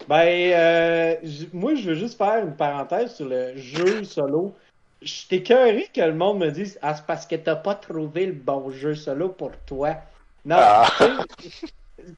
Ben, 0.09 0.17
euh, 0.55 1.15
moi, 1.53 1.75
je 1.75 1.89
veux 1.91 1.95
juste 1.95 2.17
faire 2.17 2.43
une 2.43 2.57
parenthèse 2.57 3.15
sur 3.15 3.27
le 3.29 3.57
jeu 3.57 4.03
solo. 4.05 4.55
Je 5.03 5.27
t'ai 5.29 5.43
cœuré 5.43 5.89
que 5.95 6.01
le 6.01 6.15
monde 6.15 6.39
me 6.39 6.51
dise 6.51 6.79
Ah, 6.83 6.95
c'est 6.95 7.07
parce 7.07 7.27
que 7.27 7.37
t'as 7.37 7.57
pas 7.57 7.75
trouvé 7.75 8.27
le 8.27 8.33
bon 8.33 8.71
jeu 8.71 8.95
solo 8.95 9.29
pour 9.29 9.53
toi. 9.67 9.97
Non, 10.45 10.57
Ah. 10.59 10.89
tu 11.39 11.51
sais, 11.51 11.67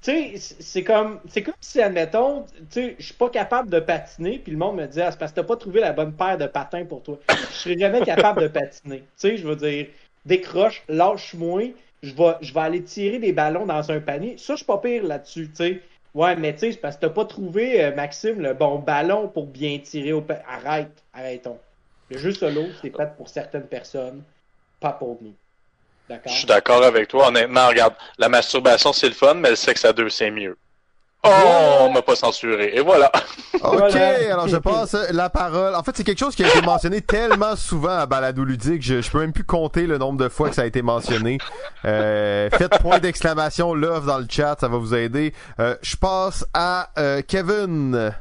tu 0.02 0.38
sais, 0.38 0.56
c'est 0.60 0.84
comme, 0.84 1.20
c'est 1.28 1.42
comme 1.42 1.54
si, 1.60 1.80
admettons, 1.82 2.42
tu 2.44 2.64
sais, 2.70 2.96
je 2.98 3.04
suis 3.06 3.14
pas 3.14 3.28
capable 3.30 3.70
de 3.70 3.80
patiner, 3.80 4.38
puis 4.38 4.52
le 4.52 4.58
monde 4.58 4.76
me 4.76 4.86
dit 4.86 5.00
Ah, 5.00 5.10
c'est 5.10 5.18
parce 5.18 5.32
que 5.32 5.36
t'as 5.36 5.46
pas 5.46 5.56
trouvé 5.56 5.80
la 5.80 5.92
bonne 5.92 6.12
paire 6.14 6.38
de 6.38 6.46
patins 6.46 6.84
pour 6.84 7.02
toi. 7.02 7.18
Je 7.28 7.54
serais 7.54 7.78
jamais 7.78 8.02
capable 8.02 8.42
de 8.42 8.48
patiner. 8.48 8.98
Tu 9.00 9.04
sais, 9.16 9.36
je 9.36 9.46
veux 9.46 9.56
dire, 9.56 9.86
décroche, 10.24 10.82
lâche-moi, 10.88 11.74
je 12.02 12.14
vais, 12.14 12.34
je 12.40 12.54
vais 12.54 12.60
aller 12.60 12.82
tirer 12.82 13.18
des 13.18 13.32
ballons 13.32 13.66
dans 13.66 13.90
un 13.90 14.00
panier. 14.00 14.36
Ça, 14.38 14.54
je 14.54 14.58
suis 14.58 14.66
pas 14.66 14.78
pire 14.78 15.02
là-dessus, 15.04 15.48
tu 15.48 15.56
sais. 15.56 15.80
Ouais, 16.14 16.34
mais 16.36 16.52
tu 16.54 16.60
sais, 16.60 16.72
c'est 16.72 16.78
parce 16.78 16.96
que 16.96 17.02
t'as 17.02 17.10
pas 17.10 17.24
trouvé, 17.26 17.84
euh, 17.84 17.94
Maxime, 17.94 18.40
le 18.40 18.54
bon 18.54 18.78
ballon 18.78 19.28
pour 19.28 19.46
bien 19.46 19.78
tirer 19.78 20.12
au 20.12 20.20
panier. 20.22 20.42
Arrête, 20.48 21.02
arrêtons. 21.12 21.58
Le 22.11 22.18
jeu 22.18 22.32
solo, 22.32 22.66
c'est 22.82 22.94
fait 22.94 23.16
pour 23.16 23.28
certaines 23.28 23.66
personnes, 23.66 24.22
pas 24.80 24.92
pour 24.92 25.18
nous. 25.20 25.34
D'accord? 26.08 26.32
Je 26.32 26.38
suis 26.38 26.46
d'accord 26.46 26.82
avec 26.82 27.06
toi. 27.08 27.28
Honnêtement, 27.28 27.68
regarde, 27.68 27.94
la 28.18 28.28
masturbation, 28.28 28.92
c'est 28.92 29.06
le 29.08 29.14
fun, 29.14 29.34
mais 29.34 29.50
le 29.50 29.56
sexe 29.56 29.84
à 29.84 29.92
deux, 29.92 30.08
c'est 30.11 30.30
mieux. 30.30 30.56
Oh, 31.22 31.28
on 31.80 31.90
m'a 31.92 32.02
pas 32.02 32.16
censuré. 32.16 32.72
Et 32.74 32.80
voilà. 32.80 33.11
Ok, 33.62 33.76
Voilà. 33.76 34.32
alors 34.32 34.48
je 34.48 34.56
passe 34.56 34.94
la 35.11 35.28
parole. 35.28 35.74
En 35.74 35.82
fait, 35.82 35.94
c'est 35.94 36.02
quelque 36.02 36.18
chose 36.18 36.34
qui 36.34 36.42
a 36.42 36.48
été 36.48 36.62
mentionné 36.62 37.02
tellement 37.02 37.56
souvent 37.56 37.98
à 37.98 38.06
Balado 38.06 38.42
Ludique, 38.42 38.80
je, 38.80 39.02
je 39.02 39.11
peux 39.11 39.18
même 39.20 39.34
plus 39.34 39.44
compter 39.44 39.86
le 39.86 39.98
nombre 39.98 40.18
de 40.18 40.30
fois 40.30 40.48
que 40.48 40.54
ça 40.54 40.62
a 40.62 40.64
été 40.64 40.80
mentionné. 40.80 41.36
Euh, 41.84 42.48
faites 42.48 42.78
point 42.78 43.00
d'exclamation 43.00 43.74
love 43.74 44.06
dans 44.06 44.16
le 44.16 44.24
chat, 44.30 44.56
ça 44.58 44.68
va 44.68 44.78
vous 44.78 44.94
aider. 44.94 45.34
Euh, 45.58 45.76
je 45.82 45.94
passe 45.96 46.46
à 46.54 46.88
euh, 46.96 47.20
Kevin. 47.20 48.14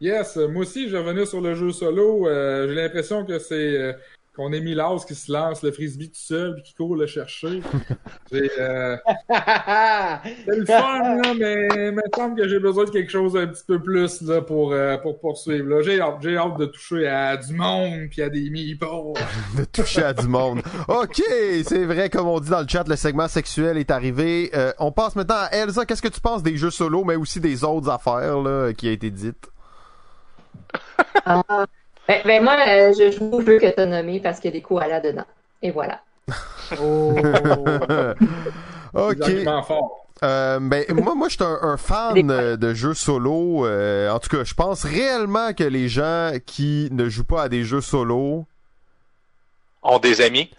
Yes, 0.00 0.36
euh, 0.36 0.48
moi 0.48 0.62
aussi, 0.62 0.88
je 0.88 0.92
vais 0.92 0.98
revenir 1.02 1.26
sur 1.26 1.40
le 1.40 1.54
jeu 1.54 1.72
solo. 1.72 2.28
Euh, 2.28 2.68
J'ai 2.68 2.74
l'impression 2.74 3.24
que 3.24 3.38
c'est 3.38 3.54
euh, 3.54 3.92
qu'on 4.36 4.52
est 4.52 4.60
Milas 4.60 5.04
qui 5.08 5.14
se 5.14 5.32
lance 5.32 5.62
le 5.62 5.72
frisbee 5.72 6.10
tout 6.10 6.20
seul 6.20 6.54
puis 6.56 6.62
qui 6.64 6.74
court 6.74 6.94
le 6.94 7.06
chercher. 7.06 7.62
J'ai, 8.30 8.50
euh, 8.60 8.96
c'est 9.30 10.56
le 10.56 10.66
fun, 10.66 11.16
là, 11.22 11.32
mais 11.38 11.68
il 11.74 11.92
me 11.92 12.02
semble 12.14 12.36
que 12.36 12.46
j'ai 12.46 12.58
besoin 12.58 12.84
de 12.84 12.90
quelque 12.90 13.10
chose 13.10 13.36
un 13.36 13.46
petit 13.46 13.62
peu 13.66 13.80
plus 13.80 14.20
là, 14.22 14.42
pour, 14.42 14.72
euh, 14.72 14.98
pour 14.98 15.18
poursuivre. 15.20 15.80
J'ai 15.80 16.00
hâte, 16.00 16.16
j'ai 16.20 16.36
hâte 16.36 16.58
de 16.58 16.66
toucher 16.66 17.06
à 17.06 17.36
du 17.38 17.54
monde 17.54 18.08
puis 18.10 18.20
à 18.20 18.28
des 18.28 18.50
meeples. 18.50 18.84
de 19.56 19.64
toucher 19.64 20.02
à 20.02 20.12
du 20.12 20.28
monde. 20.28 20.60
Ok, 20.88 21.22
c'est 21.64 21.84
vrai, 21.84 22.10
comme 22.10 22.26
on 22.26 22.40
dit 22.40 22.50
dans 22.50 22.60
le 22.60 22.68
chat, 22.68 22.86
le 22.86 22.96
segment 22.96 23.28
sexuel 23.28 23.78
est 23.78 23.90
arrivé. 23.90 24.50
Euh, 24.54 24.72
on 24.78 24.92
passe 24.92 25.16
maintenant 25.16 25.36
à 25.38 25.54
Elsa. 25.56 25.86
Qu'est-ce 25.86 26.02
que 26.02 26.08
tu 26.08 26.20
penses 26.20 26.42
des 26.42 26.56
jeux 26.58 26.70
solo, 26.70 27.04
mais 27.04 27.16
aussi 27.16 27.40
des 27.40 27.64
autres 27.64 27.88
affaires 27.88 28.40
là, 28.42 28.72
qui 28.74 28.88
a 28.88 28.92
été 28.92 29.10
dites? 29.10 29.46
Ah. 31.24 31.42
Ben, 32.08 32.22
ben, 32.24 32.42
moi, 32.44 32.56
euh, 32.68 32.92
je 32.98 33.10
joue 33.10 33.30
au 33.32 33.40
jeu 33.40 33.58
que 33.58 33.66
t'as 33.74 33.86
nommé 33.86 34.20
parce 34.20 34.38
qu'il 34.38 34.50
y 34.50 34.54
a 34.54 34.56
des 34.56 34.62
koalas 34.62 35.00
dedans. 35.00 35.24
Et 35.62 35.70
voilà. 35.70 36.00
Oh. 36.82 37.14
ok. 38.94 39.30
Euh, 40.22 40.58
ben 40.60 40.84
moi, 40.94 41.14
moi, 41.14 41.28
je 41.28 41.34
suis 41.34 41.44
un, 41.44 41.58
un 41.62 41.76
fan 41.76 42.30
euh, 42.30 42.56
de 42.56 42.72
jeux 42.74 42.94
solo. 42.94 43.66
Euh, 43.66 44.10
en 44.10 44.18
tout 44.18 44.28
cas, 44.34 44.44
je 44.44 44.54
pense 44.54 44.82
réellement 44.84 45.52
que 45.52 45.64
les 45.64 45.88
gens 45.88 46.32
qui 46.46 46.88
ne 46.92 47.08
jouent 47.08 47.24
pas 47.24 47.42
à 47.42 47.48
des 47.48 47.64
jeux 47.64 47.82
solo, 47.82 48.46
On 49.82 49.98
des 49.98 50.20
amis. 50.22 50.50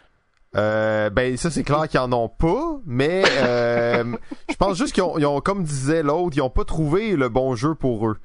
euh, 0.55 1.09
ben 1.09 1.35
ça 1.37 1.49
c'est 1.51 1.63
clair 1.63 1.87
qu'ils 1.89 1.99
en 1.99 2.13
ont 2.13 2.29
pas, 2.29 2.77
mais 2.85 3.23
euh, 3.41 4.03
je 4.49 4.55
pense 4.55 4.77
juste 4.77 4.93
qu'ils 4.93 5.03
ont, 5.03 5.17
ils 5.17 5.25
ont, 5.25 5.41
comme 5.41 5.63
disait 5.63 6.03
l'autre, 6.03 6.37
ils 6.37 6.41
ont 6.41 6.49
pas 6.51 6.63
trouvé 6.63 7.15
le 7.15 7.27
bon 7.27 7.55
jeu 7.55 7.73
pour 7.75 8.07
eux. 8.07 8.17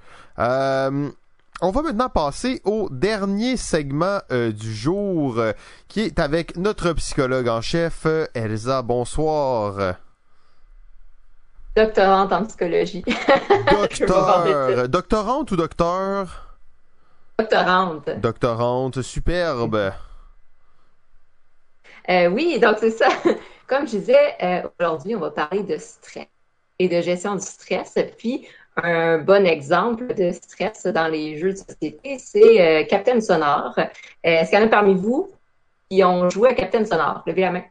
On 1.65 1.71
va 1.71 1.83
maintenant 1.83 2.09
passer 2.09 2.61
au 2.65 2.89
dernier 2.91 3.57
segment 3.57 4.19
euh, 4.33 4.51
du 4.51 4.75
jour, 4.75 5.39
euh, 5.39 5.53
qui 5.87 6.01
est 6.01 6.19
avec 6.19 6.57
notre 6.57 6.93
psychologue 6.95 7.47
en 7.47 7.61
chef, 7.61 8.05
euh, 8.05 8.27
Elsa. 8.35 8.83
Bonsoir. 8.83 9.95
Doctorante 11.77 12.33
en 12.33 12.45
psychologie. 12.47 13.05
Docteur, 13.71 14.89
doctorante 14.89 15.53
ou 15.53 15.57
docteur? 15.57 16.59
Doctorante. 17.39 18.11
Doctorante, 18.19 19.01
superbe. 19.01 19.93
Euh, 22.11 22.27
oui, 22.27 22.59
donc 22.59 22.79
c'est 22.81 22.91
ça. 22.91 23.07
Comme 23.69 23.87
je 23.87 23.99
disais, 23.99 24.35
euh, 24.43 24.63
aujourd'hui, 24.81 25.15
on 25.15 25.21
va 25.21 25.31
parler 25.31 25.63
de 25.63 25.77
stress 25.77 26.27
et 26.81 26.89
de 26.89 27.01
gestion 27.01 27.37
du 27.37 27.47
stress. 27.47 27.97
Puis, 28.19 28.49
un 28.77 29.19
bon 29.19 29.47
exemple 29.47 30.15
de 30.15 30.33
stress 30.33 30.87
dans 30.87 31.09
les 31.09 31.39
jeux 31.39 31.53
de 31.53 31.59
société, 31.59 32.19
c'est 32.19 32.61
euh, 32.61 32.85
Captain 32.87 33.21
Sonore. 33.21 33.75
Euh, 33.79 33.85
Est-ce 34.23 34.51
qu'il 34.51 34.59
y 34.59 34.63
en 34.63 34.67
a 34.67 34.69
parmi 34.69 34.95
vous 34.95 35.31
qui 35.91 36.03
ont 36.05 36.31
joué 36.31 36.51
à 36.51 36.55
Captain 36.55 36.85
Sonore? 36.85 37.23
Levez 37.27 37.43
la 37.43 37.51
main. 37.51 37.65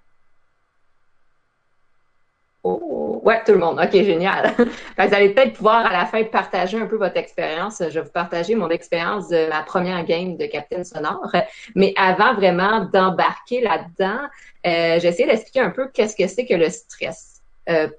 Ouais, 2.64 3.44
tout 3.44 3.54
le 3.54 3.58
monde. 3.58 3.80
OK, 3.80 3.92
génial. 3.92 4.54
vous 4.58 4.68
allez 4.98 5.30
peut-être 5.34 5.54
pouvoir 5.54 5.86
à 5.86 5.94
la 5.94 6.06
fin 6.06 6.24
partager 6.24 6.80
un 6.80 6.86
peu 6.86 6.98
votre 6.98 7.18
expérience. 7.18 7.82
Je 7.82 8.00
vais 8.00 8.02
vous 8.02 8.12
partager 8.12 8.54
mon 8.54 8.70
expérience 8.70 9.30
de 9.30 9.50
ma 9.50 9.64
première 9.64 10.04
game 10.06 10.38
de 10.38 10.46
Captain 10.46 10.84
Sonore. 10.84 11.32
Mais 11.76 11.94
avant 11.98 12.36
vraiment 12.36 12.86
d'embarquer 12.86 13.62
là-dedans, 13.62 14.22
euh, 14.68 15.00
j'ai 15.00 15.08
essayé 15.08 15.28
d'expliquer 15.28 15.62
un 15.62 15.72
peu 15.72 15.88
qu'est-ce 15.88 16.16
que 16.16 16.28
c'est 16.28 16.46
que 16.46 16.54
le 16.54 16.70
stress. 16.70 17.42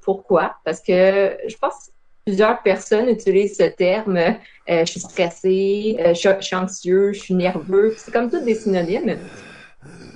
Pourquoi? 0.02 0.56
Parce 0.64 0.80
que 0.80 1.38
je 1.48 1.56
pense 1.56 1.91
plusieurs 2.24 2.62
personnes 2.62 3.08
utilisent 3.08 3.56
ce 3.56 3.64
terme. 3.64 4.16
Euh, 4.16 4.36
je 4.66 4.84
suis 4.84 5.00
stressée, 5.00 5.96
euh, 6.00 6.14
je, 6.14 6.40
suis 6.40 6.56
anxieux, 6.56 7.12
je 7.12 7.20
suis 7.20 7.34
nerveux. 7.34 7.94
C'est 7.98 8.12
comme 8.12 8.30
tous 8.30 8.40
des 8.40 8.54
synonymes. 8.54 9.18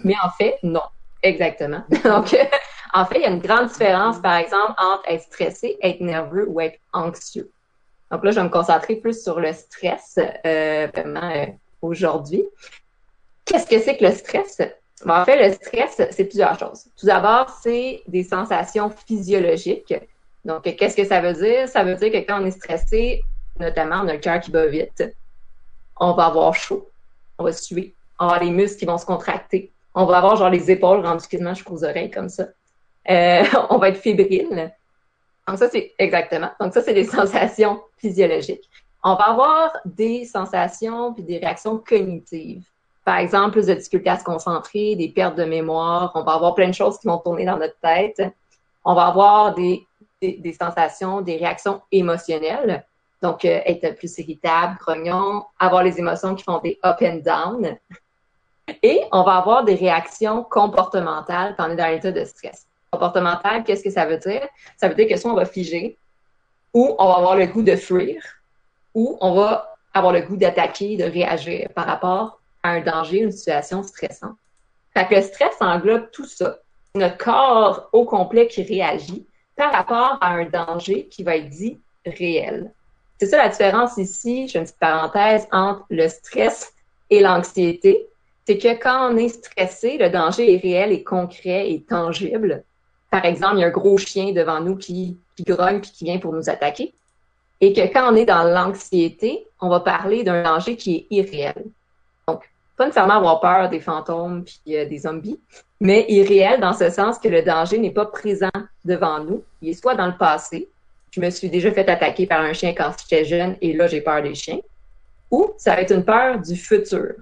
Mais 0.04 0.14
en 0.22 0.30
fait, 0.30 0.58
non. 0.62 0.82
Exactement. 1.22 1.82
Donc, 2.04 2.36
en 2.92 3.04
fait, 3.04 3.16
il 3.16 3.22
y 3.22 3.24
a 3.24 3.30
une 3.30 3.40
grande 3.40 3.68
différence, 3.68 4.18
par 4.20 4.36
exemple, 4.36 4.74
entre 4.78 5.02
être 5.08 5.22
stressé, 5.22 5.76
être 5.82 6.00
nerveux 6.00 6.46
ou 6.48 6.60
être 6.60 6.78
anxieux. 6.92 7.50
Donc 8.10 8.24
là, 8.24 8.30
je 8.30 8.36
vais 8.36 8.44
me 8.44 8.50
concentrer 8.50 8.96
plus 8.96 9.22
sur 9.22 9.40
le 9.40 9.52
stress, 9.52 10.18
euh, 10.18 10.88
vraiment, 10.94 11.30
euh, 11.30 11.46
aujourd'hui. 11.82 12.44
Qu'est-ce 13.44 13.66
que 13.66 13.80
c'est 13.80 13.96
que 13.96 14.04
le 14.04 14.12
stress? 14.12 14.60
en 15.06 15.24
fait, 15.24 15.48
le 15.48 15.54
stress, 15.54 16.00
c'est 16.10 16.24
plusieurs 16.24 16.58
choses. 16.58 16.84
Tout 16.98 17.06
d'abord, 17.06 17.50
c'est 17.62 18.02
des 18.06 18.24
sensations 18.24 18.90
physiologiques. 19.06 19.94
Donc, 20.46 20.62
qu'est-ce 20.62 20.96
que 20.96 21.04
ça 21.04 21.20
veut 21.20 21.32
dire? 21.32 21.68
Ça 21.68 21.82
veut 21.82 21.96
dire 21.96 22.12
que 22.12 22.18
quand 22.18 22.40
on 22.40 22.46
est 22.46 22.52
stressé, 22.52 23.24
notamment, 23.58 23.96
on 24.04 24.08
a 24.08 24.12
le 24.12 24.20
cœur 24.20 24.38
qui 24.40 24.52
bat 24.52 24.66
vite, 24.66 25.12
on 25.98 26.12
va 26.12 26.26
avoir 26.26 26.54
chaud, 26.54 26.88
on 27.36 27.44
va 27.44 27.52
suer, 27.52 27.94
on 28.20 28.28
va 28.28 28.34
avoir 28.34 28.48
les 28.48 28.52
muscles 28.52 28.78
qui 28.78 28.84
vont 28.84 28.96
se 28.96 29.04
contracter, 29.04 29.72
on 29.92 30.04
va 30.04 30.18
avoir 30.18 30.36
genre 30.36 30.50
les 30.50 30.70
épaules 30.70 31.04
rendues 31.04 31.26
quasiment 31.26 31.52
jusqu'aux 31.52 31.82
oreilles 31.82 32.12
comme 32.12 32.28
ça. 32.28 32.46
Euh, 33.10 33.42
on 33.70 33.78
va 33.78 33.88
être 33.88 33.96
fébrile. 33.96 34.72
Donc 35.48 35.58
ça, 35.58 35.68
c'est 35.68 35.94
exactement. 35.98 36.50
Donc 36.60 36.72
ça, 36.72 36.80
c'est 36.80 36.94
des 36.94 37.04
sensations 37.18 37.82
physiologiques. 37.98 38.70
On 39.02 39.14
va 39.14 39.30
avoir 39.30 39.72
des 39.84 40.26
sensations 40.26 41.12
puis 41.12 41.24
des 41.24 41.38
réactions 41.38 41.78
cognitives. 41.78 42.64
Par 43.04 43.18
exemple, 43.18 43.52
plus 43.52 43.66
de 43.66 43.74
difficultés 43.74 44.10
à 44.10 44.18
se 44.18 44.24
concentrer, 44.24 44.94
des 44.94 45.08
pertes 45.08 45.36
de 45.36 45.44
mémoire. 45.44 46.12
On 46.14 46.22
va 46.22 46.34
avoir 46.34 46.54
plein 46.54 46.68
de 46.68 46.74
choses 46.74 46.98
qui 46.98 47.08
vont 47.08 47.18
tourner 47.18 47.44
dans 47.44 47.56
notre 47.56 47.78
tête. 47.80 48.22
On 48.84 48.94
va 48.94 49.06
avoir 49.06 49.54
des, 49.54 49.86
des, 50.20 50.56
sensations, 50.58 51.20
des 51.20 51.36
réactions 51.36 51.82
émotionnelles. 51.92 52.84
Donc, 53.22 53.44
euh, 53.44 53.60
être 53.64 53.96
plus 53.96 54.18
irritable, 54.18 54.76
grognon, 54.78 55.44
avoir 55.58 55.82
les 55.82 55.98
émotions 55.98 56.34
qui 56.34 56.44
font 56.44 56.58
des 56.58 56.78
up 56.84 56.98
and 57.00 57.20
down. 57.24 57.76
Et 58.82 59.02
on 59.12 59.22
va 59.22 59.36
avoir 59.36 59.64
des 59.64 59.74
réactions 59.74 60.42
comportementales 60.44 61.54
quand 61.56 61.68
on 61.68 61.72
est 61.72 61.76
dans 61.76 61.88
l'état 61.88 62.12
de 62.12 62.24
stress. 62.24 62.66
Comportemental, 62.90 63.64
qu'est-ce 63.64 63.82
que 63.82 63.90
ça 63.90 64.06
veut 64.06 64.18
dire? 64.18 64.46
Ça 64.76 64.88
veut 64.88 64.94
dire 64.94 65.08
que 65.08 65.16
soit 65.16 65.30
on 65.30 65.36
va 65.36 65.44
figer, 65.44 65.96
ou 66.74 66.94
on 66.98 67.08
va 67.08 67.14
avoir 67.14 67.36
le 67.36 67.46
goût 67.46 67.62
de 67.62 67.76
fuir, 67.76 68.22
ou 68.94 69.16
on 69.20 69.34
va 69.34 69.76
avoir 69.94 70.12
le 70.12 70.20
goût 70.22 70.36
d'attaquer, 70.36 70.96
de 70.96 71.04
réagir 71.04 71.68
par 71.74 71.86
rapport 71.86 72.40
à 72.62 72.70
un 72.70 72.80
danger, 72.80 73.20
une 73.20 73.32
situation 73.32 73.82
stressante. 73.82 74.36
Fait 74.92 75.06
que 75.06 75.14
le 75.14 75.22
stress 75.22 75.54
englobe 75.60 76.10
tout 76.10 76.26
ça. 76.26 76.58
Notre 76.94 77.18
corps 77.18 77.88
au 77.92 78.04
complet 78.04 78.46
qui 78.46 78.62
réagit 78.62 79.26
par 79.56 79.72
rapport 79.72 80.18
à 80.20 80.32
un 80.32 80.44
danger 80.44 81.06
qui 81.08 81.22
va 81.22 81.36
être 81.36 81.48
dit 81.48 81.78
réel. 82.04 82.72
C'est 83.18 83.26
ça 83.26 83.38
la 83.38 83.48
différence 83.48 83.96
ici, 83.96 84.46
je 84.46 84.52
fais 84.52 84.58
une 84.58 84.64
petite 84.64 84.78
parenthèse, 84.78 85.46
entre 85.50 85.84
le 85.90 86.08
stress 86.08 86.74
et 87.10 87.20
l'anxiété 87.20 88.06
c'est 88.46 88.58
que 88.58 88.80
quand 88.80 89.12
on 89.12 89.16
est 89.16 89.28
stressé, 89.28 89.98
le 89.98 90.08
danger 90.08 90.54
est 90.54 90.58
réel 90.58 90.92
et 90.92 91.02
concret 91.02 91.70
et 91.72 91.82
tangible. 91.82 92.62
Par 93.10 93.24
exemple, 93.24 93.56
il 93.56 93.60
y 93.60 93.64
a 93.64 93.66
un 93.66 93.70
gros 93.70 93.98
chien 93.98 94.32
devant 94.32 94.60
nous 94.60 94.76
qui, 94.76 95.18
qui 95.36 95.42
grogne 95.42 95.80
puis 95.80 95.90
qui 95.90 96.04
vient 96.04 96.18
pour 96.18 96.32
nous 96.32 96.48
attaquer. 96.48 96.94
Et 97.60 97.72
que 97.72 97.80
quand 97.92 98.12
on 98.12 98.14
est 98.14 98.24
dans 98.24 98.44
l'anxiété, 98.44 99.46
on 99.60 99.68
va 99.68 99.80
parler 99.80 100.22
d'un 100.22 100.42
danger 100.42 100.76
qui 100.76 100.96
est 100.96 101.06
irréel. 101.10 101.64
Donc, 102.28 102.48
pas 102.76 102.84
nécessairement 102.84 103.14
avoir 103.14 103.40
peur 103.40 103.68
des 103.68 103.80
fantômes 103.80 104.44
puis 104.44 104.76
euh, 104.76 104.84
des 104.84 104.98
zombies, 104.98 105.40
mais 105.80 106.06
irréel 106.08 106.60
dans 106.60 106.72
ce 106.72 106.90
sens 106.90 107.18
que 107.18 107.28
le 107.28 107.42
danger 107.42 107.78
n'est 107.78 107.90
pas 107.90 108.06
présent 108.06 108.50
devant 108.84 109.20
nous. 109.20 109.42
Il 109.60 109.70
est 109.70 109.74
soit 109.80 109.94
dans 109.94 110.06
le 110.06 110.16
passé, 110.16 110.68
je 111.10 111.20
me 111.20 111.30
suis 111.30 111.48
déjà 111.48 111.70
fait 111.72 111.88
attaquer 111.88 112.26
par 112.26 112.40
un 112.40 112.52
chien 112.52 112.74
quand 112.74 112.92
j'étais 113.00 113.24
jeune 113.24 113.56
et 113.60 113.72
là 113.72 113.86
j'ai 113.86 114.00
peur 114.00 114.22
des 114.22 114.34
chiens, 114.34 114.58
ou 115.30 115.52
ça 115.58 115.74
va 115.74 115.82
être 115.82 115.92
une 115.94 116.04
peur 116.04 116.38
du 116.40 116.56
futur 116.56 117.14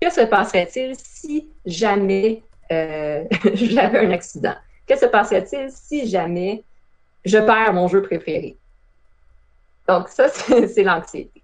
que 0.00 0.10
se 0.10 0.22
passerait-il 0.22 0.94
si 0.96 1.48
jamais 1.66 2.42
euh, 2.72 3.24
j'avais 3.54 3.98
un 3.98 4.10
accident? 4.12 4.54
Que 4.86 4.96
se 4.96 5.06
passerait-il 5.06 5.70
si 5.70 6.08
jamais 6.08 6.64
je 7.24 7.38
perds 7.38 7.74
mon 7.74 7.86
jeu 7.86 8.02
préféré? 8.02 8.56
Donc, 9.86 10.08
ça, 10.08 10.28
c'est 10.28 10.82
l'anxiété. 10.82 11.42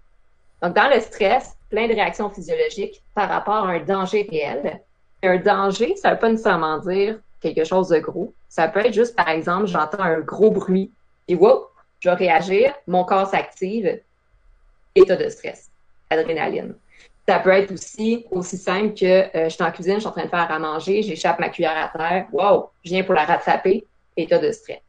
Donc, 0.61 0.75
dans 0.75 0.89
le 0.89 0.99
stress, 1.01 1.55
plein 1.69 1.87
de 1.87 1.93
réactions 1.93 2.29
physiologiques 2.29 3.03
par 3.13 3.29
rapport 3.29 3.67
à 3.67 3.73
un 3.73 3.79
danger 3.79 4.27
réel. 4.29 4.81
Un 5.23 5.37
danger, 5.37 5.95
ça 5.95 6.09
ne 6.09 6.13
veut 6.13 6.19
pas 6.19 6.29
nécessairement 6.29 6.77
dire 6.79 7.19
quelque 7.41 7.63
chose 7.63 7.89
de 7.89 7.99
gros. 7.99 8.33
Ça 8.49 8.67
peut 8.67 8.79
être 8.85 8.93
juste, 8.93 9.15
par 9.15 9.29
exemple, 9.29 9.67
j'entends 9.67 10.03
un 10.03 10.19
gros 10.19 10.51
bruit 10.51 10.91
et 11.27 11.35
wow, 11.35 11.67
je 11.99 12.09
vais 12.09 12.15
réagir, 12.15 12.73
mon 12.87 13.03
corps 13.03 13.27
s'active, 13.27 13.99
état 14.95 15.15
de 15.15 15.29
stress, 15.29 15.69
adrénaline. 16.09 16.75
Ça 17.27 17.39
peut 17.39 17.49
être 17.49 17.71
aussi 17.71 18.25
aussi 18.31 18.57
simple 18.57 18.93
que 18.93 19.05
euh, 19.05 19.45
je 19.45 19.49
suis 19.49 19.63
en 19.63 19.71
cuisine, 19.71 19.95
je 19.95 19.99
suis 19.99 20.07
en 20.07 20.11
train 20.11 20.23
de 20.23 20.29
faire 20.29 20.49
à 20.49 20.59
manger, 20.59 21.01
j'échappe 21.03 21.39
ma 21.39 21.49
cuillère 21.49 21.91
à 21.93 21.97
terre. 21.97 22.27
Wow, 22.31 22.69
je 22.85 22.91
viens 22.91 23.03
pour 23.03 23.15
la 23.15 23.25
rattraper. 23.25 23.85
État 24.15 24.39
de 24.39 24.51
stress. 24.51 24.79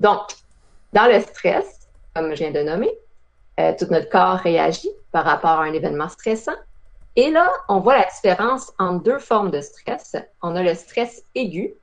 Donc, 0.00 0.32
dans 0.92 1.06
le 1.06 1.20
stress, 1.20 1.88
comme 2.14 2.30
je 2.30 2.42
viens 2.42 2.50
de 2.50 2.62
nommer, 2.62 2.90
euh, 3.60 3.72
tout 3.78 3.86
notre 3.90 4.08
corps 4.08 4.38
réagit 4.38 4.90
par 5.12 5.24
rapport 5.24 5.50
à 5.50 5.64
un 5.64 5.72
événement 5.72 6.08
stressant. 6.08 6.56
Et 7.16 7.30
là, 7.30 7.50
on 7.68 7.80
voit 7.80 7.96
la 7.96 8.06
différence 8.06 8.72
entre 8.78 9.02
deux 9.02 9.18
formes 9.18 9.50
de 9.50 9.60
stress. 9.60 10.16
On 10.42 10.54
a 10.54 10.62
le 10.62 10.74
stress 10.74 11.24
aigu 11.34 11.74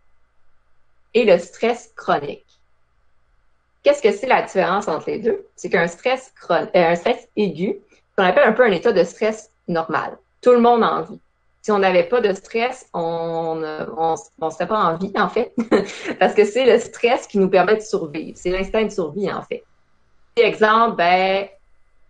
et 1.14 1.26
le 1.26 1.38
stress 1.38 1.92
chronique. 1.96 2.46
Qu'est-ce 3.84 4.02
que 4.02 4.12
c'est 4.12 4.28
la 4.28 4.42
différence 4.42 4.88
entre 4.88 5.10
les 5.10 5.20
deux? 5.20 5.46
C'est 5.56 5.70
qu'un 5.70 5.88
stress, 5.88 6.34
euh, 6.52 6.66
un 6.74 6.96
stress 6.96 7.28
aigu, 7.36 7.78
qu'on 8.18 8.24
appelle 8.24 8.48
un 8.48 8.54
peu 8.54 8.64
un 8.66 8.72
état 8.72 8.92
de 8.92 9.04
stress 9.04 9.52
normal. 9.68 10.18
Tout 10.42 10.52
le 10.52 10.60
monde 10.60 10.84
en 10.84 11.04
vit. 11.04 11.20
Si 11.62 11.72
on 11.72 11.80
n'avait 11.80 12.06
pas 12.06 12.22
de 12.22 12.34
stress, 12.34 12.88
on 12.94 13.56
ne 13.56 14.50
serait 14.50 14.68
pas 14.68 14.80
en 14.80 14.96
vie, 14.96 15.12
en 15.16 15.28
fait, 15.28 15.54
parce 16.20 16.34
que 16.34 16.46
c'est 16.46 16.66
le 16.66 16.80
stress 16.80 17.28
qui 17.28 17.38
nous 17.38 17.50
permet 17.50 17.76
de 17.76 17.82
survivre. 17.82 18.38
C'est 18.38 18.52
l'instinct 18.52 18.86
de 18.86 18.90
survie, 18.90 19.30
en 19.32 19.42
fait. 19.42 19.64
Exemple, 20.38 20.96
ben, 20.96 21.48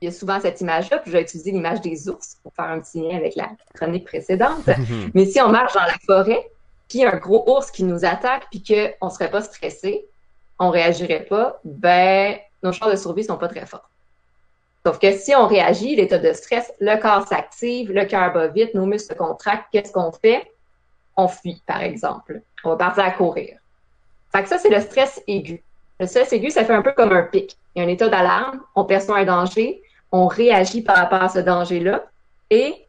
il 0.02 0.06
y 0.06 0.08
a 0.08 0.12
souvent 0.12 0.40
cette 0.40 0.62
image-là, 0.62 1.00
puis 1.00 1.12
je 1.12 1.18
vais 1.18 1.24
utiliser 1.24 1.52
l'image 1.52 1.82
des 1.82 2.08
ours 2.08 2.38
pour 2.44 2.54
faire 2.54 2.66
un 2.66 2.80
petit 2.80 3.02
lien 3.02 3.18
avec 3.18 3.36
la 3.36 3.50
chronique 3.74 4.06
précédente. 4.06 4.70
Mais 5.14 5.26
si 5.26 5.42
on 5.42 5.50
marche 5.50 5.74
dans 5.74 5.82
la 5.82 5.98
forêt, 6.06 6.50
puis 6.88 7.04
un 7.04 7.18
gros 7.18 7.44
ours 7.50 7.72
qui 7.72 7.84
nous 7.84 8.06
attaque, 8.06 8.46
puis 8.52 8.64
qu'on 8.64 9.08
ne 9.08 9.12
serait 9.12 9.32
pas 9.32 9.42
stressé, 9.42 10.06
on 10.60 10.70
réagirait 10.70 11.26
pas, 11.26 11.60
ben, 11.64 12.38
nos 12.64 12.72
chances 12.72 12.92
de 12.92 12.96
survie 12.98 13.24
sont 13.24 13.38
pas 13.38 13.48
très 13.48 13.66
fortes. 13.66 13.90
Sauf 14.86 15.00
que 15.00 15.12
si 15.18 15.36
on 15.36 15.48
réagit, 15.48 15.96
l'état 15.96 16.18
de 16.18 16.32
stress, 16.32 16.72
le 16.80 16.96
corps 17.02 17.28
s'active, 17.28 17.92
le 17.92 18.06
cœur 18.06 18.32
bat 18.32 18.48
vite, 18.48 18.74
nos 18.74 18.86
muscles 18.86 19.14
se 19.14 19.18
contractent, 19.18 19.68
qu'est-ce 19.72 19.92
qu'on 19.92 20.12
fait? 20.12 20.50
On 21.18 21.28
fuit, 21.28 21.62
par 21.66 21.82
exemple. 21.82 22.42
On 22.64 22.70
va 22.70 22.76
partir 22.78 23.04
à 23.04 23.12
courir. 23.12 23.58
Fait 24.32 24.44
que 24.44 24.50
ça, 24.50 24.58
c'est 24.58 24.70
le 24.70 24.80
stress 24.80 25.22
aigu. 25.28 25.62
Le 26.00 26.06
stress 26.06 26.32
aigu, 26.32 26.52
ça 26.52 26.64
fait 26.64 26.74
un 26.74 26.82
peu 26.82 26.94
comme 26.94 27.12
un 27.12 27.24
pic. 27.24 27.58
Il 27.76 27.80
y 27.80 27.82
a 27.82 27.88
un 27.88 27.92
état 27.92 28.08
d'alarme, 28.08 28.62
on 28.76 28.86
perçoit 28.86 29.18
un 29.18 29.26
danger, 29.26 29.82
on 30.12 30.28
réagit 30.28 30.82
par 30.82 30.98
rapport 30.98 31.22
à 31.22 31.30
ce 31.30 31.40
danger-là 31.40 32.06
et 32.50 32.88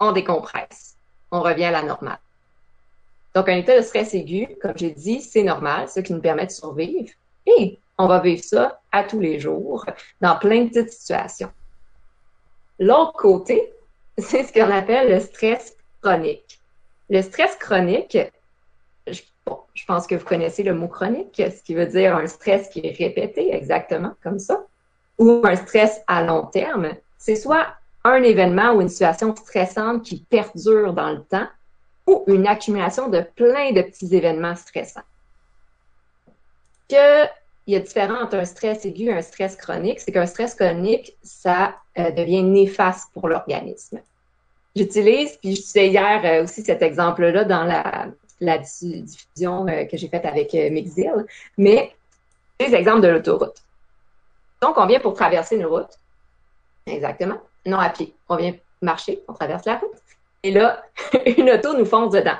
on 0.00 0.12
décompresse. 0.12 0.96
On 1.30 1.40
revient 1.40 1.64
à 1.64 1.70
la 1.70 1.82
normale. 1.82 2.18
Donc, 3.34 3.48
un 3.48 3.56
état 3.56 3.76
de 3.76 3.82
stress 3.82 4.14
aigu, 4.14 4.48
comme 4.62 4.76
j'ai 4.76 4.92
dit, 4.92 5.20
c'est 5.20 5.42
normal, 5.42 5.88
ce 5.88 6.00
qui 6.00 6.12
nous 6.12 6.20
permet 6.20 6.46
de 6.46 6.52
survivre. 6.52 7.12
Et 7.46 7.78
on 7.98 8.06
va 8.06 8.20
vivre 8.20 8.42
ça 8.42 8.80
à 8.92 9.02
tous 9.02 9.20
les 9.20 9.40
jours, 9.40 9.84
dans 10.20 10.36
plein 10.36 10.64
de 10.64 10.68
petites 10.68 10.92
situations. 10.92 11.50
L'autre 12.78 13.12
côté, 13.12 13.72
c'est 14.18 14.44
ce 14.44 14.52
qu'on 14.52 14.70
appelle 14.70 15.10
le 15.10 15.20
stress 15.20 15.76
chronique. 16.00 16.60
Le 17.10 17.22
stress 17.22 17.56
chronique, 17.56 18.16
je, 19.06 19.20
je 19.74 19.84
pense 19.84 20.06
que 20.06 20.14
vous 20.14 20.24
connaissez 20.24 20.62
le 20.62 20.74
mot 20.74 20.88
chronique, 20.88 21.34
ce 21.36 21.62
qui 21.62 21.74
veut 21.74 21.86
dire 21.86 22.16
un 22.16 22.26
stress 22.26 22.68
qui 22.68 22.80
est 22.80 22.96
répété 22.96 23.52
exactement 23.54 24.14
comme 24.22 24.38
ça, 24.38 24.64
ou 25.18 25.42
un 25.44 25.56
stress 25.56 26.00
à 26.06 26.22
long 26.22 26.46
terme. 26.46 26.90
C'est 27.18 27.36
soit 27.36 27.66
un 28.04 28.22
événement 28.22 28.72
ou 28.72 28.80
une 28.82 28.88
situation 28.88 29.34
stressante 29.34 30.02
qui 30.02 30.24
perdure 30.28 30.92
dans 30.92 31.10
le 31.10 31.22
temps, 31.22 31.46
ou 32.06 32.22
une 32.26 32.46
accumulation 32.46 33.08
de 33.08 33.20
plein 33.34 33.72
de 33.72 33.82
petits 33.82 34.14
événements 34.14 34.56
stressants. 34.56 35.00
Que 36.88 37.26
il 37.66 37.72
y 37.72 37.76
a 37.76 37.80
différent 37.80 38.22
entre 38.22 38.36
un 38.36 38.44
stress 38.44 38.84
aigu 38.84 39.04
et 39.04 39.12
un 39.12 39.22
stress 39.22 39.56
chronique. 39.56 40.00
C'est 40.00 40.12
qu'un 40.12 40.26
stress 40.26 40.54
chronique, 40.54 41.16
ça 41.22 41.74
euh, 41.98 42.10
devient 42.10 42.42
néfaste 42.42 43.08
pour 43.14 43.28
l'organisme. 43.28 44.00
J'utilise, 44.76 45.36
puis 45.38 45.56
je 45.56 45.62
disais 45.62 45.88
hier 45.88 46.20
euh, 46.24 46.44
aussi 46.44 46.62
cet 46.62 46.82
exemple-là 46.82 47.44
dans 47.44 47.64
la, 47.64 48.08
la 48.40 48.58
diffusion 48.58 49.66
euh, 49.66 49.84
que 49.84 49.96
j'ai 49.96 50.08
faite 50.08 50.26
avec 50.26 50.52
Mixil, 50.52 51.24
mais 51.56 51.94
des 52.60 52.74
exemples 52.74 53.00
de 53.00 53.08
l'autoroute. 53.08 53.63
Donc, 54.64 54.78
on 54.78 54.86
vient 54.86 54.98
pour 54.98 55.12
traverser 55.12 55.56
une 55.56 55.66
route. 55.66 55.90
Exactement. 56.86 57.38
Non 57.66 57.78
à 57.78 57.90
pied. 57.90 58.16
On 58.30 58.36
vient 58.36 58.54
marcher, 58.80 59.22
on 59.28 59.34
traverse 59.34 59.66
la 59.66 59.76
route. 59.76 59.92
Et 60.42 60.52
là, 60.52 60.82
une 61.26 61.50
auto 61.50 61.76
nous 61.76 61.84
fonce 61.84 62.12
dedans. 62.12 62.38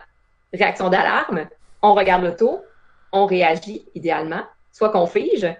Réaction 0.51 0.89
d'alarme, 0.89 1.47
on 1.83 1.93
regarde 1.93 2.25
l'auto, 2.25 2.65
on 3.13 3.27
réagit 3.27 3.85
idéalement, 3.95 4.43
soit 4.73 4.89
qu'on 4.89 5.07
fige, 5.07 5.55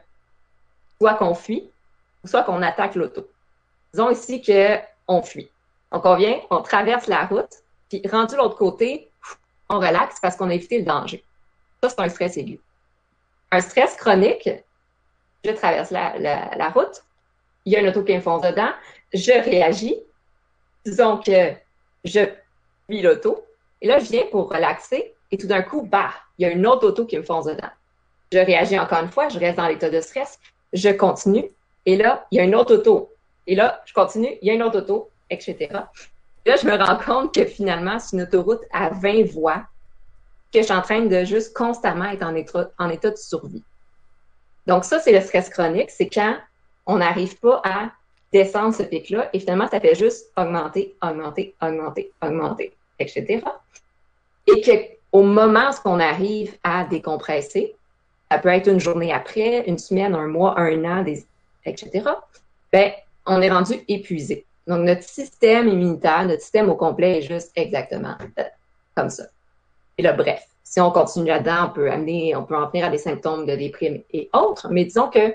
soit 0.99 1.13
qu'on 1.17 1.35
fuit, 1.35 1.71
soit 2.25 2.45
qu'on 2.45 2.63
attaque 2.63 2.95
l'auto. 2.95 3.29
Disons 3.93 4.09
ici 4.09 4.41
qu'on 4.41 5.21
fuit. 5.21 5.51
Donc, 5.93 6.07
on 6.07 6.17
vient, 6.17 6.41
on 6.49 6.63
traverse 6.63 7.09
la 7.09 7.27
route, 7.27 7.57
puis 7.91 8.01
rendu 8.11 8.37
de 8.37 8.39
l'autre 8.41 8.57
côté, 8.57 9.11
on 9.69 9.81
relaxe 9.81 10.19
parce 10.19 10.35
qu'on 10.37 10.49
a 10.49 10.55
évité 10.55 10.79
le 10.79 10.87
danger. 10.87 11.23
Ça, 11.83 11.91
c'est 11.91 12.01
un 12.01 12.09
stress 12.09 12.39
aigu. 12.39 12.59
Un 13.51 13.61
stress 13.61 13.97
chronique, 13.97 14.49
je 15.45 15.51
traverse 15.51 15.91
la, 15.91 16.69
route, 16.75 17.03
il 17.65 17.73
y 17.73 17.77
a 17.77 17.81
une 17.81 17.89
auto 17.89 18.03
qui 18.03 18.15
me 18.15 18.21
fonce 18.21 18.43
dedans, 18.43 18.71
je 19.13 19.33
réagis, 19.33 19.97
disons 20.85 21.19
que 21.19 21.53
je 22.05 22.21
vis 22.89 23.03
l'auto, 23.03 23.45
et 23.81 23.87
là, 23.87 23.99
je 23.99 24.11
viens 24.11 24.25
pour 24.31 24.51
relaxer, 24.51 25.15
et 25.31 25.37
tout 25.37 25.47
d'un 25.47 25.63
coup, 25.63 25.83
bah, 25.83 26.11
il 26.39 26.47
y 26.47 26.49
a 26.49 26.51
une 26.51 26.67
autre 26.67 26.89
auto 26.89 27.05
qui 27.07 27.17
me 27.19 27.23
fonce 27.23 27.47
dedans. 27.47 27.69
Je 28.33 28.39
réagis 28.39 28.79
encore 28.79 29.03
une 29.03 29.11
fois, 29.11 29.29
je 29.29 29.39
reste 29.39 29.57
dans 29.57 29.69
l'état 29.69 29.91
de 29.91 30.01
stress, 30.01 30.39
je 30.73 30.89
continue, 30.91 31.51
et 31.87 31.97
là, 31.97 32.27
il 32.31 32.39
y 32.39 32.41
a 32.41 32.45
une 32.45 32.55
autre 32.55 32.75
auto. 32.77 33.11
Et 33.47 33.55
là, 33.55 33.83
je 33.85 33.93
continue, 33.93 34.39
il 34.41 34.49
y 34.49 34.51
a 34.51 34.55
une 34.55 34.63
autre 34.63 34.79
auto, 34.79 35.11
etc. 35.29 35.69
là, 36.47 36.57
je 36.57 36.67
me 36.67 36.77
rends 36.77 36.97
compte 36.97 37.35
que 37.35 37.45
finalement, 37.45 37.99
c'est 37.99 38.17
une 38.17 38.23
autoroute 38.23 38.63
à 38.73 38.89
20 38.89 39.25
voies 39.27 39.63
que 40.53 40.61
je 40.61 40.65
suis 40.65 40.75
en 40.75 40.83
train 40.83 41.01
de 41.01 41.25
juste 41.25 41.55
constamment 41.55 42.07
être 42.07 42.73
en 42.79 42.89
état 42.89 43.11
de 43.11 43.17
survie. 43.17 43.63
Donc 44.67 44.85
ça, 44.85 44.99
c'est 45.01 45.13
le 45.13 45.21
stress 45.21 45.49
chronique, 45.51 45.91
c'est 45.91 46.09
quand 46.09 46.37
on 46.87 46.99
n'arrive 46.99 47.39
pas 47.39 47.61
à 47.65 47.91
descendre 48.33 48.75
ce 48.75 48.83
pic-là 48.83 49.31
et 49.33 49.41
finalement, 49.41 49.69
ça 49.69 49.81
fait 49.81 49.95
juste 49.95 50.31
augmenter, 50.37 50.95
augmenter, 51.03 51.55
augmenter, 51.63 52.13
augmenter, 52.21 52.73
etc. 52.99 53.43
Et 54.47 54.61
qu'au 54.61 55.23
moment 55.23 55.71
où 55.71 55.89
on 55.89 56.01
arrive 56.01 56.57
à 56.65 56.85
décompresser, 56.85 57.75
ça 58.31 58.39
peut 58.39 58.49
être 58.49 58.69
une 58.69 58.81
journée 58.81 59.13
après, 59.13 59.65
une 59.67 59.79
semaine, 59.79 60.15
un 60.15 60.27
mois, 60.27 60.59
un 60.59 60.85
an, 60.85 61.05
etc., 61.65 62.05
ben, 62.73 62.93
on 63.27 63.41
est 63.41 63.51
rendu 63.51 63.75
épuisé. 63.87 64.45
Donc, 64.67 64.81
notre 64.81 65.03
système 65.03 65.69
immunitaire, 65.69 66.27
notre 66.27 66.43
système 66.43 66.69
au 66.69 66.75
complet 66.75 67.19
est 67.19 67.23
juste 67.23 67.53
exactement 67.55 68.17
euh, 68.39 68.43
comme 68.97 69.11
ça. 69.11 69.25
Et 69.99 70.03
là, 70.03 70.13
bref, 70.13 70.43
si 70.75 70.81
on 70.81 70.91
continue 70.91 71.29
là-dedans, 71.29 71.69
on 71.69 71.71
peut 71.71 71.89
amener, 71.89 72.35
on 72.35 72.43
peut 72.43 72.57
en 72.57 72.69
venir 72.69 72.87
à 72.87 72.91
des 72.91 72.99
symptômes 72.99 73.47
de 73.47 73.55
déprime 73.55 74.03
et 74.13 74.29
autres, 74.33 74.67
mais 74.73 74.85
disons 74.85 75.09
que 75.09 75.33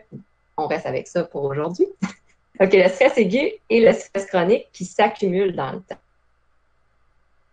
on 0.58 0.68
reste 0.68 0.86
avec 0.86 1.08
ça 1.08 1.24
pour 1.24 1.46
aujourd'hui. 1.46 1.88
OK, 2.60 2.74
le 2.74 2.90
stress 2.90 3.18
aigu 3.18 3.54
et 3.70 3.80
le 3.80 3.94
stress 3.94 4.26
chronique 4.26 4.68
qui 4.74 4.84
s'accumulent 4.84 5.56
dans 5.56 5.72
le 5.72 5.80
temps. 5.80 5.96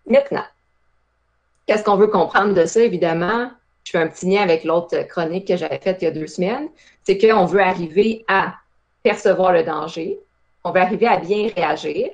Maintenant, 0.04 0.42
qu'est-ce 1.68 1.84
qu'on 1.84 1.94
veut 1.94 2.08
comprendre 2.08 2.54
de 2.54 2.66
ça, 2.66 2.80
évidemment? 2.80 3.52
Je 3.84 3.92
fais 3.92 3.98
un 3.98 4.08
petit 4.08 4.26
lien 4.26 4.42
avec 4.42 4.64
l'autre 4.64 5.00
chronique 5.06 5.46
que 5.46 5.56
j'avais 5.56 5.78
faite 5.78 5.98
il 6.00 6.06
y 6.06 6.08
a 6.08 6.10
deux 6.10 6.26
semaines. 6.26 6.68
C'est 7.04 7.18
qu'on 7.18 7.44
veut 7.44 7.62
arriver 7.62 8.24
à 8.26 8.54
percevoir 9.04 9.52
le 9.52 9.62
danger, 9.62 10.18
on 10.64 10.72
veut 10.72 10.80
arriver 10.80 11.06
à 11.06 11.18
bien 11.18 11.50
réagir. 11.54 12.08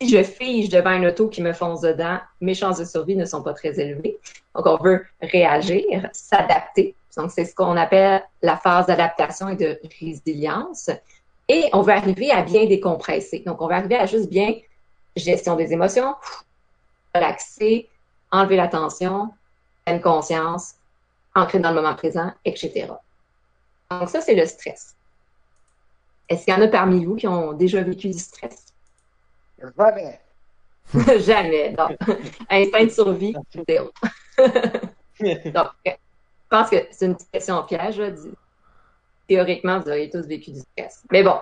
Si 0.00 0.08
je 0.08 0.22
fige 0.22 0.70
devant 0.70 0.92
une 0.92 1.06
auto 1.06 1.28
qui 1.28 1.42
me 1.42 1.52
fonce 1.52 1.82
dedans, 1.82 2.18
mes 2.40 2.54
chances 2.54 2.78
de 2.78 2.86
survie 2.86 3.16
ne 3.16 3.26
sont 3.26 3.42
pas 3.42 3.52
très 3.52 3.78
élevées. 3.78 4.18
Donc, 4.54 4.64
on 4.66 4.76
veut 4.78 5.04
réagir, 5.20 6.08
s'adapter. 6.12 6.94
Donc, 7.18 7.30
c'est 7.30 7.44
ce 7.44 7.54
qu'on 7.54 7.76
appelle 7.76 8.22
la 8.40 8.56
phase 8.56 8.86
d'adaptation 8.86 9.50
et 9.50 9.56
de 9.56 9.78
résilience. 10.00 10.88
Et 11.48 11.68
on 11.74 11.82
veut 11.82 11.92
arriver 11.92 12.30
à 12.30 12.42
bien 12.42 12.64
décompresser. 12.64 13.40
Donc, 13.40 13.60
on 13.60 13.66
veut 13.66 13.74
arriver 13.74 13.96
à 13.96 14.06
juste 14.06 14.30
bien 14.30 14.54
gestion 15.16 15.54
des 15.56 15.72
émotions, 15.72 16.14
relaxer, 17.14 17.86
enlever 18.32 18.56
la 18.56 18.68
tension, 18.68 19.28
pleine 19.84 20.00
conscience, 20.00 20.76
ancrer 21.34 21.58
dans 21.58 21.70
le 21.70 21.76
moment 21.76 21.94
présent, 21.94 22.32
etc. 22.46 22.86
Donc, 23.90 24.08
ça, 24.08 24.22
c'est 24.22 24.34
le 24.34 24.46
stress. 24.46 24.94
Est-ce 26.30 26.44
qu'il 26.44 26.54
y 26.54 26.56
en 26.56 26.62
a 26.62 26.68
parmi 26.68 27.04
vous 27.04 27.16
qui 27.16 27.26
ont 27.26 27.52
déjà 27.52 27.82
vécu 27.82 28.08
du 28.08 28.18
stress? 28.18 28.69
Jamais. 29.78 30.20
Jamais. 31.20 31.70
Donc, 31.70 31.96
instinct 32.50 32.84
de 32.84 32.90
survie, 32.90 33.34
zéro. 33.68 33.90
Donc, 34.38 35.68
je 35.86 35.92
pense 36.48 36.70
que 36.70 36.76
c'est 36.90 37.06
une 37.06 37.16
question 37.32 37.62
piège. 37.64 38.02
Théoriquement, 39.28 39.78
vous 39.80 39.88
auriez 39.88 40.10
tous 40.10 40.26
vécu 40.26 40.50
du 40.50 40.60
stress. 40.60 41.02
Mais 41.10 41.22
bon, 41.22 41.38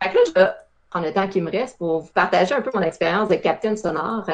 là, 0.00 0.10
je 0.26 0.32
vais 0.32 0.48
prendre 0.90 1.06
le 1.06 1.12
temps 1.12 1.28
qui 1.28 1.40
me 1.40 1.50
reste 1.50 1.78
pour 1.78 2.00
vous 2.00 2.12
partager 2.12 2.54
un 2.54 2.62
peu 2.62 2.70
mon 2.72 2.82
expérience 2.82 3.28
de 3.28 3.34
Captain 3.36 3.76
Sonore 3.76 4.28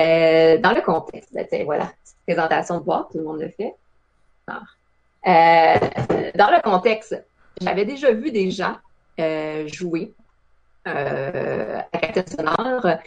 euh, 0.00 0.58
dans 0.58 0.72
le 0.72 0.80
contexte. 0.80 1.34
Ben, 1.34 1.46
voilà, 1.64 1.92
présentation 2.26 2.78
de 2.78 2.84
boîte, 2.84 3.08
tout 3.12 3.18
le 3.18 3.24
monde 3.24 3.40
le 3.40 3.48
fait. 3.50 3.74
Euh, 4.48 6.30
dans 6.34 6.50
le 6.50 6.62
contexte, 6.62 7.22
j'avais 7.60 7.84
déjà 7.84 8.12
vu 8.12 8.30
des 8.30 8.50
gens 8.50 8.76
euh, 9.20 9.68
jouer 9.68 10.12
euh, 10.86 11.78
à 11.92 11.98
Captain 11.98 12.24
Sonore. 12.26 12.98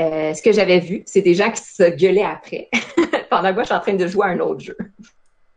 Euh, 0.00 0.34
ce 0.34 0.42
que 0.42 0.52
j'avais 0.52 0.80
vu, 0.80 1.02
c'est 1.06 1.20
des 1.20 1.34
gens 1.34 1.50
qui 1.50 1.62
se 1.62 1.90
gueulaient 1.90 2.24
après, 2.24 2.68
pendant 3.30 3.50
que 3.50 3.54
moi, 3.54 3.62
je 3.62 3.66
suis 3.66 3.74
en 3.74 3.80
train 3.80 3.94
de 3.94 4.06
jouer 4.06 4.26
à 4.26 4.30
un 4.30 4.38
autre 4.40 4.60
jeu. 4.60 4.76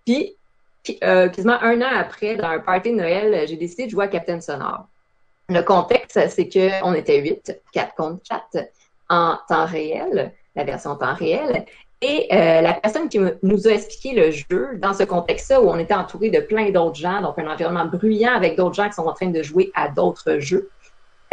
Puis, 0.05 0.35
quasiment 0.84 1.61
un 1.61 1.81
an 1.81 1.89
après, 1.95 2.35
dans 2.35 2.49
un 2.49 2.59
party 2.59 2.91
de 2.91 2.97
Noël, 2.97 3.47
j'ai 3.47 3.57
décidé 3.57 3.85
de 3.85 3.91
jouer 3.91 4.05
à 4.05 4.07
Captain 4.07 4.41
Sonore. 4.41 4.88
Le 5.49 5.61
contexte, 5.61 6.19
c'est 6.30 6.49
qu'on 6.49 6.93
était 6.93 7.22
huit, 7.22 7.59
quatre 7.72 7.95
contre 7.95 8.22
chat, 8.27 8.65
en 9.09 9.38
temps 9.47 9.65
réel, 9.65 10.34
la 10.55 10.63
version 10.63 10.95
temps 10.95 11.13
réel. 11.13 11.65
Et 12.01 12.27
euh, 12.31 12.61
la 12.61 12.73
personne 12.73 13.09
qui 13.09 13.19
nous 13.19 13.67
a 13.67 13.72
expliqué 13.72 14.13
le 14.13 14.31
jeu 14.31 14.77
dans 14.77 14.93
ce 14.93 15.03
contexte-là 15.03 15.61
où 15.61 15.69
on 15.69 15.77
était 15.80 15.93
entouré 15.93 16.30
de 16.30 16.39
plein 16.39 16.69
d'autres 16.69 16.95
gens, 16.95 17.22
donc 17.22 17.39
un 17.39 17.47
environnement 17.47 17.85
bruyant 17.85 18.34
avec 18.34 18.57
d'autres 18.57 18.76
gens 18.76 18.88
qui 18.88 18.93
sont 18.93 19.05
en 19.05 19.13
train 19.13 19.30
de 19.30 19.41
jouer 19.41 19.72
à 19.76 19.88
d'autres 19.88 20.39
jeux. 20.39 20.69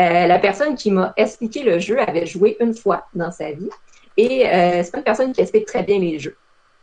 Euh, 0.01 0.27
la 0.27 0.39
personne 0.39 0.75
qui 0.75 0.91
m'a 0.91 1.13
expliqué 1.17 1.63
le 1.63 1.79
jeu 1.79 2.01
avait 2.01 2.27
joué 2.27 2.57
une 2.61 2.75
fois 2.75 3.07
dans 3.15 3.31
sa 3.31 3.53
vie 3.53 3.69
et 4.17 4.49
euh, 4.49 4.83
c'est 4.83 4.91
pas 4.91 4.99
une 4.99 5.05
personne 5.05 5.33
qui 5.33 5.41
explique 5.41 5.67
très 5.67 5.83
bien 5.83 5.99
les 5.99 6.19
jeux. 6.19 6.37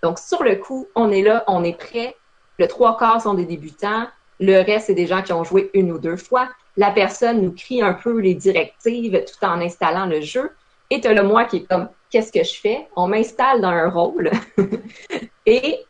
Donc 0.04 0.20
sur 0.20 0.44
le 0.44 0.56
coup, 0.56 0.88
on 0.96 1.12
est 1.12 1.22
là, 1.22 1.44
on 1.48 1.64
est 1.64 1.78
prêt. 1.78 2.16
Le 2.58 2.68
trois 2.68 2.98
quarts 2.98 3.22
sont 3.22 3.34
des 3.34 3.46
débutants. 3.46 4.08
Le 4.40 4.62
reste, 4.62 4.88
c'est 4.88 4.94
des 4.94 5.08
gens 5.08 5.22
qui 5.22 5.34
ont 5.34 5.44
joué 5.44 5.70
une 5.74 5.92
ou 5.92 6.00
deux 6.00 6.18
fois. 6.18 6.50
La 6.78 6.92
personne 6.92 7.42
nous 7.42 7.52
crie 7.52 7.82
un 7.82 7.94
peu 7.94 8.20
les 8.20 8.36
directives 8.36 9.24
tout 9.26 9.46
en 9.46 9.60
installant 9.60 10.06
le 10.06 10.22
jeu. 10.22 10.52
Et 10.90 11.02
tu 11.02 11.14
le 11.14 11.24
moi 11.24 11.46
qui 11.46 11.58
est 11.58 11.68
comme 11.70 11.90
qu'est-ce 12.10 12.32
que 12.32 12.44
je 12.44 12.60
fais? 12.60 12.88
On 12.96 13.08
m'installe 13.08 13.62
dans 13.62 13.70
un 13.70 13.90
rôle 13.90 14.32
et 15.46 15.86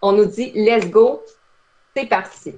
on 0.00 0.12
nous 0.12 0.26
dit 0.26 0.52
let's 0.54 0.88
go, 0.88 1.22
c'est 1.94 2.06
parti. 2.06 2.54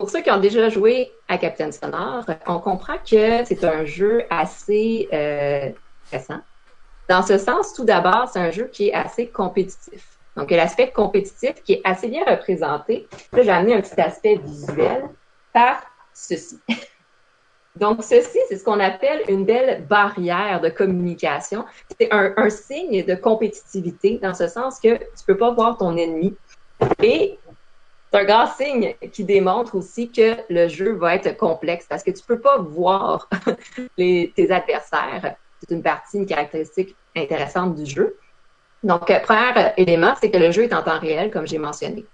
Pour 0.00 0.08
ceux 0.08 0.22
qui 0.22 0.30
ont 0.30 0.40
déjà 0.40 0.70
joué 0.70 1.12
à 1.28 1.36
Captain 1.36 1.70
Sonore, 1.70 2.24
on 2.46 2.58
comprend 2.58 2.94
que 2.94 3.44
c'est 3.44 3.64
un 3.64 3.84
jeu 3.84 4.22
assez 4.30 5.06
euh, 5.12 5.68
récent. 6.10 6.40
Dans 7.06 7.20
ce 7.20 7.36
sens, 7.36 7.74
tout 7.74 7.84
d'abord, 7.84 8.26
c'est 8.32 8.38
un 8.38 8.50
jeu 8.50 8.64
qui 8.72 8.88
est 8.88 8.94
assez 8.94 9.26
compétitif. 9.26 10.16
Donc, 10.36 10.52
l'aspect 10.52 10.90
compétitif 10.90 11.62
qui 11.64 11.74
est 11.74 11.82
assez 11.84 12.08
bien 12.08 12.24
représenté. 12.24 13.08
Là, 13.34 13.42
j'ai 13.42 13.50
amené 13.50 13.74
un 13.74 13.82
petit 13.82 14.00
aspect 14.00 14.36
visuel 14.36 15.10
par 15.52 15.82
ceci. 16.14 16.58
Donc, 17.76 18.02
ceci, 18.02 18.38
c'est 18.48 18.56
ce 18.56 18.64
qu'on 18.64 18.80
appelle 18.80 19.20
une 19.28 19.44
belle 19.44 19.84
barrière 19.84 20.62
de 20.62 20.70
communication. 20.70 21.66
C'est 22.00 22.08
un, 22.10 22.48
signe 22.48 23.04
de 23.04 23.14
compétitivité 23.16 24.18
dans 24.22 24.32
ce 24.32 24.48
sens 24.48 24.80
que 24.80 24.96
tu 24.96 25.24
peux 25.26 25.36
pas 25.36 25.50
voir 25.50 25.76
ton 25.76 25.94
ennemi. 25.94 26.34
Et 27.02 27.38
c'est 28.12 28.18
un 28.18 28.24
grand 28.24 28.46
signe 28.46 28.94
qui 29.12 29.24
démontre 29.24 29.76
aussi 29.76 30.10
que 30.10 30.36
le 30.48 30.68
jeu 30.68 30.92
va 30.92 31.14
être 31.14 31.36
complexe 31.36 31.86
parce 31.88 32.02
que 32.02 32.10
tu 32.10 32.22
peux 32.22 32.40
pas 32.40 32.58
voir 32.58 33.28
les, 33.96 34.32
tes 34.34 34.50
adversaires. 34.50 35.36
C'est 35.60 35.74
une 35.74 35.82
partie, 35.82 36.18
une 36.18 36.26
caractéristique 36.26 36.96
intéressante 37.16 37.74
du 37.74 37.86
jeu. 37.86 38.16
Donc, 38.82 39.12
premier 39.22 39.72
élément, 39.76 40.14
c'est 40.20 40.30
que 40.30 40.38
le 40.38 40.50
jeu 40.50 40.64
est 40.64 40.72
en 40.72 40.82
temps 40.82 40.98
réel, 40.98 41.30
comme 41.30 41.46
j'ai 41.46 41.58
mentionné 41.58 42.04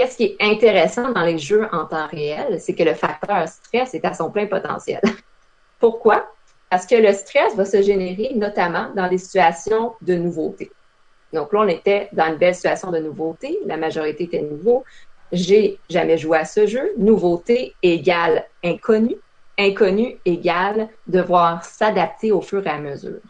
qu'est-ce 0.00 0.16
qui 0.16 0.24
est 0.24 0.36
intéressant 0.40 1.12
dans 1.12 1.24
les 1.24 1.36
jeux 1.36 1.68
en 1.72 1.84
temps 1.84 2.06
réel, 2.06 2.58
c'est 2.58 2.74
que 2.74 2.82
le 2.82 2.94
facteur 2.94 3.46
stress 3.46 3.92
est 3.92 4.04
à 4.06 4.14
son 4.14 4.30
plein 4.30 4.46
potentiel. 4.46 5.02
Pourquoi? 5.78 6.26
Parce 6.70 6.86
que 6.86 6.94
le 6.94 7.12
stress 7.12 7.54
va 7.54 7.66
se 7.66 7.82
générer 7.82 8.30
notamment 8.34 8.88
dans 8.96 9.08
des 9.08 9.18
situations 9.18 9.92
de 10.00 10.14
nouveauté. 10.14 10.70
Donc 11.34 11.52
là, 11.52 11.60
on 11.60 11.68
était 11.68 12.08
dans 12.12 12.28
une 12.28 12.36
belle 12.36 12.54
situation 12.54 12.90
de 12.90 12.98
nouveauté. 12.98 13.58
La 13.66 13.76
majorité 13.76 14.24
était 14.24 14.40
nouveau. 14.40 14.84
J'ai 15.32 15.78
jamais 15.88 16.18
joué 16.18 16.38
à 16.38 16.44
ce 16.44 16.66
jeu. 16.66 16.92
Nouveauté 16.96 17.74
égale 17.82 18.46
inconnu. 18.64 19.16
Inconnu 19.58 20.16
égale 20.24 20.88
devoir 21.06 21.64
s'adapter 21.64 22.32
au 22.32 22.40
fur 22.40 22.66
et 22.66 22.70
à 22.70 22.78
mesure. 22.78 23.20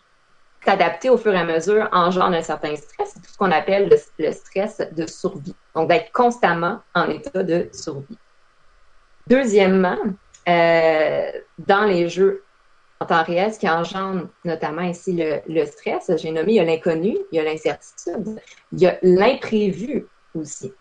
s'adapter 0.64 1.08
au 1.08 1.16
fur 1.16 1.32
et 1.32 1.38
à 1.38 1.44
mesure 1.44 1.88
engendre 1.92 2.36
un 2.36 2.42
certain 2.42 2.76
stress. 2.76 3.14
Tout 3.14 3.32
ce 3.32 3.38
qu'on 3.38 3.50
appelle 3.50 3.90
le, 4.18 4.32
stress 4.32 4.82
de 4.92 5.06
survie. 5.06 5.54
Donc, 5.74 5.88
d'être 5.88 6.12
constamment 6.12 6.80
en 6.94 7.08
état 7.08 7.42
de 7.42 7.68
survie. 7.72 8.18
Deuxièmement, 9.26 9.98
euh, 10.48 11.30
dans 11.58 11.84
les 11.84 12.08
jeux 12.08 12.42
en 13.00 13.06
temps 13.06 13.22
réel, 13.22 13.52
ce 13.54 13.58
qui 13.58 13.68
engendre 13.68 14.28
notamment 14.44 14.82
ici 14.82 15.18
le 15.46 15.64
stress, 15.64 16.10
j'ai 16.16 16.30
nommé, 16.30 16.52
il 16.52 16.56
y 16.56 16.60
a 16.60 16.64
l'inconnu, 16.64 17.16
il 17.32 17.36
y 17.36 17.38
a 17.38 17.44
l'incertitude, 17.44 18.38
il 18.72 18.80
y 18.80 18.86
a 18.86 18.98
l'imprévu 19.02 20.06
aussi. 20.34 20.72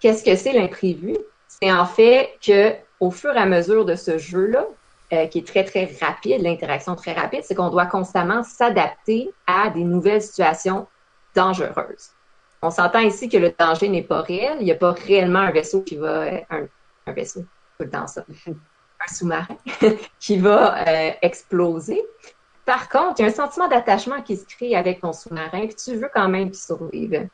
Qu'est-ce 0.00 0.24
que 0.24 0.36
c'est 0.36 0.52
l'imprévu? 0.52 1.16
C'est 1.48 1.72
en 1.72 1.86
fait 1.86 2.30
que 2.44 2.74
au 3.00 3.10
fur 3.10 3.34
et 3.34 3.38
à 3.38 3.46
mesure 3.46 3.84
de 3.84 3.94
ce 3.94 4.18
jeu-là, 4.18 4.66
euh, 5.12 5.26
qui 5.26 5.38
est 5.38 5.46
très, 5.46 5.64
très 5.64 5.90
rapide, 6.00 6.42
l'interaction 6.42 6.94
très 6.94 7.14
rapide, 7.14 7.40
c'est 7.42 7.54
qu'on 7.54 7.70
doit 7.70 7.86
constamment 7.86 8.42
s'adapter 8.42 9.30
à 9.46 9.70
des 9.70 9.84
nouvelles 9.84 10.20
situations 10.20 10.86
dangereuses. 11.34 12.10
On 12.60 12.70
s'entend 12.70 13.00
ici 13.00 13.28
que 13.28 13.38
le 13.38 13.54
danger 13.56 13.88
n'est 13.88 14.02
pas 14.02 14.20
réel. 14.20 14.58
Il 14.60 14.64
n'y 14.64 14.72
a 14.72 14.76
pas 14.76 14.92
réellement 14.92 15.38
un 15.38 15.50
vaisseau 15.50 15.82
qui 15.82 15.96
va... 15.96 16.24
Euh, 16.24 16.40
un, 16.50 16.66
un 17.06 17.12
vaisseau, 17.12 17.40
tout 17.40 17.84
le 17.84 17.90
temps 17.90 18.06
ça. 18.06 18.24
Un 19.00 19.14
sous-marin 19.14 19.56
qui 20.18 20.38
va 20.38 20.88
euh, 20.88 21.10
exploser. 21.22 22.02
Par 22.64 22.88
contre, 22.88 23.20
il 23.20 23.22
y 23.22 23.24
a 23.26 23.28
un 23.28 23.32
sentiment 23.32 23.68
d'attachement 23.68 24.20
qui 24.22 24.36
se 24.36 24.44
crée 24.44 24.74
avec 24.74 25.00
ton 25.00 25.12
sous-marin, 25.12 25.68
puis 25.68 25.76
tu 25.76 25.94
veux 25.94 26.10
quand 26.12 26.28
même 26.28 26.52
survivre. 26.52 27.26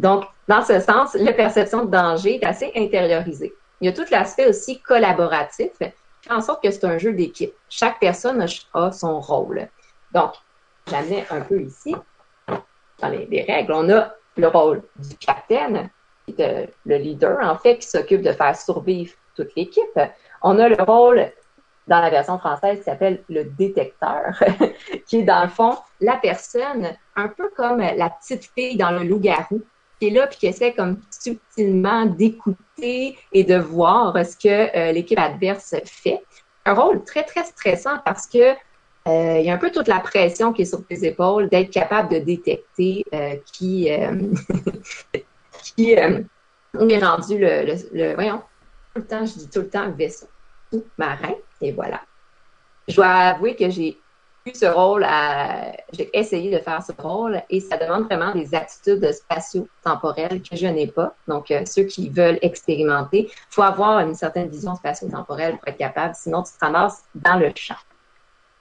Donc, 0.00 0.24
dans 0.48 0.62
ce 0.62 0.80
sens, 0.80 1.14
la 1.14 1.34
perception 1.34 1.84
de 1.84 1.90
danger 1.90 2.36
est 2.36 2.46
assez 2.46 2.72
intériorisée. 2.74 3.52
Il 3.80 3.86
y 3.86 3.88
a 3.90 3.92
tout 3.92 4.10
l'aspect 4.10 4.48
aussi 4.48 4.80
collaboratif 4.80 5.72
fait 5.78 5.94
en 6.30 6.40
sorte 6.40 6.62
que 6.62 6.70
c'est 6.70 6.84
un 6.84 6.96
jeu 6.96 7.12
d'équipe. 7.12 7.52
Chaque 7.68 8.00
personne 8.00 8.44
a 8.74 8.92
son 8.92 9.20
rôle. 9.20 9.68
Donc, 10.12 10.32
j'amène 10.86 11.24
un 11.30 11.42
peu 11.42 11.60
ici, 11.60 11.94
dans 12.48 13.08
les, 13.08 13.42
règles, 13.42 13.72
on 13.72 13.90
a 13.90 14.14
le 14.36 14.48
rôle 14.48 14.82
du 14.96 15.16
capitaine, 15.16 15.90
le 16.38 16.96
leader, 16.96 17.38
en 17.42 17.56
fait, 17.56 17.78
qui 17.78 17.86
s'occupe 17.86 18.22
de 18.22 18.32
faire 18.32 18.56
survivre 18.56 19.12
toute 19.36 19.54
l'équipe. 19.54 20.00
On 20.42 20.58
a 20.58 20.68
le 20.68 20.82
rôle, 20.82 21.30
dans 21.88 22.00
la 22.00 22.08
version 22.08 22.38
française, 22.38 22.78
qui 22.78 22.84
s'appelle 22.84 23.22
le 23.28 23.44
détecteur, 23.44 24.42
qui 25.06 25.18
est 25.18 25.24
dans 25.24 25.42
le 25.42 25.48
fond 25.48 25.76
la 26.00 26.16
personne, 26.16 26.88
un 27.16 27.28
peu 27.28 27.50
comme 27.54 27.80
la 27.80 28.08
petite 28.08 28.50
fille 28.54 28.78
dans 28.78 28.92
le 28.92 29.04
loup-garou, 29.04 29.62
qui 30.00 30.08
est 30.08 30.10
là 30.10 30.26
puis 30.26 30.38
qui 30.38 30.46
essaie 30.46 30.72
comme 30.72 30.98
subtilement 31.10 32.06
d'écouter 32.06 33.18
et 33.32 33.44
de 33.44 33.56
voir 33.56 34.14
ce 34.24 34.36
que 34.36 34.76
euh, 34.76 34.92
l'équipe 34.92 35.18
adverse 35.18 35.74
fait. 35.84 36.22
Un 36.64 36.74
rôle 36.74 37.04
très, 37.04 37.22
très 37.22 37.44
stressant 37.44 37.98
parce 38.04 38.26
que 38.26 38.52
euh, 39.08 39.38
il 39.38 39.44
y 39.44 39.50
a 39.50 39.54
un 39.54 39.58
peu 39.58 39.70
toute 39.70 39.88
la 39.88 40.00
pression 40.00 40.52
qui 40.52 40.62
est 40.62 40.66
sur 40.66 40.86
tes 40.86 41.06
épaules 41.06 41.48
d'être 41.48 41.70
capable 41.70 42.12
de 42.12 42.18
détecter 42.18 43.04
euh, 43.14 43.36
qui, 43.52 43.88
qui 45.76 45.92
est 45.92 46.16
rendu 46.74 47.38
le, 47.38 47.76
le, 47.92 48.14
voyons, 48.14 48.42
tout 48.94 49.00
le 49.00 49.06
temps, 49.06 49.24
je 49.24 49.34
dis 49.34 49.48
tout 49.48 49.60
le 49.60 49.68
temps 49.68 49.90
vaisseau 49.92 50.26
marin, 50.98 51.34
et 51.60 51.72
voilà. 51.72 52.00
Je 52.88 52.96
dois 52.96 53.06
avouer 53.06 53.56
que 53.56 53.70
j'ai 53.70 53.98
ce 54.54 54.66
rôle 54.66 55.06
j'ai 55.92 56.10
essayé 56.12 56.50
de 56.50 56.62
faire 56.62 56.82
ce 56.82 56.92
rôle 57.00 57.42
et 57.50 57.60
ça 57.60 57.76
demande 57.76 58.04
vraiment 58.04 58.32
des 58.32 58.54
attitudes 58.54 59.12
spatio-temporelles 59.12 60.42
que 60.42 60.56
je 60.56 60.66
n'ai 60.66 60.86
pas. 60.86 61.14
Donc, 61.28 61.50
euh, 61.50 61.64
ceux 61.66 61.84
qui 61.84 62.08
veulent 62.08 62.38
expérimenter, 62.42 63.28
il 63.30 63.50
faut 63.50 63.62
avoir 63.62 64.00
une 64.00 64.14
certaine 64.14 64.48
vision 64.48 64.74
spatio-temporelle 64.74 65.58
pour 65.58 65.68
être 65.68 65.76
capable, 65.76 66.14
sinon 66.14 66.42
tu 66.42 66.52
te 66.52 66.64
ramasses 66.64 67.02
dans 67.14 67.36
le 67.36 67.50
champ. 67.54 67.76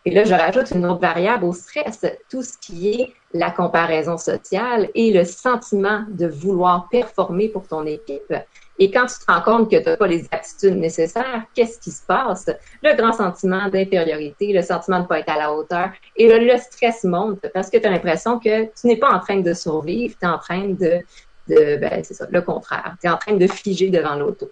Et 0.05 0.11
là, 0.11 0.23
je 0.23 0.33
rajoute 0.33 0.71
une 0.71 0.85
autre 0.85 1.01
variable 1.01 1.45
au 1.45 1.53
stress, 1.53 2.05
tout 2.29 2.41
ce 2.41 2.57
qui 2.57 2.89
est 2.89 3.13
la 3.33 3.51
comparaison 3.51 4.17
sociale 4.17 4.89
et 4.95 5.11
le 5.11 5.25
sentiment 5.25 6.03
de 6.09 6.25
vouloir 6.25 6.87
performer 6.89 7.49
pour 7.49 7.67
ton 7.67 7.85
équipe. 7.85 8.33
Et 8.81 8.89
quand 8.89 9.05
tu 9.07 9.19
te 9.19 9.29
rends 9.29 9.41
compte 9.41 9.69
que 9.69 9.75
tu 9.75 9.83
n'as 9.83 9.97
pas 9.97 10.07
les 10.07 10.25
aptitudes 10.31 10.77
nécessaires, 10.77 11.43
qu'est-ce 11.53 11.79
qui 11.79 11.91
se 11.91 12.01
passe? 12.05 12.49
Le 12.81 12.95
grand 12.95 13.11
sentiment 13.11 13.67
d'infériorité, 13.67 14.53
le 14.53 14.61
sentiment 14.61 14.99
de 14.99 15.03
ne 15.03 15.07
pas 15.07 15.19
être 15.19 15.29
à 15.29 15.37
la 15.37 15.53
hauteur 15.53 15.89
et 16.15 16.39
le, 16.39 16.57
stress 16.57 17.03
monte 17.03 17.45
parce 17.53 17.69
que 17.69 17.77
tu 17.77 17.85
as 17.85 17.89
l'impression 17.91 18.39
que 18.39 18.63
tu 18.63 18.87
n'es 18.87 18.95
pas 18.95 19.11
en 19.11 19.19
train 19.19 19.41
de 19.41 19.53
survivre, 19.53 20.15
tu 20.17 20.25
es 20.25 20.29
en 20.29 20.37
train 20.37 20.69
de, 20.69 21.01
de 21.49 21.75
ben, 21.75 22.01
c'est 22.05 22.13
ça, 22.13 22.25
le 22.31 22.41
contraire. 22.41 22.95
Tu 23.01 23.07
es 23.07 23.09
en 23.09 23.17
train 23.17 23.35
de 23.35 23.47
figer 23.47 23.89
devant 23.89 24.15
l'auto. 24.15 24.49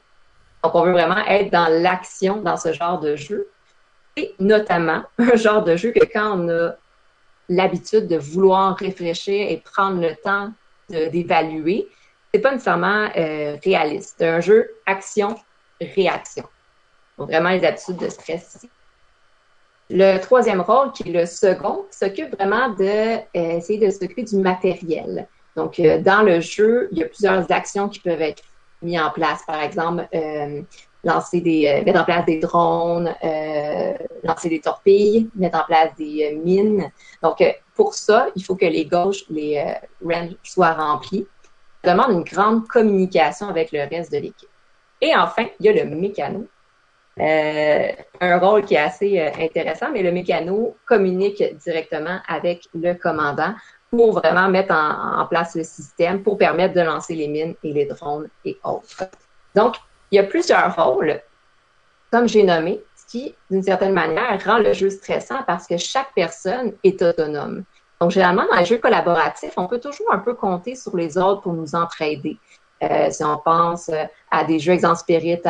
Donc, 0.64 0.76
on 0.76 0.84
veut 0.84 0.92
vraiment 0.92 1.26
être 1.26 1.50
dans 1.50 1.70
l'action 1.70 2.42
dans 2.42 2.58
ce 2.58 2.74
genre 2.74 3.00
de 3.00 3.16
jeu. 3.16 3.48
Et 4.18 4.36
notamment, 4.40 5.04
un 5.20 5.36
genre 5.38 5.64
de 5.64 5.78
jeu 5.78 5.92
que 5.92 6.04
quand 6.04 6.38
on 6.38 6.50
a 6.50 6.76
l'habitude 7.48 8.08
de 8.08 8.18
vouloir 8.18 8.76
réfléchir 8.76 9.50
et 9.50 9.64
prendre 9.64 10.02
le 10.02 10.14
temps 10.22 10.52
d'évaluer, 10.90 11.88
c'est 12.38 12.42
pas 12.44 12.52
nécessairement 12.52 13.10
euh, 13.18 13.58
réaliste. 13.64 14.16
C'est 14.20 14.28
un 14.28 14.40
jeu 14.42 14.70
action-réaction. 14.86 16.44
Donc, 17.18 17.30
vraiment 17.30 17.50
les 17.50 17.66
habitudes 17.66 17.98
de 17.98 18.10
stress 18.10 18.68
Le 19.90 20.20
troisième 20.20 20.62
rôle, 20.62 20.92
qui 20.92 21.10
est 21.10 21.12
le 21.12 21.26
second, 21.26 21.86
s'occupe 21.90 22.36
vraiment 22.36 22.70
de 22.70 23.18
euh, 23.18 23.22
essayer 23.34 23.84
de 23.84 23.90
s'occuper 23.90 24.22
du 24.22 24.38
matériel. 24.38 25.28
Donc, 25.56 25.80
euh, 25.80 26.00
dans 26.00 26.22
le 26.22 26.42
jeu, 26.42 26.90
il 26.92 27.00
y 27.00 27.04
a 27.04 27.08
plusieurs 27.08 27.52
actions 27.52 27.90
qui 27.90 28.02
peuvent 28.02 28.22
être 28.22 28.44
mises 28.84 29.00
en 29.00 29.10
place. 29.10 29.42
Par 29.48 29.60
exemple, 29.64 30.08
lancer 31.04 31.42
des, 31.42 31.82
mettre 31.84 32.02
en 32.02 32.04
place 32.04 32.26
des 32.26 32.38
drones, 32.38 33.16
lancer 34.24 34.50
des 34.50 34.62
torpilles, 34.62 35.28
mettre 35.34 35.58
en 35.58 35.64
place 35.64 35.90
des 35.98 36.40
mines. 36.44 36.92
Donc, 37.24 37.44
pour 37.74 37.96
ça, 37.96 38.28
il 38.36 38.44
faut 38.44 38.56
que 38.56 38.68
les 38.68 38.86
gauches, 38.86 39.24
les 39.32 39.74
ranges 40.06 40.36
soient 40.44 40.74
remplis 40.74 41.26
demande 41.88 42.12
une 42.12 42.24
grande 42.24 42.68
communication 42.68 43.50
avec 43.50 43.72
le 43.72 43.88
reste 43.90 44.12
de 44.12 44.18
l'équipe. 44.18 44.50
Et 45.02 45.16
enfin, 45.16 45.46
il 45.60 45.66
y 45.66 45.70
a 45.70 45.84
le 45.84 45.90
mécano. 45.90 46.48
Euh, 47.20 47.92
un 48.22 48.38
rôle 48.38 48.64
qui 48.64 48.76
est 48.76 48.80
assez 48.80 49.20
euh, 49.20 49.30
intéressant, 49.40 49.88
mais 49.92 50.04
le 50.04 50.12
mécano 50.12 50.76
communique 50.86 51.44
directement 51.64 52.20
avec 52.28 52.68
le 52.76 52.94
commandant 52.94 53.56
pour 53.90 54.12
vraiment 54.14 54.50
mettre 54.50 54.74
en, 54.74 55.26
place 55.26 55.56
le 55.56 55.64
système 55.64 56.22
pour 56.22 56.38
permettre 56.38 56.76
de 56.76 56.82
lancer 56.82 57.16
les 57.16 57.28
mines 57.28 57.56
et 57.64 57.74
les 57.74 57.86
drones 57.86 58.28
et 58.46 58.58
autres. 58.64 59.06
Donc, 59.56 59.78
il 60.12 60.18
y 60.18 60.20
a 60.20 60.24
plusieurs 60.24 60.76
rôles, 60.76 61.20
comme 62.12 62.28
j'ai 62.28 62.44
nommé, 62.44 62.82
ce 62.96 63.06
qui, 63.08 63.36
d'une 63.50 63.64
certaine 63.64 63.94
manière, 63.94 64.40
rend 64.46 64.60
le 64.60 64.74
jeu 64.74 64.90
stressant 64.90 65.42
parce 65.48 65.66
que 65.66 65.78
chaque 65.78 66.14
personne 66.14 66.74
est 66.84 67.02
autonome. 67.02 67.64
Donc, 68.00 68.12
généralement, 68.12 68.46
dans 68.52 68.58
les 68.58 68.66
jeux 68.66 68.78
collaboratifs, 68.78 69.54
on 69.58 69.68
peut 69.68 69.80
toujours 69.80 70.12
un 70.12 70.20
peu 70.20 70.34
compter 70.34 70.76
sur 70.76 70.96
les 70.96 71.18
autres 71.18 71.42
pour 71.42 71.54
nous 71.54 71.76
entraider. 71.76 72.38
Euh, 72.84 73.10
si 73.10 73.24
on 73.24 73.38
pense 73.38 73.90
euh, 73.90 74.04
à 74.30 74.44
des 74.44 74.60
jeux, 74.60 74.74
exemple 74.74 74.98
Spirit, 74.98 75.42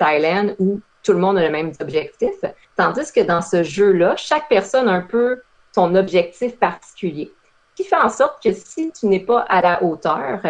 Island, 0.00 0.54
où 0.58 0.80
tout 1.02 1.12
le 1.12 1.18
monde 1.18 1.38
a 1.38 1.42
le 1.42 1.50
même 1.50 1.72
objectif. 1.80 2.34
Tandis 2.76 3.12
que 3.12 3.20
dans 3.20 3.42
ce 3.42 3.62
jeu-là, 3.62 4.14
chaque 4.16 4.48
personne 4.48 4.88
a 4.88 4.92
un 4.92 5.00
peu 5.00 5.40
son 5.74 5.94
objectif 5.94 6.58
particulier. 6.58 7.32
Ce 7.70 7.82
qui 7.82 7.88
fait 7.88 7.96
en 7.96 8.08
sorte 8.08 8.42
que 8.42 8.52
si 8.52 8.92
tu 8.92 9.06
n'es 9.06 9.20
pas 9.20 9.40
à 9.48 9.60
la 9.62 9.82
hauteur, 9.82 10.40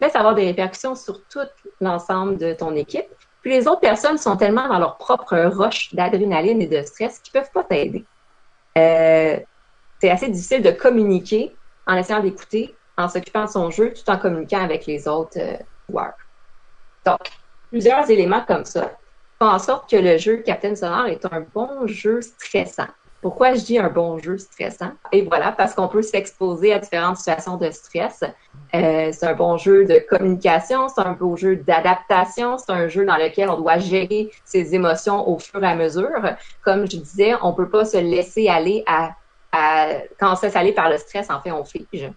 ben, 0.00 0.08
ça 0.08 0.14
va 0.14 0.20
avoir 0.20 0.34
des 0.34 0.46
répercussions 0.46 0.94
sur 0.94 1.24
tout 1.26 1.40
l'ensemble 1.80 2.38
de 2.38 2.54
ton 2.54 2.74
équipe. 2.74 3.06
Puis 3.42 3.50
les 3.52 3.68
autres 3.68 3.80
personnes 3.80 4.18
sont 4.18 4.36
tellement 4.36 4.68
dans 4.68 4.78
leur 4.78 4.96
propre 4.96 5.36
roche 5.54 5.94
d'adrénaline 5.94 6.62
et 6.62 6.66
de 6.66 6.82
stress 6.82 7.18
qu'ils 7.20 7.32
peuvent 7.32 7.50
pas 7.52 7.64
t'aider. 7.64 8.04
Euh, 8.76 9.38
c'est 10.00 10.10
assez 10.10 10.28
difficile 10.28 10.62
de 10.62 10.70
communiquer 10.70 11.54
en 11.86 11.96
essayant 11.96 12.20
d'écouter, 12.20 12.74
en 12.96 13.08
s'occupant 13.08 13.44
de 13.44 13.50
son 13.50 13.70
jeu, 13.70 13.92
tout 13.92 14.10
en 14.10 14.18
communiquant 14.18 14.60
avec 14.60 14.86
les 14.86 15.08
autres 15.08 15.38
euh, 15.38 15.56
joueurs. 15.88 16.14
Donc, 17.04 17.18
plusieurs 17.70 18.10
éléments 18.10 18.44
comme 18.46 18.64
ça 18.64 18.92
font 19.38 19.48
en 19.48 19.58
sorte 19.58 19.88
que 19.88 19.96
le 19.96 20.18
jeu 20.18 20.38
Captain 20.38 20.74
Sonar 20.74 21.06
est 21.06 21.24
un 21.26 21.44
bon 21.54 21.86
jeu 21.86 22.20
stressant. 22.20 22.88
Pourquoi 23.20 23.54
je 23.54 23.62
dis 23.62 23.78
un 23.78 23.88
bon 23.88 24.18
jeu 24.18 24.38
stressant? 24.38 24.92
Et 25.10 25.22
voilà, 25.22 25.50
parce 25.50 25.74
qu'on 25.74 25.88
peut 25.88 26.02
s'exposer 26.02 26.72
à 26.72 26.78
différentes 26.78 27.16
situations 27.16 27.56
de 27.56 27.68
stress. 27.70 28.22
Euh, 28.74 29.10
c'est 29.12 29.26
un 29.26 29.34
bon 29.34 29.56
jeu 29.56 29.86
de 29.86 29.98
communication, 30.08 30.88
c'est 30.88 31.00
un 31.00 31.12
beau 31.12 31.36
jeu 31.36 31.56
d'adaptation, 31.56 32.58
c'est 32.58 32.70
un 32.70 32.86
jeu 32.86 33.04
dans 33.04 33.16
lequel 33.16 33.50
on 33.50 33.56
doit 33.56 33.78
gérer 33.78 34.30
ses 34.44 34.74
émotions 34.74 35.28
au 35.28 35.38
fur 35.38 35.62
et 35.64 35.66
à 35.66 35.74
mesure. 35.74 36.36
Comme 36.62 36.88
je 36.88 36.96
disais, 36.98 37.34
on 37.42 37.54
peut 37.54 37.68
pas 37.68 37.84
se 37.84 37.96
laisser 37.96 38.48
aller 38.48 38.84
à 38.86 39.10
quand 39.52 40.32
on 40.32 40.36
se 40.36 40.46
laisse 40.46 40.56
aller 40.56 40.72
par 40.72 40.90
le 40.90 40.98
stress, 40.98 41.30
en 41.30 41.40
fait, 41.40 41.50
on 41.50 41.64
fige. 41.64 42.10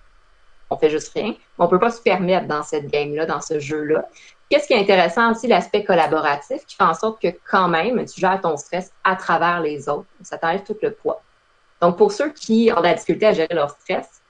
On 0.70 0.78
fait 0.78 0.90
juste 0.90 1.12
rien. 1.14 1.36
On 1.58 1.68
peut 1.68 1.80
pas 1.80 1.92
se 1.92 2.02
permettre 2.02 2.48
dans 2.48 2.64
cette 2.64 2.88
game-là, 2.88 3.26
dans 3.26 3.42
ce 3.42 3.60
jeu-là. 3.60 4.08
Qu'est-ce 4.50 4.68
qui 4.68 4.74
est 4.74 4.80
intéressant 4.80 5.32
aussi, 5.32 5.48
l'aspect 5.48 5.84
collaboratif, 5.84 6.66
qui 6.66 6.76
fait 6.76 6.84
en 6.84 6.94
sorte 6.94 7.22
que 7.22 7.28
quand 7.50 7.68
même, 7.68 8.06
tu 8.06 8.20
gères 8.20 8.40
ton 8.42 8.58
stress 8.58 8.92
à 9.04 9.16
travers 9.16 9.62
les 9.62 9.90
autres. 9.90 10.08
Ça 10.24 10.38
t'enlève 10.38 10.64
tout 10.64 10.78
le 10.82 10.92
poids. 10.92 11.22
Donc, 11.82 11.98
pour 11.98 12.12
ceux 12.12 12.32
qui 12.32 12.72
ont 12.76 12.80
de 12.80 12.86
la 12.86 12.94
difficulté 12.94 13.28
à 13.28 13.34
gérer 13.34 13.54
leur 13.54 13.72
stress 13.72 14.21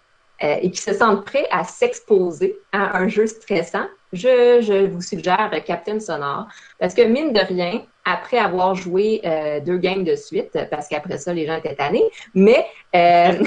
euh, 0.44 0.58
et 0.62 0.72
qui 0.72 0.82
se 0.82 0.94
sentent 0.94 1.26
prêts 1.26 1.48
à 1.52 1.64
s'exposer 1.64 2.58
à 2.72 2.98
un 2.98 3.08
jeu 3.08 3.28
stressant, 3.28 3.86
je, 4.12 4.60
je 4.62 4.88
vous 4.88 5.02
suggère 5.02 5.52
Captain 5.66 6.00
Sonore. 6.00 6.48
Parce 6.80 6.94
que 6.94 7.02
mine 7.04 7.32
de 7.32 7.40
rien, 7.40 7.84
après 8.06 8.38
avoir 8.38 8.76
joué 8.76 9.22
euh, 9.26 9.60
deux 9.60 9.78
games 9.78 10.04
de 10.04 10.16
suite, 10.16 10.58
parce 10.70 10.88
qu'après 10.88 11.18
ça, 11.18 11.34
les 11.34 11.46
gens 11.46 11.58
étaient 11.58 11.76
tannés, 11.76 12.04
mais 12.34 12.66
euh, 12.96 13.44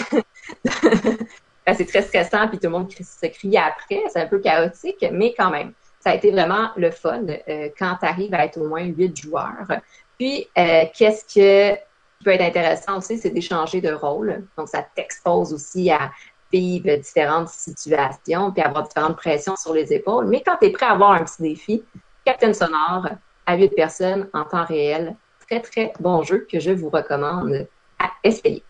c'est 1.75 1.87
très 1.87 2.03
stressant, 2.03 2.49
puis 2.49 2.59
tout 2.59 2.67
le 2.67 2.71
monde 2.71 2.91
se 2.93 3.27
crie 3.27 3.57
après. 3.57 4.03
C'est 4.09 4.21
un 4.21 4.27
peu 4.27 4.39
chaotique, 4.39 5.05
mais 5.11 5.35
quand 5.37 5.51
même, 5.51 5.73
ça 6.01 6.11
a 6.11 6.15
été 6.15 6.31
vraiment 6.31 6.69
le 6.77 6.91
fun 6.91 7.25
quand 7.79 7.97
tu 8.01 8.07
arrives 8.07 8.35
à 8.35 8.45
être 8.45 8.61
au 8.61 8.69
moins 8.69 8.85
huit 8.85 9.17
joueurs. 9.21 9.67
Puis, 10.19 10.49
qu'est-ce 10.55 11.25
que 11.35 11.77
peut 12.25 12.31
être 12.33 12.43
intéressant 12.43 12.99
aussi, 12.99 13.19
c'est 13.19 13.31
d'échanger 13.31 13.81
de 13.81 13.93
rôle. 13.93 14.45
Donc, 14.57 14.69
ça 14.69 14.85
t'expose 14.95 15.53
aussi 15.53 15.91
à 15.91 16.11
différentes 16.59 17.49
situations, 17.49 18.53
puis 18.53 18.63
avoir 18.63 18.85
différentes 18.85 19.17
pressions 19.17 19.57
sur 19.57 19.75
les 19.75 19.93
épaules. 19.93 20.27
Mais 20.27 20.43
quand 20.45 20.57
tu 20.61 20.67
es 20.67 20.71
prêt 20.71 20.87
à 20.87 20.93
avoir 20.93 21.13
un 21.13 21.25
petit 21.25 21.43
défi, 21.43 21.83
Captain 22.25 22.53
Sonore 22.53 23.09
à 23.47 23.57
huit 23.57 23.75
personnes 23.75 24.29
en 24.33 24.45
temps 24.45 24.65
réel, 24.65 25.17
très, 25.47 25.61
très 25.61 25.93
bon 26.01 26.23
jeu 26.23 26.47
que 26.51 26.59
je 26.59 26.71
vous 26.71 26.89
recommande 26.89 27.67
à 27.99 28.11
essayer. 28.23 28.63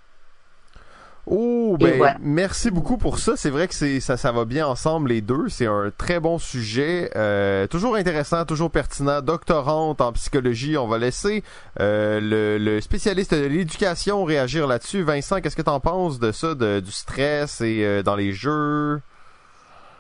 Oh, 1.27 1.79
ben, 1.81 2.19
merci 2.21 2.71
beaucoup 2.71 2.99
pour 2.99 3.19
ça. 3.19 3.35
C'est 3.37 3.49
vrai 3.49 3.67
que 3.67 3.75
c'est 3.75 4.01
ça, 4.01 4.19
ça 4.19 4.31
va 4.31 4.45
bien 4.45 4.67
ensemble 4.67 5.09
les 5.09 5.23
deux. 5.23 5.49
C'est 5.49 5.67
un 5.67 5.91
très 5.97 6.21
bon 6.21 6.39
sujet, 6.39 7.11
euh, 7.17 7.67
toujours 7.67 7.97
intéressant, 7.97 8.45
toujours 8.45 8.71
pertinent. 8.71 9.23
Doctorante 9.23 10.03
en 10.03 10.13
psychologie, 10.13 10.77
on 10.77 10.87
va 10.87 10.99
laisser 10.99 11.43
euh, 11.81 12.59
le, 12.59 12.81
spécialiste 12.83 13.35
de 13.35 13.47
l'éducation 13.47 14.25
réagir 14.25 14.67
là-dessus. 14.67 15.03
Vincent, 15.03 15.41
qu'est-ce 15.41 15.57
que 15.57 15.63
tu 15.63 15.71
en 15.71 15.81
penses 15.81 16.19
de 16.19 16.31
ça, 16.31 16.55
de, 16.55 16.81
du 16.81 16.93
stress 16.93 17.63
et 17.63 17.85
euh, 17.85 18.03
dans 18.03 18.17
les 18.17 18.33
jeux? 18.33 19.01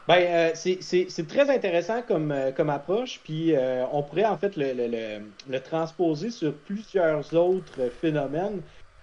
Ben, 0.06 0.52
c'est 0.54 1.26
très 1.26 1.48
intéressant 1.48 2.02
comme, 2.06 2.34
comme 2.54 2.68
approche, 2.68 3.20
puis 3.24 3.54
on 3.90 4.02
pourrait 4.02 4.26
en 4.26 4.36
fait 4.36 4.54
le, 4.58 4.74
le, 4.74 5.22
le, 5.48 5.60
transposer 5.60 6.30
sur 6.30 6.52
plusieurs 6.52 7.32
autres 7.32 7.90
phénomènes. 8.02 8.60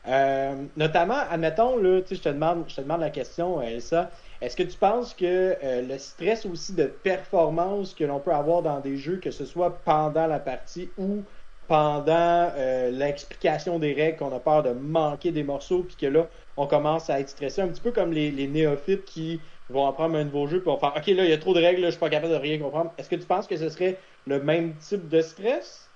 Euh, 0.08 0.66
notamment, 0.76 1.20
admettons, 1.30 1.78
là, 1.78 2.02
je 2.10 2.16
te 2.16 2.30
demande, 2.30 2.66
je 2.68 2.76
te 2.76 2.82
demande 2.82 3.02
la 3.02 3.12
question, 3.12 3.62
Elsa. 3.62 4.12
Est-ce 4.42 4.56
que 4.56 4.64
tu 4.64 4.78
penses 4.78 5.14
que 5.14 5.56
euh, 5.64 5.82
le 5.84 5.98
stress 6.00 6.46
aussi 6.46 6.74
de 6.74 6.86
performance 6.86 7.94
que 7.94 8.04
l'on 8.04 8.20
peut 8.20 8.34
avoir 8.34 8.64
dans 8.64 8.80
des 8.80 8.98
jeux, 8.98 9.18
que 9.18 9.30
ce 9.32 9.46
soit 9.46 9.84
pendant 9.84 10.26
la 10.26 10.40
partie 10.40 10.92
ou 10.98 11.24
pendant 11.68 12.50
euh, 12.56 12.90
l'explication 12.92 13.80
des 13.80 13.94
règles, 13.94 14.18
qu'on 14.18 14.36
a 14.36 14.40
peur 14.40 14.64
de 14.64 14.72
manquer 14.72 15.32
des 15.32 15.44
morceaux, 15.44 15.84
puis 15.84 15.96
que 15.96 16.08
là, 16.08 16.30
on 16.58 16.68
commence 16.68 17.10
à 17.10 17.20
être 17.20 17.30
stressé, 17.30 17.62
un 17.62 17.68
petit 17.68 17.82
peu 17.82 17.92
comme 17.92 18.12
les, 18.12 18.48
néophytes 18.48 19.06
qui 19.06 19.42
vont 19.70 19.88
apprendre 19.88 20.18
un 20.18 20.24
nouveau 20.26 20.48
jeu, 20.48 20.60
puis 20.62 20.66
vont 20.66 20.78
faire 20.80 20.94
OK, 20.98 21.08
là, 21.08 21.24
il 21.24 21.30
y 21.30 21.34
a 21.34 21.38
trop 21.38 21.54
de 21.54 21.62
règles, 21.62 21.82
là, 21.82 21.88
je 21.88 21.92
suis 21.92 22.00
pas 22.00 22.10
capable 22.10 22.34
de 22.34 22.38
rien 22.38 22.60
comprendre. 22.60 22.94
Est-ce 22.98 23.10
que 23.10 23.16
tu 23.16 23.26
penses 23.28 23.48
que 23.48 23.56
ce 23.56 23.70
serait 23.70 24.00
le 24.26 24.42
même 24.42 24.78
type 24.78 25.08
de 25.08 25.22
stress? 25.22 25.91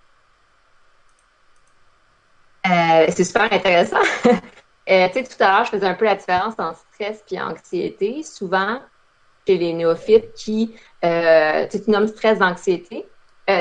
Euh, 2.66 3.06
c'est 3.10 3.24
super 3.24 3.52
intéressant. 3.52 3.98
euh, 4.90 5.08
tu 5.08 5.14
sais, 5.14 5.24
tout 5.24 5.44
à 5.44 5.52
l'heure, 5.52 5.66
je 5.66 5.72
faisais 5.72 5.86
un 5.86 5.94
peu 5.94 6.06
la 6.06 6.16
différence 6.16 6.56
entre 6.58 6.80
stress 6.94 7.24
et 7.32 7.40
anxiété. 7.40 8.24
Souvent, 8.24 8.80
chez 9.48 9.58
les 9.58 9.74
néophytes 9.74 10.34
qui, 10.34 10.76
euh, 11.04 11.68
tu 11.68 11.80
nommes 11.90 12.08
stress 12.08 12.40
d'anxiété, 12.40 13.06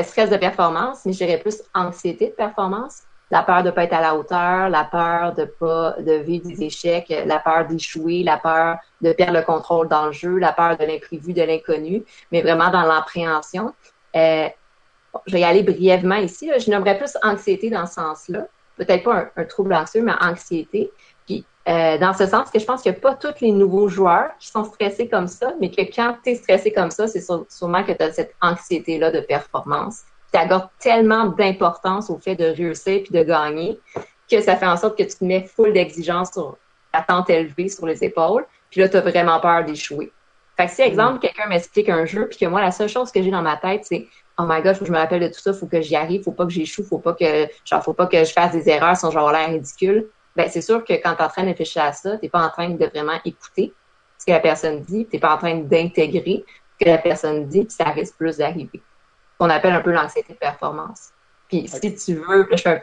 stress 0.02 0.30
de 0.30 0.36
performance, 0.38 1.00
mais 1.04 1.12
je 1.12 1.18
dirais 1.18 1.38
plus 1.38 1.62
anxiété 1.74 2.28
de 2.28 2.32
performance. 2.32 3.02
La 3.30 3.42
peur 3.42 3.62
de 3.62 3.70
pas 3.70 3.84
être 3.84 3.94
à 3.94 4.00
la 4.00 4.14
hauteur, 4.14 4.68
la 4.68 4.84
peur 4.84 5.34
de 5.34 5.44
pas 5.44 5.96
de 5.98 6.12
vivre 6.12 6.46
des 6.46 6.62
échecs, 6.62 7.12
la 7.26 7.38
peur 7.38 7.66
d'échouer, 7.66 8.22
la 8.22 8.38
peur 8.38 8.76
de 9.00 9.12
perdre 9.12 9.38
le 9.38 9.42
contrôle 9.42 9.88
dans 9.88 10.06
le 10.06 10.12
jeu, 10.12 10.38
la 10.38 10.52
peur 10.52 10.76
de 10.76 10.84
l'imprévu, 10.84 11.32
de 11.32 11.42
l'inconnu, 11.42 12.04
mais 12.32 12.42
vraiment 12.42 12.70
dans 12.70 12.82
l'appréhension. 12.82 13.74
Je 14.14 15.32
vais 15.32 15.40
y 15.40 15.44
aller 15.44 15.62
brièvement 15.62 16.16
ici. 16.16 16.50
Je 16.56 16.70
nommerais 16.70 16.96
plus 16.96 17.16
anxiété 17.22 17.70
dans 17.70 17.86
ce 17.86 17.94
sens-là 17.94 18.46
peut-être 18.76 19.04
pas 19.04 19.26
un, 19.36 19.44
trouble 19.44 19.74
anxieux, 19.74 20.02
mais 20.02 20.12
anxiété. 20.20 20.90
Puis, 21.26 21.44
euh, 21.68 21.98
dans 21.98 22.12
ce 22.12 22.26
sens 22.26 22.50
que 22.50 22.58
je 22.58 22.64
pense 22.64 22.82
qu'il 22.82 22.92
n'y 22.92 22.98
a 22.98 23.00
pas 23.00 23.14
tous 23.14 23.40
les 23.40 23.52
nouveaux 23.52 23.88
joueurs 23.88 24.30
qui 24.38 24.48
sont 24.48 24.64
stressés 24.64 25.08
comme 25.08 25.28
ça, 25.28 25.52
mais 25.60 25.70
que 25.70 25.82
quand 25.82 26.16
tu 26.22 26.30
es 26.30 26.34
stressé 26.34 26.72
comme 26.72 26.90
ça, 26.90 27.06
c'est 27.06 27.22
sûrement 27.48 27.84
que 27.84 27.92
tu 27.92 28.02
as 28.02 28.12
cette 28.12 28.34
anxiété-là 28.40 29.10
de 29.10 29.20
performance. 29.20 30.02
Tu 30.32 30.38
accordes 30.38 30.68
tellement 30.78 31.26
d'importance 31.26 32.10
au 32.10 32.18
fait 32.18 32.36
de 32.36 32.44
réussir 32.44 33.02
puis 33.04 33.12
de 33.12 33.22
gagner 33.22 33.80
que 34.30 34.40
ça 34.40 34.56
fait 34.56 34.66
en 34.66 34.76
sorte 34.76 34.98
que 34.98 35.04
tu 35.04 35.16
te 35.16 35.24
mets 35.24 35.44
full 35.44 35.72
d'exigences 35.72 36.32
sur 36.32 36.56
attente 36.92 37.30
élevée 37.30 37.68
sur 37.68 37.86
les 37.86 38.02
épaules, 38.04 38.46
puis 38.70 38.80
là, 38.80 38.88
tu 38.88 38.96
as 38.96 39.00
vraiment 39.00 39.40
peur 39.40 39.64
d'échouer. 39.64 40.12
Fait 40.56 40.66
que 40.66 40.72
si, 40.72 40.82
exemple, 40.82 41.18
quelqu'un 41.18 41.48
m'explique 41.48 41.88
un 41.88 42.04
jeu, 42.04 42.28
puis 42.28 42.38
que 42.38 42.46
moi, 42.46 42.60
la 42.60 42.70
seule 42.70 42.88
chose 42.88 43.10
que 43.10 43.20
j'ai 43.22 43.30
dans 43.30 43.42
ma 43.42 43.56
tête, 43.56 43.82
c'est 43.84 44.06
oh 44.38 44.44
my 44.48 44.62
god, 44.62 44.74
faut 44.74 44.80
que 44.80 44.86
je 44.86 44.92
me 44.92 44.98
rappelle 44.98 45.20
de 45.20 45.28
tout 45.28 45.40
ça, 45.40 45.52
faut 45.52 45.66
que 45.66 45.80
j'y 45.80 45.96
arrive, 45.96 46.22
faut 46.22 46.32
pas 46.32 46.44
que 46.44 46.52
j'échoue, 46.52 46.84
faut 46.84 46.98
pas 46.98 47.14
que, 47.14 47.48
genre, 47.64 47.82
faut 47.82 47.92
pas 47.92 48.06
que 48.06 48.24
je 48.24 48.32
fasse 48.32 48.52
des 48.52 48.68
erreurs 48.68 48.96
sans 48.96 49.10
genre 49.10 49.30
l'air 49.30 49.48
ridicule. 49.48 50.08
Ben, 50.36 50.48
c'est 50.50 50.62
sûr 50.62 50.84
que 50.84 50.94
quand 50.94 51.14
tu 51.14 51.22
es 51.22 51.24
en 51.24 51.28
train 51.28 51.42
de 51.42 51.48
réfléchir 51.48 51.82
à 51.82 51.92
ça, 51.92 52.16
t'es 52.18 52.28
pas 52.28 52.44
en 52.44 52.50
train 52.50 52.70
de 52.70 52.86
vraiment 52.86 53.18
écouter 53.24 53.72
ce 54.18 54.26
que 54.26 54.32
la 54.32 54.40
personne 54.40 54.80
dit, 54.80 55.06
t'es 55.06 55.18
pas 55.18 55.34
en 55.34 55.38
train 55.38 55.54
d'intégrer 55.56 56.44
ce 56.78 56.84
que 56.84 56.90
la 56.90 56.98
personne 56.98 57.46
dit, 57.46 57.64
puis 57.64 57.74
ça 57.74 57.84
risque 57.84 58.16
plus 58.16 58.38
d'arriver. 58.38 58.82
On 59.38 59.48
appelle 59.48 59.74
un 59.74 59.80
peu 59.80 59.92
l'anxiété 59.92 60.32
de 60.32 60.38
performance. 60.38 61.10
Puis 61.48 61.68
si 61.68 61.94
tu 61.94 62.14
veux, 62.14 62.48
je 62.50 62.56
fais 62.56 62.70
un 62.70 62.80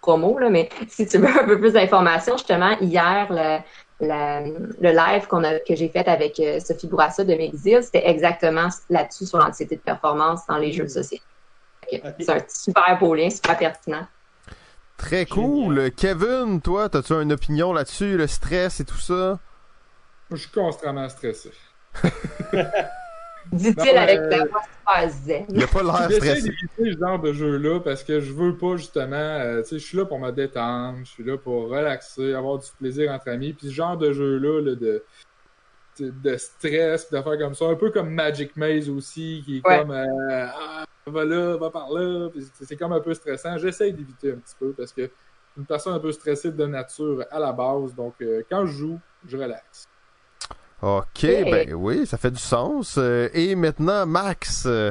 promo, 0.00 0.38
là, 0.38 0.50
mais 0.50 0.68
si 0.88 1.06
tu 1.06 1.18
veux 1.18 1.28
un 1.28 1.44
peu 1.44 1.58
plus 1.60 1.74
d'informations, 1.74 2.36
justement, 2.36 2.76
hier, 2.80 3.28
le, 3.30 3.58
le 4.02 4.90
live 4.90 5.26
qu'on 5.26 5.44
a, 5.44 5.58
que 5.60 5.74
j'ai 5.74 5.88
fait 5.88 6.06
avec 6.08 6.38
euh, 6.40 6.60
Sophie 6.60 6.86
Bourassa 6.86 7.24
de 7.24 7.34
Mexil, 7.34 7.82
c'était 7.82 8.08
exactement 8.08 8.68
là-dessus 8.90 9.26
sur 9.26 9.38
l'anxiété 9.38 9.76
de 9.76 9.80
performance 9.80 10.46
dans 10.46 10.58
les 10.58 10.72
jeux 10.72 10.84
de 10.84 10.88
société. 10.88 11.22
C'est 12.18 12.30
un 12.30 12.42
super 12.48 12.98
beau 12.98 13.14
lien, 13.14 13.28
super 13.30 13.56
pertinent. 13.58 14.06
Très 14.96 15.26
cool. 15.26 15.90
Kevin, 15.92 16.60
toi, 16.60 16.88
as-tu 16.92 17.12
une 17.12 17.32
opinion 17.32 17.72
là-dessus, 17.72 18.16
le 18.16 18.26
stress 18.26 18.80
et 18.80 18.84
tout 18.84 18.98
ça? 18.98 19.38
Je 20.30 20.36
suis 20.36 20.50
constamment 20.50 21.08
stressé. 21.08 21.50
Dit-il 23.52 23.96
avec 23.96 24.20
voix 24.50 24.62
super 24.62 25.10
zen. 25.10 25.44
Il 25.50 25.62
a 25.62 25.66
pas 25.66 25.82
l'air 25.82 26.10
stressé. 26.10 26.42
d'éviter 26.42 26.92
ce 26.92 26.98
genre 26.98 27.20
de 27.20 27.32
jeu-là 27.32 27.80
parce 27.80 28.02
que 28.02 28.20
je 28.20 28.32
veux 28.32 28.56
pas 28.56 28.76
justement. 28.76 29.16
Euh, 29.16 29.62
tu 29.62 29.68
sais, 29.68 29.78
je 29.78 29.86
suis 29.86 29.98
là 29.98 30.06
pour 30.06 30.18
me 30.18 30.30
détendre, 30.30 30.98
je 31.04 31.10
suis 31.10 31.24
là 31.24 31.36
pour 31.36 31.68
relaxer, 31.68 32.34
avoir 32.34 32.58
du 32.58 32.68
plaisir 32.78 33.10
entre 33.10 33.28
amis. 33.28 33.52
Puis 33.52 33.68
ce 33.68 33.72
genre 33.72 33.96
de 33.96 34.12
jeu-là, 34.12 34.74
de, 34.74 35.04
de 35.98 36.36
stress, 36.36 37.10
de 37.10 37.20
faire 37.20 37.38
comme 37.38 37.54
ça, 37.54 37.66
un 37.66 37.74
peu 37.74 37.90
comme 37.90 38.10
Magic 38.10 38.56
Maze 38.56 38.88
aussi, 38.88 39.42
qui 39.44 39.58
est 39.58 39.60
comme 39.60 39.90
euh, 39.90 40.46
ah, 40.54 40.84
va 41.06 41.24
là, 41.24 41.56
va 41.56 41.70
par 41.70 41.90
là. 41.92 42.30
C'est 42.62 42.76
comme 42.76 42.92
un 42.92 43.00
peu 43.00 43.12
stressant. 43.12 43.58
J'essaye 43.58 43.92
d'éviter 43.92 44.32
un 44.32 44.36
petit 44.36 44.54
peu 44.58 44.72
parce 44.72 44.92
que 44.92 45.10
une 45.58 45.66
personne 45.66 45.92
un 45.92 46.00
peu 46.00 46.12
stressée 46.12 46.50
de 46.50 46.66
nature 46.66 47.24
à 47.30 47.38
la 47.38 47.52
base. 47.52 47.94
Donc 47.94 48.14
euh, 48.22 48.42
quand 48.48 48.64
je 48.66 48.72
joue, 48.72 49.00
je 49.26 49.36
relaxe. 49.36 49.86
Ok, 50.82 51.22
ben 51.22 51.74
oui, 51.74 52.08
ça 52.08 52.18
fait 52.18 52.32
du 52.32 52.40
sens. 52.40 52.96
Euh, 52.98 53.28
et 53.34 53.54
maintenant, 53.54 54.04
Max. 54.04 54.64
Euh, 54.66 54.90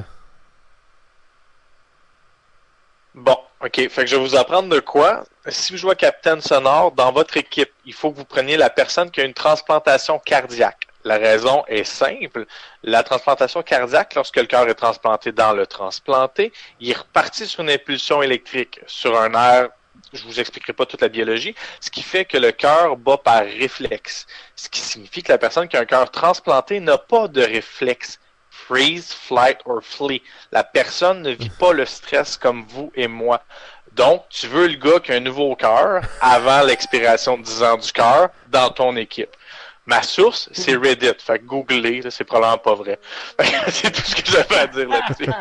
bon, 3.14 3.38
ok. 3.60 3.90
Fait 3.90 3.90
que 3.90 4.06
je 4.06 4.16
vais 4.16 4.22
vous 4.22 4.38
apprendre 4.38 4.70
de 4.70 4.80
quoi. 4.80 5.26
Si 5.50 5.74
vous 5.74 5.78
jouez 5.78 5.98
Captain 5.98 6.40
Sonore, 6.40 6.94
dans 6.94 7.12
votre 7.12 7.36
équipe, 7.36 7.72
il 7.86 7.94
faut 7.94 8.10
que 8.12 8.18
vous 8.18 8.26
preniez 8.26 8.56
la 8.56 8.70
personne 8.70 9.12
qui 9.12 9.20
a 9.20 9.26
une 9.26 9.34
transplantation 9.34 10.18
cardiaque. 10.18 10.88
La 11.04 11.18
raison 11.18 11.66
est 11.68 11.84
simple. 11.84 12.46
La 12.84 13.04
transplantation 13.04 13.62
cardiaque, 13.62 14.16
lorsque 14.16 14.38
le 14.38 14.46
cœur 14.46 14.70
est 14.70 14.76
transplanté 14.76 15.34
dans 15.34 15.52
le 15.52 15.68
transplanté, 15.68 16.54
il 16.80 16.92
est 16.92 16.98
reparti 16.98 17.46
sur 17.46 17.64
une 17.64 17.70
impulsion 17.70 18.22
électrique, 18.22 18.80
sur 18.88 19.20
un 19.20 19.34
air 19.34 19.70
je 20.14 20.24
vous 20.24 20.40
expliquerai 20.40 20.74
pas 20.74 20.86
toute 20.86 21.02
la 21.02 21.10
biologie, 21.10 21.56
ce 21.80 21.90
qui 21.90 22.02
fait 22.02 22.26
que 22.26 22.38
le 22.38 22.52
cœur 22.52 22.98
bat 22.98 23.18
par 23.18 23.44
réflexe. 23.44 24.28
Ce 24.56 24.70
qui 24.70 24.82
signifie 24.82 25.24
que 25.24 25.32
la 25.32 25.38
personne 25.38 25.68
qui 25.68 25.78
a 25.78 25.82
un 25.82 25.86
cœur 25.86 26.10
transplanté 26.12 26.80
n'a 26.80 26.98
pas 26.98 27.28
de 27.28 27.42
réflexe. 27.42 28.20
Freeze, 28.50 29.14
flight 29.14 29.60
or 29.66 29.82
flee. 29.82 30.22
La 30.52 30.64
personne 30.64 31.22
ne 31.22 31.32
vit 31.32 31.50
pas 31.50 31.74
le 31.74 31.86
stress 31.86 32.38
comme 32.38 32.66
vous 32.68 32.92
et 32.96 33.08
moi. 33.08 33.42
Donc, 33.94 34.26
tu 34.30 34.48
veux 34.48 34.68
le 34.68 34.76
gars 34.76 35.00
qui 35.00 35.12
a 35.12 35.16
un 35.16 35.22
nouveau 35.22 35.56
cœur 35.56 36.02
avant 36.22 36.62
l'expiration 36.62 37.38
de 37.38 37.44
10 37.44 37.64
ans 37.64 37.78
du 37.78 37.92
cœur 37.92 38.30
dans 38.50 38.70
ton 38.70 38.96
équipe. 38.96 39.36
Ma 39.86 40.04
source, 40.04 40.50
c'est 40.54 40.76
Reddit. 40.76 41.18
Fait 41.20 41.40
que 41.40 41.46
googlez, 41.46 42.02
c'est 42.10 42.24
probablement 42.24 42.58
pas 42.58 42.76
vrai. 42.76 43.00
c'est 43.70 43.92
tout 43.92 44.02
ce 44.02 44.16
que 44.16 44.32
j'avais 44.32 44.58
à 44.58 44.68
dire 44.68 44.88
là-dessus. 44.88 45.32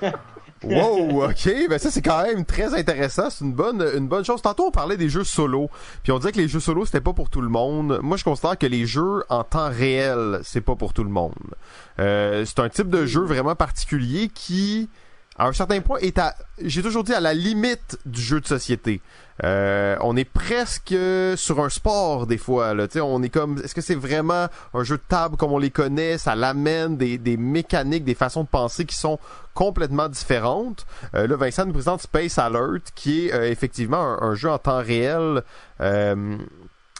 Wow, 0.64 1.24
ok, 1.30 1.68
ben 1.68 1.78
ça 1.78 1.90
c'est 1.90 2.02
quand 2.02 2.22
même 2.22 2.44
très 2.44 2.74
intéressant, 2.74 3.30
c'est 3.30 3.44
une 3.44 3.52
bonne 3.52 3.84
une 3.94 4.08
bonne 4.08 4.24
chose. 4.24 4.42
Tantôt 4.42 4.66
on 4.66 4.70
parlait 4.70 4.96
des 4.96 5.08
jeux 5.08 5.24
solo, 5.24 5.68
puis 6.02 6.12
on 6.12 6.18
disait 6.18 6.32
que 6.32 6.38
les 6.38 6.48
jeux 6.48 6.60
solo 6.60 6.84
c'était 6.84 7.00
pas 7.00 7.12
pour 7.12 7.30
tout 7.30 7.40
le 7.40 7.48
monde. 7.48 8.00
Moi 8.02 8.16
je 8.16 8.24
considère 8.24 8.56
que 8.56 8.66
les 8.66 8.86
jeux 8.86 9.24
en 9.28 9.44
temps 9.44 9.70
réel 9.70 10.40
c'est 10.42 10.60
pas 10.60 10.76
pour 10.76 10.92
tout 10.92 11.04
le 11.04 11.10
monde. 11.10 11.34
Euh, 11.98 12.44
c'est 12.44 12.60
un 12.60 12.68
type 12.68 12.88
de 12.88 13.06
jeu 13.06 13.22
vraiment 13.22 13.54
particulier 13.54 14.30
qui 14.32 14.88
à 15.42 15.46
un 15.46 15.52
certain 15.52 15.80
point 15.80 15.98
est 15.98 16.18
à 16.18 16.36
j'ai 16.62 16.82
toujours 16.82 17.02
dit 17.02 17.12
à 17.12 17.20
la 17.20 17.34
limite 17.34 17.98
du 18.06 18.20
jeu 18.20 18.40
de 18.40 18.46
société. 18.46 19.00
Euh, 19.42 19.96
on 20.00 20.16
est 20.16 20.24
presque 20.24 20.94
sur 21.36 21.60
un 21.60 21.68
sport 21.68 22.28
des 22.28 22.38
fois. 22.38 22.74
Là. 22.74 22.86
on 23.02 23.22
est 23.24 23.28
comme, 23.28 23.58
est-ce 23.64 23.74
que 23.74 23.80
c'est 23.80 23.96
vraiment 23.96 24.46
un 24.72 24.84
jeu 24.84 24.98
de 24.98 25.02
table 25.08 25.36
comme 25.36 25.50
on 25.50 25.58
les 25.58 25.70
connaît? 25.70 26.16
Ça 26.16 26.36
l'amène 26.36 26.96
des, 26.96 27.18
des 27.18 27.36
mécaniques, 27.36 28.04
des 28.04 28.14
façons 28.14 28.44
de 28.44 28.48
penser 28.48 28.84
qui 28.84 28.94
sont 28.94 29.18
complètement 29.54 30.08
différentes. 30.08 30.86
Euh, 31.14 31.26
là, 31.26 31.36
Vincent 31.36 31.66
nous 31.66 31.72
présente 31.72 32.02
Space 32.02 32.38
Alert, 32.38 32.92
qui 32.94 33.26
est 33.26 33.34
euh, 33.34 33.50
effectivement 33.50 34.22
un, 34.22 34.34
jeu 34.34 34.50
en 34.50 34.58
temps 34.58 34.82
réel. 34.82 35.42
Euh, 35.80 36.36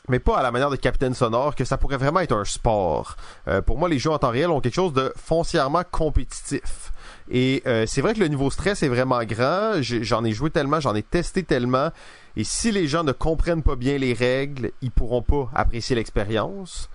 mais 0.08 0.18
pas 0.18 0.38
à 0.38 0.42
la 0.42 0.50
manière 0.50 0.70
de 0.70 0.76
Capitaine 0.76 1.14
Sonore, 1.14 1.54
que 1.54 1.64
ça 1.64 1.78
pourrait 1.78 1.96
vraiment 1.96 2.20
être 2.20 2.34
un 2.34 2.44
sport. 2.44 3.16
Euh, 3.46 3.62
pour 3.62 3.78
moi, 3.78 3.88
les 3.88 3.98
jeux 3.98 4.10
en 4.10 4.18
temps 4.18 4.30
réel 4.30 4.50
ont 4.50 4.60
quelque 4.60 4.74
chose 4.74 4.92
de 4.92 5.12
foncièrement 5.16 5.82
compétitif. 5.90 6.92
Et 7.30 7.62
euh, 7.66 7.84
c'est 7.86 8.00
vrai 8.00 8.14
que 8.14 8.18
le 8.18 8.28
niveau 8.28 8.50
stress 8.50 8.82
est 8.82 8.88
vraiment 8.88 9.22
grand. 9.24 9.80
J'en 9.80 10.24
ai 10.24 10.32
joué 10.32 10.50
tellement, 10.50 10.80
j'en 10.80 10.94
ai 10.94 11.02
testé 11.02 11.44
tellement. 11.44 11.90
Et 12.36 12.44
si 12.44 12.72
les 12.72 12.88
gens 12.88 13.04
ne 13.04 13.12
comprennent 13.12 13.62
pas 13.62 13.76
bien 13.76 13.96
les 13.96 14.12
règles, 14.12 14.72
ils 14.82 14.90
pourront 14.90 15.22
pas 15.22 15.48
apprécier 15.54 15.94
l'expérience. 15.94 16.90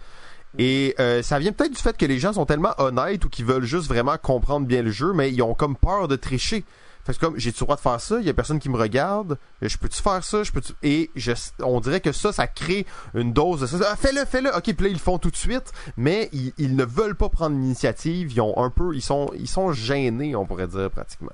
Et 0.58 0.96
euh, 1.00 1.22
ça 1.22 1.40
vient 1.40 1.52
peut-être 1.52 1.74
du 1.74 1.82
fait 1.82 1.96
que 1.96 2.06
les 2.06 2.20
gens 2.20 2.34
sont 2.34 2.46
tellement 2.46 2.74
honnêtes 2.78 3.24
ou 3.24 3.30
qu'ils 3.30 3.46
veulent 3.46 3.64
juste 3.64 3.88
vraiment 3.88 4.18
comprendre 4.22 4.66
bien 4.66 4.82
le 4.82 4.92
jeu, 4.92 5.14
mais 5.14 5.32
ils 5.32 5.42
ont 5.42 5.54
comme 5.54 5.76
peur 5.76 6.08
de 6.08 6.16
tricher. 6.16 6.66
Fait 7.08 7.14
que 7.14 7.20
comme, 7.20 7.40
j'ai-tu 7.40 7.62
le 7.62 7.66
droit 7.68 7.78
de 7.78 7.82
faire 7.82 8.02
ça? 8.02 8.18
Il 8.20 8.26
y 8.26 8.30
a 8.30 8.34
personne 8.34 8.60
qui 8.60 8.68
me 8.68 8.78
regarde. 8.78 9.38
Je 9.62 9.78
peux-tu 9.78 10.02
faire 10.02 10.22
ça? 10.26 10.44
Je 10.44 10.52
peux 10.52 10.60
Et 10.84 11.10
je, 11.16 11.32
on 11.64 11.80
dirait 11.80 12.02
que 12.02 12.12
ça, 12.12 12.34
ça 12.34 12.48
crée 12.48 12.86
une 13.14 13.32
dose 13.32 13.62
de 13.62 13.66
ça. 13.66 13.78
Ah, 13.90 13.96
fais-le, 13.96 14.26
fais-le. 14.26 14.50
Ok, 14.50 14.64
puis 14.64 14.76
là, 14.82 14.88
ils 14.90 14.94
le 14.94 15.00
font 15.00 15.18
tout 15.18 15.32
de 15.32 15.38
suite. 15.38 15.72
Mais 15.96 16.30
ils, 16.34 16.76
ne 16.76 16.84
veulent 16.84 17.16
pas 17.16 17.30
prendre 17.30 17.56
l'initiative. 17.56 18.34
Ils 18.34 18.42
ont 18.42 18.58
un 18.58 18.70
peu, 18.70 18.94
ils 18.94 19.02
sont, 19.02 19.32
ils 19.36 19.48
sont 19.48 19.72
gênés, 19.72 20.36
on 20.36 20.46
pourrait 20.46 20.68
dire, 20.68 20.92
pratiquement. 20.92 21.32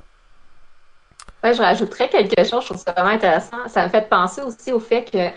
Ouais, 1.44 1.56
je 1.56 1.62
rajouterais 1.64 2.08
quelque 2.08 2.44
chose. 2.44 2.62
Je 2.62 2.68
trouve 2.68 2.78
ça 2.78 2.92
vraiment 2.92 3.10
intéressant. 3.10 3.68
Ça 3.68 3.84
me 3.84 3.90
fait 3.90 4.08
penser 4.08 4.42
aussi 4.44 4.72
au 4.72 4.80
fait 4.80 5.10
que 5.10 5.30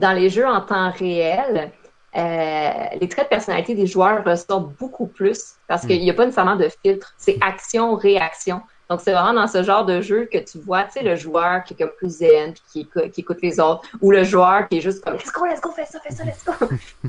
dans 0.00 0.12
les 0.12 0.30
jeux 0.30 0.46
en 0.46 0.62
temps 0.62 0.92
réel, 0.92 1.72
euh, 2.16 2.70
les 2.98 3.08
traits 3.08 3.26
de 3.26 3.28
personnalité 3.28 3.74
des 3.74 3.86
joueurs 3.86 4.24
ressortent 4.24 4.72
beaucoup 4.78 5.08
plus 5.08 5.56
parce 5.66 5.84
hmm. 5.84 5.88
qu'il 5.88 6.00
n'y 6.00 6.10
a 6.10 6.14
pas 6.14 6.24
nécessairement 6.24 6.56
de 6.56 6.70
filtre. 6.82 7.12
C'est 7.18 7.36
action-réaction. 7.42 8.62
Donc, 8.90 9.00
c'est 9.00 9.12
vraiment 9.12 9.32
dans 9.32 9.46
ce 9.46 9.62
genre 9.62 9.84
de 9.84 10.00
jeu 10.00 10.28
que 10.30 10.38
tu 10.38 10.58
vois, 10.58 10.84
tu 10.84 10.92
sais, 10.92 11.02
le 11.02 11.16
joueur 11.16 11.64
qui 11.64 11.74
est 11.74 11.76
comme 11.76 11.92
plus 11.96 12.18
zen, 12.18 12.52
qui, 12.70 12.80
écoute, 12.80 13.10
qui 13.10 13.22
écoute 13.22 13.38
les 13.42 13.58
autres, 13.58 13.82
ou 14.00 14.10
le 14.10 14.24
joueur 14.24 14.68
qui 14.68 14.78
est 14.78 14.80
juste 14.80 15.02
comme, 15.02 15.14
let's 15.14 15.32
go, 15.32 15.46
let's 15.46 15.60
go, 15.60 15.70
fais 15.70 15.86
ça, 15.86 16.00
fais 16.00 16.12
ça, 16.14 16.24
let's 16.24 16.44
go, 16.44 16.52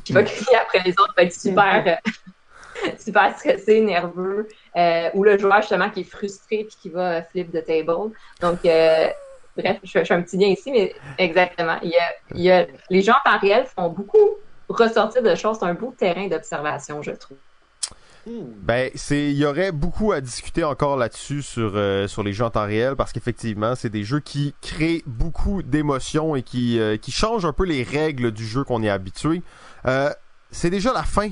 qui 0.03 0.13
va 0.13 0.23
crier 0.23 0.57
après 0.57 0.79
les 0.85 0.91
autres, 0.91 1.13
va 1.17 1.23
être 1.23 1.33
super, 1.33 1.83
euh, 1.85 2.91
super 2.99 3.37
stressé, 3.37 3.81
nerveux, 3.81 4.47
euh, 4.77 5.09
ou 5.13 5.23
le 5.23 5.37
joueur 5.37 5.61
justement 5.61 5.89
qui 5.89 6.01
est 6.01 6.09
frustré 6.09 6.65
puis 6.65 6.77
qui 6.81 6.89
va 6.89 7.23
flip 7.23 7.51
the 7.51 7.63
table. 7.65 8.11
Donc, 8.39 8.65
euh, 8.65 9.07
bref, 9.57 9.77
je, 9.83 10.03
fais 10.03 10.13
un 10.13 10.21
petit 10.21 10.37
lien 10.37 10.47
ici, 10.47 10.71
mais 10.71 10.95
exactement. 11.17 11.77
Il 11.83 11.89
y 11.89 11.97
a, 11.97 12.13
il 12.33 12.41
y 12.41 12.51
a, 12.51 12.67
les 12.89 13.01
gens 13.01 13.15
en 13.25 13.31
temps 13.31 13.39
réel 13.39 13.65
font 13.65 13.89
beaucoup 13.89 14.37
ressortir 14.69 15.21
de 15.21 15.35
choses. 15.35 15.57
C'est 15.59 15.65
un 15.65 15.73
beau 15.73 15.93
terrain 15.97 16.27
d'observation, 16.27 17.01
je 17.01 17.11
trouve. 17.11 17.37
Ben, 18.27 18.89
c'est, 18.95 19.29
il 19.29 19.37
y 19.37 19.45
aurait 19.45 19.71
beaucoup 19.71 20.11
à 20.11 20.19
discuter 20.19 20.63
encore 20.63 20.97
là-dessus 20.97 21.43
sur 21.43 21.73
euh, 21.75 22.07
sur 22.07 22.23
les 22.23 22.33
jeux 22.33 22.45
en 22.45 22.49
temps 22.49 22.65
réel 22.65 22.95
parce 22.95 23.13
qu'effectivement, 23.13 23.75
c'est 23.75 23.89
des 23.89 24.03
jeux 24.03 24.19
qui 24.19 24.55
créent 24.61 25.03
beaucoup 25.05 25.61
d'émotions 25.61 26.35
et 26.35 26.41
qui 26.41 26.79
euh, 26.79 26.97
qui 26.97 27.11
changent 27.11 27.45
un 27.45 27.53
peu 27.53 27.65
les 27.65 27.83
règles 27.83 28.31
du 28.31 28.45
jeu 28.45 28.63
qu'on 28.63 28.81
est 28.81 28.89
habitué. 28.89 29.43
Euh, 29.85 30.09
c'est 30.49 30.71
déjà 30.71 30.91
la 30.91 31.03
fin. 31.03 31.29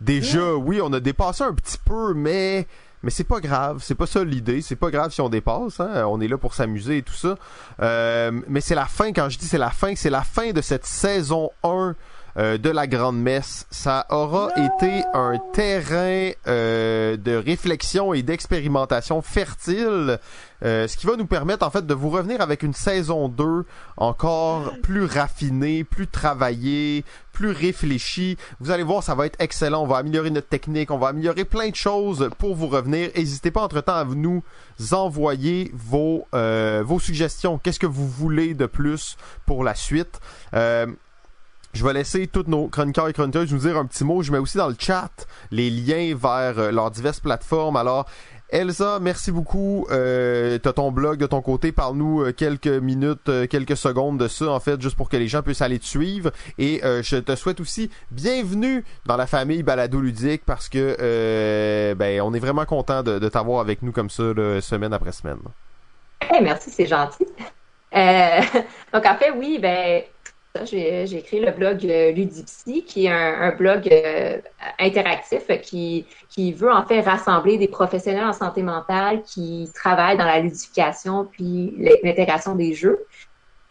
Déjà, 0.00 0.54
oui, 0.54 0.80
on 0.80 0.92
a 0.92 1.00
dépassé 1.00 1.42
un 1.42 1.52
petit 1.52 1.78
peu, 1.84 2.14
mais 2.14 2.66
mais 3.02 3.10
c'est 3.10 3.24
pas 3.24 3.40
grave, 3.40 3.80
c'est 3.82 3.94
pas 3.94 4.06
ça 4.06 4.24
l'idée, 4.24 4.62
c'est 4.62 4.76
pas 4.76 4.90
grave 4.90 5.12
si 5.12 5.20
on 5.20 5.28
dépasse, 5.28 5.80
hein? 5.80 6.04
on 6.06 6.20
est 6.20 6.28
là 6.28 6.38
pour 6.38 6.54
s'amuser 6.54 6.98
et 6.98 7.02
tout 7.02 7.14
ça. 7.14 7.36
mais 7.80 8.60
c'est 8.60 8.74
la 8.74 8.86
fin, 8.86 9.12
quand 9.12 9.28
je 9.28 9.38
dis 9.38 9.46
c'est 9.46 9.58
la 9.58 9.70
fin, 9.70 9.94
c'est 9.94 10.10
la 10.10 10.22
fin 10.22 10.52
de 10.52 10.60
cette 10.60 10.86
saison 10.86 11.50
1 11.64 11.94
euh, 12.38 12.56
de 12.56 12.70
la 12.70 12.86
Grande 12.86 13.20
Messe. 13.20 13.66
Ça 13.70 14.06
aura 14.10 14.50
été 14.56 15.02
un 15.12 15.38
terrain 15.52 16.30
euh, 16.46 17.16
de 17.16 17.34
réflexion 17.34 18.14
et 18.14 18.22
d'expérimentation 18.22 19.22
fertile, 19.22 20.20
euh, 20.64 20.86
ce 20.86 20.96
qui 20.96 21.06
va 21.06 21.16
nous 21.16 21.26
permettre 21.26 21.66
en 21.66 21.70
fait 21.70 21.84
de 21.84 21.94
vous 21.94 22.10
revenir 22.10 22.40
avec 22.40 22.62
une 22.62 22.74
saison 22.74 23.28
2 23.28 23.64
encore 23.96 24.72
plus 24.84 25.04
raffinée, 25.04 25.82
plus 25.82 26.06
travaillée, 26.06 27.04
plus 27.32 27.50
réfléchie. 27.50 28.36
Vous 28.60 28.70
allez 28.70 28.84
voir, 28.84 29.02
ça 29.02 29.16
va 29.16 29.26
être 29.26 29.40
excellent. 29.40 29.82
On 29.82 29.88
va 29.88 29.96
améliorer 29.96 30.30
notre 30.30 30.48
technique, 30.48 30.92
on 30.92 30.98
va 30.98 31.08
améliorer 31.08 31.44
plein 31.44 31.70
de 31.70 31.76
choses 31.76 32.30
pour 32.38 32.54
vous 32.54 32.68
revenir. 32.68 33.10
N'hésitez 33.16 33.50
pas 33.50 33.62
entre-temps 33.62 33.96
à 33.96 34.04
nous 34.04 34.44
envoyer 34.92 35.72
vos, 35.74 36.24
vos 36.32 37.00
suggestions. 37.00 37.58
Qu'est-ce 37.58 37.80
que 37.80 37.86
vous 37.86 38.06
voulez 38.06 38.54
de 38.54 38.66
plus 38.66 39.16
pour 39.44 39.64
la 39.64 39.74
suite? 39.74 40.20
Je 41.74 41.84
vais 41.84 41.92
laisser 41.92 42.26
tous 42.26 42.44
nos 42.46 42.68
chroniqueurs 42.68 43.08
et 43.08 43.12
chroniqueuses 43.12 43.52
nous 43.52 43.58
dire 43.58 43.76
un 43.76 43.84
petit 43.84 44.04
mot. 44.04 44.22
Je 44.22 44.32
mets 44.32 44.38
aussi 44.38 44.56
dans 44.56 44.68
le 44.68 44.76
chat 44.78 45.10
les 45.50 45.70
liens 45.70 46.14
vers 46.16 46.58
euh, 46.58 46.70
leurs 46.70 46.90
diverses 46.90 47.20
plateformes. 47.20 47.76
Alors, 47.76 48.06
Elsa, 48.48 48.98
merci 49.00 49.30
beaucoup. 49.30 49.86
Euh, 49.90 50.56
T'as 50.58 50.72
ton 50.72 50.90
blog 50.90 51.18
de 51.18 51.26
ton 51.26 51.42
côté. 51.42 51.70
Parle-nous 51.70 52.22
euh, 52.22 52.32
quelques 52.32 52.66
minutes, 52.66 53.30
quelques 53.50 53.76
secondes 53.76 54.18
de 54.18 54.28
ça, 54.28 54.50
en 54.50 54.60
fait, 54.60 54.80
juste 54.80 54.96
pour 54.96 55.10
que 55.10 55.18
les 55.18 55.28
gens 55.28 55.42
puissent 55.42 55.60
aller 55.60 55.78
te 55.78 55.84
suivre. 55.84 56.30
Et 56.56 56.80
je 56.82 57.16
te 57.16 57.36
souhaite 57.36 57.60
aussi 57.60 57.90
bienvenue 58.10 58.82
dans 59.04 59.16
la 59.16 59.26
famille 59.26 59.62
Balado 59.62 60.00
Ludique 60.00 60.42
parce 60.46 60.70
que 60.70 61.94
ben 61.94 62.22
on 62.22 62.32
est 62.32 62.38
vraiment 62.38 62.64
content 62.64 63.02
de, 63.02 63.28
t'avoir 63.28 63.60
avec 63.60 63.82
nous 63.82 63.92
comme 63.92 64.08
ça, 64.08 64.22
semaine 64.62 64.94
après 64.94 65.12
semaine. 65.12 65.40
merci, 66.42 66.70
c'est 66.70 66.86
gentil. 66.86 67.26
donc 68.92 69.06
en 69.06 69.16
fait, 69.16 69.30
oui, 69.36 69.58
ben 69.60 70.02
j'ai 70.64 71.22
créé 71.22 71.40
le 71.40 71.52
blog 71.52 71.84
euh, 71.86 72.12
Ludipsy, 72.12 72.84
qui 72.84 73.06
est 73.06 73.10
un, 73.10 73.52
blog 73.52 73.88
euh, 73.92 74.38
interactif 74.78 75.46
qui, 75.62 76.06
qui 76.28 76.52
veut 76.52 76.72
en 76.72 76.84
fait 76.84 77.00
rassembler 77.00 77.58
des 77.58 77.68
professionnels 77.68 78.24
en 78.24 78.32
santé 78.32 78.62
mentale 78.62 79.22
qui 79.22 79.70
travaillent 79.74 80.16
dans 80.16 80.24
la 80.24 80.40
ludification 80.40 81.24
puis 81.24 81.74
l'intégration 82.02 82.54
des 82.54 82.74
jeux, 82.74 83.06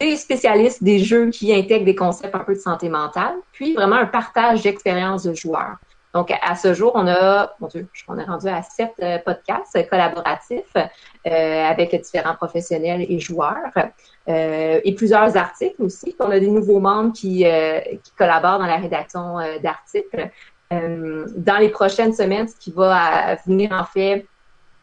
des 0.00 0.16
spécialistes 0.16 0.82
des 0.82 1.00
jeux 1.00 1.30
qui 1.30 1.52
intègrent 1.52 1.84
des 1.84 1.96
concepts 1.96 2.34
un 2.34 2.40
peu 2.40 2.54
de 2.54 2.60
santé 2.60 2.88
mentale, 2.88 3.34
puis 3.52 3.74
vraiment 3.74 3.96
un 3.96 4.06
partage 4.06 4.62
d'expériences 4.62 5.24
de 5.24 5.34
joueurs. 5.34 5.76
Donc, 6.14 6.32
à 6.40 6.56
ce 6.56 6.72
jour, 6.72 6.92
on 6.94 7.06
a, 7.06 7.54
mon 7.60 7.68
Dieu, 7.68 7.86
on 8.08 8.18
est 8.18 8.24
rendu 8.24 8.48
à 8.48 8.62
sept 8.62 8.94
euh, 9.02 9.18
podcasts 9.18 9.88
collaboratifs 9.90 10.74
euh, 10.76 11.64
avec 11.64 11.94
différents 11.94 12.34
professionnels 12.34 13.04
et 13.08 13.20
joueurs 13.20 13.72
euh, 14.28 14.80
et 14.84 14.94
plusieurs 14.94 15.36
articles 15.36 15.82
aussi. 15.82 16.14
On 16.20 16.30
a 16.30 16.38
des 16.38 16.48
nouveaux 16.48 16.80
membres 16.80 17.12
qui, 17.12 17.44
qui 18.02 18.12
collaborent 18.16 18.58
dans 18.58 18.66
la 18.66 18.76
rédaction 18.76 19.36
d'articles. 19.62 20.30
dans 20.70 21.58
les 21.58 21.70
prochaines 21.70 22.12
semaines, 22.12 22.48
ce 22.48 22.56
qui 22.56 22.70
va 22.70 23.36
venir 23.46 23.72
en 23.72 23.84
fait 23.84 24.26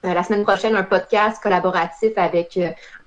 la 0.03 0.23
semaine 0.23 0.43
prochaine, 0.43 0.75
un 0.75 0.83
podcast 0.83 1.41
collaboratif 1.41 2.11
avec 2.15 2.59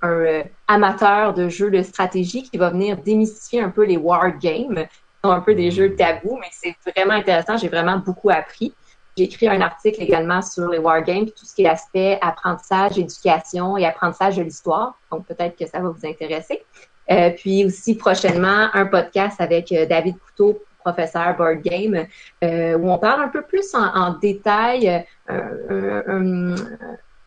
un 0.03 0.43
amateur 0.67 1.35
de 1.35 1.49
jeux 1.49 1.71
de 1.71 1.83
stratégie 1.83 2.43
qui 2.43 2.57
va 2.57 2.71
venir 2.71 2.97
démystifier 2.97 3.61
un 3.61 3.71
peu 3.71 3.85
les 3.85 3.97
war 3.97 4.37
games 4.39 4.87
un 5.23 5.41
peu 5.41 5.55
des 5.55 5.71
jeux 5.71 5.95
tabous, 5.97 6.39
mais 6.41 6.49
c'est 6.53 6.77
vraiment 6.93 7.15
intéressant. 7.15 7.57
J'ai 7.57 7.69
vraiment 7.69 7.99
beaucoup 7.99 8.31
appris. 8.31 8.75
J'ai 9.19 9.25
écrit 9.25 9.49
un 9.49 9.61
article 9.61 10.01
également 10.01 10.41
sur 10.43 10.69
les 10.69 10.79
wargames, 10.79 11.27
tout 11.27 11.45
ce 11.45 11.53
qui 11.53 11.65
est 11.65 11.69
aspect 11.69 12.21
apprentissage, 12.23 12.99
éducation 12.99 13.77
et 13.77 13.85
apprentissage 13.85 14.37
de 14.37 14.45
l'histoire. 14.45 14.97
Donc 15.11 15.27
peut-être 15.27 15.57
que 15.57 15.67
ça 15.67 15.81
va 15.81 15.89
vous 15.89 16.07
intéresser. 16.07 16.65
Euh, 17.11 17.31
puis 17.31 17.65
aussi 17.65 17.97
prochainement 17.97 18.69
un 18.73 18.87
podcast 18.87 19.41
avec 19.41 19.73
euh, 19.73 19.87
David 19.87 20.15
Couteau, 20.21 20.63
professeur 20.79 21.37
board 21.37 21.63
game, 21.63 22.07
euh, 22.45 22.79
où 22.79 22.89
on 22.89 22.99
parle 22.99 23.23
un 23.23 23.29
peu 23.29 23.43
plus 23.43 23.75
en, 23.75 24.13
détail 24.21 25.05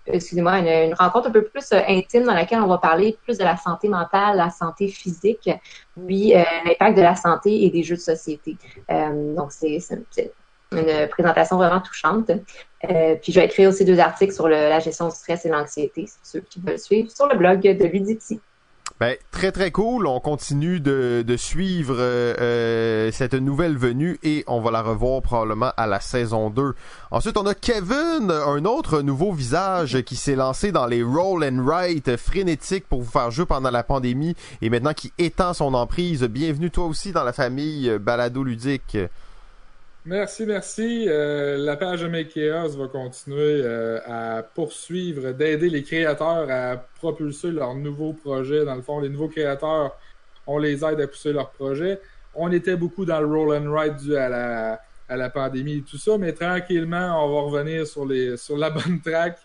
excusez-moi, 0.06 0.60
une, 0.60 0.94
rencontre 0.94 1.28
un 1.28 1.32
peu 1.32 1.44
plus 1.44 1.74
intime 1.74 2.24
dans 2.24 2.34
laquelle 2.34 2.62
on 2.62 2.68
va 2.68 2.78
parler 2.78 3.18
plus 3.24 3.38
de 3.38 3.44
la 3.44 3.58
santé 3.58 3.90
mentale, 3.90 4.38
la 4.38 4.50
santé 4.50 4.88
physique, 4.88 5.50
puis 6.08 6.34
l'impact 6.66 6.98
de 6.98 7.02
la 7.02 7.16
santé 7.16 7.66
et 7.66 7.70
des 7.70 7.84
jeux 7.84 7.96
de 7.96 8.02
société. 8.02 8.56
Donc, 8.90 9.52
c'est 9.52 9.80
une 10.72 11.08
présentation 11.10 11.58
vraiment 11.58 11.82
touchante. 11.82 12.32
puis, 12.82 13.34
je 13.34 13.40
vais 13.40 13.46
écrire 13.46 13.70
aussi 13.70 13.86
deux 13.86 14.00
articles 14.00 14.34
sur 14.34 14.48
la 14.48 14.80
gestion 14.80 15.10
du 15.10 15.16
stress 15.16 15.46
et 15.46 15.50
l'anxiété, 15.50 16.06
ceux 16.24 16.42
qui 16.42 16.60
veulent 16.60 16.80
suivre, 16.80 17.12
sur 17.12 17.28
le 17.28 17.38
blog 17.38 17.62
de 17.62 17.86
Luditi. 17.86 18.40
Ben, 19.02 19.16
très 19.32 19.52
très 19.52 19.72
cool. 19.72 20.06
On 20.06 20.20
continue 20.20 20.80
de, 20.80 21.24
de 21.26 21.36
suivre 21.36 21.96
euh, 21.98 22.36
euh, 22.40 23.12
cette 23.12 23.34
nouvelle 23.34 23.76
venue 23.76 24.20
et 24.22 24.44
on 24.46 24.62
va 24.62 24.70
la 24.70 24.84
revoir 24.84 25.24
probablement 25.24 25.72
à 25.76 25.88
la 25.88 26.00
saison 26.00 26.52
2. 26.52 26.76
Ensuite, 27.10 27.36
on 27.36 27.48
a 27.48 27.56
Kevin, 27.56 28.30
un 28.30 28.64
autre 28.66 29.02
nouveau 29.02 29.32
visage 29.32 30.04
qui 30.04 30.16
s'est 30.16 30.36
lancé 30.36 30.72
dans 30.72 30.86
les 30.86 31.02
roll 31.02 31.44
and 31.44 31.66
write 31.66 32.16
frénétiques 32.16 32.88
pour 32.88 33.02
vous 33.02 33.10
faire 33.10 33.32
jouer 33.32 33.48
pendant 33.48 33.72
la 33.72 33.82
pandémie 33.82 34.36
et 34.62 34.70
maintenant 34.70 34.94
qui 34.94 35.12
étend 35.18 35.56
son 35.56 35.74
emprise. 35.74 36.22
Bienvenue 36.26 36.70
toi 36.70 36.86
aussi 36.86 37.12
dans 37.12 37.24
la 37.24 37.34
famille 37.34 37.98
Balado 38.00 38.44
Ludique. 38.44 38.98
Merci, 40.06 40.48
merci. 40.48 41.06
Euh, 41.08 41.58
la 41.58 41.78
page 41.78 42.02
de 42.02 42.08
Make 42.08 42.30
Chaos 42.30 42.70
va 42.70 42.88
continuer 42.88 43.62
euh, 43.64 44.00
à 44.08 44.42
poursuivre, 44.42 45.32
d'aider 45.32 45.70
les 45.70 45.84
créateurs 45.84 46.50
à 46.50 46.78
propulser 46.78 47.52
leurs 47.52 47.76
nouveaux 47.76 48.14
projets. 48.14 48.66
Dans 48.66 48.74
le 48.74 48.82
fond, 48.82 49.00
les 49.00 49.10
nouveaux 49.10 49.28
créateurs, 49.28 49.96
on 50.48 50.58
les 50.58 50.84
aide 50.84 51.00
à 51.00 51.08
pousser 51.08 51.34
leurs 51.34 51.52
projets. 51.52 52.02
On 52.34 52.52
était 52.52 52.76
beaucoup 52.76 53.06
dans 53.06 53.22
le 53.22 53.28
roll 53.28 53.56
and 53.56 53.72
ride 53.72 53.98
dû 53.98 54.16
à 54.16 54.28
la, 54.28 54.82
à 55.08 55.18
la 55.18 55.30
pandémie 55.30 55.78
et 55.78 55.84
tout 55.84 56.00
ça, 56.00 56.18
mais 56.18 56.34
tranquillement, 56.34 57.24
on 57.24 57.36
va 57.36 57.42
revenir 57.42 57.86
sur, 57.86 58.04
les, 58.04 58.38
sur 58.38 58.58
la 58.58 58.70
bonne 58.72 59.02
track, 59.02 59.38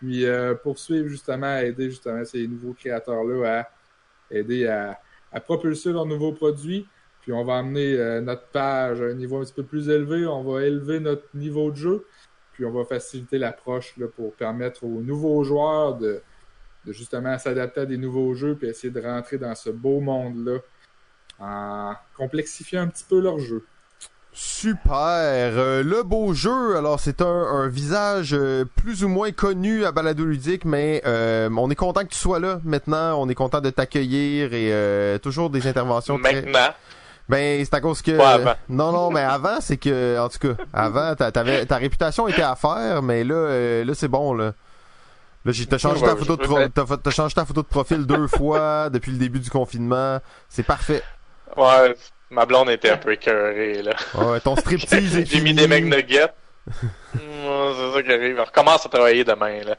puis 0.00 0.24
euh, 0.24 0.54
poursuivre 0.56 1.06
justement, 1.06 1.46
à 1.46 1.62
aider 1.62 1.88
justement 1.88 2.24
ces 2.24 2.48
nouveaux 2.48 2.72
créateurs-là 2.72 3.60
à 3.60 4.34
aider 4.34 4.66
à, 4.66 4.98
à 5.30 5.38
propulser 5.38 5.92
leurs 5.92 6.06
nouveaux 6.06 6.32
produits. 6.32 6.84
Puis 7.24 7.32
on 7.32 7.42
va 7.42 7.56
amener 7.56 7.94
euh, 7.96 8.20
notre 8.20 8.44
page 8.48 9.00
à 9.00 9.06
un 9.06 9.14
niveau 9.14 9.38
un 9.40 9.44
petit 9.44 9.52
peu 9.54 9.62
plus 9.64 9.88
élevé. 9.88 10.26
On 10.26 10.44
va 10.44 10.62
élever 10.62 11.00
notre 11.00 11.24
niveau 11.34 11.70
de 11.70 11.76
jeu. 11.76 12.06
Puis 12.52 12.64
on 12.64 12.70
va 12.70 12.84
faciliter 12.84 13.38
l'approche 13.38 13.94
pour 14.14 14.32
permettre 14.34 14.84
aux 14.84 15.00
nouveaux 15.00 15.42
joueurs 15.42 15.96
de, 15.96 16.20
de 16.84 16.92
justement 16.92 17.36
s'adapter 17.38 17.80
à 17.80 17.86
des 17.86 17.96
nouveaux 17.96 18.34
jeux 18.34 18.54
puis 18.54 18.68
essayer 18.68 18.92
de 18.92 19.00
rentrer 19.00 19.38
dans 19.38 19.54
ce 19.54 19.70
beau 19.70 20.00
monde-là 20.00 20.58
en 21.40 21.94
complexifiant 22.16 22.82
un 22.82 22.86
petit 22.88 23.04
peu 23.08 23.20
leur 23.20 23.38
jeu. 23.40 23.64
Super. 24.32 24.84
Euh, 25.56 25.82
le 25.82 26.02
beau 26.02 26.34
jeu, 26.34 26.76
alors 26.76 27.00
c'est 27.00 27.22
un, 27.22 27.26
un 27.26 27.68
visage 27.68 28.34
euh, 28.34 28.64
plus 28.76 29.02
ou 29.04 29.08
moins 29.08 29.30
connu 29.32 29.84
à 29.84 29.92
Balado 29.92 30.24
Ludique, 30.24 30.64
mais 30.64 31.02
euh, 31.06 31.48
on 31.56 31.70
est 31.70 31.74
content 31.76 32.02
que 32.02 32.08
tu 32.10 32.18
sois 32.18 32.38
là 32.40 32.60
maintenant. 32.64 33.20
On 33.20 33.28
est 33.28 33.34
content 33.34 33.60
de 33.60 33.70
t'accueillir 33.70 34.52
et 34.52 34.72
euh, 34.72 35.18
toujours 35.18 35.50
des 35.50 35.66
interventions. 35.66 36.18
très- 36.18 36.42
Maintenant. 36.42 36.74
Ben 37.28 37.64
c'est 37.64 37.74
à 37.74 37.80
cause 37.80 38.02
que 38.02 38.10
non 38.68 38.92
non 38.92 39.10
mais 39.10 39.22
avant 39.22 39.60
c'est 39.60 39.78
que 39.78 40.18
en 40.18 40.28
tout 40.28 40.38
cas 40.38 40.62
avant 40.74 41.14
t'a- 41.14 41.32
t'avais 41.32 41.64
ta 41.64 41.76
réputation 41.78 42.28
était 42.28 42.42
à 42.42 42.54
faire 42.54 43.00
mais 43.02 43.24
là 43.24 43.34
euh, 43.34 43.84
là 43.84 43.94
c'est 43.94 44.08
bon 44.08 44.34
là. 44.34 44.52
Là 45.46 45.52
j'ai 45.52 45.66
t'as 45.66 45.78
changé 45.78 46.00
ta 46.02 46.16
photo 46.16 46.36
de 46.36 46.96
t'as 46.96 47.10
changé 47.10 47.34
ta 47.34 47.44
photo 47.44 47.62
de 47.62 47.66
profil 47.66 48.06
deux 48.06 48.26
fois 48.26 48.88
depuis 48.90 49.12
le 49.12 49.18
début 49.18 49.40
du 49.40 49.50
confinement. 49.50 50.18
C'est 50.48 50.62
parfait. 50.62 51.02
Ouais, 51.56 51.94
ma 52.30 52.46
blonde 52.46 52.68
était 52.70 52.90
un 52.90 52.96
peu 52.96 53.12
écœurée, 53.12 53.82
là. 53.82 53.92
Ouais, 54.14 54.40
ton 54.40 54.56
striptease 54.56 55.16
est 55.16 55.26
J'ai 55.30 55.40
mis 55.40 55.54
des 55.54 55.68
McNuggets. 55.68 56.28
C'est 56.70 57.92
ça 57.94 58.02
qui 58.02 58.12
arrive. 58.12 58.40
On 58.40 58.44
recommence 58.44 58.86
à 58.86 58.88
travailler 58.88 59.22
demain, 59.22 59.60
là. 59.62 59.76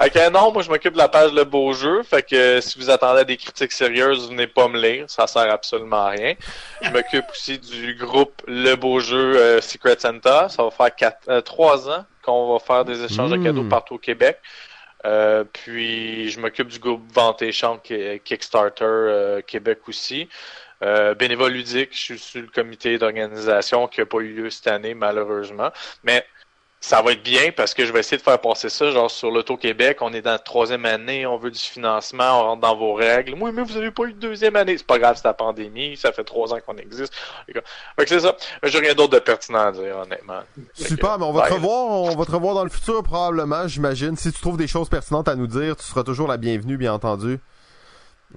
Ok, 0.00 0.32
non, 0.32 0.52
moi, 0.52 0.62
je 0.62 0.70
m'occupe 0.70 0.92
de 0.92 0.98
la 0.98 1.08
page 1.08 1.32
Le 1.32 1.44
Beau 1.44 1.72
Jeu. 1.72 2.02
Fait 2.02 2.22
que 2.22 2.60
si 2.60 2.78
vous 2.78 2.88
attendez 2.88 3.20
à 3.20 3.24
des 3.24 3.36
critiques 3.36 3.72
sérieuses, 3.72 4.28
venez 4.28 4.46
pas 4.46 4.68
me 4.68 4.80
lire. 4.80 5.04
Ça 5.08 5.26
sert 5.26 5.50
absolument 5.50 6.06
à 6.06 6.10
rien. 6.10 6.34
Je 6.82 6.90
m'occupe 6.90 7.24
aussi 7.30 7.58
du 7.58 7.94
groupe 7.94 8.42
Le 8.46 8.74
Beau 8.76 9.00
Jeu 9.00 9.36
euh, 9.36 9.60
Secret 9.60 9.96
Santa. 9.98 10.48
Ça 10.48 10.62
va 10.62 10.70
faire 10.70 10.94
quatre, 10.94 11.28
euh, 11.28 11.40
trois 11.40 11.88
ans 11.90 12.04
qu'on 12.22 12.52
va 12.52 12.58
faire 12.60 12.84
des 12.84 13.02
échanges 13.02 13.30
de 13.30 13.36
cadeaux 13.36 13.64
partout 13.64 13.94
au 13.94 13.98
Québec. 13.98 14.38
Euh, 15.06 15.44
puis, 15.50 16.30
je 16.30 16.38
m'occupe 16.38 16.68
du 16.68 16.78
groupe 16.78 17.02
Vente 17.12 17.42
et 17.42 18.20
Kickstarter 18.24 19.40
Québec 19.46 19.80
aussi. 19.88 20.28
Euh, 20.82 21.14
bénévole 21.14 21.52
ludique, 21.52 21.90
je 21.92 21.98
suis 21.98 22.18
sur 22.18 22.40
le 22.40 22.46
comité 22.46 22.98
d'organisation 22.98 23.86
qui 23.86 24.00
n'a 24.00 24.06
pas 24.06 24.18
eu 24.18 24.34
lieu 24.34 24.50
cette 24.50 24.68
année, 24.68 24.94
malheureusement. 24.94 25.70
Mais 26.04 26.24
ça 26.80 27.02
va 27.02 27.12
être 27.12 27.22
bien 27.22 27.52
parce 27.54 27.74
que 27.74 27.84
je 27.84 27.92
vais 27.92 28.00
essayer 28.00 28.16
de 28.16 28.22
faire 28.22 28.40
passer 28.40 28.70
ça, 28.70 28.90
genre 28.90 29.10
sur 29.10 29.30
l'Auto-Québec, 29.30 29.98
on 30.00 30.14
est 30.14 30.22
dans 30.22 30.30
la 30.30 30.38
troisième 30.38 30.86
année, 30.86 31.26
on 31.26 31.36
veut 31.36 31.50
du 31.50 31.58
financement, 31.58 32.40
on 32.40 32.42
rentre 32.44 32.62
dans 32.62 32.74
vos 32.74 32.94
règles. 32.94 33.36
Moi, 33.36 33.52
mais 33.52 33.62
vous 33.62 33.76
avez 33.76 33.90
pas 33.90 34.04
eu 34.04 34.14
de 34.14 34.18
deuxième 34.18 34.56
année. 34.56 34.78
C'est 34.78 34.86
pas 34.86 34.98
grave, 34.98 35.16
c'est 35.16 35.28
la 35.28 35.34
pandémie, 35.34 35.98
ça 35.98 36.10
fait 36.10 36.24
trois 36.24 36.54
ans 36.54 36.58
qu'on 36.66 36.78
existe. 36.78 37.12
Fait 37.46 37.52
que 37.52 38.08
c'est 38.08 38.20
ça. 38.20 38.34
J'ai 38.62 38.78
rien 38.78 38.94
d'autre 38.94 39.12
de 39.12 39.18
pertinent 39.18 39.66
à 39.66 39.72
dire, 39.72 39.98
honnêtement. 39.98 40.40
Super, 40.72 41.14
que, 41.14 41.18
mais 41.18 41.26
on 41.26 41.32
va 41.32 41.48
te 41.48 41.52
revoir, 41.52 41.86
on 41.90 42.16
va 42.16 42.24
te 42.24 42.32
revoir 42.32 42.54
dans 42.54 42.64
le 42.64 42.70
futur 42.70 43.02
probablement, 43.02 43.68
j'imagine. 43.68 44.16
Si 44.16 44.32
tu 44.32 44.40
trouves 44.40 44.56
des 44.56 44.68
choses 44.68 44.88
pertinentes 44.88 45.28
à 45.28 45.36
nous 45.36 45.46
dire, 45.46 45.76
tu 45.76 45.84
seras 45.84 46.02
toujours 46.02 46.28
la 46.28 46.38
bienvenue, 46.38 46.78
bien 46.78 46.94
entendu. 46.94 47.38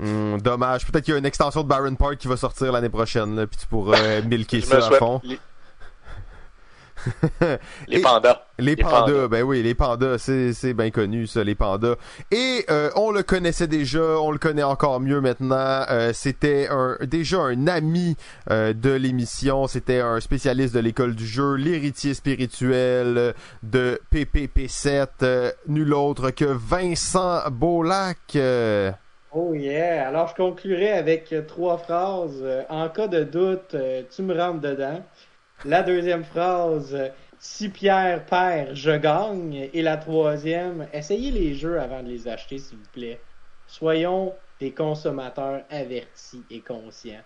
Hum, 0.02 0.42
dommage, 0.42 0.86
peut-être 0.88 1.06
qu'il 1.06 1.14
y 1.14 1.16
a 1.16 1.20
une 1.20 1.26
extension 1.26 1.62
de 1.62 1.68
Baron 1.68 1.96
Park 1.96 2.18
qui 2.18 2.28
va 2.28 2.36
sortir 2.38 2.72
l'année 2.72 2.90
prochaine, 2.90 3.36
là, 3.36 3.46
puis 3.46 3.60
tu 3.60 3.68
pourras 3.68 4.00
euh, 4.00 4.22
milker 4.26 4.62
Je 4.62 4.66
ça 4.66 4.78
à 4.78 4.92
fond. 4.92 5.22
les, 5.24 5.38
pandas. 8.02 8.42
Les, 8.58 8.76
Les 8.76 8.76
pandas, 8.76 9.06
pandas. 9.06 9.28
ben 9.28 9.44
oui, 9.44 9.62
les 9.62 9.76
pandas, 9.76 10.18
c'est 10.18 10.54
c'est 10.54 10.74
bien 10.74 10.90
connu 10.90 11.28
ça, 11.28 11.44
les 11.44 11.54
pandas. 11.54 11.96
Et 12.32 12.66
euh, 12.70 12.90
on 12.96 13.12
le 13.12 13.24
connaissait 13.24 13.68
déjà, 13.68 14.02
on 14.20 14.32
le 14.32 14.38
connaît 14.38 14.64
encore 14.64 15.00
mieux 15.00 15.20
maintenant. 15.22 15.86
Euh, 15.90 16.12
c'était 16.14 16.68
un 16.72 16.98
déjà 17.02 17.40
un 17.42 17.68
ami 17.68 18.16
euh, 18.50 18.74
de 18.74 18.92
l'émission, 18.92 19.68
c'était 19.68 20.00
un 20.00 20.20
spécialiste 20.22 20.74
de 20.74 20.80
l'école 20.80 21.14
du 21.16 21.28
jeu, 21.28 21.56
l'héritier 21.56 22.14
spirituel 22.14 23.34
de 23.64 24.00
PPP7, 24.14 25.08
euh, 25.24 25.52
nul 25.68 25.94
autre 25.94 26.32
que 26.32 26.46
Vincent 26.46 27.42
Beaulac. 27.52 28.38
Oh 29.36 29.56
yeah! 29.56 30.08
Alors 30.08 30.28
je 30.28 30.36
conclurai 30.36 30.92
avec 30.92 31.34
euh, 31.34 31.42
trois 31.42 31.78
phrases. 31.80 32.40
Euh, 32.44 32.64
en 32.70 32.88
cas 32.90 33.08
de 33.08 33.24
doute, 33.24 33.74
euh, 33.74 34.04
tu 34.10 34.22
me 34.22 34.38
rentres 34.38 34.62
dedans. 34.62 35.04
La 35.66 35.82
deuxième 35.82 36.24
phrase, 36.24 36.96
si 37.40 37.70
Pierre 37.70 38.26
perd, 38.28 38.76
je 38.76 38.92
gagne. 38.92 39.70
Et 39.74 39.82
la 39.82 39.98
troisième, 39.98 40.88
essayez 40.94 41.32
les 41.32 41.56
jeux 41.56 41.80
avant 41.80 42.04
de 42.04 42.10
les 42.10 42.28
acheter, 42.28 42.60
s'il 42.60 42.78
vous 42.78 42.92
plaît. 42.92 43.26
Soyons 43.66 44.36
des 44.60 44.72
consommateurs 44.72 45.64
avertis 45.72 46.46
et 46.52 46.62
conscients. 46.62 47.24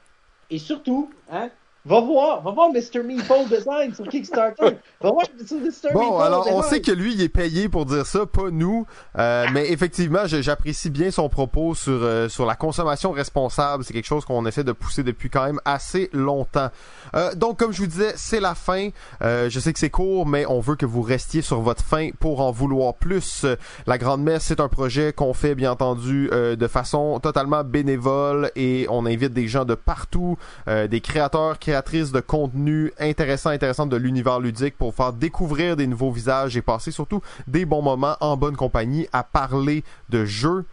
Et 0.50 0.60
surtout, 0.60 1.14
hein, 1.30 1.52
va 1.88 2.02
voir, 2.02 2.42
va 2.42 2.52
voir 2.52 2.70
Mr. 2.70 3.04
Meeple 3.04 3.48
Design 3.50 3.94
sur 3.94 4.08
Kickstarter. 4.08 4.78
Va 5.02 5.12
voir 5.12 5.26
Mr. 5.40 5.56
Meeple 5.56 5.94
Bon, 5.94 6.20
alors 6.20 6.48
on 6.52 6.62
sait 6.62 6.82
que 6.82 6.92
lui, 6.92 7.14
il 7.14 7.22
est 7.22 7.30
payé 7.30 7.70
pour 7.70 7.86
dire 7.86 8.06
ça, 8.06 8.26
pas 8.26 8.50
nous. 8.52 8.86
Euh, 9.18 9.46
mais 9.54 9.72
effectivement, 9.72 10.26
j'apprécie 10.26 10.90
bien 10.90 11.12
son 11.12 11.30
propos 11.30 11.76
sur 11.76 12.00
euh, 12.04 12.30
sur 12.30 12.46
la 12.46 12.56
consommation 12.56 13.12
responsable. 13.12 13.84
C'est 13.84 13.94
quelque 13.94 14.06
chose 14.06 14.26
qu'on 14.26 14.46
essaie 14.46 14.64
de 14.64 14.72
pousser 14.72 15.04
depuis 15.04 15.30
quand 15.30 15.46
même 15.46 15.62
assez 15.66 16.10
longtemps. 16.14 16.70
Euh, 17.16 17.34
donc, 17.36 17.58
comme 17.58 17.72
je 17.72 17.82
vous 17.82 17.88
disais, 17.88 18.14
c'est 18.16 18.40
la 18.40 18.56
fin. 18.56 18.90
Euh, 19.22 19.50
je 19.50 19.60
sais 19.60 19.74
que 19.74 19.80
c'est 19.80 19.90
court, 19.90 20.26
mais 20.26 20.46
on 20.46 20.60
veut 20.60 20.76
que 20.76 20.86
vous 20.86 21.02
restiez 21.02 21.42
sur 21.42 21.62
votre 21.62 21.84
fin 21.84 22.10
pour 22.20 22.42
en 22.42 22.52
vouloir 22.52 22.94
plus. 22.96 23.44
Euh, 23.44 23.56
La 23.86 23.98
Grande 23.98 24.24
Messe, 24.24 24.44
c'est 24.44 24.60
un 24.60 24.68
projet 24.68 25.14
qu'on 25.14 25.34
fait, 25.34 25.56
bien 25.56 25.72
entendu, 25.72 26.30
euh, 26.32 26.56
de 26.56 26.68
façon 26.68 27.20
totalement 27.20 27.64
bénévole 27.64 28.52
et 28.56 28.88
on 28.90 29.06
invite 29.06 29.34
des 29.34 29.48
gens 29.48 29.66
de 29.66 29.76
partout, 29.76 30.38
euh, 30.68 30.88
des 30.88 31.02
créateurs, 31.02 31.60
créatrices 31.78 32.12
de 32.12 32.22
contenu 32.22 32.92
intéressant, 33.00 33.52
intéressant 33.52 33.86
de 33.86 33.98
l'univers 33.98 34.40
ludique 34.40 34.76
pour 34.78 34.96
faire 34.96 35.14
découvrir 35.14 35.76
des 35.76 35.86
nouveaux 35.86 36.12
visages 36.12 36.58
et 36.58 36.64
passer 36.64 36.92
surtout 36.92 37.22
des 37.46 37.66
bons 37.66 37.84
moments 37.84 38.18
en 38.20 38.36
bonne 38.36 38.56
compagnie 38.56 39.08
à 39.14 39.24
parler 39.24 39.84
de 40.10 40.26
jeux. 40.26 40.66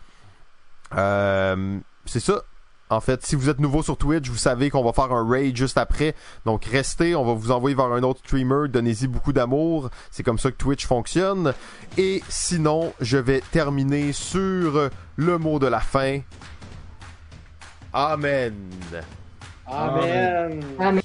Euh, 0.96 1.78
c'est 2.06 2.20
ça. 2.20 2.42
En 2.88 3.00
fait, 3.00 3.24
si 3.26 3.34
vous 3.34 3.50
êtes 3.50 3.60
nouveau 3.60 3.82
sur 3.82 3.98
Twitch, 3.98 4.30
vous 4.30 4.38
savez 4.38 4.70
qu'on 4.70 4.82
va 4.82 4.94
faire 4.94 5.12
un 5.12 5.28
raid 5.28 5.54
juste 5.54 5.76
après. 5.76 6.14
Donc 6.46 6.64
restez, 6.64 7.14
on 7.14 7.24
va 7.24 7.34
vous 7.34 7.50
envoyer 7.50 7.76
vers 7.76 7.92
un 7.92 8.02
autre 8.02 8.20
streamer. 8.20 8.68
Donnez-y 8.68 9.06
beaucoup 9.06 9.34
d'amour. 9.34 9.90
C'est 10.10 10.22
comme 10.22 10.38
ça 10.38 10.50
que 10.50 10.56
Twitch 10.56 10.86
fonctionne. 10.86 11.52
Et 11.98 12.22
sinon, 12.30 12.94
je 13.00 13.18
vais 13.18 13.42
terminer 13.52 14.12
sur 14.12 14.88
le 15.16 15.38
mot 15.38 15.58
de 15.58 15.66
la 15.66 15.80
fin. 15.80 16.20
Amen. 17.92 18.54
Amen. 19.66 20.60
Ah, 20.78 20.92
mais 20.92 21.04